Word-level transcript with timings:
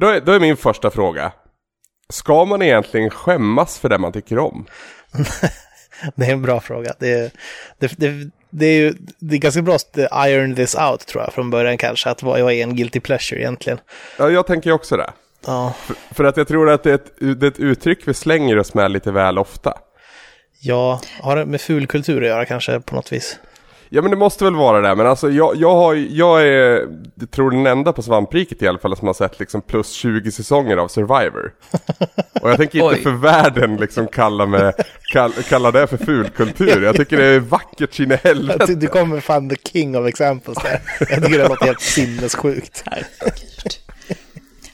Då 0.00 0.06
är, 0.06 0.20
då 0.20 0.32
är 0.32 0.40
min 0.40 0.56
första 0.56 0.90
fråga. 0.90 1.32
Ska 2.08 2.44
man 2.44 2.62
egentligen 2.62 3.10
skämmas 3.10 3.78
för 3.78 3.88
det 3.88 3.98
man 3.98 4.12
tycker 4.12 4.38
om? 4.38 4.66
det 6.14 6.26
är 6.26 6.32
en 6.32 6.42
bra 6.42 6.60
fråga. 6.60 6.94
Det, 6.98 7.32
det, 7.78 7.92
det, 7.96 8.30
det 8.50 8.66
är 8.66 8.78
ju 8.78 8.94
det 9.18 9.34
är 9.34 9.38
ganska 9.38 9.62
bra 9.62 9.74
att 9.74 9.98
iron 10.28 10.54
this 10.54 10.74
out 10.74 11.06
tror 11.06 11.24
jag 11.24 11.32
från 11.32 11.50
början 11.50 11.78
kanske. 11.78 12.10
Att 12.10 12.22
vad 12.22 12.40
är 12.40 12.50
en 12.50 12.76
guilty 12.76 13.00
pleasure 13.00 13.40
egentligen? 13.40 13.78
Ja, 14.18 14.30
jag 14.30 14.46
tänker 14.46 14.72
också 14.72 14.96
det. 14.96 15.12
Ja. 15.46 15.74
För, 15.78 15.96
för 16.14 16.24
att 16.24 16.36
jag 16.36 16.48
tror 16.48 16.70
att 16.70 16.82
det 16.82 16.90
är, 16.90 16.94
ett, 16.94 17.40
det 17.40 17.46
är 17.46 17.50
ett 17.50 17.60
uttryck 17.60 18.08
vi 18.08 18.14
slänger 18.14 18.58
oss 18.58 18.74
med 18.74 18.90
lite 18.90 19.12
väl 19.12 19.38
ofta. 19.38 19.78
Ja, 20.60 21.00
har 21.20 21.36
det 21.36 21.46
med 21.46 21.60
fulkultur 21.60 22.22
att 22.22 22.28
göra 22.28 22.44
kanske 22.44 22.80
på 22.80 22.94
något 22.94 23.12
vis? 23.12 23.38
Ja 23.88 24.02
men 24.02 24.10
det 24.10 24.16
måste 24.16 24.44
väl 24.44 24.54
vara 24.54 24.80
det, 24.80 24.94
men 24.94 25.06
alltså 25.06 25.30
jag, 25.30 25.56
jag, 25.56 25.74
har, 25.74 25.94
jag 25.94 26.42
är, 26.42 26.88
jag 27.14 27.30
tror 27.30 27.50
den 27.50 27.66
enda 27.66 27.92
på 27.92 28.02
svampriket 28.02 28.62
i 28.62 28.68
alla 28.68 28.78
fall 28.78 28.96
som 28.96 29.06
har 29.06 29.14
sett 29.14 29.40
liksom 29.40 29.62
plus 29.62 29.90
20 29.92 30.30
säsonger 30.30 30.76
av 30.76 30.88
Survivor. 30.88 31.52
Och 32.42 32.50
jag 32.50 32.56
tänker 32.56 32.90
inte 32.90 33.02
för 33.02 33.10
världen 33.10 33.76
liksom 33.76 34.08
kalla, 34.08 34.46
med, 34.46 34.74
kall, 35.12 35.32
kalla 35.32 35.70
det 35.70 35.86
för 35.86 35.96
fulkultur. 35.96 36.82
Jag 36.82 36.96
tycker 36.96 37.16
det 37.16 37.24
är 37.24 37.40
vackert 37.40 37.94
sin 37.94 38.10
helvete. 38.10 38.74
Du 38.74 38.86
kommer 38.86 39.20
fan 39.20 39.48
the 39.48 39.56
king 39.56 39.96
of 39.98 40.06
examples 40.06 40.58
där. 40.62 40.80
Jag 40.98 41.24
tycker 41.24 41.38
det 41.38 41.48
låter 41.48 41.66
helt 41.66 41.80
sinnessjukt. 41.80 42.84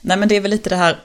Nej 0.01 0.17
men 0.17 0.29
det 0.29 0.37
är 0.37 0.41
väl 0.41 0.51
lite 0.51 0.71
det 0.71 0.77
här, 0.77 0.97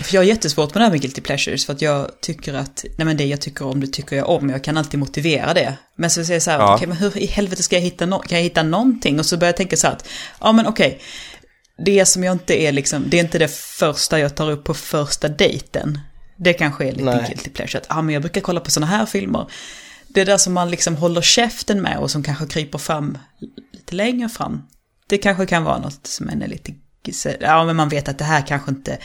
för 0.00 0.14
jag 0.14 0.20
har 0.20 0.26
jättesvårt 0.26 0.74
med 0.74 0.80
det 0.80 0.84
här 0.84 0.90
med 0.90 1.00
guilty 1.00 1.20
pleasures 1.20 1.66
för 1.66 1.72
att 1.72 1.82
jag 1.82 2.20
tycker 2.20 2.54
att, 2.54 2.84
nej 2.98 3.04
men 3.04 3.16
det 3.16 3.24
jag 3.24 3.40
tycker 3.40 3.66
om 3.66 3.80
det 3.80 3.86
tycker 3.86 4.16
jag 4.16 4.28
om, 4.28 4.50
jag 4.50 4.64
kan 4.64 4.76
alltid 4.76 5.00
motivera 5.00 5.54
det. 5.54 5.76
Men 5.96 6.10
så 6.10 6.24
säger 6.24 6.34
jag 6.34 6.42
så 6.42 6.50
här, 6.50 6.58
ja. 6.58 6.64
okej 6.64 6.74
okay, 6.74 6.88
men 6.88 6.96
hur 6.96 7.18
i 7.18 7.26
helvete 7.26 7.62
ska 7.62 7.76
jag 7.76 7.82
hitta, 7.82 8.06
no 8.06 8.18
kan 8.18 8.38
jag 8.38 8.42
hitta 8.42 8.62
någonting? 8.62 9.18
Och 9.18 9.26
så 9.26 9.36
börjar 9.36 9.48
jag 9.48 9.56
tänka 9.56 9.76
så 9.76 9.86
här 9.86 9.94
att, 9.94 10.08
ja 10.40 10.52
men 10.52 10.66
okej, 10.66 10.86
okay, 10.86 11.00
det 11.84 12.06
som 12.06 12.24
jag 12.24 12.32
inte 12.32 12.62
är 12.62 12.72
liksom, 12.72 13.04
det 13.10 13.16
är 13.16 13.24
inte 13.24 13.38
det 13.38 13.50
första 13.50 14.18
jag 14.18 14.34
tar 14.34 14.50
upp 14.50 14.64
på 14.64 14.74
första 14.74 15.28
dejten. 15.28 16.00
Det 16.36 16.52
kanske 16.52 16.84
är 16.84 16.92
lite 16.92 17.04
nej. 17.04 17.24
guilty 17.28 17.50
pleasure, 17.50 17.80
att, 17.80 17.86
ja 17.88 18.02
men 18.02 18.12
jag 18.12 18.22
brukar 18.22 18.40
kolla 18.40 18.60
på 18.60 18.70
sådana 18.70 18.92
här 18.92 19.06
filmer. 19.06 19.46
Det 20.08 20.24
där 20.24 20.38
som 20.38 20.52
man 20.52 20.70
liksom 20.70 20.96
håller 20.96 21.22
käften 21.22 21.82
med 21.82 21.98
och 21.98 22.10
som 22.10 22.22
kanske 22.22 22.46
kryper 22.46 22.78
fram 22.78 23.18
lite 23.72 23.94
längre 23.94 24.28
fram. 24.28 24.62
Det 25.08 25.18
kanske 25.18 25.46
kan 25.46 25.64
vara 25.64 25.78
något 25.78 26.06
som 26.06 26.28
är 26.28 26.48
lite, 26.48 26.74
ja 27.40 27.64
men 27.64 27.76
man 27.76 27.88
vet 27.88 28.08
att 28.08 28.18
det 28.18 28.24
här 28.24 28.46
kanske 28.46 28.70
inte 28.70 28.98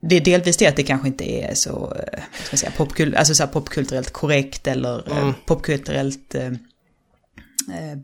det 0.00 0.16
är 0.16 0.20
delvis 0.20 0.56
det 0.56 0.66
att 0.66 0.76
det 0.76 0.82
kanske 0.82 1.08
inte 1.08 1.30
är 1.30 1.54
så, 1.54 1.92
eh, 2.12 2.20
ska 2.44 2.56
säga, 2.56 2.72
popkul 2.76 3.16
alltså 3.16 3.34
så 3.34 3.46
popkulturellt 3.46 4.10
korrekt 4.10 4.66
eller 4.66 5.10
eh, 5.10 5.18
mm. 5.18 5.34
popkulturellt 5.46 6.34
eh, 6.34 6.50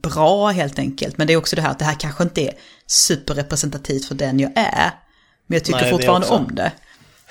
bra 0.03 0.48
helt 0.48 0.78
enkelt. 0.78 1.19
Men 1.19 1.27
det 1.27 1.33
är 1.33 1.37
också 1.37 1.56
det 1.56 1.62
här 1.62 1.70
att 1.70 1.78
det 1.78 1.84
här 1.84 2.00
kanske 2.00 2.22
inte 2.22 2.42
är 2.42 2.55
superrepresentativt 2.87 4.05
för 4.05 4.15
den 4.15 4.41
jag 4.41 4.53
är. 4.55 4.91
Men 5.47 5.56
jag 5.56 5.65
tycker 5.65 5.81
Nej, 5.81 5.91
fortfarande 5.91 6.27
om 6.27 6.55
det. 6.55 6.72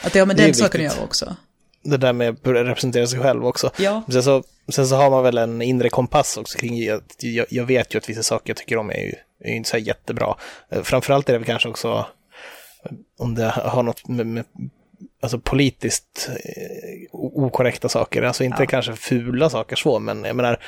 Att 0.02 0.14
det 0.14 0.20
har 0.20 0.26
med 0.26 0.36
den 0.36 0.54
saken 0.54 0.88
att 0.88 0.94
göra 0.94 1.04
också. 1.04 1.36
Det 1.84 1.98
där 1.98 2.14
med 2.14 2.30
att 2.30 2.38
representera 2.44 3.08
sig 3.08 3.20
själv 3.20 3.46
också. 3.46 3.72
Ja. 3.78 4.04
Sen 4.12 4.24
så, 4.24 4.44
sen 4.70 4.88
så 4.88 4.96
har 4.96 5.10
man 5.10 5.24
väl 5.24 5.38
en 5.38 5.62
inre 5.62 5.90
kompass 5.90 6.38
också 6.38 6.58
kring 6.58 6.90
att 6.90 7.16
jag, 7.20 7.46
jag 7.50 7.66
vet 7.66 7.94
ju 7.94 7.98
att 7.98 8.10
vissa 8.10 8.24
saker 8.24 8.50
jag 8.50 8.58
tycker 8.58 8.78
om 8.78 8.90
är 8.90 9.04
ju, 9.04 9.14
är 9.44 9.54
inte 9.54 9.70
så 9.70 9.78
jättebra. 9.78 10.36
Framförallt 10.84 11.30
är 11.30 11.34
det 11.34 11.40
väl 11.40 11.48
kanske 11.48 11.70
också 11.70 12.06
om 13.20 13.36
det 13.36 13.50
har 13.50 13.84
något 13.84 14.08
med, 14.08 14.28
med 14.28 14.46
alltså 15.22 15.40
politiskt 15.40 16.30
eh, 16.30 17.10
okorrekta 17.12 17.90
saker, 17.90 18.24
alltså 18.24 18.44
inte 18.44 18.64
ja. 18.64 18.68
kanske 18.68 18.96
fula 18.96 19.50
saker 19.50 19.76
så, 19.76 20.00
men 20.00 20.24
jag 20.24 20.36
menar, 20.36 20.60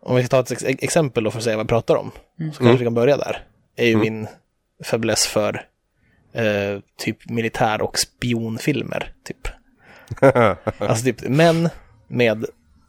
om 0.00 0.16
vi 0.16 0.22
ska 0.22 0.28
ta 0.28 0.40
ett 0.40 0.62
ex 0.62 0.82
exempel 0.82 1.24
då 1.24 1.30
för 1.30 1.38
att 1.38 1.44
säga 1.44 1.56
vad 1.56 1.66
vi 1.66 1.68
pratar 1.68 1.96
om, 1.96 2.10
mm. 2.40 2.52
så 2.52 2.58
kanske 2.58 2.70
mm. 2.70 2.78
vi 2.78 2.84
kan 2.84 2.94
börja 2.94 3.16
där, 3.16 3.44
är 3.76 3.86
ju 3.86 3.94
mm. 3.94 4.00
min 4.02 4.28
fäbless 4.84 5.26
för 5.26 5.66
eh, 6.32 6.80
typ 6.96 7.30
militär 7.30 7.82
och 7.82 7.98
spionfilmer, 7.98 9.12
typ. 9.24 9.48
alltså 10.78 11.04
typ 11.04 11.28
män 11.28 11.68
med 12.08 12.44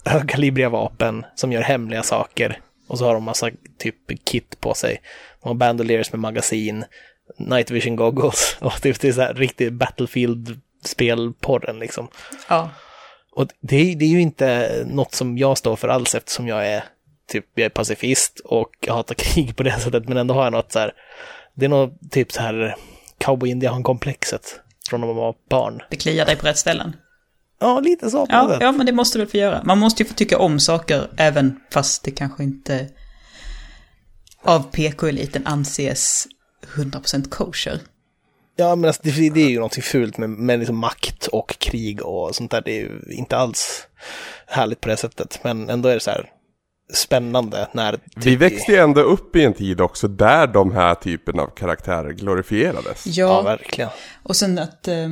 högkalibriga 0.06 0.70
vapen 0.70 1.26
som 1.36 1.52
gör 1.52 1.62
hemliga 1.62 2.04
saker 2.04 2.60
och 2.88 2.98
så 2.98 3.06
har 3.06 3.14
de 3.14 3.24
massa 3.24 3.50
typ 3.78 3.96
kit 4.24 4.58
på 4.60 4.74
sig. 4.74 5.02
De 5.42 5.48
har 5.48 5.56
bandoliers 5.56 6.12
med 6.12 6.20
magasin, 6.20 6.86
night 7.38 7.72
vision 7.72 7.96
goggles 7.96 8.58
och 8.60 8.82
typ 8.82 9.00
det 9.00 9.08
är 9.08 9.14
så 9.14 9.22
här 9.22 9.34
riktig 9.34 9.74
Battlefield-spelporren 9.74 11.80
liksom. 11.80 12.08
Ja. 12.50 12.70
Och 13.32 13.48
det 13.62 13.76
är, 13.76 13.96
det 13.96 14.06
är 14.06 14.10
ju 14.10 14.22
inte 14.22 14.84
något 14.88 15.16
som 15.16 15.38
jag 15.38 15.58
står 15.58 15.76
för 15.76 15.88
alls 15.88 16.16
eftersom 16.16 16.48
jag 16.48 16.68
är 16.68 16.84
typ, 17.28 17.46
jag 17.56 17.66
är 17.66 17.70
pacifist 17.70 18.40
och 18.40 18.70
jag 18.80 18.94
hatar 18.94 19.16
krig 19.20 19.56
på 19.56 19.64
det 19.64 19.80
sättet 19.80 20.08
men 20.08 20.18
ändå 20.18 20.34
har 20.34 20.44
jag 20.44 20.54
något 20.54 20.72
så 20.72 20.80
här, 20.80 20.94
det 21.54 21.66
är 21.66 21.70
något 21.70 22.12
typ 22.12 22.32
så 22.32 22.42
här 22.42 22.76
cowboy-indian-komplexet 23.18 24.60
från 24.90 25.00
när 25.00 25.08
man 25.08 25.16
var 25.16 25.36
barn. 25.50 25.82
Det 25.90 25.96
kliar 25.96 26.26
dig 26.26 26.36
på 26.36 26.48
rätt 26.48 26.58
ställen. 26.58 26.96
Ja, 27.60 27.80
lite 27.80 28.10
så. 28.10 28.26
Ja, 28.30 28.58
ja, 28.62 28.72
men 28.72 28.86
det 28.86 28.92
måste 28.92 29.18
du 29.18 29.24
väl 29.24 29.32
få 29.32 29.38
göra. 29.38 29.62
Man 29.64 29.78
måste 29.78 30.04
ju 30.04 30.10
få 30.10 30.16
tycka 30.16 30.38
om 30.38 30.60
saker 30.60 31.08
även 31.18 31.60
fast 31.72 32.04
det 32.04 32.12
kanske 32.12 32.44
inte 32.44 32.90
av 34.44 34.72
PK-eliten 34.72 35.48
anses 35.48 36.28
100% 36.76 37.30
kosher. 37.30 37.80
Ja, 38.56 38.76
men 38.76 38.88
alltså, 38.88 39.02
det, 39.04 39.30
det, 39.30 39.42
är 39.42 39.50
ju 39.50 39.56
någonting 39.56 39.84
fult 39.84 40.18
med, 40.18 40.30
med 40.30 40.60
liksom 40.60 40.78
makt 40.78 41.28
och 41.28 41.56
krig 41.60 42.06
och 42.06 42.36
sånt 42.36 42.52
där. 42.52 42.62
Det 42.66 42.72
är 42.72 42.82
ju 42.82 43.02
inte 43.10 43.38
alls 43.38 43.88
härligt 44.48 44.82
på 44.82 44.90
det 44.90 44.98
sättet. 44.98 45.40
Men 45.44 45.70
ändå 45.70 45.90
är 45.90 45.94
det 45.94 46.00
så 46.00 46.12
här 46.12 46.30
spännande 46.94 47.68
när... 47.72 48.00
Vi 48.16 48.36
växte 48.36 48.72
ju 48.72 48.78
ändå 48.78 49.02
upp 49.02 49.36
i 49.36 49.44
en 49.44 49.54
tid 49.54 49.82
också 49.82 50.08
där 50.08 50.48
de 50.48 50.72
här 50.72 50.96
typen 50.96 51.40
av 51.40 51.48
karaktärer 51.48 52.12
glorifierades. 52.12 53.06
Ja, 53.06 53.14
ja 53.14 53.42
verkligen. 53.42 53.90
Och 54.24 54.36
sen 54.36 54.60
att... 54.60 54.88
Eh, 54.88 55.10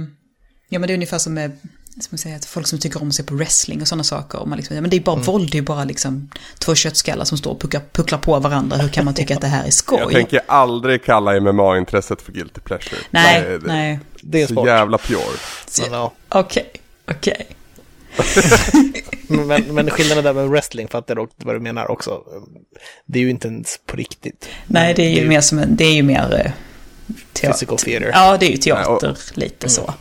ja, 0.69 0.79
men 0.79 0.81
det 0.81 0.93
är 0.93 0.95
ungefär 0.95 1.17
som 1.17 1.33
med 1.33 1.57
som 2.01 2.17
säga, 2.17 2.35
att 2.35 2.45
folk 2.45 2.67
som 2.67 2.79
tycker 2.79 3.01
om 3.01 3.11
sig 3.11 3.25
på 3.25 3.35
wrestling 3.35 3.81
och 3.81 3.87
sådana 3.87 4.03
saker. 4.03 4.39
Och 4.39 4.47
man 4.47 4.57
liksom, 4.57 4.77
men 4.77 4.89
det 4.89 4.97
är 4.97 5.01
bara 5.01 5.15
mm. 5.15 5.25
våld, 5.25 5.51
det 5.51 5.57
är 5.57 5.61
bara 5.61 5.83
liksom 5.83 6.29
två 6.59 6.75
köttskallar 6.75 7.25
som 7.25 7.37
står 7.37 7.51
och 7.51 7.61
pucklar, 7.61 7.81
pucklar 7.91 8.19
på 8.19 8.39
varandra. 8.39 8.77
Hur 8.77 8.89
kan 8.89 9.05
man 9.05 9.13
tycka 9.13 9.35
att 9.35 9.41
det 9.41 9.47
här 9.47 9.65
är 9.65 9.71
skoj? 9.71 9.99
Jag 9.99 10.11
tänker 10.11 10.41
aldrig 10.47 11.03
kalla 11.03 11.39
MMA-intresset 11.39 12.21
för 12.21 12.31
guilty 12.31 12.61
pleasure. 12.61 13.01
Nej, 13.09 13.41
det, 13.41 13.59
nej. 13.67 13.99
Det 14.21 14.41
är 14.41 14.47
så 14.47 14.65
jävla 14.65 14.97
pure. 14.97 15.19
Okej, 16.29 16.71
okej. 17.07 17.47
Okay, 18.19 18.43
okay. 19.29 19.45
men, 19.45 19.75
men 19.75 19.89
skillnaden 19.89 20.23
där 20.23 20.33
med 20.33 20.49
wrestling, 20.49 20.87
fattar 20.87 21.15
jag 21.15 21.29
vad 21.35 21.55
du 21.55 21.59
menar 21.59 21.91
också. 21.91 22.23
Det 23.05 23.19
är 23.19 23.23
ju 23.23 23.29
inte 23.29 23.47
ens 23.47 23.79
på 23.85 23.97
riktigt. 23.97 24.49
Nej, 24.67 24.93
det 24.93 25.01
är 25.01 25.09
ju, 25.09 25.13
det 25.13 25.19
är 25.19 25.23
ju 25.23 25.29
mer 25.29 25.41
som 25.41 25.59
en, 25.59 25.75
det 25.75 25.83
är 25.83 25.93
ju 25.93 26.03
mer... 26.03 26.43
Eh, 26.45 26.51
teater. 27.33 27.53
Physical 27.53 27.77
theater. 27.77 28.11
Ja, 28.13 28.37
det 28.37 28.45
är 28.45 28.51
ju 28.51 28.57
teater, 28.57 29.07
Nej, 29.07 29.11
och, 29.11 29.37
lite 29.37 29.65
mm. 29.65 29.69
så. 29.69 29.93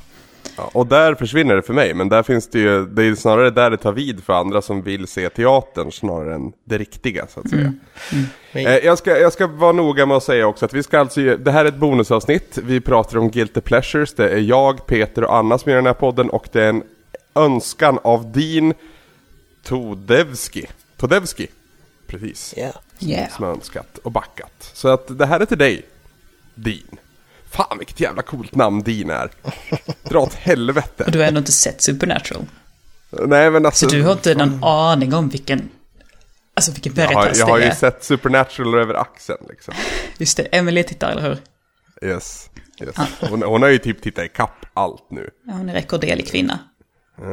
Ja, 0.58 0.70
och 0.72 0.86
där 0.86 1.14
försvinner 1.14 1.56
det 1.56 1.62
för 1.62 1.74
mig, 1.74 1.94
men 1.94 2.08
där 2.08 2.22
finns 2.22 2.48
det 2.48 2.58
ju, 2.58 2.86
det 2.86 3.04
är 3.04 3.14
snarare 3.14 3.50
där 3.50 3.70
det 3.70 3.76
tar 3.76 3.92
vid 3.92 4.24
för 4.24 4.32
andra 4.32 4.62
som 4.62 4.82
vill 4.82 5.06
se 5.06 5.28
teatern 5.28 5.92
snarare 5.92 6.34
än 6.34 6.52
det 6.64 6.78
riktiga 6.78 7.26
så 7.26 7.40
att 7.40 7.50
säga. 7.50 7.60
Mm. 8.12 8.26
Mm. 8.52 8.66
Eh, 8.66 8.76
jag, 8.76 8.98
ska, 8.98 9.18
jag 9.18 9.32
ska 9.32 9.46
vara 9.46 9.72
noga 9.72 10.06
med 10.06 10.16
att 10.16 10.22
säga 10.22 10.46
också 10.46 10.64
att 10.64 10.74
vi 10.74 10.82
ska 10.82 10.98
alltså, 10.98 11.20
det 11.20 11.50
här 11.50 11.64
är 11.64 11.68
ett 11.68 11.76
bonusavsnitt, 11.76 12.58
vi 12.62 12.80
pratar 12.80 13.18
om 13.18 13.30
Guilty 13.30 13.60
Pleasures, 13.60 14.14
det 14.14 14.28
är 14.30 14.38
jag, 14.38 14.86
Peter 14.86 15.24
och 15.24 15.36
Anna 15.36 15.58
som 15.58 15.70
gör 15.70 15.76
den 15.76 15.86
här 15.86 15.94
podden 15.94 16.30
och 16.30 16.48
det 16.52 16.62
är 16.62 16.68
en 16.68 16.82
önskan 17.34 17.98
av 18.02 18.32
din 18.32 18.74
Todevski. 19.62 20.66
Todevski, 20.96 21.46
precis. 22.06 22.54
Yeah. 22.56 22.74
Yeah. 23.00 23.30
Som 23.30 23.44
önskat 23.44 23.98
och 24.02 24.12
backat. 24.12 24.70
Så 24.72 24.88
att 24.88 25.18
det 25.18 25.26
här 25.26 25.40
är 25.40 25.44
till 25.44 25.58
dig, 25.58 25.86
din. 26.54 26.98
Fan 27.50 27.78
vilket 27.78 28.00
jävla 28.00 28.22
coolt 28.22 28.54
namn 28.54 28.82
din 28.82 29.10
är. 29.10 29.30
Dra 30.02 30.18
åt 30.18 30.34
helvete. 30.34 31.04
Och 31.04 31.10
du 31.10 31.18
har 31.18 31.26
ändå 31.26 31.38
inte 31.38 31.52
sett 31.52 31.82
Supernatural? 31.82 32.46
Nej 33.10 33.50
men 33.50 33.66
alltså. 33.66 33.88
Så 33.88 33.94
du 33.94 34.02
har 34.02 34.12
inte 34.12 34.34
någon 34.34 34.64
aning 34.64 35.14
om 35.14 35.28
vilken, 35.28 35.68
alltså 36.54 36.72
vilken 36.72 36.92
Veritas 36.92 37.38
jag 37.38 37.46
har, 37.46 37.58
jag 37.58 37.64
har 37.64 37.70
ju 37.70 37.76
sett 37.76 38.04
Supernatural 38.04 38.74
över 38.74 38.94
axeln 38.94 39.46
liksom. 39.48 39.74
Just 40.18 40.36
det, 40.36 40.42
Emily 40.42 40.84
tittar 40.84 41.10
eller 41.10 41.22
hur? 41.22 41.38
Yes. 42.08 42.50
yes. 42.80 42.96
Hon, 43.20 43.42
hon 43.42 43.62
har 43.62 43.68
ju 43.68 43.78
typ 43.78 44.02
tittat 44.02 44.24
i 44.24 44.28
kapp 44.28 44.66
allt 44.74 45.10
nu. 45.10 45.30
Ja, 45.46 45.52
hon 45.52 45.68
är 45.68 45.74
rekorderlig 45.74 46.28
kvinna. 46.28 46.58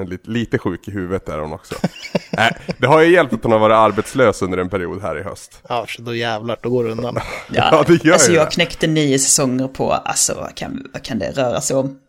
Lite, 0.07 0.29
lite 0.29 0.57
sjuk 0.57 0.87
i 0.87 0.91
huvudet 0.91 1.29
är 1.29 1.39
hon 1.39 1.53
också. 1.53 1.75
äh, 2.31 2.47
det 2.77 2.87
har 2.87 3.01
ju 3.01 3.13
hjälpt 3.13 3.33
att 3.33 3.43
hon 3.43 3.51
har 3.51 3.59
varit 3.59 3.75
arbetslös 3.75 4.41
under 4.41 4.57
en 4.57 4.69
period 4.69 5.01
här 5.01 5.19
i 5.19 5.23
höst. 5.23 5.61
Ja, 5.69 5.85
så 5.89 6.01
då 6.01 6.15
jävlar, 6.15 6.59
då 6.61 6.69
går 6.69 6.83
det 6.83 6.91
undan. 6.91 7.15
Ja, 7.15 7.23
ja 7.71 7.83
det 7.87 8.05
gör 8.05 8.13
alltså 8.13 8.31
jag 8.31 8.51
knäckte 8.51 8.87
nio 8.87 9.19
säsonger 9.19 9.67
på, 9.67 9.91
alltså 9.91 10.33
vad 10.33 10.55
kan, 10.55 10.87
vad 10.93 11.03
kan 11.03 11.19
det 11.19 11.31
röra 11.31 11.61
sig 11.61 11.75
om? 11.75 11.99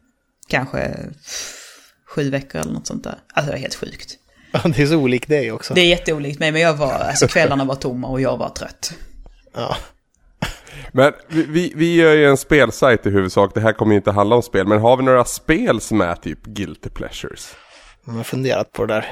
Kanske 0.49 0.97
sju 2.09 2.31
veckor 2.31 2.61
eller 2.61 2.73
något 2.73 2.87
sånt 2.87 3.05
där. 3.05 3.19
Alltså 3.35 3.53
det 3.53 3.59
är 3.59 3.61
helt 3.61 3.75
sjukt. 3.75 4.15
Ja, 4.53 4.61
det 4.65 4.83
är 4.83 4.87
så 4.87 4.97
olikt 4.97 5.29
dig 5.29 5.53
också. 5.53 5.75
Det 5.75 5.81
är 5.81 5.87
jätteolikt 5.87 6.41
mig, 6.41 6.53
men 6.53 6.61
jag 6.61 6.75
var, 6.75 6.93
alltså 6.93 7.29
kvällarna 7.29 7.65
var 7.65 7.75
tomma 7.75 8.09
och 8.09 8.21
jag 8.21 8.37
var 8.37 8.49
trött. 8.49 8.93
Ja. 9.55 9.77
Men 10.93 11.13
vi, 11.29 11.43
vi, 11.43 11.73
vi 11.77 11.95
gör 11.95 12.15
ju 12.15 12.27
en 12.27 12.37
spelsajt 12.37 13.07
i 13.07 13.11
huvudsak, 13.11 13.55
det 13.55 13.61
här 13.61 13.73
kommer 13.73 13.93
ju 13.93 13.97
inte 13.97 14.11
handla 14.11 14.37
om 14.37 14.43
spel, 14.43 14.67
men 14.67 14.81
har 14.81 14.97
vi 14.97 15.03
några 15.03 15.25
spel 15.25 15.81
som 15.81 16.01
är 16.01 16.15
typ 16.15 16.45
guilty 16.45 16.89
pleasures? 16.89 17.55
Jag 18.07 18.13
har 18.13 18.23
funderat 18.23 18.73
på 18.73 18.87
det 18.87 18.95
där. 18.95 19.07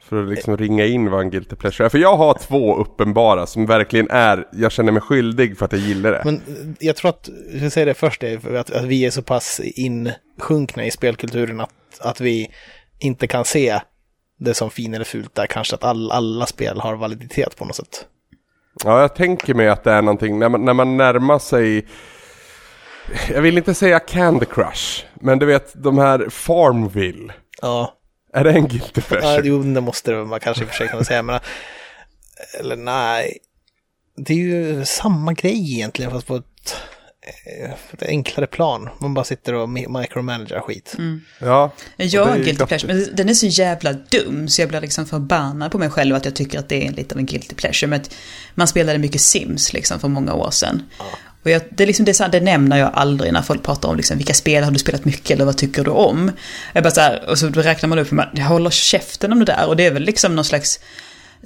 För 0.00 0.22
att 0.22 0.28
liksom 0.28 0.56
ringa 0.56 0.86
in 0.86 1.10
vad 1.10 1.20
en 1.20 1.30
guilty 1.30 1.56
pleasure 1.56 1.86
är. 1.86 1.88
För 1.90 1.98
jag 1.98 2.16
har 2.16 2.34
två 2.34 2.76
uppenbara 2.76 3.46
som 3.46 3.66
verkligen 3.66 4.10
är, 4.10 4.48
jag 4.52 4.72
känner 4.72 4.92
mig 4.92 5.02
skyldig 5.02 5.58
för 5.58 5.64
att 5.64 5.72
jag 5.72 5.80
gillar 5.80 6.12
det. 6.12 6.22
Men 6.24 6.42
jag 6.78 6.96
tror 6.96 7.08
att, 7.08 7.28
jag 7.52 7.72
säger 7.72 7.86
det 7.86 7.94
först, 7.94 8.22
är 8.22 8.54
att, 8.54 8.70
att 8.70 8.84
vi 8.84 9.06
är 9.06 9.10
så 9.10 9.22
pass 9.22 9.60
insjunkna 9.60 10.86
i 10.86 10.90
spelkulturen 10.90 11.60
att, 11.60 11.70
att 12.00 12.20
vi 12.20 12.50
inte 12.98 13.26
kan 13.26 13.44
se 13.44 13.80
det 14.38 14.54
som 14.54 14.70
fin 14.70 14.94
eller 14.94 15.04
fult 15.04 15.34
där. 15.34 15.46
Kanske 15.46 15.74
att 15.74 15.84
all, 15.84 16.10
alla 16.10 16.46
spel 16.46 16.80
har 16.80 16.96
validitet 16.96 17.56
på 17.56 17.64
något 17.64 17.76
sätt. 17.76 18.06
Ja, 18.84 19.00
jag 19.00 19.14
tänker 19.14 19.54
mig 19.54 19.68
att 19.68 19.84
det 19.84 19.92
är 19.92 20.02
någonting, 20.02 20.38
när 20.38 20.48
man, 20.48 20.64
när 20.64 20.74
man 20.74 20.96
närmar 20.96 21.38
sig 21.38 21.86
jag 23.28 23.42
vill 23.42 23.58
inte 23.58 23.74
säga 23.74 24.00
Candy 24.00 24.46
Crush, 24.46 25.04
men 25.14 25.38
du 25.38 25.46
vet 25.46 25.82
de 25.82 25.98
här 25.98 26.28
Farmville. 26.30 27.32
Ja. 27.62 27.97
Är 28.32 28.44
det 28.44 28.50
en 28.50 28.68
guilty 28.68 29.00
pleasure? 29.00 29.34
Ja, 29.34 29.40
jo, 29.44 29.62
det 29.62 29.80
måste 29.80 30.12
det 30.12 30.24
man 30.24 30.40
kanske 30.40 30.66
försöka 30.66 31.04
säga. 31.04 31.22
Men, 31.22 31.40
eller 32.60 32.76
nej, 32.76 33.38
det 34.16 34.32
är 34.32 34.38
ju 34.38 34.84
samma 34.84 35.32
grej 35.32 35.72
egentligen 35.72 36.10
fast 36.10 36.26
på 36.26 36.36
ett, 36.36 36.76
eh, 37.46 37.70
ett 37.92 38.02
enklare 38.02 38.46
plan. 38.46 38.88
Man 39.00 39.14
bara 39.14 39.24
sitter 39.24 39.54
och 39.54 39.68
micromanager 39.68 40.60
skit. 40.60 40.94
Mm. 40.98 41.20
Ja. 41.40 41.70
Jag 41.96 42.26
har 42.26 42.36
en 42.36 42.42
guilty 42.42 42.66
pleasure, 42.66 42.94
men 42.94 43.16
den 43.16 43.28
är 43.28 43.34
så 43.34 43.46
jävla 43.46 43.92
dum 43.92 44.48
så 44.48 44.62
jag 44.62 44.68
blir 44.68 44.80
liksom 44.80 45.06
förbannad 45.06 45.72
på 45.72 45.78
mig 45.78 45.90
själv 45.90 46.14
att 46.14 46.24
jag 46.24 46.34
tycker 46.34 46.58
att 46.58 46.68
det 46.68 46.86
är 46.86 46.92
lite 46.92 47.14
av 47.14 47.18
en 47.18 47.26
guilty 47.26 47.54
pleasure. 47.54 47.86
Men 47.86 48.00
man 48.54 48.68
spelade 48.68 48.98
mycket 48.98 49.20
Sims 49.20 49.72
liksom 49.72 50.00
för 50.00 50.08
många 50.08 50.34
år 50.34 50.50
sedan. 50.50 50.82
Ja. 50.98 51.04
Och 51.42 51.50
jag, 51.50 51.62
det, 51.70 51.84
är 51.84 51.86
liksom, 51.86 52.04
det, 52.04 52.14
så 52.14 52.22
här, 52.22 52.30
det 52.30 52.40
nämner 52.40 52.78
jag 52.78 52.90
aldrig 52.94 53.32
när 53.32 53.42
folk 53.42 53.62
pratar 53.62 53.88
om 53.88 53.96
liksom, 53.96 54.16
vilka 54.16 54.34
spel 54.34 54.64
har 54.64 54.70
du 54.70 54.78
spelat 54.78 55.04
mycket 55.04 55.30
eller 55.30 55.44
vad 55.44 55.56
tycker 55.56 55.84
du 55.84 55.90
om. 55.90 56.30
Jag 56.72 56.82
bara 56.82 56.90
så 56.90 57.00
här, 57.00 57.30
och 57.30 57.38
så 57.38 57.48
räknar 57.48 57.88
man 57.88 57.98
upp, 57.98 58.08
jag 58.32 58.44
håller 58.44 58.70
käften 58.70 59.32
om 59.32 59.38
det 59.38 59.44
där 59.44 59.68
och 59.68 59.76
det 59.76 59.86
är 59.86 59.90
väl 59.90 60.02
liksom 60.02 60.36
någon 60.36 60.44
slags 60.44 60.80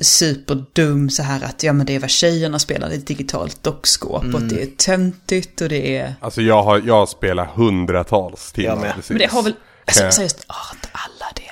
superdum 0.00 1.10
så 1.10 1.22
här 1.22 1.44
att 1.44 1.62
ja 1.62 1.72
men 1.72 1.86
det 1.86 1.94
är 1.94 2.00
vad 2.00 2.10
tjejerna 2.10 2.58
spelar, 2.58 2.88
det 2.88 2.94
är 2.94 2.98
ett 2.98 3.06
digitalt 3.06 3.62
dockskåp 3.62 4.22
mm. 4.22 4.34
och 4.34 4.42
det 4.42 4.62
är 4.62 4.66
töntigt 4.66 5.60
och 5.60 5.68
det 5.68 5.96
är... 5.96 6.14
Alltså 6.20 6.42
jag 6.42 6.62
har, 6.62 6.82
jag 6.86 6.94
har 6.94 7.06
spelat 7.06 7.48
hundratals 7.54 8.52
timmar. 8.52 8.86
Ja, 8.86 9.02
men 9.08 9.18
det 9.18 9.26
har 9.26 9.42
väl, 9.42 9.54
alltså, 9.86 10.10
seriöst, 10.10 10.44
har 10.46 10.76
inte 10.76 10.88
alla 10.92 11.32
det? 11.34 11.42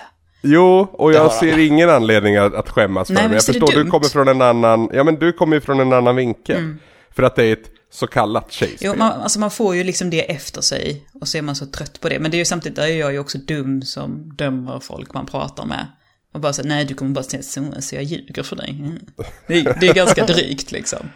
Jo, 0.42 0.88
och 0.92 1.12
jag 1.12 1.32
ser 1.32 1.58
ingen 1.58 1.90
anledning 1.90 2.36
att, 2.36 2.54
att 2.54 2.68
skämmas 2.68 3.06
för 3.06 3.14
Nej, 3.14 3.22
men 3.22 3.32
jag 3.32 3.44
förstår, 3.44 3.72
du 3.72 3.90
kommer 3.90 4.08
från 4.08 4.28
en 4.28 4.42
annan, 4.42 4.90
ja 4.92 5.04
men 5.04 5.14
du 5.14 5.32
kommer 5.32 5.56
ju 5.56 5.60
från 5.60 5.80
en 5.80 5.92
annan 5.92 6.16
vinkel. 6.16 6.56
Mm. 6.56 6.78
För 7.10 7.22
att 7.22 7.36
det 7.36 7.44
är 7.44 7.52
ett 7.52 7.70
så 7.90 8.06
kallat 8.06 8.52
tjejspel. 8.52 8.90
Jo, 8.90 8.94
man, 8.98 9.12
alltså 9.12 9.40
man 9.40 9.50
får 9.50 9.76
ju 9.76 9.84
liksom 9.84 10.10
det 10.10 10.30
efter 10.30 10.60
sig 10.60 11.06
och 11.20 11.28
så 11.28 11.38
är 11.38 11.42
man 11.42 11.54
så 11.54 11.66
trött 11.66 12.00
på 12.00 12.08
det. 12.08 12.18
Men 12.18 12.30
det 12.30 12.36
är 12.36 12.38
ju 12.38 12.44
samtidigt, 12.44 12.76
där 12.76 12.86
är 12.86 13.00
jag 13.00 13.12
ju 13.12 13.18
också 13.18 13.38
dum 13.38 13.82
som 13.82 14.36
dömer 14.36 14.80
folk 14.80 15.14
man 15.14 15.26
pratar 15.26 15.66
med. 15.66 15.86
Och 16.34 16.40
bara 16.40 16.52
säger 16.52 16.68
nej 16.68 16.84
du 16.84 16.94
kommer 16.94 17.10
bara 17.10 17.24
säga 17.24 17.42
så, 17.42 17.72
så 17.80 17.94
jag 17.94 18.04
ljuger 18.04 18.42
för 18.42 18.56
dig. 18.56 18.70
Mm. 18.80 18.98
Det, 19.46 19.58
är, 19.58 19.76
det 19.80 19.88
är 19.88 19.94
ganska 19.94 20.26
drygt 20.26 20.72
liksom. 20.72 21.10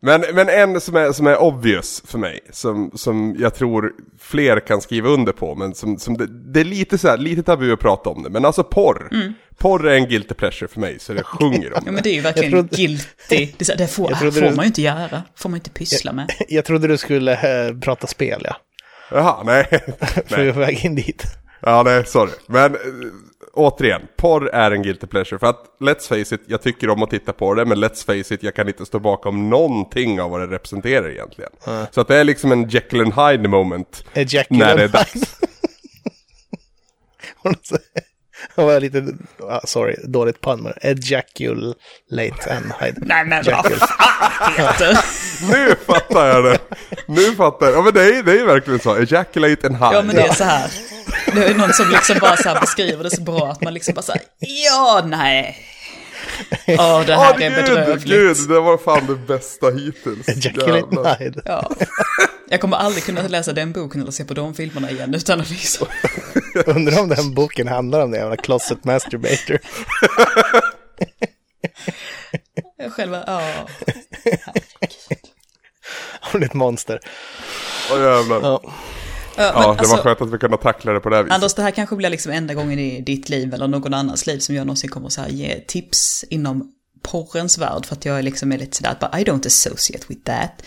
Men, 0.00 0.24
men 0.34 0.48
en 0.48 0.80
som 0.80 0.96
är, 0.96 1.12
som 1.12 1.26
är 1.26 1.42
obvious 1.42 2.02
för 2.06 2.18
mig, 2.18 2.40
som, 2.52 2.90
som 2.94 3.36
jag 3.38 3.54
tror 3.54 3.92
fler 4.18 4.60
kan 4.60 4.80
skriva 4.80 5.08
under 5.08 5.32
på, 5.32 5.54
men 5.54 5.74
som, 5.74 5.98
som 5.98 6.16
det, 6.16 6.52
det 6.52 6.60
är 6.60 6.64
lite 6.64 6.98
så 6.98 7.08
här, 7.08 7.18
lite 7.18 7.42
tabu 7.42 7.72
att 7.72 7.80
prata 7.80 8.10
om 8.10 8.22
det, 8.22 8.30
men 8.30 8.44
alltså 8.44 8.64
porr. 8.64 9.08
Mm. 9.12 9.32
Porr 9.58 9.86
är 9.86 9.94
en 9.94 10.08
guilty 10.08 10.34
pleasure 10.34 10.68
för 10.68 10.80
mig, 10.80 10.98
så 10.98 11.12
det 11.12 11.22
sjunger 11.22 11.72
om 11.74 11.84
det. 11.84 11.86
Ja 11.86 11.92
men 11.92 12.02
det 12.02 12.08
är 12.08 12.14
ju 12.14 12.20
verkligen 12.20 12.50
trodde... 12.50 12.76
guilty, 12.76 13.52
det, 13.58 13.78
det 13.78 13.86
får, 13.86 14.14
får 14.14 14.40
du... 14.40 14.50
man 14.50 14.64
ju 14.64 14.66
inte 14.66 14.82
göra, 14.82 15.22
får 15.36 15.48
man 15.48 15.56
inte 15.56 15.70
pyssla 15.70 16.12
med. 16.12 16.34
Jag, 16.38 16.46
jag 16.48 16.64
trodde 16.64 16.88
du 16.88 16.98
skulle 16.98 17.66
äh, 17.68 17.78
prata 17.78 18.06
spel 18.06 18.42
ja. 18.44 18.56
Jaha, 19.10 19.42
nej. 19.44 19.64
För 20.26 20.42
vi 20.42 20.48
är 20.48 20.52
på 20.52 20.58
väg 20.58 20.84
in 20.84 20.94
dit. 20.94 21.24
Ja, 21.60 21.82
nej, 21.82 22.06
sorry. 22.06 22.32
Men 22.46 22.76
återigen, 23.52 24.02
porr 24.16 24.48
är 24.48 24.70
en 24.70 24.82
guilty 24.82 25.06
pleasure. 25.06 25.38
För 25.38 25.46
att, 25.46 25.66
let's 25.80 26.08
face 26.08 26.34
it, 26.34 26.40
jag 26.46 26.62
tycker 26.62 26.90
om 26.90 27.02
att 27.02 27.10
titta 27.10 27.32
på 27.32 27.54
det, 27.54 27.64
men 27.64 27.84
let's 27.84 28.06
face 28.06 28.34
it, 28.34 28.42
jag 28.42 28.54
kan 28.54 28.68
inte 28.68 28.86
stå 28.86 28.98
bakom 28.98 29.50
någonting 29.50 30.20
av 30.20 30.30
vad 30.30 30.40
det 30.40 30.46
representerar 30.46 31.10
egentligen. 31.10 31.50
Mm. 31.66 31.86
Så 31.90 32.00
att 32.00 32.08
det 32.08 32.16
är 32.16 32.24
liksom 32.24 32.52
en 32.52 32.68
Jekyll 32.68 33.00
and 33.00 33.14
Hyde 33.14 33.48
moment 33.48 34.04
när 34.48 34.76
det 34.76 34.84
är 34.84 34.88
dags. 34.88 35.40
Det 38.54 38.62
var 38.62 38.80
lite, 38.80 39.04
sorry, 39.64 39.96
dåligt 40.04 40.40
pun, 40.40 40.62
men 40.62 40.72
ejaculate 40.80 42.54
and 42.56 42.72
hide. 42.80 42.96
Nej 42.96 43.24
men 43.24 43.44
vad 43.44 43.64
fan 43.66 44.96
Nu 45.50 45.74
fattar 45.86 46.26
jag 46.26 46.44
det. 46.44 46.58
Nu 47.06 47.34
fattar 47.34 47.66
jag. 47.66 47.74
Ja 47.74 47.82
men 47.82 47.94
det 47.94 48.04
är, 48.04 48.22
det 48.22 48.40
är 48.40 48.46
verkligen 48.46 48.80
så, 48.80 48.96
ejaculate 48.96 49.66
and 49.66 49.76
hide. 49.76 49.90
Ja 49.92 50.02
men 50.02 50.16
det 50.16 50.22
är 50.22 50.32
så 50.32 50.44
här. 50.44 50.70
Det 51.34 51.44
är 51.44 51.54
någon 51.54 51.72
som 51.72 51.90
liksom 51.90 52.18
bara 52.20 52.36
så 52.36 52.48
här 52.48 52.60
beskriver 52.60 53.04
det 53.04 53.10
så 53.10 53.22
bra 53.22 53.50
att 53.50 53.60
man 53.60 53.74
liksom 53.74 53.94
bara 53.94 54.02
säger 54.02 54.22
ja, 54.38 55.02
nej. 55.06 55.58
Åh, 56.66 57.00
oh, 57.00 57.06
det 57.06 57.14
här 57.14 57.34
oh, 57.34 57.42
är 57.42 57.50
bedrövligt. 57.50 58.04
Gud, 58.04 58.36
det 58.48 58.60
var 58.60 58.78
fan 58.78 59.06
det 59.06 59.14
bästa 59.14 59.70
hittills. 59.70 60.28
Ejaculate 60.46 60.94
Night. 60.94 61.36
Ja. 61.44 61.70
Jag 62.48 62.60
kommer 62.60 62.76
aldrig 62.76 63.04
kunna 63.04 63.28
läsa 63.28 63.52
den 63.52 63.72
boken 63.72 64.00
eller 64.00 64.12
se 64.12 64.24
på 64.24 64.34
de 64.34 64.54
filmerna 64.54 64.90
igen 64.90 65.14
utan 65.14 65.40
att 65.40 65.50
liksom... 65.50 65.86
Undrar 66.66 67.00
om 67.00 67.08
den 67.08 67.34
boken 67.34 67.68
handlar 67.68 68.00
om 68.00 68.10
det, 68.10 68.18
jävla 68.18 68.36
closet 68.36 68.84
masturbator. 68.84 69.58
Jag 72.76 72.92
själva, 72.92 73.24
ja. 73.26 73.42
Hon 76.20 76.42
är 76.42 76.46
ett 76.46 76.54
monster. 76.54 77.00
Åh 77.92 78.00
jävlar. 78.00 78.40
Ja. 78.42 78.72
Ja, 79.36 79.42
ja 79.44 79.60
det 79.60 79.66
alltså, 79.66 79.96
var 79.96 80.02
skönt 80.02 80.20
att 80.20 80.32
vi 80.32 80.38
kunde 80.38 80.56
tackla 80.56 80.92
det 80.92 81.00
på 81.00 81.08
det 81.08 81.16
här 81.16 81.22
viset. 81.22 81.34
Anders, 81.34 81.54
det 81.54 81.62
här 81.62 81.70
kanske 81.70 81.96
blir 81.96 82.10
liksom 82.10 82.32
enda 82.32 82.54
gången 82.54 82.78
i 82.78 83.00
ditt 83.00 83.28
liv 83.28 83.54
eller 83.54 83.68
någon 83.68 83.94
annans 83.94 84.26
liv 84.26 84.38
som 84.38 84.54
jag 84.54 84.66
någonsin 84.66 84.90
kommer 84.90 85.06
att 85.06 85.30
ge 85.30 85.60
tips 85.60 86.24
inom 86.30 86.72
porrens 87.02 87.58
värld 87.58 87.86
för 87.86 87.96
att 87.96 88.04
jag 88.04 88.24
liksom 88.24 88.52
är 88.52 88.58
lite 88.58 88.76
sådär 88.76 88.96
att 89.00 89.20
I 89.20 89.24
don't 89.24 89.46
associate 89.46 90.04
with 90.08 90.22
that. 90.24 90.62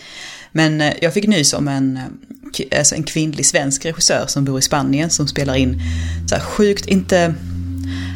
Men 0.52 0.80
eh, 0.80 0.94
jag 1.00 1.14
fick 1.14 1.26
nys 1.26 1.52
om 1.52 1.68
en, 1.68 1.96
eh, 1.96 2.78
alltså 2.78 2.94
en 2.94 3.02
kvinnlig 3.02 3.46
svensk 3.46 3.84
regissör 3.84 4.24
som 4.26 4.44
bor 4.44 4.58
i 4.58 4.62
Spanien 4.62 5.10
som 5.10 5.28
spelar 5.28 5.54
in 5.54 5.80
så 6.28 6.34
här 6.34 6.42
sjukt, 6.42 6.86
inte, 6.86 7.34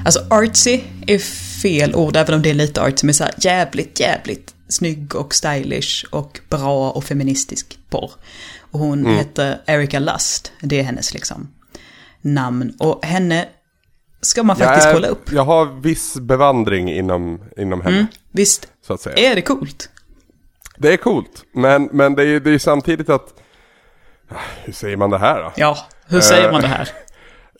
alltså 0.05 0.27
artsy 0.31 0.81
är 1.07 1.19
fel 1.63 1.95
ord 1.95 2.17
även 2.17 2.35
om 2.35 2.43
det 2.43 2.51
är 2.51 2.55
lite 2.55 2.83
artsy, 2.83 3.07
men 3.07 3.15
så 3.15 3.25
här 3.25 3.35
jävligt, 3.39 4.01
jävligt 4.01 4.55
snygg 4.69 5.15
och 5.15 5.35
stylish 5.35 6.05
och 6.11 6.41
bra 6.49 6.91
och 6.91 7.05
feministisk 7.05 7.79
porr. 7.91 8.11
Och 8.73 8.79
hon 8.79 9.01
mm. 9.01 9.17
heter 9.17 9.61
Erika 9.67 9.99
Lust, 9.99 10.53
det 10.61 10.79
är 10.79 10.83
hennes 10.83 11.15
liksom 11.15 11.49
namn. 12.21 12.77
Och 12.79 13.05
henne 13.05 13.49
ska 14.21 14.43
man 14.43 14.57
faktiskt 14.57 14.87
är, 14.87 14.93
kolla 14.93 15.09
upp. 15.09 15.33
Jag 15.33 15.45
har 15.45 15.81
viss 15.81 16.15
bevandring 16.15 16.93
inom, 16.93 17.41
inom 17.57 17.81
henne. 17.81 17.97
Mm, 17.97 18.07
visst, 18.33 18.69
så 18.87 18.93
att 18.93 19.01
säga. 19.01 19.31
är 19.31 19.35
det 19.35 19.43
coolt? 19.43 19.91
Det 20.77 20.93
är 20.93 20.97
coolt, 20.97 21.45
men, 21.55 21.89
men 21.93 22.15
det 22.15 22.23
är 22.23 22.27
ju 22.27 22.41
det 22.41 22.51
är 22.51 22.59
samtidigt 22.59 23.09
att... 23.09 23.35
Hur 24.65 24.73
säger 24.73 24.97
man 24.97 25.11
det 25.11 25.19
här 25.19 25.43
då? 25.43 25.53
Ja, 25.57 25.79
hur 26.07 26.21
säger 26.21 26.53
man 26.53 26.61
det 26.61 26.69
här? 26.69 26.89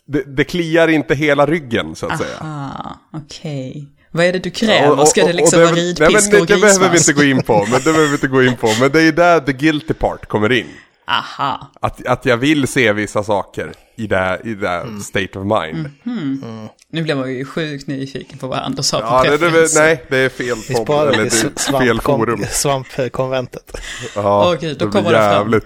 Det, 0.05 0.23
det 0.23 0.43
kliar 0.43 0.87
inte 0.87 1.15
hela 1.15 1.45
ryggen 1.45 1.95
så 1.95 2.05
att 2.05 2.11
Aha, 2.11 2.23
säga. 2.23 2.97
okej. 3.13 3.69
Okay. 3.69 3.85
Vad 4.11 4.25
är 4.25 4.33
det 4.33 4.39
du 4.39 4.49
kräver? 4.49 5.05
Ska 5.05 5.25
det 5.25 5.33
liksom 5.33 5.61
vara 5.61 5.71
ridpiska 5.71 6.41
och 6.41 6.47
grismask? 6.47 6.47
Det 6.47 6.61
behöver 6.61 6.89
vi 6.89 6.97
inte 6.97 7.13
gå 7.13 7.23
in 7.23 7.43
på, 7.43 7.65
men 7.71 7.79
det 7.79 7.83
behöver 7.83 8.07
vi 8.07 8.13
inte 8.13 8.27
gå 8.27 8.43
in 8.43 8.57
på. 8.57 8.69
Men 8.79 8.91
det 8.91 9.01
är 9.01 9.11
där 9.11 9.39
the 9.39 9.53
guilty 9.53 9.93
part 9.93 10.25
kommer 10.25 10.51
in. 10.51 10.67
Aha. 11.07 11.71
Att, 11.79 12.05
att 12.05 12.25
jag 12.25 12.37
vill 12.37 12.67
se 12.67 12.93
vissa 12.93 13.23
saker 13.23 13.73
i 13.95 14.07
det, 14.07 14.41
i 14.43 14.53
det 14.53 14.69
mm. 14.69 14.99
state 14.99 15.39
of 15.39 15.45
mind. 15.45 15.89
Mm. 16.05 16.43
Mm. 16.43 16.67
Nu 16.89 17.03
blev 17.03 17.17
man 17.17 17.33
ju 17.33 17.45
sjukt 17.45 17.87
nyfiken 17.87 18.37
på 18.37 18.47
vad 18.47 18.59
Anders 18.59 18.85
sa 18.85 18.99
ja, 18.99 19.23
på 19.23 19.37
det, 19.37 19.51
det, 19.51 19.67
Nej, 19.75 20.05
det 20.09 20.17
är 20.17 20.29
fel 20.29 20.85
podd. 20.85 21.07
Eller 21.07 21.23
det 21.23 21.77
är 21.77 21.79
fel 21.79 22.01
forum. 22.01 22.45
Svampkonventet. 22.51 23.77
Ja, 24.15 24.53
Okej, 24.53 24.75
då 24.79 24.85
det 24.85 24.91
kommer 24.91 25.11
jävligt. 25.11 25.65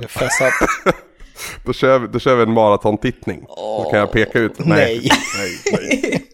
det 0.00 0.08
fram. 0.08 0.50
då, 1.64 1.72
kör 1.72 1.98
vi, 1.98 2.06
då 2.06 2.18
kör 2.18 2.36
vi 2.36 2.42
en 2.42 2.52
maratontittning. 2.52 3.44
Oh. 3.48 3.84
Då 3.84 3.90
kan 3.90 3.98
jag 3.98 4.12
peka 4.12 4.38
ut. 4.38 4.52
Nej. 4.58 5.10
nej, 5.36 5.58
nej. 5.72 6.26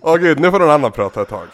Åh 0.00 0.14
oh, 0.14 0.18
gud, 0.18 0.40
nu 0.40 0.50
får 0.50 0.58
någon 0.58 0.70
annan 0.70 0.92
prata 0.92 1.22
ett 1.22 1.28
tag. 1.28 1.46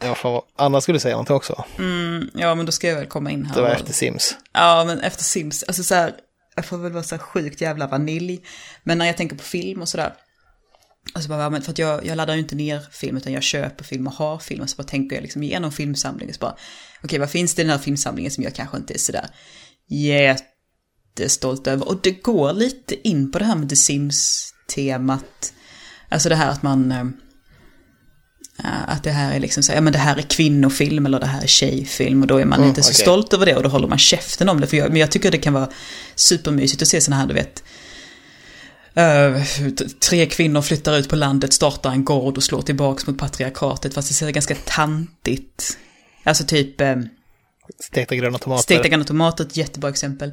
Ja, 0.00 0.14
fan, 0.14 0.42
Anna 0.56 0.80
skulle 0.80 1.00
säga 1.00 1.14
någonting 1.14 1.36
också. 1.36 1.64
Mm, 1.78 2.30
ja, 2.34 2.54
men 2.54 2.66
då 2.66 2.72
ska 2.72 2.88
jag 2.88 2.96
väl 2.96 3.06
komma 3.06 3.30
in 3.30 3.46
här. 3.46 3.54
Det 3.54 3.62
var 3.62 3.68
efter 3.68 3.92
Sims. 3.92 4.36
Ja, 4.52 4.84
men 4.86 5.00
efter 5.00 5.24
Sims. 5.24 5.62
Alltså 5.62 5.84
så 5.84 5.94
här, 5.94 6.14
jag 6.56 6.64
får 6.64 6.78
väl 6.78 6.92
vara 6.92 7.02
så 7.02 7.14
här 7.14 7.22
sjukt 7.22 7.60
jävla 7.60 7.86
vanilj. 7.86 8.40
Men 8.82 8.98
när 8.98 9.06
jag 9.06 9.16
tänker 9.16 9.36
på 9.36 9.42
film 9.42 9.82
och 9.82 9.88
sådär. 9.88 10.14
Alltså 11.14 11.28
bara, 11.28 11.60
för 11.60 11.70
att 11.70 11.78
jag, 11.78 12.06
jag 12.06 12.16
laddar 12.16 12.34
ju 12.34 12.40
inte 12.40 12.54
ner 12.54 12.80
film 12.90 13.16
utan 13.16 13.32
jag 13.32 13.42
köper 13.42 13.84
film 13.84 14.06
och 14.06 14.12
har 14.12 14.38
film. 14.38 14.62
Och 14.62 14.70
så 14.70 14.76
bara 14.76 14.88
tänker 14.88 15.16
jag 15.16 15.22
liksom 15.22 15.42
igenom 15.42 15.72
filmsamlingen. 15.72 16.34
Så 16.34 16.40
bara, 16.40 16.52
okej 16.52 17.04
okay, 17.04 17.18
vad 17.18 17.30
finns 17.30 17.54
det 17.54 17.62
i 17.62 17.64
den 17.64 17.72
här 17.72 17.78
filmsamlingen 17.78 18.30
som 18.30 18.44
jag 18.44 18.54
kanske 18.54 18.76
inte 18.76 18.94
är 18.94 18.98
sådär 18.98 19.28
jättestolt 19.88 21.66
över. 21.66 21.88
Och 21.88 22.00
det 22.02 22.10
går 22.10 22.52
lite 22.52 23.08
in 23.08 23.32
på 23.32 23.38
det 23.38 23.44
här 23.44 23.56
med 23.56 23.68
The 23.68 23.76
Sims-temat. 23.76 25.52
Alltså 26.08 26.28
det 26.28 26.36
här 26.36 26.50
att 26.50 26.62
man 26.62 26.92
eh, 26.92 27.04
att 28.64 29.04
det 29.04 29.10
här 29.10 29.34
är 29.34 29.40
liksom 29.40 29.62
så, 29.62 29.72
ja 29.72 29.80
men 29.80 29.92
det 29.92 29.98
här 29.98 30.16
är 30.16 30.22
kvinnofilm 30.22 31.06
eller 31.06 31.20
det 31.20 31.26
här 31.26 31.42
är 31.42 31.46
tjejfilm 31.46 32.22
och 32.22 32.26
då 32.26 32.38
är 32.38 32.44
man 32.44 32.58
mm, 32.58 32.68
inte 32.68 32.82
så 32.82 32.90
okay. 32.90 33.02
stolt 33.02 33.32
över 33.32 33.46
det 33.46 33.56
och 33.56 33.62
då 33.62 33.68
håller 33.68 33.88
man 33.88 33.98
käften 33.98 34.48
om 34.48 34.60
det. 34.60 34.66
För 34.66 34.76
jag, 34.76 34.90
men 34.90 35.00
jag 35.00 35.10
tycker 35.10 35.30
det 35.30 35.38
kan 35.38 35.52
vara 35.52 35.68
supermysigt 36.14 36.82
att 36.82 36.88
se 36.88 37.00
sådana 37.00 37.20
här, 37.20 37.28
du 37.28 37.34
vet, 37.34 37.62
Uh, 38.98 39.42
tre 40.08 40.26
kvinnor 40.26 40.62
flyttar 40.62 40.96
ut 40.96 41.08
på 41.08 41.16
landet, 41.16 41.52
startar 41.52 41.90
en 41.90 42.04
gård 42.04 42.36
och 42.36 42.42
slår 42.42 42.62
tillbaks 42.62 43.06
mot 43.06 43.18
patriarkatet 43.18 43.94
fast 43.94 44.08
det 44.08 44.14
ser 44.14 44.30
ganska 44.30 44.54
tantigt. 44.64 45.78
Alltså 46.24 46.44
typ... 46.44 46.80
Uh, 46.80 46.96
Stekta 47.80 48.16
gröna 48.16 48.38
tomater. 48.38 48.62
Stekta 48.62 48.88
gröna 48.88 49.04
tomater, 49.04 49.44
ett 49.44 49.56
jättebra 49.56 49.90
exempel. 49.90 50.28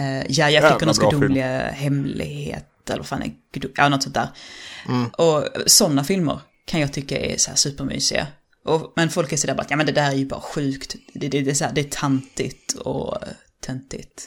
Uh, 0.00 0.30
ja, 0.32 0.50
jag 0.50 0.72
fick 0.72 0.86
någon 0.86 1.10
gudomliga 1.10 1.70
hemlighet, 1.70 2.66
eller 2.88 2.98
vad 2.98 3.06
fan 3.06 3.22
är 3.22 3.32
Ja, 3.76 3.88
något 3.88 4.02
sånt 4.02 4.14
där. 4.14 4.28
Mm. 4.88 5.06
Och 5.08 5.48
sådana 5.66 6.04
filmer 6.04 6.40
kan 6.66 6.80
jag 6.80 6.92
tycka 6.92 7.18
är 7.18 7.36
så 7.36 7.50
här 7.50 7.56
supermysiga. 7.56 8.26
Och, 8.64 8.92
men 8.96 9.10
folk 9.10 9.32
är 9.32 9.36
sådär 9.36 9.54
bara, 9.54 9.66
ja 9.70 9.76
men 9.76 9.86
det 9.86 9.92
där 9.92 10.10
är 10.10 10.14
ju 10.14 10.26
bara 10.26 10.40
sjukt. 10.40 10.94
Det, 11.14 11.28
det, 11.28 11.40
det, 11.40 11.50
är, 11.50 11.54
så 11.54 11.64
här, 11.64 11.72
det 11.72 11.80
är 11.80 11.90
tantigt 11.90 12.72
och 12.72 13.18
töntigt. 13.66 14.26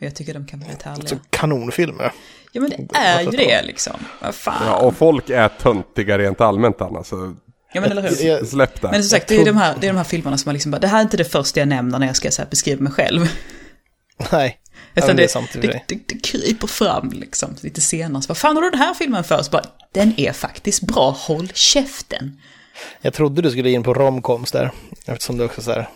Jag 0.00 0.14
tycker 0.14 0.34
de 0.34 0.46
kan 0.46 0.60
vara 0.60 0.70
lite 0.70 0.88
härliga. 0.88 1.18
Kanonfilmer. 1.30 2.12
Ja 2.52 2.60
men 2.60 2.70
det 2.70 2.88
är 2.94 3.22
ju 3.22 3.30
det 3.30 3.62
liksom. 3.62 3.94
Vad 4.22 4.34
fan. 4.34 4.66
Ja, 4.66 4.76
och 4.76 4.96
folk 4.96 5.30
är 5.30 5.48
töntiga 5.48 6.18
rent 6.18 6.40
allmänt 6.40 6.80
annars. 6.80 7.06
Så... 7.06 7.36
Ja 7.72 7.80
men 7.80 7.90
eller 7.90 8.02
hur. 8.02 8.44
Släpp 8.44 8.80
det. 8.80 8.90
Men 8.90 9.02
som 9.02 9.10
sagt, 9.10 9.28
det 9.28 9.36
är, 9.36 9.44
de 9.44 9.56
här, 9.56 9.76
det 9.80 9.86
är 9.86 9.92
de 9.92 9.96
här 9.96 10.04
filmerna 10.04 10.38
som 10.38 10.48
man 10.48 10.54
liksom 10.54 10.70
bara, 10.70 10.78
det 10.78 10.86
här 10.86 10.98
är 10.98 11.02
inte 11.02 11.16
det 11.16 11.24
första 11.24 11.60
jag 11.60 11.68
nämner 11.68 11.98
när 11.98 12.06
jag 12.06 12.16
ska 12.16 12.30
så 12.30 12.42
här, 12.42 12.48
beskriva 12.50 12.82
mig 12.82 12.92
själv. 12.92 13.32
Nej. 14.32 14.58
Utan 14.98 15.16
det, 15.16 15.34
det, 15.52 15.60
det, 15.60 15.80
det, 15.86 15.98
det 16.06 16.22
kryper 16.22 16.66
fram 16.66 17.10
liksom 17.10 17.56
lite 17.60 17.80
senare. 17.80 18.22
Så 18.22 18.28
vad 18.28 18.36
fan 18.38 18.56
har 18.56 18.62
du 18.62 18.70
den 18.70 18.78
här 18.78 18.94
filmen 18.94 19.24
för? 19.24 19.42
Så 19.42 19.50
bara, 19.50 19.64
den 19.92 20.20
är 20.20 20.32
faktiskt 20.32 20.82
bra, 20.82 21.10
håll 21.10 21.50
käften. 21.54 22.40
Jag 23.00 23.14
trodde 23.14 23.42
du 23.42 23.50
skulle 23.50 23.70
in 23.70 23.82
på 23.82 23.94
romcoms 23.94 24.52
där, 24.52 24.70
eftersom 25.06 25.38
du 25.38 25.44
också 25.44 25.62
så 25.62 25.72
här... 25.72 25.88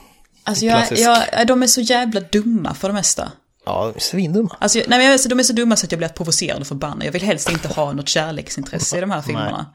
Alltså 0.44 0.64
jag, 0.64 0.86
jag, 0.90 1.46
de 1.46 1.62
är 1.62 1.66
så 1.66 1.80
jävla 1.80 2.20
dumma 2.20 2.74
för 2.74 2.88
det 2.88 2.94
mesta. 2.94 3.32
Ja, 3.64 3.92
svindumma. 3.98 4.56
Alltså, 4.60 4.78
nej, 4.78 4.98
men 4.98 5.12
alltså, 5.12 5.28
de 5.28 5.38
är 5.38 5.42
så 5.42 5.52
dumma 5.52 5.76
så 5.76 5.86
att 5.86 5.92
jag 5.92 5.98
blir 5.98 6.08
provocerad 6.08 6.60
och 6.60 6.66
förbannad. 6.66 7.06
Jag 7.06 7.12
vill 7.12 7.22
helst 7.22 7.50
inte 7.50 7.68
ha 7.68 7.92
något 7.92 8.08
kärleksintresse 8.08 8.98
i 8.98 9.00
de 9.00 9.10
här 9.10 9.22
filmerna. 9.22 9.74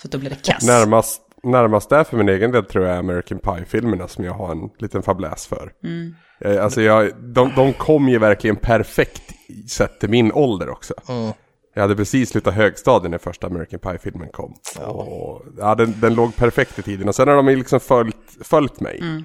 För 0.00 0.08
då 0.08 0.18
blir 0.18 0.30
det 0.30 0.42
kass. 0.42 0.62
Närmast, 0.62 1.20
närmast 1.42 1.90
där 1.90 2.04
för 2.04 2.16
min 2.16 2.28
egen 2.28 2.52
del 2.52 2.64
tror 2.64 2.84
jag 2.84 2.98
American 2.98 3.38
Pie-filmerna 3.38 4.08
som 4.08 4.24
jag 4.24 4.32
har 4.32 4.52
en 4.52 4.70
liten 4.78 5.02
fabläs 5.02 5.46
för. 5.46 5.72
Mm. 5.84 6.14
Alltså 6.62 6.82
jag, 6.82 7.10
de, 7.16 7.52
de 7.56 7.72
kom 7.72 8.08
ju 8.08 8.18
verkligen 8.18 8.56
perfekt 8.56 9.22
sett 9.70 10.00
till 10.00 10.10
min 10.10 10.32
ålder 10.32 10.68
också. 10.68 10.94
Mm. 11.08 11.32
Jag 11.74 11.82
hade 11.82 11.96
precis 11.96 12.30
slutat 12.30 12.54
högstadiet 12.54 13.10
när 13.10 13.18
första 13.18 13.46
American 13.46 13.80
Pie-filmen 13.80 14.28
kom. 14.32 14.54
Ja. 14.80 14.86
Och, 14.86 15.42
ja, 15.58 15.74
den, 15.74 16.00
den 16.00 16.14
låg 16.14 16.36
perfekt 16.36 16.78
i 16.78 16.82
tiden. 16.82 17.08
Och 17.08 17.14
sen 17.14 17.28
har 17.28 17.36
de 17.36 17.48
liksom 17.48 17.80
följt, 17.80 18.16
följt 18.42 18.80
mig. 18.80 18.98
Mm. 19.00 19.24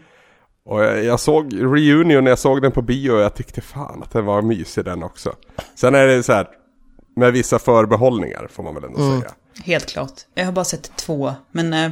Och 0.66 0.84
jag, 0.84 1.04
jag, 1.04 1.20
såg 1.20 1.54
Reunion, 1.54 2.26
jag 2.26 2.40
såg 2.40 2.62
den 2.62 2.72
på 2.72 2.82
bio 2.82 3.12
och 3.12 3.20
jag 3.20 3.36
tyckte 3.36 3.62
fan 3.62 4.04
att 4.04 4.12
den 4.12 4.26
var 4.26 4.42
mysig 4.42 4.86
den 4.86 5.04
också. 5.04 5.36
Sen 5.76 5.96
är 5.96 6.08
det 6.08 6.24
så 6.24 6.34
här, 6.34 6.48
med 7.16 7.34
vissa 7.34 7.60
förbehållningar 7.60 8.48
får 8.52 8.64
man 8.64 8.76
väl 8.76 8.84
ändå 8.84 9.00
mm. 9.00 9.20
säga. 9.20 9.32
Helt 9.64 9.90
klart. 9.90 10.14
Jag 10.34 10.46
har 10.46 10.52
bara 10.52 10.66
sett 10.66 10.98
två, 10.98 11.34
men 11.52 11.74
eh, 11.74 11.92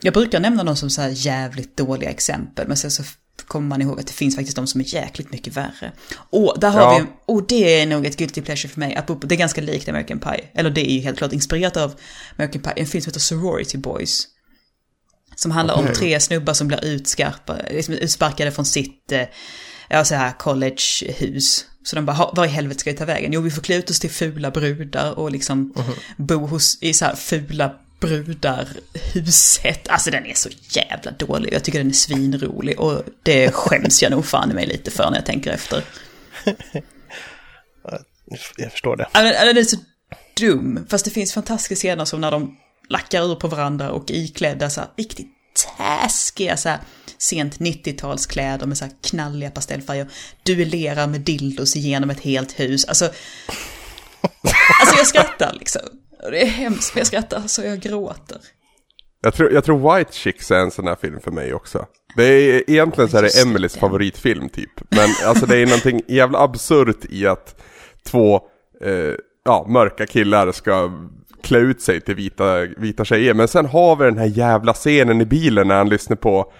jag 0.00 0.14
brukar 0.14 0.40
nämna 0.40 0.64
dem 0.64 0.76
som 0.76 0.90
så 0.90 1.02
här 1.02 1.12
jävligt 1.14 1.76
dåliga 1.76 2.10
exempel. 2.10 2.68
Men 2.68 2.76
sen 2.76 2.90
så 2.90 3.02
kommer 3.46 3.68
man 3.68 3.82
ihåg 3.82 4.00
att 4.00 4.06
det 4.06 4.12
finns 4.12 4.36
faktiskt 4.36 4.56
de 4.56 4.66
som 4.66 4.80
är 4.80 4.94
jäkligt 4.94 5.32
mycket 5.32 5.56
värre. 5.56 5.92
Och 6.30 6.56
där 6.60 6.70
har 6.70 6.80
ja. 6.80 6.98
vi, 6.98 7.06
och 7.26 7.46
det 7.46 7.80
är 7.80 7.86
nog 7.86 8.06
ett 8.06 8.16
guilty 8.16 8.42
pleasure 8.42 8.68
för 8.68 8.80
mig, 8.80 8.94
att 8.94 9.20
det 9.20 9.34
är 9.34 9.38
ganska 9.38 9.60
likt 9.60 9.88
American 9.88 10.18
Pie. 10.18 10.44
Eller 10.54 10.70
det 10.70 10.90
är 10.90 10.94
ju 10.94 11.00
helt 11.00 11.18
klart 11.18 11.32
inspirerat 11.32 11.76
av 11.76 11.94
American 12.36 12.62
Pie, 12.62 12.72
en 12.76 12.86
film 12.86 13.02
som 13.02 13.10
heter 13.10 13.20
Sorority 13.20 13.78
Boys. 13.78 14.26
Som 15.36 15.50
handlar 15.50 15.74
okay. 15.74 15.88
om 15.88 15.94
tre 15.94 16.20
snubbar 16.20 16.54
som 16.54 16.68
blir 16.68 16.84
utskarpa, 16.84 17.56
liksom 17.70 17.94
utsparkade 17.94 18.52
från 18.52 18.64
sitt 18.64 19.12
eh, 19.12 19.22
ja, 19.88 20.04
så 20.04 20.14
här 20.14 20.32
collegehus. 20.38 21.64
Så 21.84 21.96
de 21.96 22.06
bara, 22.06 22.30
var 22.32 22.44
i 22.44 22.48
helvete 22.48 22.80
ska 22.80 22.90
vi 22.90 22.96
ta 22.96 23.04
vägen? 23.04 23.32
Jo, 23.32 23.40
vi 23.40 23.50
får 23.50 23.62
klä 23.62 23.76
ut 23.76 23.90
oss 23.90 24.00
till 24.00 24.10
fula 24.10 24.50
brudar 24.50 25.18
och 25.18 25.30
liksom 25.30 25.58
mm 25.58 25.88
-hmm. 25.88 25.94
bo 26.16 26.46
hos, 26.46 26.78
i 26.80 26.92
så 26.92 27.04
här 27.04 27.16
fula 27.16 27.74
brudar 28.00 28.68
huset. 29.14 29.88
Alltså 29.88 30.10
den 30.10 30.26
är 30.26 30.34
så 30.34 30.48
jävla 30.70 31.10
dålig. 31.10 31.52
Jag 31.52 31.64
tycker 31.64 31.78
den 31.78 31.88
är 31.88 31.92
svinrolig 31.92 32.80
och 32.80 33.02
det 33.22 33.50
skäms 33.54 34.02
jag 34.02 34.10
nog 34.12 34.26
fan 34.26 34.50
i 34.50 34.54
mig 34.54 34.66
lite 34.66 34.90
för 34.90 35.10
när 35.10 35.18
jag 35.18 35.26
tänker 35.26 35.50
efter. 35.50 35.84
Jag 38.56 38.72
förstår 38.72 38.96
det. 38.96 39.06
Alltså, 39.12 39.44
den 39.44 39.56
är 39.56 39.62
så 39.62 39.76
dum. 40.40 40.86
Fast 40.90 41.04
det 41.04 41.10
finns 41.10 41.32
fantastiska 41.32 41.74
scener 41.74 42.04
som 42.04 42.20
när 42.20 42.30
de 42.30 42.56
lackar 42.88 43.22
ur 43.22 43.34
på 43.34 43.48
varandra 43.48 43.90
och 43.90 44.10
iklädda 44.10 44.70
så 44.70 44.80
här 44.80 44.90
riktigt 44.96 45.28
taskiga 45.78 46.56
så 46.56 46.68
här 46.68 46.78
sent 47.18 47.58
90-talskläder 47.58 48.66
med 48.66 48.78
så 48.78 48.84
här 48.84 48.92
knalliga 49.02 49.50
pastellfärger. 49.50 50.08
Duellerar 50.42 51.06
med 51.06 51.20
dildos 51.20 51.76
genom 51.76 52.10
ett 52.10 52.20
helt 52.20 52.60
hus. 52.60 52.84
Alltså, 52.84 53.04
alltså 54.80 54.96
jag 54.96 55.06
skrattar 55.06 55.56
liksom. 55.58 55.82
Det 56.30 56.42
är 56.42 56.46
hemskt, 56.46 56.94
men 56.94 57.00
jag 57.00 57.06
skrattar 57.06 57.40
så 57.40 57.62
jag 57.62 57.80
gråter. 57.80 58.38
Jag 59.22 59.34
tror, 59.34 59.52
jag 59.52 59.64
tror 59.64 59.96
White 59.96 60.12
Chicks 60.12 60.50
är 60.50 60.58
en 60.58 60.70
sån 60.70 60.86
här 60.86 60.96
film 60.96 61.20
för 61.20 61.30
mig 61.30 61.54
också. 61.54 61.86
Det 62.16 62.24
är 62.24 62.70
egentligen 62.70 63.10
så 63.10 63.18
är 63.18 63.22
det 63.22 63.42
Emelies 63.42 63.76
favoritfilm 63.76 64.48
typ. 64.48 64.70
Men 64.90 65.08
alltså 65.26 65.46
det 65.46 65.56
är 65.56 65.66
någonting 65.66 66.02
jävla 66.08 66.38
absurt 66.38 67.04
i 67.08 67.26
att 67.26 67.62
två 68.06 68.40
eh, 68.82 69.14
ja, 69.44 69.66
mörka 69.68 70.06
killar 70.06 70.52
ska 70.52 70.90
klä 71.42 71.58
ut 71.58 71.82
sig 71.82 72.00
till 72.00 72.14
vita, 72.14 72.60
vita 72.60 73.04
tjejer. 73.04 73.34
Men 73.34 73.48
sen 73.48 73.66
har 73.66 73.96
vi 73.96 74.04
den 74.04 74.18
här 74.18 74.26
jävla 74.26 74.72
scenen 74.72 75.20
i 75.20 75.24
bilen 75.24 75.68
när 75.68 75.76
han 75.76 75.88
lyssnar 75.88 76.16
på 76.16 76.52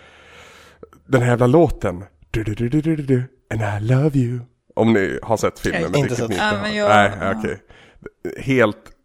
den 1.06 1.22
här 1.22 1.28
jävla 1.28 1.46
låten. 1.46 2.04
Du, 2.30 2.44
du, 2.44 2.54
du, 2.54 2.68
du, 2.68 2.80
du, 2.80 2.96
du, 2.96 3.22
and 3.50 3.62
I 3.62 3.92
love 3.92 4.18
you. 4.18 4.40
Om 4.74 4.92
ni 4.92 5.18
har 5.22 5.36
sett 5.36 5.58
filmen. 5.58 5.82
Jag 5.82 5.96
inte 5.96 6.16
sett. 6.16 6.30
Inte 6.30 6.36
ja, 6.36 6.68
jag... 6.68 6.88
Nej, 6.88 7.10
okej. 7.16 7.38
Okay. 7.38 8.42
Helt 8.42 8.95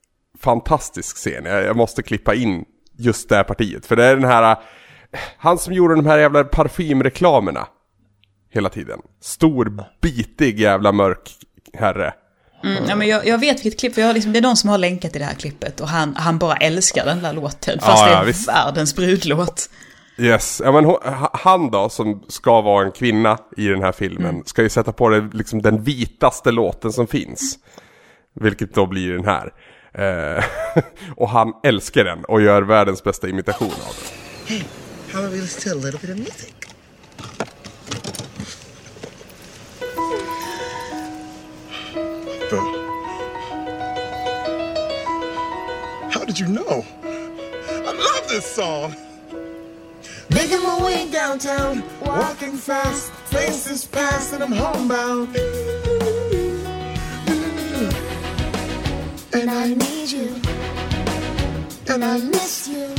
fantastisk 0.42 1.18
scen. 1.18 1.46
Jag, 1.46 1.64
jag, 1.64 1.76
måste 1.76 2.04
klippa 2.04 2.36
in 2.36 2.66
just 2.98 3.30
det 3.30 3.36
här 3.36 3.44
partiet. 3.44 3.86
För 3.86 3.96
det 3.96 4.06
är 4.06 4.16
den 4.16 4.26
här, 4.26 4.58
han 5.38 5.58
som 5.58 5.74
gjorde 5.74 5.96
de 5.96 6.06
här 6.06 6.18
jävla 6.18 6.44
parfymreklamerna. 6.44 7.68
Hela 8.54 8.70
tiden. 8.70 9.00
Stor, 9.22 9.84
bitig 10.02 10.60
jävla 10.60 10.92
mörk 10.92 11.30
herre. 11.74 12.14
Mm, 12.64 12.84
ja, 12.88 12.96
men 12.96 13.08
jag, 13.08 13.28
jag, 13.28 13.38
vet 13.38 13.66
vilket 13.66 13.80
klipp, 13.80 13.94
för 13.94 14.02
jag 14.02 14.14
liksom, 14.14 14.34
det 14.34 14.40
är 14.40 14.42
någon 14.42 14.58
som 14.58 14.70
har 14.70 14.78
länkat 14.78 15.12
till 15.12 15.22
det 15.22 15.28
här 15.28 15.36
klippet 15.36 15.80
och 15.80 15.88
han, 15.88 16.16
han 16.16 16.38
bara 16.38 16.56
älskar 16.56 17.06
den 17.06 17.22
där 17.22 17.34
låten. 17.34 17.80
Fast 17.80 18.04
ja, 18.04 18.10
det 18.10 18.16
är 18.16 18.26
visst. 18.26 18.50
världens 18.50 18.96
brudlåt. 18.96 19.70
Yes, 20.18 20.62
ja, 20.66 20.72
men 20.72 20.96
han 21.34 21.72
då 21.72 21.90
som 21.90 22.24
ska 22.28 22.62
vara 22.62 22.86
en 22.86 22.92
kvinna 22.92 23.38
i 23.58 23.68
den 23.68 23.84
här 23.84 23.92
filmen 23.92 24.30
mm. 24.30 24.46
ska 24.46 24.62
ju 24.62 24.70
sätta 24.70 24.92
på 24.92 25.10
det, 25.10 25.30
liksom 25.34 25.62
den 25.62 25.84
vitaste 25.84 26.52
låten 26.52 26.92
som 26.92 27.08
finns. 27.08 27.60
Vilket 28.34 28.74
då 28.74 28.86
blir 28.86 29.14
den 29.14 29.26
här. 29.26 29.54
Eh, 29.94 30.44
och 31.16 31.30
han 31.30 31.54
älskar 31.64 32.04
den 32.04 32.26
och 32.26 32.42
gör 32.42 32.62
världens 32.62 33.04
bästa 33.04 33.28
imitation 33.30 33.72
av 33.72 33.96
den. 34.00 34.58
Hey, 34.58 34.64
how 35.12 35.20
about 35.20 35.34
we 35.34 35.42
listen 35.42 35.72
to 35.72 35.80
a 35.80 35.82
little 35.86 36.00
bit 36.00 36.10
of 36.10 36.18
music? 36.18 36.54
How 46.12 46.26
did 46.26 46.40
you 46.40 46.48
know? 46.48 46.86
I 47.04 47.92
love 47.94 48.28
this 48.30 48.46
song! 48.56 48.94
Making 50.30 50.62
my 50.62 50.84
way 50.84 51.10
downtown, 51.12 51.84
walking 52.02 52.58
fast, 52.58 53.12
faces 53.32 53.86
past 53.86 54.34
and 54.34 54.44
I'm 54.44 54.52
homebound. 54.52 55.36
And 59.34 59.50
I 59.50 59.74
need 59.74 60.12
you. 60.12 60.36
And 61.88 62.04
I 62.04 62.18
miss 62.18 62.68
you. 62.68 62.94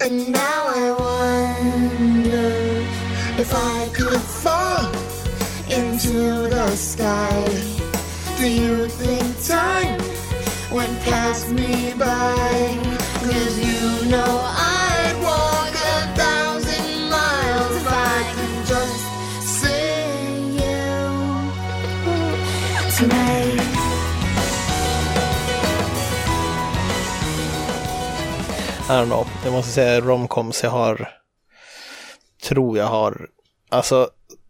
And 0.00 0.32
now 0.32 0.62
I 0.68 0.86
wonder 0.98 2.48
if 3.38 3.52
I 3.54 3.88
could 3.92 4.20
fall 4.20 4.90
into 5.68 6.48
the 6.48 6.70
sky. 6.76 7.44
Do 8.38 8.48
you 8.48 8.88
think 8.88 9.44
time 9.46 10.00
went 10.72 10.98
past 11.02 11.50
me 11.50 11.92
by? 11.98 12.78
Cause 13.20 13.58
you 13.58 14.10
know 14.10 14.39
I 28.90 28.92
don't 28.92 29.06
know. 29.06 29.26
Jag 29.44 29.52
måste 29.52 29.72
säga 29.72 30.00
romcoms 30.00 30.62
jag 30.62 30.70
har, 30.70 31.08
tror 32.42 32.78
jag 32.78 32.86
har, 32.86 33.26
alltså 33.68 34.08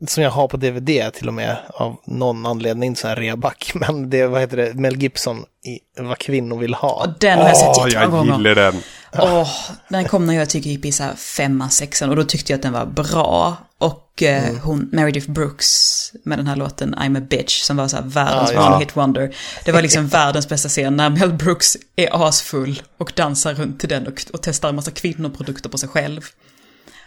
som 0.08 0.22
jag 0.22 0.30
har 0.30 0.48
på 0.48 0.56
DVD 0.56 1.12
till 1.14 1.28
och 1.28 1.34
med 1.34 1.56
av 1.74 1.96
någon 2.06 2.46
anledning, 2.46 2.96
så 2.96 3.08
här 3.08 3.16
reaback. 3.16 3.70
Men 3.74 4.10
det, 4.10 4.26
vad 4.26 4.40
heter 4.40 4.56
det, 4.56 4.74
Mel 4.74 5.02
Gibson 5.02 5.44
i 5.64 6.02
Vad 6.02 6.18
kvinnor 6.18 6.58
vill 6.58 6.74
ha. 6.74 7.06
Och 7.06 7.18
den 7.20 7.38
har 7.38 7.48
jag 7.48 7.56
sett 7.56 7.92
jättemånga 7.92 8.16
gånger. 8.16 8.30
jag 8.30 8.38
gillar 8.38 8.54
den. 8.54 8.82
Åh, 9.18 9.48
den 9.88 10.04
kom 10.04 10.26
när 10.26 10.34
jag 10.34 10.50
tycker 10.50 10.70
gick 10.70 10.84
i 10.84 10.92
så 10.92 11.02
här 11.02 11.14
femma, 11.14 11.68
sexan 11.68 12.10
och 12.10 12.16
då 12.16 12.24
tyckte 12.24 12.52
jag 12.52 12.58
att 12.58 12.62
den 12.62 12.72
var 12.72 12.86
bra. 12.86 13.56
Och 13.78 14.09
mm. 14.28 14.60
hon, 14.60 14.88
Meredith 14.92 15.30
Brooks, 15.30 16.12
med 16.24 16.38
den 16.38 16.46
här 16.46 16.56
låten 16.56 16.94
I'm 16.94 17.18
a 17.18 17.26
bitch 17.30 17.62
som 17.62 17.76
var 17.76 17.88
så 17.88 17.96
här 17.96 18.04
världens 18.04 18.50
ah, 18.50 18.66
one 18.66 18.84
hit 18.84 18.96
wonder. 18.96 19.36
Det 19.64 19.72
var 19.72 19.82
liksom 19.82 20.06
världens 20.08 20.48
bästa 20.48 20.68
scen 20.68 20.96
när 20.96 21.10
Mel 21.10 21.32
Brooks 21.32 21.76
är 21.96 22.28
asfull 22.28 22.82
och 22.98 23.12
dansar 23.16 23.54
runt 23.54 23.80
till 23.80 23.88
den 23.88 24.06
och, 24.06 24.22
och 24.32 24.42
testar 24.42 24.68
en 24.68 24.76
massa 24.76 24.90
kvinnoprodukter 24.90 25.68
på 25.68 25.78
sig 25.78 25.88
själv. 25.88 26.26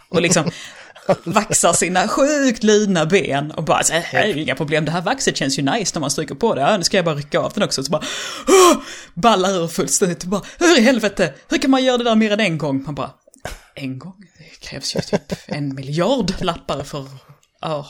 Och 0.09 0.21
liksom 0.21 0.51
vaxar 1.23 1.73
sina 1.73 2.07
sjukt 2.07 2.63
lina 2.63 3.05
ben 3.05 3.51
och 3.51 3.63
bara 3.63 3.83
så 3.83 3.93
här, 3.93 4.37
inga 4.37 4.55
problem, 4.55 4.85
det 4.85 4.91
här 4.91 5.01
vaxet 5.01 5.37
känns 5.37 5.59
ju 5.59 5.63
nice 5.63 5.91
när 5.95 6.01
man 6.01 6.11
stryker 6.11 6.35
på 6.35 6.55
det, 6.55 6.61
ja, 6.61 6.77
nu 6.77 6.83
ska 6.83 6.97
jag 6.97 7.05
bara 7.05 7.15
rycka 7.15 7.39
av 7.39 7.51
den 7.53 7.63
också, 7.63 7.83
så 7.83 7.91
bara 7.91 8.03
oh, 8.47 8.77
ballar 9.13 9.63
ur 9.63 9.67
fullständigt 9.67 10.23
och 10.23 10.29
bara, 10.29 10.41
hur 10.59 10.79
i 10.79 10.81
helvete, 10.81 11.33
hur 11.49 11.57
kan 11.57 11.71
man 11.71 11.83
göra 11.83 11.97
det 11.97 12.03
där 12.03 12.15
mer 12.15 12.31
än 12.31 12.39
en 12.39 12.57
gång? 12.57 12.83
Man 12.83 12.95
bara, 12.95 13.11
en 13.75 13.99
gång? 13.99 14.25
Det 14.37 14.67
krävs 14.67 14.95
ju 14.95 14.99
typ 14.99 15.33
en 15.47 15.75
miljard 15.75 16.41
lappar 16.41 16.83
för, 16.83 17.07
ja. 17.61 17.87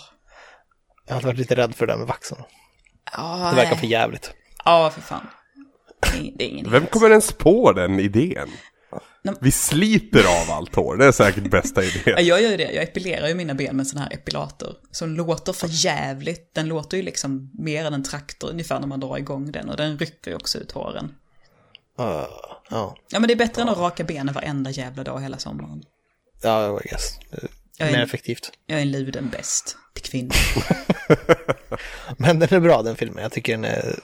Jag 1.07 1.13
hade 1.13 1.27
varit 1.27 1.39
lite 1.39 1.55
rädd 1.55 1.75
för 1.75 1.87
det 1.87 1.93
där 1.93 1.97
med 1.97 2.07
vaxen. 2.07 2.37
Oh, 3.17 3.49
det 3.49 3.55
verkar 3.55 3.75
för 3.75 3.87
jävligt. 3.87 4.33
Ja, 4.65 4.89
för 4.89 5.01
fan. 5.01 5.27
Det 6.37 6.43
är 6.43 6.47
ingen 6.47 6.71
Vem 6.71 6.85
kommer 6.85 7.09
ens 7.09 7.31
på 7.31 7.71
den 7.71 7.99
idén? 7.99 8.49
Vi 9.39 9.51
sliter 9.51 10.19
av 10.19 10.57
allt 10.57 10.75
hår, 10.75 10.97
det 10.97 11.05
är 11.05 11.11
säkert 11.11 11.51
bästa 11.51 11.83
idén. 11.83 12.25
jag 12.25 12.41
gör 12.41 12.49
ju 12.49 12.57
det, 12.57 12.71
jag 12.71 12.83
epilerar 12.83 13.27
ju 13.27 13.35
mina 13.35 13.53
ben 13.53 13.77
med 13.77 13.87
sån 13.87 13.99
här 13.99 14.13
epilator. 14.13 14.75
Som 14.91 15.09
låter 15.09 15.53
för 15.53 15.67
jävligt. 15.71 16.55
Den 16.55 16.67
låter 16.67 16.97
ju 16.97 17.03
liksom 17.03 17.51
mer 17.53 17.85
än 17.85 17.93
en 17.93 18.03
traktor 18.03 18.49
ungefär 18.49 18.79
när 18.79 18.87
man 18.87 18.99
drar 18.99 19.17
igång 19.17 19.51
den. 19.51 19.69
Och 19.69 19.77
den 19.77 19.97
rycker 19.97 20.31
ju 20.31 20.35
också 20.35 20.57
ut 20.57 20.71
håren. 20.71 21.11
Uh, 21.99 22.05
oh. 22.71 22.95
Ja 23.09 23.19
men 23.19 23.27
det 23.27 23.33
är 23.33 23.35
bättre 23.35 23.61
uh. 23.61 23.67
än 23.67 23.73
att 23.73 23.79
raka 23.79 24.03
benen 24.03 24.33
varenda 24.33 24.71
jävla 24.71 25.03
dag 25.03 25.21
hela 25.21 25.37
sommaren. 25.37 25.83
Ja, 26.41 26.67
uh, 26.67 26.79
I 26.85 26.89
guess. 26.89 27.19
Jag 27.77 27.91
mer 27.91 28.01
effektivt. 28.01 28.51
Jag 28.65 28.77
är 28.77 28.81
en 28.81 28.91
luden 28.91 29.29
bäst 29.29 29.77
till 29.93 30.03
kvinnor. 30.03 30.35
men 32.17 32.39
den 32.39 32.53
är 32.53 32.59
bra 32.59 32.81
den 32.81 32.95
filmen, 32.95 33.23
jag 33.23 33.31
tycker 33.31 33.53
den 33.53 33.65
är 33.65 33.99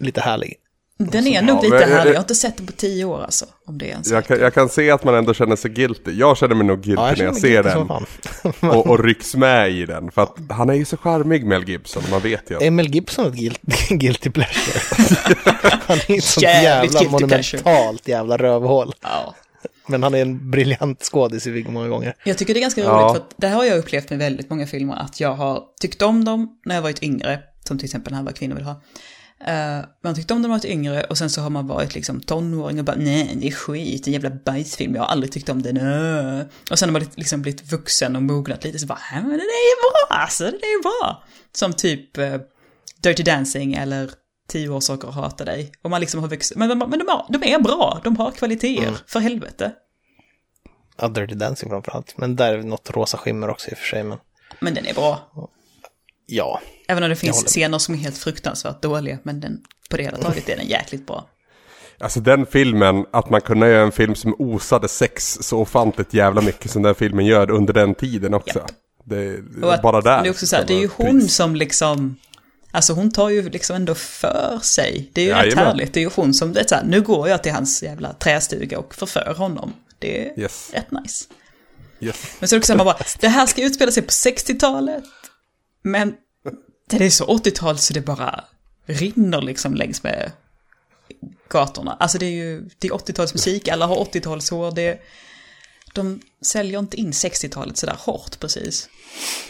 lite 0.00 0.20
härlig. 0.20 0.56
Den 0.98 1.26
är 1.26 1.42
nog 1.42 1.62
lite 1.62 1.76
härlig, 1.76 2.10
jag 2.10 2.16
har 2.16 2.22
inte 2.22 2.34
sett 2.34 2.56
den 2.56 2.66
på 2.66 2.72
tio 2.72 3.04
år 3.04 3.22
alltså. 3.22 3.44
Om 3.66 3.78
det 3.78 3.90
är 3.90 3.94
en 3.94 4.02
jag, 4.04 4.26
kan, 4.26 4.40
jag 4.40 4.54
kan 4.54 4.68
se 4.68 4.90
att 4.90 5.04
man 5.04 5.14
ändå 5.14 5.34
känner 5.34 5.56
sig 5.56 5.70
guilty. 5.70 6.12
Jag 6.12 6.36
känner 6.36 6.54
mig 6.54 6.66
nog 6.66 6.82
guilty 6.82 7.02
ja, 7.02 7.08
jag 7.08 7.18
när 7.18 7.24
jag 7.24 7.36
ser 7.36 7.62
den. 7.62 7.90
och, 8.70 8.86
och 8.86 9.04
rycks 9.04 9.34
med 9.34 9.70
i 9.70 9.86
den. 9.86 10.10
För 10.10 10.22
att 10.22 10.36
han 10.50 10.70
är 10.70 10.74
ju 10.74 10.84
så 10.84 10.96
charmig 10.96 11.46
Mel 11.46 11.68
Gibson, 11.68 12.02
man 12.10 12.20
vet 12.20 12.50
ju. 12.50 12.56
Är 12.60 12.70
Mel 12.70 12.94
Gibson 12.94 13.26
ett 13.26 13.34
guilty, 13.34 13.72
guilty 13.96 14.30
pleasure? 14.30 14.80
han 15.86 15.98
är 16.08 16.18
ett 16.18 16.24
sånt 16.24 16.42
jävla 16.42 17.02
monumentalt 17.02 17.64
pleasure. 17.64 17.96
jävla 18.04 18.36
rövhål. 18.36 18.94
Ja. 19.02 19.34
Men 19.86 20.02
han 20.02 20.14
är 20.14 20.22
en 20.22 20.50
briljant 20.50 21.02
skådis 21.02 21.46
i 21.46 21.66
många 21.68 21.88
gånger. 21.88 22.16
Jag 22.24 22.38
tycker 22.38 22.54
det 22.54 22.60
är 22.60 22.62
ganska 22.62 22.80
roligt 22.80 22.90
ja. 22.90 23.14
för 23.14 23.20
att 23.20 23.34
det 23.36 23.48
här 23.48 23.56
har 23.56 23.64
jag 23.64 23.78
upplevt 23.78 24.10
med 24.10 24.18
väldigt 24.18 24.50
många 24.50 24.66
filmer. 24.66 24.96
Att 24.96 25.20
jag 25.20 25.34
har 25.34 25.62
tyckt 25.80 26.02
om 26.02 26.24
dem 26.24 26.60
när 26.64 26.74
jag 26.74 26.82
varit 26.82 27.02
yngre. 27.02 27.40
Som 27.68 27.78
till 27.78 27.84
exempel 27.84 28.10
den 28.10 28.16
här 28.16 28.24
Vad 28.24 28.36
kvinnor 28.36 28.54
vill 28.56 28.64
ha. 28.64 28.82
Uh, 29.40 29.84
man 30.02 30.14
tyckte 30.14 30.34
om 30.34 30.42
den 30.42 30.42
när 30.42 30.48
man 30.48 30.58
var 30.58 30.66
yngre 30.66 31.04
och 31.04 31.18
sen 31.18 31.30
så 31.30 31.40
har 31.40 31.50
man 31.50 31.66
varit 31.66 31.94
liksom 31.94 32.20
tonåring 32.20 32.78
och 32.78 32.84
bara 32.84 32.96
nej 32.96 33.36
det 33.40 33.46
är 33.46 33.52
skit, 33.52 34.06
en 34.06 34.12
jävla 34.12 34.30
bajsfilm, 34.30 34.94
jag 34.94 35.02
har 35.02 35.08
aldrig 35.08 35.32
tyckt 35.32 35.48
om 35.48 35.62
den. 35.62 35.76
Uh. 35.76 36.44
Och 36.70 36.78
sen 36.78 36.88
har 36.88 36.92
man 36.92 37.08
liksom 37.14 37.42
blivit 37.42 37.72
vuxen 37.72 38.16
och 38.16 38.22
mognat 38.22 38.64
lite 38.64 38.78
så 38.78 38.86
bara, 38.86 38.98
men 39.12 39.22
den 39.22 39.40
är 39.40 39.64
ju 39.70 39.76
bra 39.82 40.16
alltså, 40.18 40.44
den 40.44 40.54
är 40.54 40.76
ju 40.76 40.82
bra. 40.82 41.22
Som 41.52 41.72
typ 41.72 42.18
uh, 42.18 42.36
Dirty 43.02 43.22
Dancing 43.22 43.74
eller 43.74 44.10
Tio 44.48 44.68
år 44.68 44.80
saker 44.80 45.08
att 45.08 45.14
hata 45.14 45.44
dig. 45.44 45.72
Och 45.82 45.90
man 45.90 46.00
liksom 46.00 46.20
har 46.20 46.28
vuxit, 46.28 46.56
men, 46.56 46.78
men 46.78 46.90
de, 46.90 47.08
har, 47.08 47.26
de 47.28 47.54
är 47.54 47.58
bra, 47.58 48.00
de 48.04 48.16
har 48.16 48.30
kvaliteter, 48.30 48.82
mm. 48.82 48.94
för 49.06 49.20
helvete. 49.20 49.72
Ja, 50.96 51.08
Dirty 51.08 51.34
Dancing 51.34 51.70
framförallt, 51.70 52.18
men 52.18 52.36
där 52.36 52.54
är 52.54 52.62
något 52.62 52.90
rosa 52.90 53.18
skimmer 53.18 53.50
också 53.50 53.70
i 53.70 53.74
och 53.74 53.78
för 53.78 53.86
sig. 53.86 54.04
Men, 54.04 54.18
men 54.60 54.74
den 54.74 54.86
är 54.86 54.94
bra. 54.94 55.30
Ja, 56.26 56.60
Även 56.88 57.02
om 57.02 57.08
det 57.10 57.16
finns 57.16 57.44
scener 57.44 57.78
som 57.78 57.94
är 57.94 57.98
helt 57.98 58.18
fruktansvärt 58.18 58.82
dåliga, 58.82 59.18
men 59.22 59.40
den, 59.40 59.60
på 59.90 59.96
det 59.96 60.02
hela 60.02 60.16
taget 60.16 60.48
är 60.48 60.56
den 60.56 60.66
jäkligt 60.66 61.06
bra. 61.06 61.28
Alltså 61.98 62.20
den 62.20 62.46
filmen, 62.46 63.06
att 63.10 63.30
man 63.30 63.40
kunde 63.40 63.68
göra 63.68 63.82
en 63.82 63.92
film 63.92 64.14
som 64.14 64.34
osade 64.38 64.88
sex 64.88 65.38
så 65.40 65.58
ofantligt 65.58 66.14
jävla 66.14 66.40
mycket 66.40 66.70
som 66.70 66.82
den 66.82 66.94
filmen 66.94 67.26
gör 67.26 67.50
under 67.50 67.72
den 67.72 67.94
tiden 67.94 68.34
också. 68.34 68.58
Yep. 68.58 68.70
Det, 69.04 69.42
att, 69.62 69.82
bara 69.82 70.00
där. 70.00 70.22
Det 70.22 70.28
är, 70.28 70.30
också 70.30 70.46
så 70.46 70.56
här, 70.56 70.64
det 70.66 70.74
är 70.74 70.80
ju 70.80 70.88
hon 70.96 71.20
pris. 71.20 71.34
som 71.34 71.56
liksom, 71.56 72.16
alltså 72.70 72.92
hon 72.92 73.10
tar 73.10 73.28
ju 73.28 73.48
liksom 73.48 73.76
ändå 73.76 73.94
för 73.94 74.58
sig. 74.62 75.10
Det 75.12 75.20
är 75.20 75.24
ju 75.24 75.48
rätt 75.48 75.54
härligt. 75.54 75.94
Det 75.94 76.00
är 76.00 76.04
ju 76.04 76.10
hon 76.14 76.34
som, 76.34 76.52
det 76.52 76.60
är 76.60 76.66
så 76.66 76.74
här, 76.74 76.84
nu 76.84 77.00
går 77.00 77.28
jag 77.28 77.42
till 77.42 77.52
hans 77.52 77.82
jävla 77.82 78.12
trästuga 78.12 78.78
och 78.78 78.94
förför 78.94 79.34
honom. 79.38 79.72
Det 79.98 80.26
är 80.26 80.40
yes. 80.40 80.70
rätt 80.72 80.90
nice. 80.90 81.24
Yes. 82.00 82.16
Men 82.38 82.48
så 82.48 82.54
är 82.54 82.58
det 82.58 82.60
också 82.60 82.76
man 82.76 82.86
bara, 82.86 82.98
det 83.20 83.28
här 83.28 83.46
ska 83.46 83.62
utspela 83.62 83.92
sig 83.92 84.02
på 84.02 84.10
60-talet. 84.10 85.04
Men 85.84 86.16
det 86.88 87.06
är 87.06 87.10
så 87.10 87.26
80-tal 87.26 87.78
så 87.78 87.94
det 87.94 88.00
bara 88.00 88.44
rinner 88.86 89.42
liksom 89.42 89.74
längs 89.74 90.02
med 90.02 90.32
gatorna. 91.48 91.96
Alltså 92.00 92.18
det 92.18 92.26
är 92.26 92.30
ju, 92.30 92.68
det 92.78 92.88
är 92.88 92.92
80-talsmusik, 92.92 93.72
alla 93.72 93.86
har 93.86 93.96
80-talshår, 93.96 94.74
det 94.74 95.00
de 95.94 96.20
säljer 96.42 96.78
inte 96.78 96.96
in 96.96 97.10
60-talet 97.10 97.76
sådär 97.76 97.96
hårt 97.98 98.40
precis. 98.40 98.88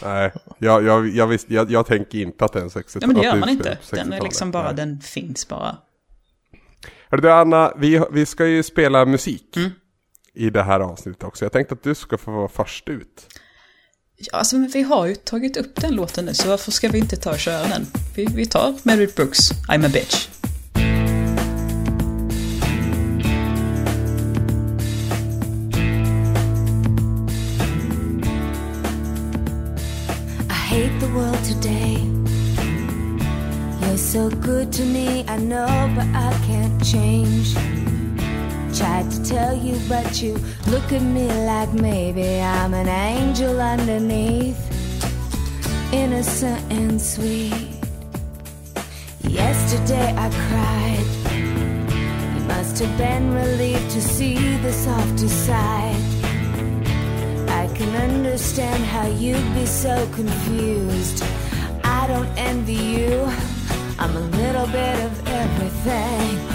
Nej, 0.03 0.31
jag, 0.57 0.83
jag, 0.83 1.09
jag, 1.09 1.27
visst, 1.27 1.49
jag, 1.49 1.71
jag 1.71 1.85
tänker 1.85 2.17
inte 2.17 2.45
att 2.45 2.53
det 2.53 2.59
är 2.59 2.63
en 2.63 2.69
60-tal. 2.69 3.01
Ja, 3.01 3.07
men 3.07 3.15
det 3.15 3.23
gör 3.23 3.35
man 3.35 3.49
inte. 3.49 3.77
Den 3.89 4.13
är 4.13 4.21
liksom 4.21 4.51
bara, 4.51 4.63
Nej. 4.63 4.75
den 4.75 4.99
finns 4.99 5.47
bara. 5.47 5.77
Hörru 7.09 7.21
du 7.21 7.31
Anna, 7.31 7.73
vi, 7.77 8.01
vi 8.11 8.25
ska 8.25 8.45
ju 8.45 8.63
spela 8.63 9.05
musik 9.05 9.57
mm. 9.57 9.71
i 10.33 10.49
det 10.49 10.63
här 10.63 10.79
avsnittet 10.79 11.23
också. 11.23 11.45
Jag 11.45 11.51
tänkte 11.51 11.73
att 11.73 11.83
du 11.83 11.95
ska 11.95 12.17
få 12.17 12.31
vara 12.31 12.47
först 12.47 12.89
ut. 12.89 13.27
Ja, 14.17 14.37
alltså 14.37 14.55
men 14.55 14.69
vi 14.69 14.81
har 14.81 15.05
ju 15.05 15.15
tagit 15.15 15.57
upp 15.57 15.81
den 15.81 15.95
låten 15.95 16.25
nu, 16.25 16.33
så 16.33 16.47
varför 16.47 16.71
ska 16.71 16.89
vi 16.89 16.97
inte 16.97 17.15
ta 17.15 17.31
och 17.31 17.39
köra 17.39 17.67
den? 17.67 17.87
Vi, 18.15 18.25
vi 18.25 18.45
tar 18.45 18.73
Mary 18.83 19.07
Brooks, 19.15 19.51
I'm 19.67 19.85
a 19.85 19.89
bitch. 19.89 20.27
I 30.49 30.53
hate 30.53 30.99
the 30.99 31.07
world 31.07 31.43
today 31.43 31.97
You're 33.81 33.97
so 33.97 34.29
good 34.29 34.71
to 34.73 34.83
me, 34.85 35.25
I 35.27 35.37
know, 35.37 35.91
but 35.95 36.05
I 36.05 36.33
can't 36.47 36.85
change 36.85 37.55
Tried 38.75 39.09
to 39.09 39.23
tell 39.23 39.55
you, 39.55 39.79
but 39.87 40.21
you 40.21 40.33
look 40.67 40.91
at 40.91 41.01
me 41.01 41.27
like 41.45 41.71
maybe 41.71 42.41
I'm 42.41 42.73
an 42.73 42.89
angel 42.89 43.61
underneath, 43.61 44.59
innocent 45.93 46.61
and 46.69 47.01
sweet. 47.01 47.69
Yesterday 49.23 50.13
I 50.17 50.29
cried. 50.47 51.07
You 52.35 52.41
must 52.47 52.77
have 52.79 52.97
been 52.97 53.33
relieved 53.33 53.91
to 53.91 54.01
see 54.01 54.57
the 54.57 54.73
softer 54.73 55.29
side. 55.29 55.95
I 57.47 57.69
can 57.75 57.95
understand 57.95 58.83
how 58.83 59.07
you'd 59.07 59.53
be 59.53 59.65
so 59.65 60.05
confused. 60.13 61.23
I 61.85 62.07
don't 62.07 62.27
envy 62.37 62.73
you. 62.73 63.25
I'm 63.97 64.13
a 64.17 64.25
little 64.37 64.67
bit 64.67 64.99
of 64.99 65.27
everything. 65.29 66.54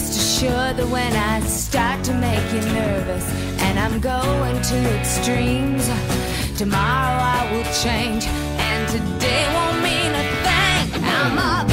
Rest 0.00 0.18
assured 0.18 0.76
that 0.78 0.88
when 0.88 1.12
I 1.12 1.40
start 1.40 2.02
to 2.04 2.14
make 2.14 2.46
you 2.54 2.62
nervous 2.72 3.24
and 3.60 3.78
I'm 3.78 4.00
going 4.00 4.56
to 4.62 4.98
extremes, 4.98 5.86
tomorrow 6.56 7.20
I 7.20 7.40
will 7.52 7.68
change 7.84 8.24
and 8.24 8.88
today 8.88 9.44
won't 9.52 9.82
mean 9.84 10.12
a 10.22 10.26
thing. 10.46 11.04
I'm 11.04 11.36
a 11.36 11.69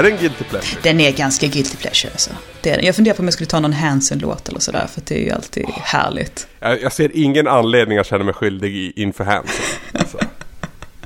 Är 0.00 0.04
det 0.04 0.10
en 0.10 0.16
guilty 0.16 0.44
pleasure? 0.44 0.80
Den 0.82 1.00
är 1.00 1.12
ganska 1.12 1.46
guilty 1.46 1.76
pleasure 1.76 2.12
alltså. 2.12 2.30
Det 2.60 2.70
är 2.70 2.76
den. 2.76 2.86
Jag 2.86 2.96
funderar 2.96 3.14
på 3.16 3.20
om 3.20 3.26
jag 3.26 3.34
skulle 3.34 3.46
ta 3.46 3.60
någon 3.60 3.72
Hanson-låt 3.72 4.48
eller 4.48 4.60
sådär, 4.60 4.86
för 4.86 5.02
det 5.04 5.14
är 5.14 5.24
ju 5.24 5.30
alltid 5.30 5.66
härligt. 5.68 6.48
Jag, 6.60 6.82
jag 6.82 6.92
ser 6.92 7.10
ingen 7.14 7.48
anledning 7.48 7.98
att 7.98 8.06
känna 8.06 8.24
mig 8.24 8.34
skyldig 8.34 8.92
inför 8.98 9.24
Hanson. 9.24 9.64
Alltså. 9.92 10.18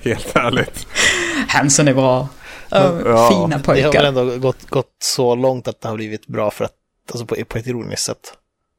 Helt 0.03 0.37
ärligt. 0.37 0.87
Hanson 1.49 1.89
är 1.89 1.95
bra. 1.95 2.29
Oh, 2.71 3.03
ja. 3.05 3.31
Fina 3.31 3.59
pojkar. 3.59 3.91
Det 3.91 3.99
har 3.99 4.13
väl 4.13 4.29
ändå 4.29 4.39
gått, 4.39 4.71
gått 4.71 4.97
så 4.99 5.35
långt 5.35 5.69
att 5.69 5.81
det 5.81 5.89
har 5.89 5.97
blivit 5.97 6.27
bra 6.27 6.51
för 6.51 6.65
att, 6.65 6.75
alltså 7.11 7.27
på, 7.27 7.37
på 7.45 7.59
ett 7.59 7.67
ironiskt 7.67 8.03
sätt. 8.03 8.33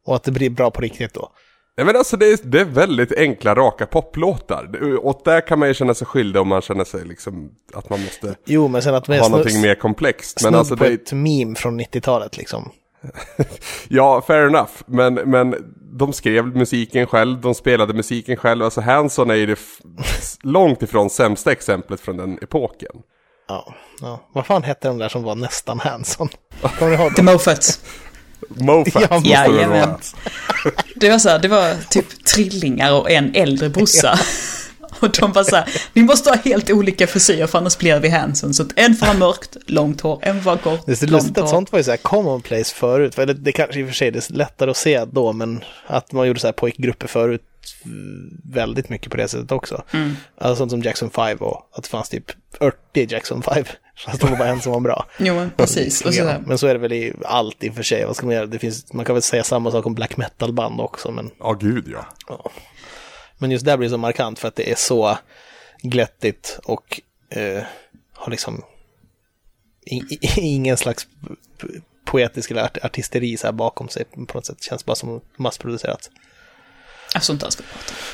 Och 0.06 0.15
att 0.15 0.23
det 0.23 0.32
blir 0.32 0.49
bra 0.49 0.71
på 0.71 0.82
riktigt 0.82 1.13
då. 1.13 1.32
Nej 1.77 1.85
men 1.85 1.95
alltså 1.95 2.17
det 2.17 2.25
är, 2.25 2.39
det 2.43 2.59
är 2.59 2.65
väldigt 2.65 3.17
enkla, 3.17 3.55
raka 3.55 3.85
poplåtar. 3.85 4.69
Och 5.05 5.21
där 5.25 5.47
kan 5.47 5.59
man 5.59 5.67
ju 5.67 5.73
känna 5.73 5.93
sig 5.93 6.07
skyldig 6.07 6.41
om 6.41 6.47
man 6.47 6.61
känner 6.61 6.83
sig 6.83 7.05
liksom 7.05 7.51
att 7.73 7.89
man 7.89 8.03
måste 8.03 8.35
jo, 8.45 8.67
men 8.67 8.81
sen 8.81 8.95
att 8.95 9.07
ha 9.07 9.29
någonting 9.29 9.61
mer 9.61 9.75
komplext. 9.75 10.43
Men 10.43 10.55
alltså 10.55 10.77
på 10.77 10.83
det... 10.83 10.93
ett 10.93 11.11
meme 11.11 11.55
från 11.55 11.81
90-talet 11.81 12.38
liksom. 12.38 12.71
ja, 13.88 14.21
fair 14.21 14.47
enough. 14.47 14.71
Men, 14.85 15.13
men 15.13 15.55
de 15.91 16.13
skrev 16.13 16.45
musiken 16.45 17.07
själv, 17.07 17.41
de 17.41 17.55
spelade 17.55 17.93
musiken 17.93 18.38
själv. 18.38 18.63
Alltså 18.63 18.81
Hanson 18.81 19.29
är 19.29 19.35
ju 19.35 19.45
det 19.45 19.59
långt 20.43 20.81
ifrån 20.81 21.09
sämsta 21.09 21.51
exemplet 21.51 21.99
från 21.99 22.17
den 22.17 22.39
epoken. 22.41 22.95
Ja, 23.47 23.73
ja. 24.01 24.19
Vad 24.33 24.45
fan 24.45 24.63
hette 24.63 24.88
de 24.88 24.97
där 24.97 25.09
som 25.09 25.23
var 25.23 25.35
nästan 25.35 25.79
Hanson? 25.79 26.29
The 27.15 27.21
Moffats. 27.21 27.81
Mofats 28.50 29.08
ja, 29.10 29.19
måste 29.19 29.52
det 29.52 29.67
vara. 29.67 30.00
Det 30.95 31.10
var 31.10 31.19
så 31.19 31.30
här, 31.30 31.39
det 31.39 31.48
var 31.48 31.76
typ 31.89 32.26
trillingar 32.26 32.93
och 32.93 33.12
en 33.12 33.36
äldre 33.36 33.69
brorsa. 33.69 34.19
Och 35.00 35.12
de 35.19 35.32
var 35.32 35.43
så 35.43 35.56
här, 35.56 35.69
vi 35.93 36.04
måste 36.04 36.30
ha 36.30 36.38
helt 36.38 36.71
olika 36.71 37.08
frisyrer 37.08 37.48
för 37.48 37.58
annars 37.58 37.78
blir 37.78 38.00
vi 38.00 38.10
Hanson. 38.10 38.54
Så 38.54 38.63
att 38.63 38.69
en 38.76 38.95
får 38.95 39.06
ha 39.06 39.13
mörkt, 39.13 39.58
långt 39.65 40.02
hår, 40.02 40.19
en 40.21 40.43
får 40.43 40.52
ha 40.52 40.58
kort, 40.58 40.86
Det 40.86 41.04
är 41.04 41.08
lustigt 41.08 41.38
att 41.38 41.50
sånt 41.50 41.71
var 41.71 41.80
ju 41.80 41.84
så 41.84 41.91
här 41.91 41.98
commonplace 41.98 42.76
förut. 42.76 43.15
För 43.15 43.26
det, 43.26 43.34
det 43.34 43.52
kanske 43.52 43.80
i 43.80 43.84
och 43.84 43.88
för 43.88 43.93
sig 43.93 44.08
är 44.08 44.34
lättare 44.34 44.71
att 44.71 44.78
se 44.78 45.06
då, 45.06 45.34
men 45.34 45.63
att 45.88 46.12
man 46.12 46.28
gjorde 46.28 46.39
så 46.39 46.48
här 46.48 46.52
pojkgrupper 46.52 47.08
förut 47.08 47.41
väldigt 48.43 48.89
mycket 48.89 49.12
på 49.12 49.17
det 49.17 49.28
sättet 49.28 49.52
också. 49.52 49.84
Mm. 49.91 50.15
Alltså 50.38 50.56
sånt 50.56 50.71
som 50.71 50.82
Jackson 50.82 51.10
5 51.10 51.38
och 51.38 51.69
att 51.71 51.84
det 51.84 51.89
fanns 51.89 52.10
typ 52.10 52.32
40 52.60 53.13
Jackson 53.13 53.43
5. 53.43 53.65
Fast 53.97 54.21
det 54.21 54.29
var 54.29 54.38
bara 54.38 54.47
en 54.47 54.62
som 54.62 54.71
var 54.71 54.79
bra. 54.79 55.05
Jo, 55.19 55.36
men 55.36 55.51
precis. 55.51 56.01
Och 56.01 56.13
så 56.13 56.36
men 56.45 56.58
så 56.58 56.67
är 56.67 56.73
det 56.73 56.79
väl 56.79 56.93
i 56.93 57.13
allt 57.25 57.63
i 57.63 57.69
och 57.69 57.75
för 57.75 57.84
sig. 57.84 58.05
Vad 58.05 58.15
ska 58.15 58.25
man 58.25 58.36
göra? 58.36 58.45
Det 58.45 58.60
finns, 58.60 58.93
man 58.93 59.05
kan 59.05 59.15
väl 59.15 59.21
säga 59.21 59.43
samma 59.43 59.71
sak 59.71 59.86
om 59.86 59.93
black 59.93 60.17
metal-band 60.17 60.81
också. 60.81 61.12
Men... 61.12 61.31
Ja, 61.39 61.53
gud 61.53 61.88
ja. 61.88 62.05
ja. 62.27 62.51
Men 63.38 63.51
just 63.51 63.65
där 63.65 63.77
blir 63.77 63.88
det 63.88 63.91
så 63.91 63.97
markant 63.97 64.39
för 64.39 64.47
att 64.47 64.55
det 64.55 64.71
är 64.71 64.75
så 64.75 65.17
glättigt 65.81 66.60
och 66.63 67.01
eh, 67.29 67.63
har 68.13 68.31
liksom 68.31 68.63
ingen 70.38 70.77
slags 70.77 71.08
poetisk 72.05 72.51
eller 72.51 72.86
artisteri 72.86 73.38
så 73.38 73.47
här 73.47 73.51
bakom 73.51 73.89
sig 73.89 74.05
på 74.05 74.38
något 74.38 74.45
sätt. 74.45 74.63
Känns 74.63 74.86
bara 74.86 74.95
som 74.95 75.21
massproducerat. 75.38 76.10
Alltså 77.15 77.34
inte 77.34 77.45
alls 77.45 77.62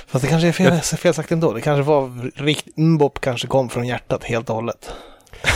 Fast 0.08 0.24
det 0.24 0.30
kanske 0.30 0.48
är 0.48 0.52
fel, 0.52 0.82
fel 0.82 1.13
sagt 1.13 1.32
ändå. 1.32 1.54
Det 1.54 1.62
kanske 1.62 1.84
var 1.84 2.32
rikt, 2.36 2.78
Mbop 2.78 3.22
kanske 3.22 3.48
kom 3.48 3.70
från 3.70 3.88
hjärtat 3.88 4.24
helt 4.24 4.50
och 4.50 4.56
hållet. 4.56 4.91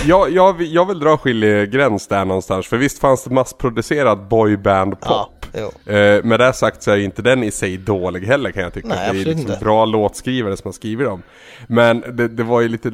Jag, 0.06 0.32
jag, 0.32 0.62
jag 0.62 0.86
vill 0.86 1.00
dra 1.00 1.18
skiljegräns 1.18 2.08
där 2.08 2.26
någonstans. 2.26 2.68
För 2.68 2.78
visst 2.78 3.00
fanns 3.00 3.24
det 3.24 3.30
massproducerad 3.30 4.28
boyband 4.28 5.00
pop. 5.00 5.46
Ja, 5.52 5.94
eh, 5.94 6.24
med 6.24 6.40
det 6.40 6.54
sagt 6.54 6.84
så 6.84 6.92
är 6.92 6.98
inte 6.98 7.22
den 7.22 7.44
i 7.44 7.52
sig 7.52 7.78
dålig 7.78 8.22
heller 8.22 8.52
kan 8.52 8.64
jag 8.64 8.74
tycka. 8.74 8.88
Nej, 8.88 9.14
det 9.14 9.22
är 9.22 9.26
liksom 9.26 9.52
inte. 9.52 9.60
bra 9.60 9.86
låtskrivare 9.86 10.58
som 10.58 10.68
har 10.68 10.74
skrivit 10.74 11.08
dem. 11.08 11.24
Men 11.68 12.02
det, 12.02 12.28
det, 12.28 12.44
var 12.44 12.62
ju 12.62 12.68
lite, 12.68 12.92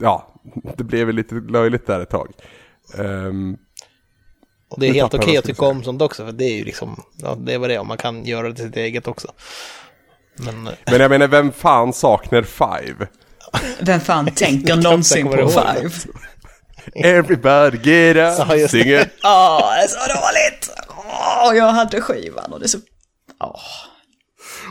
ja, 0.00 0.40
det 0.76 0.84
blev 0.84 1.06
ju 1.06 1.12
lite 1.12 1.34
löjligt 1.34 1.86
där 1.86 2.00
ett 2.00 2.10
tag. 2.10 2.32
Um, 2.98 3.56
och 4.68 4.80
det 4.80 4.88
är 4.88 4.92
helt 4.92 5.14
okej 5.14 5.36
att 5.36 5.44
tycka 5.44 5.64
om 5.64 5.82
sånt 5.82 6.02
också, 6.02 6.26
för 6.26 6.32
det 6.32 6.44
är 6.44 6.56
ju 6.56 6.64
liksom, 6.64 7.02
ja, 7.22 7.34
det 7.34 7.58
var 7.58 7.68
det, 7.68 7.82
man 7.82 7.96
kan 7.96 8.24
göra 8.24 8.48
det 8.48 8.54
till 8.54 8.64
sitt 8.64 8.76
eget 8.76 9.08
också. 9.08 9.32
Men, 10.36 10.62
men 10.64 11.00
jag 11.00 11.10
menar, 11.10 11.28
vem 11.28 11.52
fan 11.52 11.92
saknar 11.92 12.42
Five? 12.42 13.06
Vem 13.80 14.00
fan 14.00 14.30
tänker 14.30 14.76
någonsin 14.76 15.26
på 15.26 15.48
Five? 15.48 15.90
Everybody 16.94 17.78
get 17.78 18.16
up, 18.16 18.48
ja, 18.58 18.68
sing 18.68 18.90
it. 18.90 19.08
Åh, 19.24 19.58
oh, 19.58 19.74
det 19.74 19.82
är 19.82 19.88
så 19.88 19.98
dåligt! 19.98 20.70
Åh, 20.88 21.50
oh, 21.50 21.56
jag 21.56 21.72
hade 21.72 22.00
skivan 22.00 22.52
och 22.52 22.60
det 22.60 22.66
är 22.66 22.68
så... 22.68 22.78
Åh. 23.40 23.50
Oh. 23.50 23.94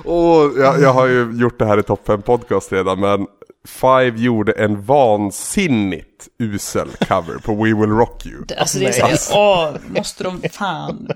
Och 0.06 0.60
jag, 0.60 0.82
jag 0.82 0.94
har 0.94 1.08
ju 1.08 1.32
gjort 1.32 1.60
det 1.60 1.66
här 1.66 1.80
i 1.80 1.84
Top 1.84 2.08
5 2.08 2.22
podcast 2.22 2.72
redan, 2.72 3.00
men 3.00 3.28
Five 3.68 4.14
gjorde 4.16 4.52
en 4.52 4.82
vansinnigt 4.82 6.28
usel 6.40 6.88
cover 7.08 7.38
på 7.38 7.56
We 7.56 7.64
Will 7.64 7.90
Rock 7.90 8.26
You. 8.26 8.44
Alltså 8.58 8.80
det 8.80 8.86
är 8.86 8.92
såhär, 8.92 9.40
åh, 9.40 9.76
måste 9.96 10.24
de 10.24 10.42
fan 10.52 11.08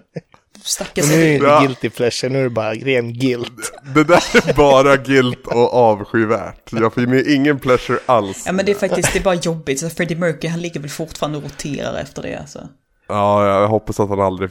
Stackars 0.67 1.09
Nu 1.09 1.13
är 1.13 1.19
det 1.19 1.33
inte 1.33 1.45
ja. 1.45 1.59
guilty 1.59 1.89
pleasure, 1.89 2.29
nu 2.29 2.39
är 2.39 2.43
det 2.43 2.49
bara 2.49 2.73
ren 2.73 3.13
guilt. 3.13 3.73
Det 3.95 4.03
där 4.03 4.49
är 4.49 4.53
bara 4.53 4.97
guilt 4.97 5.47
och 5.47 5.73
avskyvärt. 5.73 6.71
Jag 6.71 6.93
finner 6.93 7.35
ingen 7.35 7.59
pleasure 7.59 7.99
alls. 8.05 8.43
Ja 8.45 8.51
men 8.51 8.65
det 8.65 8.71
är 8.71 8.75
faktiskt, 8.75 9.13
det 9.13 9.19
är 9.19 9.23
bara 9.23 9.35
jobbigt. 9.35 9.79
Så 9.79 9.89
Freddie 9.89 10.15
Mercury, 10.15 10.47
han 10.47 10.61
ligger 10.61 10.79
väl 10.79 10.89
fortfarande 10.89 11.37
och 11.37 11.43
roterar 11.43 11.99
efter 11.99 12.21
det 12.21 12.35
alltså. 12.35 12.67
Ja, 13.07 13.47
jag 13.47 13.67
hoppas 13.67 13.99
att 13.99 14.09
han 14.09 14.21
aldrig, 14.21 14.49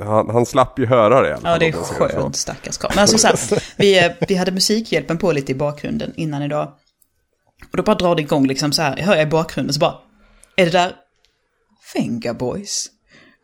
han, 0.00 0.30
han 0.30 0.46
slapp 0.46 0.78
ju 0.78 0.86
höra 0.86 1.22
det. 1.22 1.38
Ja, 1.42 1.58
det 1.58 1.68
är 1.68 1.72
skönt, 1.72 2.36
stackars 2.36 2.78
karl. 2.78 2.92
Men 2.94 3.02
alltså 3.02 3.18
så 3.18 3.26
här, 3.26 3.62
vi, 3.76 4.04
eh, 4.04 4.12
vi 4.28 4.34
hade 4.34 4.52
musikhjälpen 4.52 5.18
på 5.18 5.32
lite 5.32 5.52
i 5.52 5.54
bakgrunden 5.54 6.12
innan 6.16 6.42
idag. 6.42 6.72
Och 7.70 7.76
då 7.76 7.82
bara 7.82 7.96
drar 7.96 8.14
det 8.14 8.22
igång 8.22 8.46
liksom 8.46 8.72
så 8.72 8.82
här, 8.82 8.96
hör 8.96 9.14
jag 9.14 9.22
i 9.22 9.30
bakgrunden 9.30 9.74
så 9.74 9.80
bara, 9.80 9.94
är 10.56 10.64
det 10.64 10.70
där 10.70 10.92
Venga 11.94 12.34
Boys? 12.34 12.90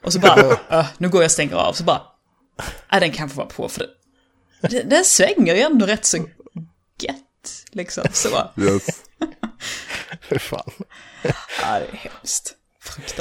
Och 0.05 0.13
så 0.13 0.19
bara, 0.19 0.43
uh, 0.43 0.87
nu 0.99 1.09
går 1.09 1.21
jag 1.21 1.27
och 1.27 1.31
stänger 1.31 1.57
av. 1.57 1.73
Så 1.73 1.85
bara, 1.85 2.03
äh, 2.93 3.01
den 3.01 3.13
kan 3.13 3.29
få 3.29 3.37
vara 3.37 3.49
på 3.49 3.69
för. 3.69 3.87
Den, 4.61 4.89
den 4.89 5.05
svänger 5.05 5.55
ju 5.55 5.61
ändå 5.61 5.87
rätt 5.87 6.05
så 6.05 6.17
gött. 7.03 7.65
Liksom, 7.73 8.05
så. 8.13 8.29
Yes. 8.57 8.87
För 10.21 10.39
fan. 10.39 10.71
Ja, 11.23 11.79
det 11.79 11.87
är 11.93 11.97
hemskt. 11.97 12.57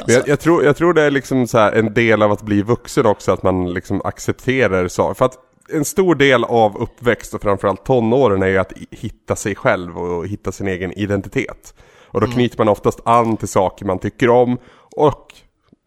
Jag, 0.06 0.28
jag, 0.28 0.40
tror, 0.40 0.64
jag 0.64 0.76
tror 0.76 0.94
det 0.94 1.02
är 1.02 1.10
liksom 1.10 1.48
så 1.48 1.58
en 1.58 1.94
del 1.94 2.22
av 2.22 2.32
att 2.32 2.42
bli 2.42 2.62
vuxen 2.62 3.06
också, 3.06 3.32
att 3.32 3.42
man 3.42 3.72
liksom 3.74 4.02
accepterar 4.04 4.88
saker. 4.88 5.14
För 5.14 5.24
att 5.24 5.38
en 5.72 5.84
stor 5.84 6.14
del 6.14 6.44
av 6.44 6.76
uppväxt 6.76 7.34
och 7.34 7.42
framförallt 7.42 7.84
tonåren 7.84 8.42
är 8.42 8.46
ju 8.46 8.58
att 8.58 8.72
hitta 8.90 9.36
sig 9.36 9.54
själv 9.54 9.98
och 9.98 10.28
hitta 10.28 10.52
sin 10.52 10.68
egen 10.68 10.92
identitet. 10.92 11.74
Och 12.06 12.20
då 12.20 12.26
mm. 12.26 12.34
knyter 12.34 12.58
man 12.58 12.68
oftast 12.68 13.00
an 13.04 13.36
till 13.36 13.48
saker 13.48 13.84
man 13.84 13.98
tycker 13.98 14.30
om 14.30 14.58
och 14.96 15.34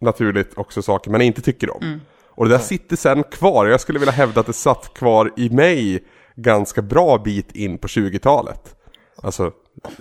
naturligt 0.02 0.58
också 0.58 0.82
saker 0.82 1.12
man 1.12 1.22
inte 1.22 1.42
tycker 1.42 1.76
om. 1.76 1.84
Mm. 1.84 2.02
Och 2.36 2.46
det 2.46 2.56
där 2.56 2.60
sitter 2.60 2.96
sen 2.96 3.24
kvar. 3.24 3.66
Jag 3.66 3.82
skulle 3.82 4.00
vilja 4.00 4.12
hävda 4.12 4.40
att 4.40 4.48
det 4.48 4.54
satt 4.54 4.94
kvar 4.94 5.34
i 5.38 5.50
mig 5.50 6.04
ganska 6.36 6.82
bra 6.82 7.18
bit 7.18 7.56
in 7.56 7.78
på 7.78 7.88
20-talet. 7.88 8.76
Alltså 9.24 9.52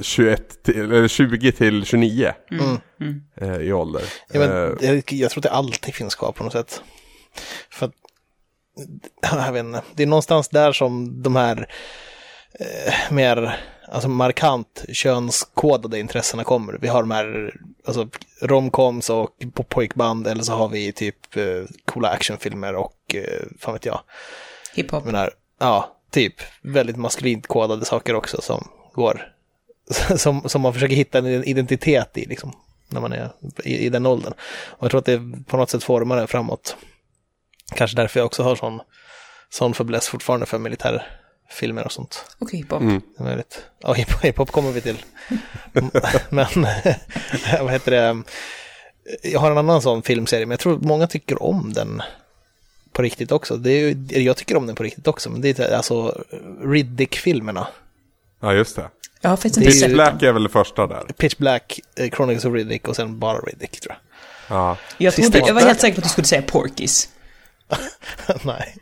21 0.01 0.63
till, 0.63 0.81
eller 0.81 1.09
20 1.09 1.53
till 1.53 1.85
29 1.85 2.33
mm. 2.51 2.79
Mm. 3.01 3.23
Eh, 3.37 3.57
i 3.57 3.73
ålder. 3.73 4.03
Ja, 4.33 4.39
men, 4.41 4.51
eh. 4.51 4.89
jag, 4.89 5.13
jag 5.13 5.31
tror 5.31 5.41
att 5.41 5.43
det 5.43 5.51
alltid 5.51 5.95
finns 5.95 6.15
kvar 6.15 6.33
på 6.33 6.45
något 6.45 6.53
sätt. 6.53 6.83
För 7.71 7.87
att, 7.87 7.93
jag 9.47 9.53
vet 9.53 9.65
inte, 9.65 9.83
det 9.95 10.03
är 10.03 10.07
någonstans 10.07 10.49
där 10.49 10.73
som 10.73 11.23
de 11.23 11.37
här 11.37 11.69
eh, 12.61 13.13
mer 13.15 13.61
alltså 13.93 14.09
markant 14.09 14.85
könskodade 14.93 15.99
intressena 15.99 16.45
kommer. 16.45 16.79
Vi 16.81 16.89
har 16.89 17.03
de 17.03 17.11
här 17.11 17.55
alltså, 17.85 18.09
romcoms 18.43 19.11
och 19.11 19.31
pojkband 19.69 20.27
eller 20.27 20.43
så 20.43 20.53
har 20.53 20.69
vi 20.69 20.93
typ 20.93 21.37
eh, 21.37 21.65
coola 21.85 22.09
actionfilmer 22.09 22.75
och 22.75 23.15
eh, 23.15 23.47
fan 23.59 23.75
vet 23.75 23.87
jag. 23.87 24.01
Hiphop. 24.75 25.05
Ja, 25.59 25.97
typ 26.11 26.35
väldigt 26.63 26.97
maskulint 26.97 27.47
kodade 27.47 27.85
saker 27.85 28.15
också 28.15 28.41
som 28.43 28.69
går, 28.93 29.33
som, 30.17 30.49
som 30.49 30.63
man 30.63 30.75
försöker 30.75 30.97
hitta 30.97 31.19
en 31.19 31.45
identitet 31.45 32.19
i 32.19 32.25
liksom, 32.25 32.53
när 32.89 33.01
man 33.01 33.13
är 33.13 33.31
i, 33.65 33.87
i 33.87 33.89
den 33.89 34.07
åldern. 34.07 34.33
Och 34.69 34.85
jag 34.85 34.91
tror 34.91 34.99
att 34.99 35.05
det 35.05 35.21
på 35.47 35.57
något 35.57 35.71
sätt 35.71 35.85
formar 35.85 36.17
det 36.17 36.27
framåt. 36.27 36.77
Kanske 37.75 37.97
därför 37.97 38.21
jag 38.21 38.27
också 38.27 38.43
har 38.43 38.57
sån, 38.57 38.81
sån 39.51 39.75
fäbless 39.75 40.09
fortfarande 40.09 40.47
för 40.47 40.59
militär 40.59 41.22
filmer 41.53 41.85
och 41.85 41.93
sånt. 41.93 42.25
Och 42.39 42.51
hiphop. 42.51 42.81
Mm. 42.81 43.01
Det 43.17 43.23
är 43.23 43.25
möjligt. 43.25 43.63
Ja, 43.79 43.93
hiphop 43.93 44.51
kommer 44.51 44.73
vi 44.73 44.81
till. 44.81 45.05
men, 46.29 46.51
vad 47.61 47.73
heter 47.73 47.91
det? 47.91 48.23
Jag 49.23 49.41
har 49.41 49.51
en 49.51 49.59
annan 49.59 49.83
sån 49.83 50.03
filmserie, 50.03 50.47
men 50.47 50.51
jag 50.51 50.61
tror 50.61 50.79
många 50.79 51.07
tycker 51.07 51.43
om 51.43 51.73
den 51.73 52.03
på 52.93 53.03
riktigt 53.03 53.33
också. 53.33 53.57
Det 53.57 53.71
är 53.71 53.81
ju, 53.81 54.23
jag 54.23 54.37
tycker 54.37 54.57
om 54.57 54.67
den 54.67 54.77
på 54.77 54.83
riktigt 54.83 55.07
också, 55.07 55.31
men 55.31 55.41
det 55.41 55.59
är 55.59 55.73
alltså 55.73 56.25
Riddick-filmerna. 56.65 57.67
Ja, 58.41 58.55
just 58.55 58.77
det. 58.77 58.89
Har 59.29 59.37
faktiskt 59.37 59.57
inte 59.57 59.71
Pitch 59.71 59.87
Black 59.87 60.23
är 60.23 60.33
väl 60.33 60.43
det 60.43 60.49
första 60.49 60.87
där? 60.87 61.05
Pitch 61.17 61.37
Black, 61.37 61.81
eh, 61.97 62.11
Chronicles 62.11 62.45
of 62.45 62.55
Riddick 62.55 62.89
och 62.89 62.97
sen 62.97 63.19
bara 63.19 63.39
Riddick 63.39 63.81
tror 63.81 63.97
jag. 64.49 64.59
Ja. 64.59 64.77
Jag, 64.99 65.15
trodde, 65.15 65.39
jag 65.39 65.55
var 65.55 65.61
helt 65.61 65.81
säker 65.81 65.95
på 65.95 65.99
att 66.01 66.05
du 66.05 66.09
skulle 66.09 66.27
säga 66.27 66.43
Porkis. 66.43 67.09
Nej. 68.45 68.77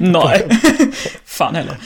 Nej. 0.00 0.48
Fan 1.24 1.54
heller. 1.54 1.76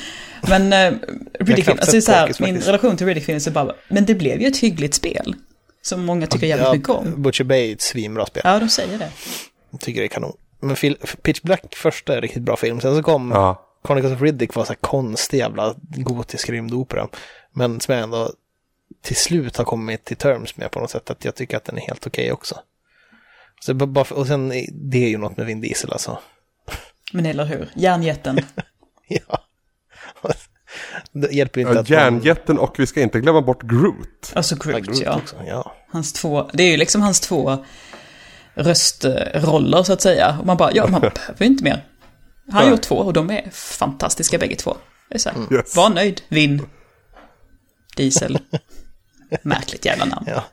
Men 0.49 0.93
uh, 0.93 0.99
Riddick, 1.41 1.69
alltså 1.69 2.01
så 2.01 2.13
här, 2.13 2.33
min 2.39 2.61
relation 2.61 2.97
till 2.97 3.07
Riddick 3.07 3.29
är 3.29 3.51
bara, 3.51 3.75
men 3.89 4.05
det 4.05 4.15
blev 4.15 4.41
ju 4.41 4.47
ett 4.47 4.59
hyggligt 4.59 4.95
spel. 4.95 5.35
Som 5.83 6.05
många 6.05 6.27
tycker 6.27 6.47
jävligt 6.47 6.67
Ja, 6.67 6.75
mycket 6.75 6.89
om. 6.89 7.23
Butcher 7.23 7.45
Bay 7.45 7.71
är 7.71 7.75
ett 7.75 7.83
svinbra 7.83 8.27
spel. 8.27 8.43
Ja, 8.45 8.59
de 8.59 8.69
säger 8.69 8.99
det. 8.99 9.11
Jag 9.71 9.81
tycker 9.81 10.01
det 10.01 10.07
är 10.07 10.09
kanon. 10.09 10.37
Men 10.61 10.77
Pitch 11.23 11.41
Black 11.43 11.75
första 11.75 12.17
är 12.17 12.21
riktigt 12.21 12.43
bra 12.43 12.57
film. 12.57 12.81
Sen 12.81 12.97
så 12.97 13.03
kom 13.03 13.31
Ja. 13.31 13.67
Chronicles 13.87 14.13
of 14.13 14.23
Riddick 14.23 14.55
var 14.55 14.65
så 14.65 14.73
här 14.73 14.79
konstig 14.81 15.39
jävla 15.39 15.75
gotisk 15.81 16.51
rymdopera. 16.51 17.09
Men 17.53 17.81
som 17.81 17.95
jag 17.95 18.03
ändå 18.03 18.31
till 19.03 19.17
slut 19.17 19.57
har 19.57 19.65
kommit 19.65 20.05
till 20.05 20.17
terms 20.17 20.57
med 20.57 20.71
på 20.71 20.81
något 20.81 20.91
sätt. 20.91 21.11
Att 21.11 21.25
jag 21.25 21.35
tycker 21.35 21.57
att 21.57 21.65
den 21.65 21.79
är 21.79 21.83
helt 21.83 22.07
okej 22.07 22.33
också. 22.33 22.59
Så 23.67 23.75
bara 23.75 24.05
för, 24.05 24.15
och 24.17 24.27
sen, 24.27 24.53
är- 24.53 24.67
det 24.73 25.05
är 25.05 25.09
ju 25.09 25.19
något 25.19 25.37
med 25.37 25.47
Vin 25.47 25.61
Diesel 25.61 25.93
alltså. 25.93 26.19
Men 27.13 27.27
eller 27.27 27.45
hur? 27.45 27.69
Järnjätten. 27.75 28.41
Ja. 29.09 29.39
Det 31.13 31.33
hjälper 31.33 31.61
inte 31.61 31.73
Ja, 31.73 31.81
att 31.81 31.89
man- 31.91 31.99
Järnjätten 31.99 32.59
och 32.59 32.75
vi 32.79 32.87
ska 32.87 33.01
inte 33.03 33.21
glömma 33.21 33.43
bort 33.43 33.63
Groot. 33.63 34.33
Alltså 34.35 34.55
Ja, 34.55 34.63
Groot, 34.73 34.85
Groot 34.87 35.01
ja. 35.01 35.17
också, 35.17 35.37
ja. 35.47 35.75
Hans 35.93 36.13
två, 36.13 36.51
det 36.53 36.63
är 36.63 36.71
ju 36.71 36.77
liksom 36.77 37.03
hans 37.03 37.21
två 37.21 37.65
röstroller 38.55 39.83
så 39.83 39.93
att 39.93 40.01
säga. 40.01 40.37
Och 40.41 40.47
man 40.47 40.57
bara, 40.57 40.73
ja 40.75 40.87
man 40.87 41.01
behöver 41.15 41.45
inte 41.47 41.65
mer. 41.65 41.85
Han 42.53 42.63
har 42.65 42.71
gjort 42.71 42.83
två 42.83 42.97
och 42.97 43.13
de 43.13 43.31
är 43.31 43.51
fantastiska 43.51 44.39
bägge 44.39 44.57
två. 44.57 44.77
Det 45.09 45.15
är 45.15 45.19
så 45.19 45.31
här, 45.31 45.39
Yes. 45.55 45.77
var 45.77 45.91
nöjd, 45.91 46.23
vinn. 46.29 46.67
Diesel. 47.97 48.39
Märkligt 49.43 49.85
jävla 49.85 50.05
namn. 50.05 50.27
Ja. 50.29 50.45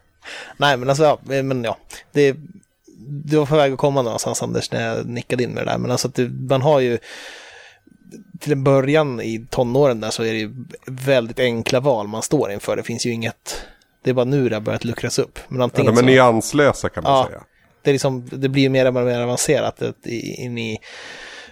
Nej, 0.58 0.78
men 0.78 0.90
alltså, 0.90 1.04
ja, 1.04 1.20
men 1.44 1.64
ja. 1.64 1.78
Det, 2.12 2.36
du 3.08 3.38
var 3.38 3.46
på 3.46 3.56
väg 3.56 3.74
att 3.74 3.80
komma 3.80 4.02
någonstans, 4.02 4.44
Anders, 4.44 4.72
när 4.72 4.88
jag 4.96 5.06
nickade 5.06 5.44
in 5.44 5.52
med 5.52 5.66
det 5.66 5.72
där. 5.72 5.78
Men 5.78 5.92
alltså, 5.92 6.08
att 6.08 6.16
det, 6.16 6.30
man 6.30 6.62
har 6.62 6.80
ju... 6.80 6.98
Till 8.40 8.52
en 8.52 8.64
början 8.64 9.22
i 9.22 9.46
tonåren 9.50 10.00
där 10.00 10.10
så 10.10 10.24
är 10.24 10.32
det 10.34 10.40
ju 10.40 10.52
väldigt 10.86 11.40
enkla 11.40 11.80
val 11.80 12.08
man 12.08 12.22
står 12.22 12.52
inför. 12.52 12.76
Det 12.76 12.84
finns 12.84 13.06
ju 13.06 13.12
inget... 13.12 13.66
Det 14.04 14.10
är 14.10 14.14
bara 14.14 14.26
nu 14.26 14.50
det 14.50 14.56
har 14.56 14.62
börjat 14.62 14.86
luckras 14.86 15.20
upp. 15.20 15.40
Men 15.48 15.58
Ja, 15.58 15.64
antingen 15.64 15.86
de 15.96 15.98
är 15.98 16.02
så, 16.02 16.06
nyanslösa 16.06 16.90
kan 16.90 17.04
man 17.04 17.14
Ja. 17.14 17.26
säga. 17.28 17.44
det, 17.84 17.90
är 17.90 17.94
liksom, 17.94 18.30
det 18.32 18.50
blir 18.50 18.64
ju 18.64 18.70
mer 18.70 18.86
och 18.88 18.94
mer 18.94 19.20
avancerat 19.22 19.82
in 20.38 20.58
i 20.58 20.80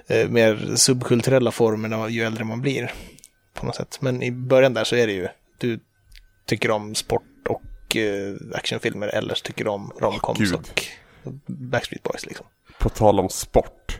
eh, 0.07 0.29
mer 0.29 0.75
subkulturella 0.75 1.51
former 1.51 2.07
ju 2.09 2.23
äldre 2.23 2.43
man 2.43 2.61
blir. 2.61 2.93
På 3.53 3.65
något 3.65 3.75
sätt. 3.75 3.97
Men 4.01 4.23
i 4.23 4.31
början 4.31 4.73
där 4.73 4.83
så 4.83 4.95
är 4.95 5.07
det 5.07 5.13
ju, 5.13 5.27
du 5.57 5.79
tycker 6.45 6.71
om 6.71 6.95
sport 6.95 7.23
och 7.49 7.95
eh, 7.95 8.35
actionfilmer 8.57 9.07
eller 9.07 9.35
så 9.35 9.41
tycker 9.41 9.63
du 9.65 9.69
om 9.71 9.91
romcoms 9.99 10.39
Gud. 10.39 10.53
och 10.53 10.83
Backstreet 11.47 12.03
Boys 12.03 12.25
liksom. 12.25 12.45
På 12.79 12.89
tal 12.89 13.19
om 13.19 13.29
sport. 13.29 13.99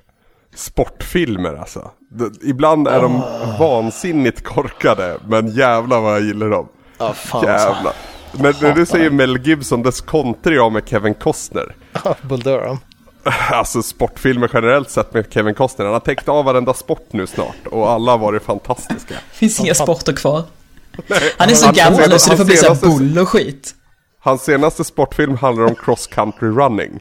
Sportfilmer 0.55 1.53
alltså. 1.55 1.91
Ibland 2.43 2.87
är 2.87 3.01
de 3.01 3.21
vansinnigt 3.59 4.43
korkade, 4.43 5.17
men 5.27 5.47
jävlar 5.47 6.01
vad 6.01 6.13
jag 6.13 6.21
gillar 6.21 6.49
dem. 6.49 6.67
Ja, 6.97 7.13
fan 7.13 7.43
Jävlar. 7.45 7.93
Men 8.31 8.53
när 8.61 8.73
du 8.75 8.85
säger 8.85 9.09
Mel 9.09 9.47
Gibson, 9.47 9.83
dess 9.83 10.01
kontrar 10.01 10.53
jag 10.53 10.71
med 10.71 10.87
Kevin 10.89 11.13
Costner. 11.13 11.75
Bull 12.21 12.39
Durham. 12.39 12.77
Alltså 13.51 13.81
sportfilmer 13.83 14.49
generellt 14.53 14.89
sett 14.89 15.13
med 15.13 15.25
Kevin 15.33 15.55
Costner. 15.55 15.85
Han 15.85 15.93
har 15.93 15.99
täckt 15.99 16.29
av 16.29 16.45
varenda 16.45 16.73
sport 16.73 17.07
nu 17.13 17.27
snart 17.27 17.67
och 17.71 17.89
alla 17.89 18.11
har 18.11 18.17
varit 18.17 18.43
fantastiska. 18.43 19.15
Finns 19.31 19.59
inga 19.59 19.75
sporter 19.75 20.13
kvar. 20.13 20.43
Han 21.37 21.49
är 21.49 21.53
så 21.53 21.65
Han- 21.65 21.75
gammal 21.75 21.99
han- 22.01 22.09
nu 22.09 22.19
så 22.19 22.31
det 22.31 22.37
får 22.37 22.45
bli 22.45 22.57
så 22.57 22.67
här 22.67 22.75
senaste- 22.75 22.99
bull 22.99 23.19
och 23.19 23.29
skit. 23.29 23.75
Hans 24.19 24.43
senaste 24.43 24.83
sportfilm 24.83 25.37
handlar 25.37 25.65
om 25.65 25.75
cross 25.75 26.07
country 26.07 26.47
running. 26.49 26.99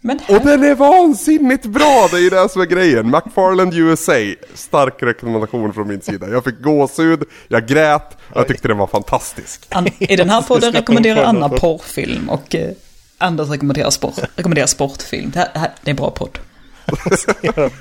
Men 0.00 0.16
Och 0.28 0.34
här, 0.34 0.44
den 0.44 0.64
är 0.64 0.74
vansinnigt 0.74 1.66
bra, 1.66 2.08
det 2.10 2.16
är 2.16 2.20
ju 2.20 2.30
det 2.30 2.48
som 2.48 2.62
är 2.62 2.66
grejen. 2.66 3.10
McFarland 3.10 3.74
USA, 3.74 4.12
stark 4.54 4.94
rekommendation 5.02 5.72
från 5.72 5.88
min 5.88 6.00
sida. 6.00 6.28
Jag 6.28 6.44
fick 6.44 6.60
gåshud, 6.60 7.22
jag 7.48 7.66
grät 7.68 8.16
och 8.30 8.40
jag 8.40 8.48
tyckte 8.48 8.68
den 8.68 8.78
var 8.78 8.86
fantastisk. 8.86 9.66
An, 9.68 9.86
I 9.98 10.16
den 10.16 10.30
här 10.30 10.42
podden 10.42 10.72
rekommenderar 10.72 11.24
Anna 11.24 11.48
porr. 11.48 11.58
porrfilm 11.58 12.30
och 12.30 12.54
eh, 12.54 12.70
Anders 13.18 13.48
rekommenderar, 13.48 13.90
sport, 13.90 14.14
rekommenderar 14.36 14.66
sportfilm. 14.66 15.30
Det, 15.30 15.38
här, 15.38 15.48
det 15.52 15.58
här 15.58 15.70
det 15.82 15.88
är 15.88 15.90
en 15.90 15.96
bra 15.96 16.10
podd. 16.10 16.38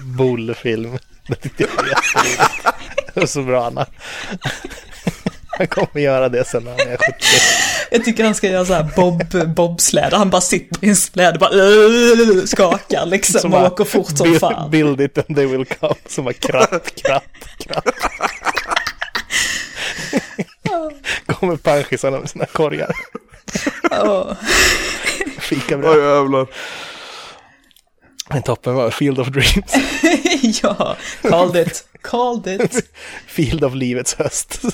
Bull-film. 0.17 0.97
Det 3.13 3.19
var 3.19 3.25
så 3.25 3.41
bra 3.41 3.65
Anna. 3.67 3.85
Han 5.60 5.67
kommer 5.67 6.02
göra 6.02 6.30
det 6.30 6.45
sen 6.48 6.63
när 6.63 6.72
han 6.72 6.80
är 6.80 6.98
70. 6.98 7.13
Jag 7.91 8.06
tycker 8.06 8.24
han 8.24 8.36
ska 8.36 8.48
göra 8.48 8.65
så 8.65 8.74
här 8.74 8.88
bob, 8.95 9.56
bobsläde. 9.56 10.17
Han 10.17 10.30
bara 10.30 10.41
sitter 10.41 10.86
i 10.86 10.89
en 10.89 10.95
släde 10.95 11.32
och 11.34 11.39
bara 11.39 11.54
uh, 11.54 12.45
skakar 12.45 13.06
liksom 13.06 13.41
Som 13.41 13.54
och 13.54 13.62
åker 13.65 13.84
fort 13.84 14.17
som 14.17 14.28
build, 14.28 14.39
fan. 14.39 14.72
Build 14.72 15.02
it 15.02 15.17
and 15.17 15.36
they 15.38 15.45
will 15.45 15.65
come. 15.65 15.95
Som 16.08 16.26
bara 16.26 16.34
kratt, 16.34 16.95
kratt, 16.95 17.24
kratt. 17.58 17.86
Kommer 21.26 21.56
panschisarna 21.56 22.19
med 22.19 22.30
sina 22.30 22.45
korgar. 22.45 22.91
Ja. 23.91 24.36
Fika 25.39 25.76
Åh 25.76 25.82
bra. 25.82 25.98
jävlar. 25.98 26.48
Men 28.30 28.43
toppen 28.43 28.76
var 28.76 28.91
Field 28.91 29.19
of 29.19 29.28
Dreams. 29.28 29.74
ja, 30.63 30.97
called 31.21 31.67
it. 31.67 31.86
Called 32.02 32.47
it. 32.47 32.91
Field 33.28 33.63
of 33.63 33.73
livets 33.75 34.13
höst. 34.13 34.62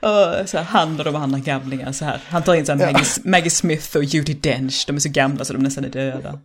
Och 0.00 0.48
så 0.48 0.58
här, 0.58 0.64
han 0.64 0.98
och 0.98 1.04
de 1.04 1.16
andra 1.16 1.38
gamlingarna 1.38 1.92
så 1.92 2.04
här. 2.04 2.20
Han 2.28 2.42
tar 2.42 2.54
in 2.54 2.66
så 2.66 2.72
här 2.72 2.92
Maggie, 2.92 3.06
Maggie 3.24 3.50
Smith 3.50 3.96
och 3.96 4.04
Judi 4.04 4.34
Dench. 4.34 4.84
De 4.86 4.96
är 4.96 5.00
så 5.00 5.08
gamla 5.08 5.44
så 5.44 5.52
de 5.52 5.62
nästan 5.62 5.84
är 5.84 5.88
döda. 5.88 6.40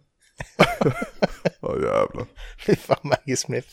Åh 1.61 1.75
jävlar. 1.75 2.25
Fy 2.65 2.75
fan, 2.75 2.97
Maggie 3.01 3.37
Smith. 3.37 3.67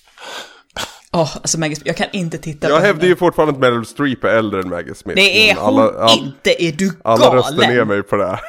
Åh, 1.12 1.36
alltså 1.36 1.58
Maggie 1.58 1.76
Smith, 1.76 1.86
jag 1.88 1.96
kan 1.96 2.06
inte 2.12 2.38
titta 2.38 2.68
Jag 2.68 2.78
på 2.78 2.86
hävdar 2.86 3.00
henne. 3.02 3.08
ju 3.10 3.16
fortfarande 3.16 3.54
att 3.54 3.60
Meryl 3.60 3.86
Streep 3.86 4.24
är 4.24 4.28
äldre 4.28 4.60
än 4.60 4.68
Maggie 4.68 4.94
Smith. 4.94 5.16
Det 5.16 5.50
är 5.50 5.54
hon 5.54 5.64
alla, 5.64 5.82
all- 6.04 6.18
inte, 6.18 6.64
är 6.64 6.72
du 6.72 6.92
Alla 7.04 7.36
röstar 7.36 7.56
ner 7.56 7.62
galen? 7.68 7.88
mig 7.88 8.02
på 8.02 8.16
det. 8.16 8.26
här. 8.26 8.40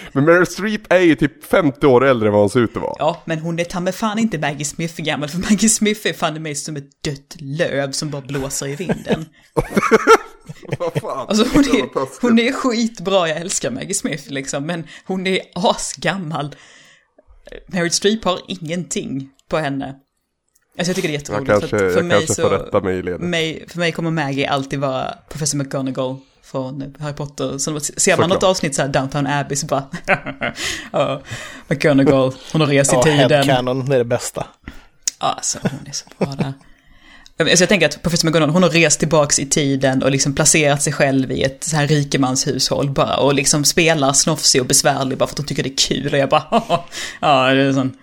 Men 0.12 0.24
Meryl 0.24 0.46
Streep 0.46 0.92
är 0.92 0.98
ju 0.98 1.14
typ 1.14 1.44
50 1.44 1.86
år 1.86 2.04
äldre 2.04 2.28
än 2.28 2.32
vad 2.32 2.42
hon 2.42 2.50
ser 2.50 2.60
ut 2.60 2.76
att 2.76 2.82
vara. 2.82 2.94
Ja, 2.98 3.22
men 3.24 3.38
hon 3.38 3.58
är 3.58 3.64
ta 3.64 3.80
mig 3.80 3.92
fan 3.92 4.18
inte 4.18 4.38
Maggie 4.38 4.64
Smith 4.64 4.94
gammal, 5.02 5.28
för 5.28 5.38
Maggie 5.38 5.68
Smith 5.68 6.06
är 6.06 6.12
fan 6.12 6.42
mig 6.42 6.54
som 6.54 6.76
ett 6.76 7.02
dött 7.04 7.36
löv 7.40 7.92
som 7.92 8.10
bara 8.10 8.22
blåser 8.22 8.66
i 8.68 8.74
vinden. 8.76 9.24
Vad 10.78 10.92
fan. 10.92 11.26
Alltså 11.28 11.44
hon 11.54 11.64
är, 11.64 12.20
hon 12.22 12.38
är 12.38 12.52
skitbra, 12.52 13.28
jag 13.28 13.36
älskar 13.36 13.70
Maggie 13.70 13.94
Smith 13.94 14.30
liksom, 14.32 14.66
men 14.66 14.84
hon 15.06 15.26
är 15.26 15.40
asgammal. 15.54 16.54
Meryl 17.66 17.90
Streep 17.90 18.24
har 18.24 18.38
ingenting 18.48 19.28
på 19.50 19.56
henne. 19.58 19.94
Alltså 20.78 20.88
jag 20.90 20.96
tycker 20.96 21.08
det 21.08 21.12
är 21.14 21.14
Jag 21.14 21.20
jätteroligt. 21.20 21.50
kanske, 21.50 21.68
för, 21.68 21.86
att 21.86 21.92
för 21.92 21.98
jag 21.98 22.04
mig 22.06 22.16
kanske 22.18 22.34
så, 22.34 22.42
får 22.42 22.50
rätta 22.50 22.80
mig 22.80 22.98
i 22.98 23.02
ledet. 23.02 23.20
mig, 23.20 23.64
för 23.68 23.78
mig 23.78 23.92
kommer 23.92 24.10
Maggie 24.10 24.50
alltid 24.50 24.78
vara 24.78 25.14
Professor 25.28 25.58
McGonagall 25.58 26.16
från 26.42 26.94
Harry 27.00 27.14
Potter. 27.14 27.58
Så 27.58 27.80
ser 27.80 28.16
man 28.16 28.28
något 28.28 28.36
Såklart. 28.36 28.50
avsnitt 28.50 28.74
så 28.74 28.82
här 28.82 28.88
Downtown 28.88 29.26
Abbey 29.26 29.56
så 29.56 29.66
bara, 29.66 29.84
ja, 30.92 31.22
McGonagall, 31.68 32.32
hon 32.52 32.60
har 32.60 32.68
rest 32.68 32.92
i 32.92 32.96
Ja, 32.96 33.02
tiden. 33.02 33.18
headcanon, 33.30 33.86
det 33.88 33.94
är 33.94 33.98
det 33.98 34.04
bästa. 34.04 34.46
Alltså 35.18 35.58
hon 35.62 35.86
är 35.86 35.92
så 35.92 36.04
bra 36.18 36.34
där. 36.38 36.52
Alltså 37.40 37.62
jag 37.62 37.68
tänker 37.68 37.86
att 37.86 38.02
professor 38.02 38.26
McGonagall, 38.28 38.50
hon 38.54 38.62
har 38.62 38.70
rest 38.70 38.98
tillbaks 38.98 39.38
i 39.38 39.46
tiden 39.46 40.02
och 40.02 40.10
liksom 40.10 40.34
placerat 40.34 40.82
sig 40.82 40.92
själv 40.92 41.32
i 41.32 41.42
ett 41.42 41.64
så 41.64 41.76
här 41.76 41.86
rikemanshushåll 41.86 42.90
bara 42.90 43.16
och 43.16 43.34
liksom 43.34 43.64
spelar 43.64 44.12
snofsig 44.12 44.60
och 44.60 44.66
besvärlig 44.66 45.18
bara 45.18 45.26
för 45.26 45.34
att 45.34 45.38
hon 45.38 45.46
tycker 45.46 45.62
det 45.62 45.68
är 45.68 45.76
kul 45.76 46.12
och 46.12 46.18
jag 46.18 46.28
bara 46.28 46.44
ja, 47.20 47.46
det 47.54 47.60
är 47.62 47.66
en 47.66 47.74
sån 47.74 47.96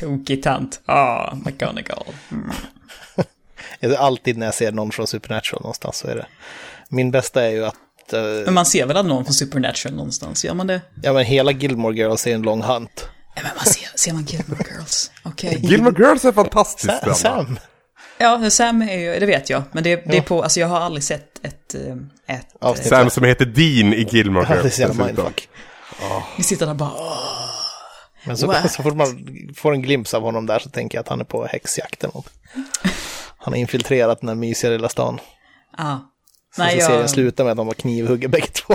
tokig 0.00 0.42
tant. 0.42 0.80
Ja, 0.86 1.32
McGonagall. 1.44 2.04
Mm. 2.30 2.50
Det 3.80 3.86
är 3.86 3.96
alltid 3.96 4.38
när 4.38 4.46
jag 4.46 4.54
ser 4.54 4.72
någon 4.72 4.90
från 4.92 5.06
Supernatural 5.06 5.62
någonstans 5.62 5.96
så 5.96 6.08
är 6.08 6.14
det. 6.14 6.26
Min 6.88 7.10
bästa 7.10 7.42
är 7.44 7.50
ju 7.50 7.64
att 7.66 8.12
eh, 8.12 8.20
Men 8.44 8.54
man 8.54 8.66
ser 8.66 8.86
väl 8.86 8.96
aldrig 8.96 9.14
någon 9.14 9.24
från 9.24 9.34
Supernatural 9.34 9.94
någonstans, 9.96 10.44
gör 10.44 10.54
man 10.54 10.66
det? 10.66 10.80
ja, 11.02 11.12
men 11.12 11.24
hela 11.24 11.50
Gilmore 11.52 11.96
Girls 11.96 12.26
är 12.26 12.34
en 12.34 12.42
lång 12.42 12.62
hunt. 12.62 13.08
Ja, 13.34 13.42
men 13.42 13.50
man 13.56 13.64
ser, 13.64 13.88
ser 13.94 14.12
man 14.12 14.24
Gilmore 14.24 14.64
Girls? 14.70 15.10
Okej. 15.22 15.58
Gilmore 15.62 16.04
Girls 16.04 16.24
är 16.24 16.32
fantastiskt 16.32 17.00
Sam. 17.02 17.14
Sam. 17.14 17.58
Ja, 18.18 18.50
Sam 18.50 18.82
är 18.82 18.98
ju, 18.98 19.20
det 19.20 19.26
vet 19.26 19.50
jag, 19.50 19.62
men 19.72 19.84
det, 19.84 19.96
det 19.96 20.16
är 20.16 20.22
på, 20.22 20.42
alltså 20.42 20.60
jag 20.60 20.66
har 20.68 20.80
aldrig 20.80 21.04
sett 21.04 21.40
ett, 21.42 21.74
eh, 21.74 22.36
ett. 22.36 22.86
Sam 22.86 23.10
som 23.10 23.24
heter 23.24 23.44
Dean 23.44 23.94
i 23.94 24.08
Gilmore 24.10 24.46
Ja, 24.48 24.54
det 24.54 24.58
är 24.58 24.62
Girls. 24.62 24.74
så 24.74 24.80
jävla 24.82 25.04
mindfuck. 25.06 25.48
vi 26.36 26.42
sitter 26.42 26.66
där 26.66 26.74
bara, 26.74 26.92
åh. 26.94 27.55
Men 28.26 28.36
så, 28.36 28.46
What? 28.46 28.72
så 28.72 28.82
fort 28.82 28.94
man 28.96 29.28
får 29.56 29.72
en 29.72 29.82
glimt 29.82 30.14
av 30.14 30.22
honom 30.22 30.46
där 30.46 30.58
så 30.58 30.68
tänker 30.68 30.98
jag 30.98 31.02
att 31.02 31.08
han 31.08 31.20
är 31.20 31.24
på 31.24 31.46
häxjakt 31.46 32.04
eller 32.04 32.14
något. 32.14 32.30
Han 33.38 33.52
har 33.52 33.56
infiltrerat 33.56 34.20
den 34.20 34.28
här 34.28 34.36
mysiga 34.36 34.70
lilla 34.70 34.88
stan. 34.88 35.20
ah. 35.78 35.96
Sen 36.56 36.64
Nej, 36.64 36.80
så 36.80 36.86
serien 36.86 37.00
jag, 37.00 37.10
slutar 37.10 37.44
med 37.44 37.50
att 37.50 37.56
de 37.56 37.66
var 37.66 37.74
knivhugger 37.74 38.28
bägge 38.28 38.46
två. 38.46 38.74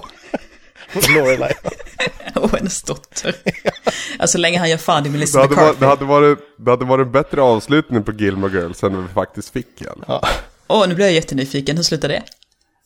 Och 0.95 1.09
Lorelai. 1.15 1.53
och 2.35 2.51
hennes 2.51 2.83
dotter. 2.83 3.35
Alltså 4.19 4.31
så 4.31 4.37
länge 4.37 4.59
han 4.59 4.69
gör 4.69 4.77
fan 4.77 4.97
i 5.05 5.09
med 5.09 5.11
Det 5.11 5.17
Melissa 5.17 5.39
hade, 5.39 5.55
varit, 5.55 5.67
McCarthy. 5.67 5.79
det, 5.79 5.85
hade 5.87 6.05
varit, 6.05 6.39
det 6.57 6.71
hade 6.71 6.85
varit 6.85 7.05
en 7.05 7.11
bättre 7.11 7.41
avslutning 7.41 8.03
på 8.03 8.11
Gilmore 8.11 8.59
Girls 8.59 8.83
än 8.83 9.01
vi 9.07 9.13
faktiskt 9.13 9.49
fick 9.53 9.81
igen. 9.81 10.03
Ja. 10.07 10.27
Åh, 10.67 10.87
nu 10.87 10.95
blir 10.95 11.05
jag 11.05 11.13
jättenyfiken. 11.13 11.75
Hur 11.75 11.83
slutar 11.83 12.07
det? 12.09 12.23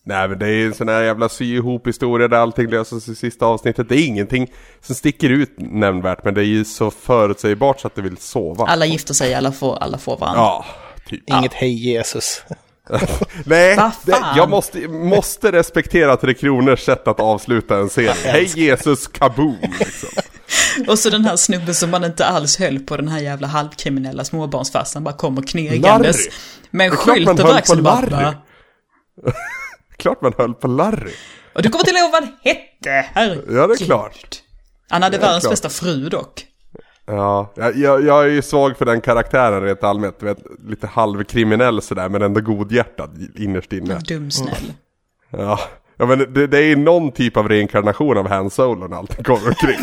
Nej 0.07 0.27
men 0.29 0.39
det 0.39 0.45
är 0.45 0.51
ju 0.51 0.65
en 0.65 0.73
sån 0.73 0.89
här 0.89 1.01
jävla 1.01 1.29
sy 1.29 1.55
ihop 1.55 1.87
historia 1.87 2.27
där 2.27 2.37
allting 2.37 2.69
löses 2.69 3.07
i 3.07 3.15
sista 3.15 3.45
avsnittet. 3.45 3.89
Det 3.89 3.95
är 3.95 4.05
ingenting 4.05 4.51
som 4.81 4.95
sticker 4.95 5.29
ut 5.29 5.53
nämnvärt 5.57 6.23
men 6.23 6.33
det 6.33 6.41
är 6.41 6.45
ju 6.45 6.65
så 6.65 6.91
förutsägbart 6.91 7.79
så 7.79 7.87
att 7.87 7.95
det 7.95 8.01
vill 8.01 8.17
sova. 8.17 8.65
Alla 8.65 8.85
gifter 8.85 9.13
sig, 9.13 9.33
alla 9.33 9.51
får, 9.51 9.77
alla 9.77 9.97
får 9.97 10.17
varandra. 10.17 10.41
Ja, 10.41 10.65
typ. 11.09 11.29
Inget 11.29 11.53
hej 11.53 11.73
Jesus. 11.73 12.43
Nej, 13.45 13.77
det, 14.05 14.17
jag 14.35 14.49
måste, 14.49 14.87
måste 14.87 15.51
respektera 15.51 16.17
Tre 16.17 16.33
Kronors 16.33 16.79
sätt 16.79 17.07
att 17.07 17.19
avsluta 17.19 17.77
en 17.77 17.89
serie. 17.89 18.13
Hej 18.23 18.51
Jesus 18.55 19.07
kaboom! 19.07 19.57
Liksom. 19.79 20.09
Och 20.87 20.99
så 20.99 21.09
den 21.09 21.25
här 21.25 21.35
snubben 21.35 21.75
som 21.75 21.91
man 21.91 22.03
inte 22.03 22.25
alls 22.25 22.57
höll 22.57 22.79
på, 22.79 22.97
den 22.97 23.07
här 23.07 23.19
jävla 23.19 23.47
halvkriminella 23.47 24.23
småbarnsfarsan, 24.23 25.03
bara 25.03 25.15
kommer 25.15 25.41
knegandes. 25.41 26.17
Med 26.71 26.85
en 26.85 26.95
skylt 26.95 27.39
över 27.39 27.53
axeln 27.53 27.83
bara. 27.83 28.35
Klart 29.97 30.21
man 30.21 30.33
höll 30.37 30.53
på 30.53 30.67
Larry. 30.67 31.13
Och 31.53 31.61
du 31.61 31.69
kommer 31.69 31.85
till 31.85 31.95
ihåg 31.97 32.11
vad 32.11 32.23
han 32.23 32.33
hette, 32.41 33.09
herregud. 33.13 33.45
Ja, 33.49 33.67
det 33.67 33.73
är 33.73 33.85
klart. 33.85 34.41
Han 34.89 35.03
hade 35.03 35.17
världens 35.17 35.49
bästa 35.49 35.69
fru 35.69 36.09
dock. 36.09 36.45
Ja, 37.05 37.53
jag, 37.55 38.03
jag 38.03 38.23
är 38.23 38.29
ju 38.29 38.41
svag 38.41 38.77
för 38.77 38.85
den 38.85 39.01
karaktären 39.01 39.63
rent 39.63 39.83
allmänt. 39.83 40.23
Vet, 40.23 40.37
lite 40.67 40.87
halvkriminell 40.87 41.81
sådär, 41.81 42.09
men 42.09 42.21
ändå 42.21 42.41
godhjärtad 42.41 43.27
innerst 43.35 43.73
inne. 43.73 43.99
Dumsnäll. 43.99 44.73
Ja, 45.29 45.59
ja 45.97 46.05
men 46.05 46.33
det, 46.33 46.47
det 46.47 46.59
är 46.59 46.75
någon 46.75 47.11
typ 47.11 47.37
av 47.37 47.49
reinkarnation 47.49 48.17
av 48.17 48.27
Han 48.27 48.49
Solo 48.49 48.87
när 48.87 48.97
allting 48.97 49.23
kommer 49.23 49.47
omkring. 49.47 49.79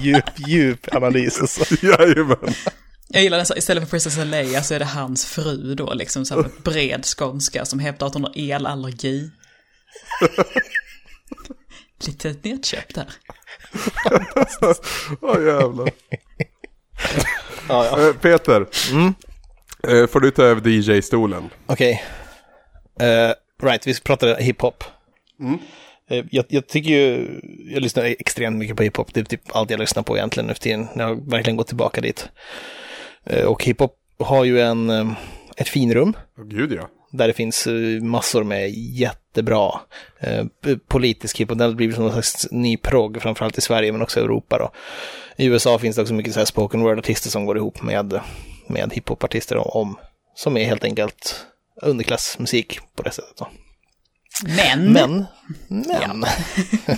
djup, 0.00 0.48
djup 0.48 0.94
analys 0.94 1.40
alltså. 1.40 1.86
Jajamän. 1.86 2.54
Jag 3.08 3.22
gillar 3.22 3.38
det, 3.38 3.58
istället 3.58 3.84
för 3.84 3.90
Princess 3.90 4.16
Leia 4.16 4.62
så 4.62 4.74
är 4.74 4.78
det 4.78 4.84
hans 4.84 5.26
fru 5.26 5.74
då, 5.74 5.94
liksom 5.94 6.24
så 6.24 6.34
här 6.34 6.50
bred 6.64 7.04
skånska 7.04 7.64
som 7.64 7.78
hävdar 7.78 8.06
att 8.06 8.14
hon 8.14 8.24
har 8.24 8.32
elallergi. 8.36 9.30
Lite 12.06 12.34
nedköpt 12.42 12.94
där. 12.94 13.08
Åh 15.20 15.36
oh, 15.36 15.46
jävlar. 15.46 15.90
ja, 17.68 17.86
ja. 17.86 18.08
Eh, 18.08 18.14
Peter. 18.14 18.66
Mm? 18.92 19.14
Eh, 19.88 20.06
får 20.06 20.20
du 20.20 20.30
ta 20.30 20.42
över 20.42 20.68
DJ-stolen? 20.68 21.50
Okej. 21.66 22.02
Okay. 22.96 23.08
Uh, 23.08 23.30
eh, 23.30 23.34
right, 23.62 23.86
vi 23.86 24.00
pratade 24.00 24.42
hiphop. 24.42 24.84
Mm. 25.40 25.58
Jag, 26.30 26.46
jag, 26.48 26.68
tycker 26.68 26.90
ju, 26.90 27.28
jag 27.72 27.82
lyssnar 27.82 28.04
extremt 28.04 28.56
mycket 28.56 28.76
på 28.76 28.82
hiphop. 28.82 29.14
Det 29.14 29.20
är 29.20 29.24
typ 29.24 29.56
allt 29.56 29.70
jag 29.70 29.80
lyssnar 29.80 30.02
på 30.02 30.16
egentligen 30.16 30.46
nu 30.46 30.54
för 30.54 30.60
tiden. 30.60 30.88
Jag 30.94 31.04
har 31.04 31.30
verkligen 31.30 31.56
gått 31.56 31.66
tillbaka 31.66 32.00
dit. 32.00 32.28
Och 33.46 33.64
hiphop 33.64 33.96
har 34.18 34.44
ju 34.44 34.60
en, 34.60 34.90
ett 35.56 35.68
finrum. 35.68 36.16
Oh, 36.38 36.44
gud 36.44 36.72
ja. 36.72 36.88
Där 37.12 37.28
det 37.28 37.34
finns 37.34 37.68
massor 38.02 38.44
med 38.44 38.70
jättebra 38.70 39.80
eh, 40.20 40.44
politisk 40.88 41.40
hiphop. 41.40 41.58
Den 41.58 41.68
har 41.68 41.76
blivit 41.76 41.96
som 41.96 42.04
någon 42.04 42.12
slags 42.12 42.46
ny 42.50 42.76
progg, 42.76 43.22
framförallt 43.22 43.58
i 43.58 43.60
Sverige 43.60 43.92
men 43.92 44.02
också 44.02 44.20
i 44.20 44.22
Europa 44.22 44.58
då. 44.58 44.70
I 45.36 45.46
USA 45.46 45.78
finns 45.78 45.96
det 45.96 46.02
också 46.02 46.14
mycket 46.14 46.34
så 46.34 46.40
här 46.40 46.44
spoken 46.44 46.80
word-artister 46.80 47.30
som 47.30 47.46
går 47.46 47.56
ihop 47.56 47.82
med, 47.82 48.20
med 48.66 48.92
hiphop-artister 48.92 49.76
om, 49.76 49.98
som 50.34 50.56
är 50.56 50.64
helt 50.64 50.84
enkelt 50.84 51.46
underklassmusik 51.82 52.78
på 52.96 53.02
det 53.02 53.10
sättet 53.10 53.36
då. 53.36 53.48
Men. 54.44 54.92
Men. 54.92 55.24
Men. 55.68 56.24
Ja. 56.24 56.28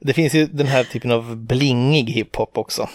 det 0.00 0.12
finns 0.12 0.34
ju 0.34 0.46
den 0.46 0.66
här 0.66 0.84
typen 0.84 1.10
av 1.10 1.36
blingig 1.36 2.10
hiphop 2.10 2.58
också. 2.58 2.88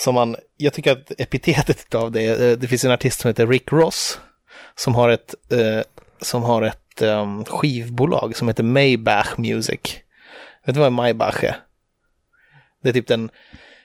Som 0.00 0.14
man, 0.14 0.36
jag 0.56 0.72
tycker 0.72 0.92
att 0.92 1.12
epitetet 1.18 1.94
av 1.94 2.12
det, 2.12 2.26
eh, 2.26 2.58
det 2.58 2.68
finns 2.68 2.84
en 2.84 2.90
artist 2.90 3.20
som 3.20 3.28
heter 3.28 3.46
Rick 3.46 3.72
Ross. 3.72 4.20
Som 4.74 4.94
har 4.94 5.08
ett, 5.08 5.34
eh, 5.52 5.82
som 6.20 6.42
har 6.42 6.62
ett 6.62 7.02
um, 7.02 7.44
skivbolag 7.44 8.36
som 8.36 8.48
heter 8.48 8.62
Maybach 8.62 9.38
Music. 9.38 9.80
Vet 10.66 10.74
du 10.74 10.80
vad 10.80 10.92
Maybach 10.92 11.44
är? 11.44 11.56
Det 12.82 12.88
är 12.88 12.92
typ 12.92 13.06
den 13.06 13.30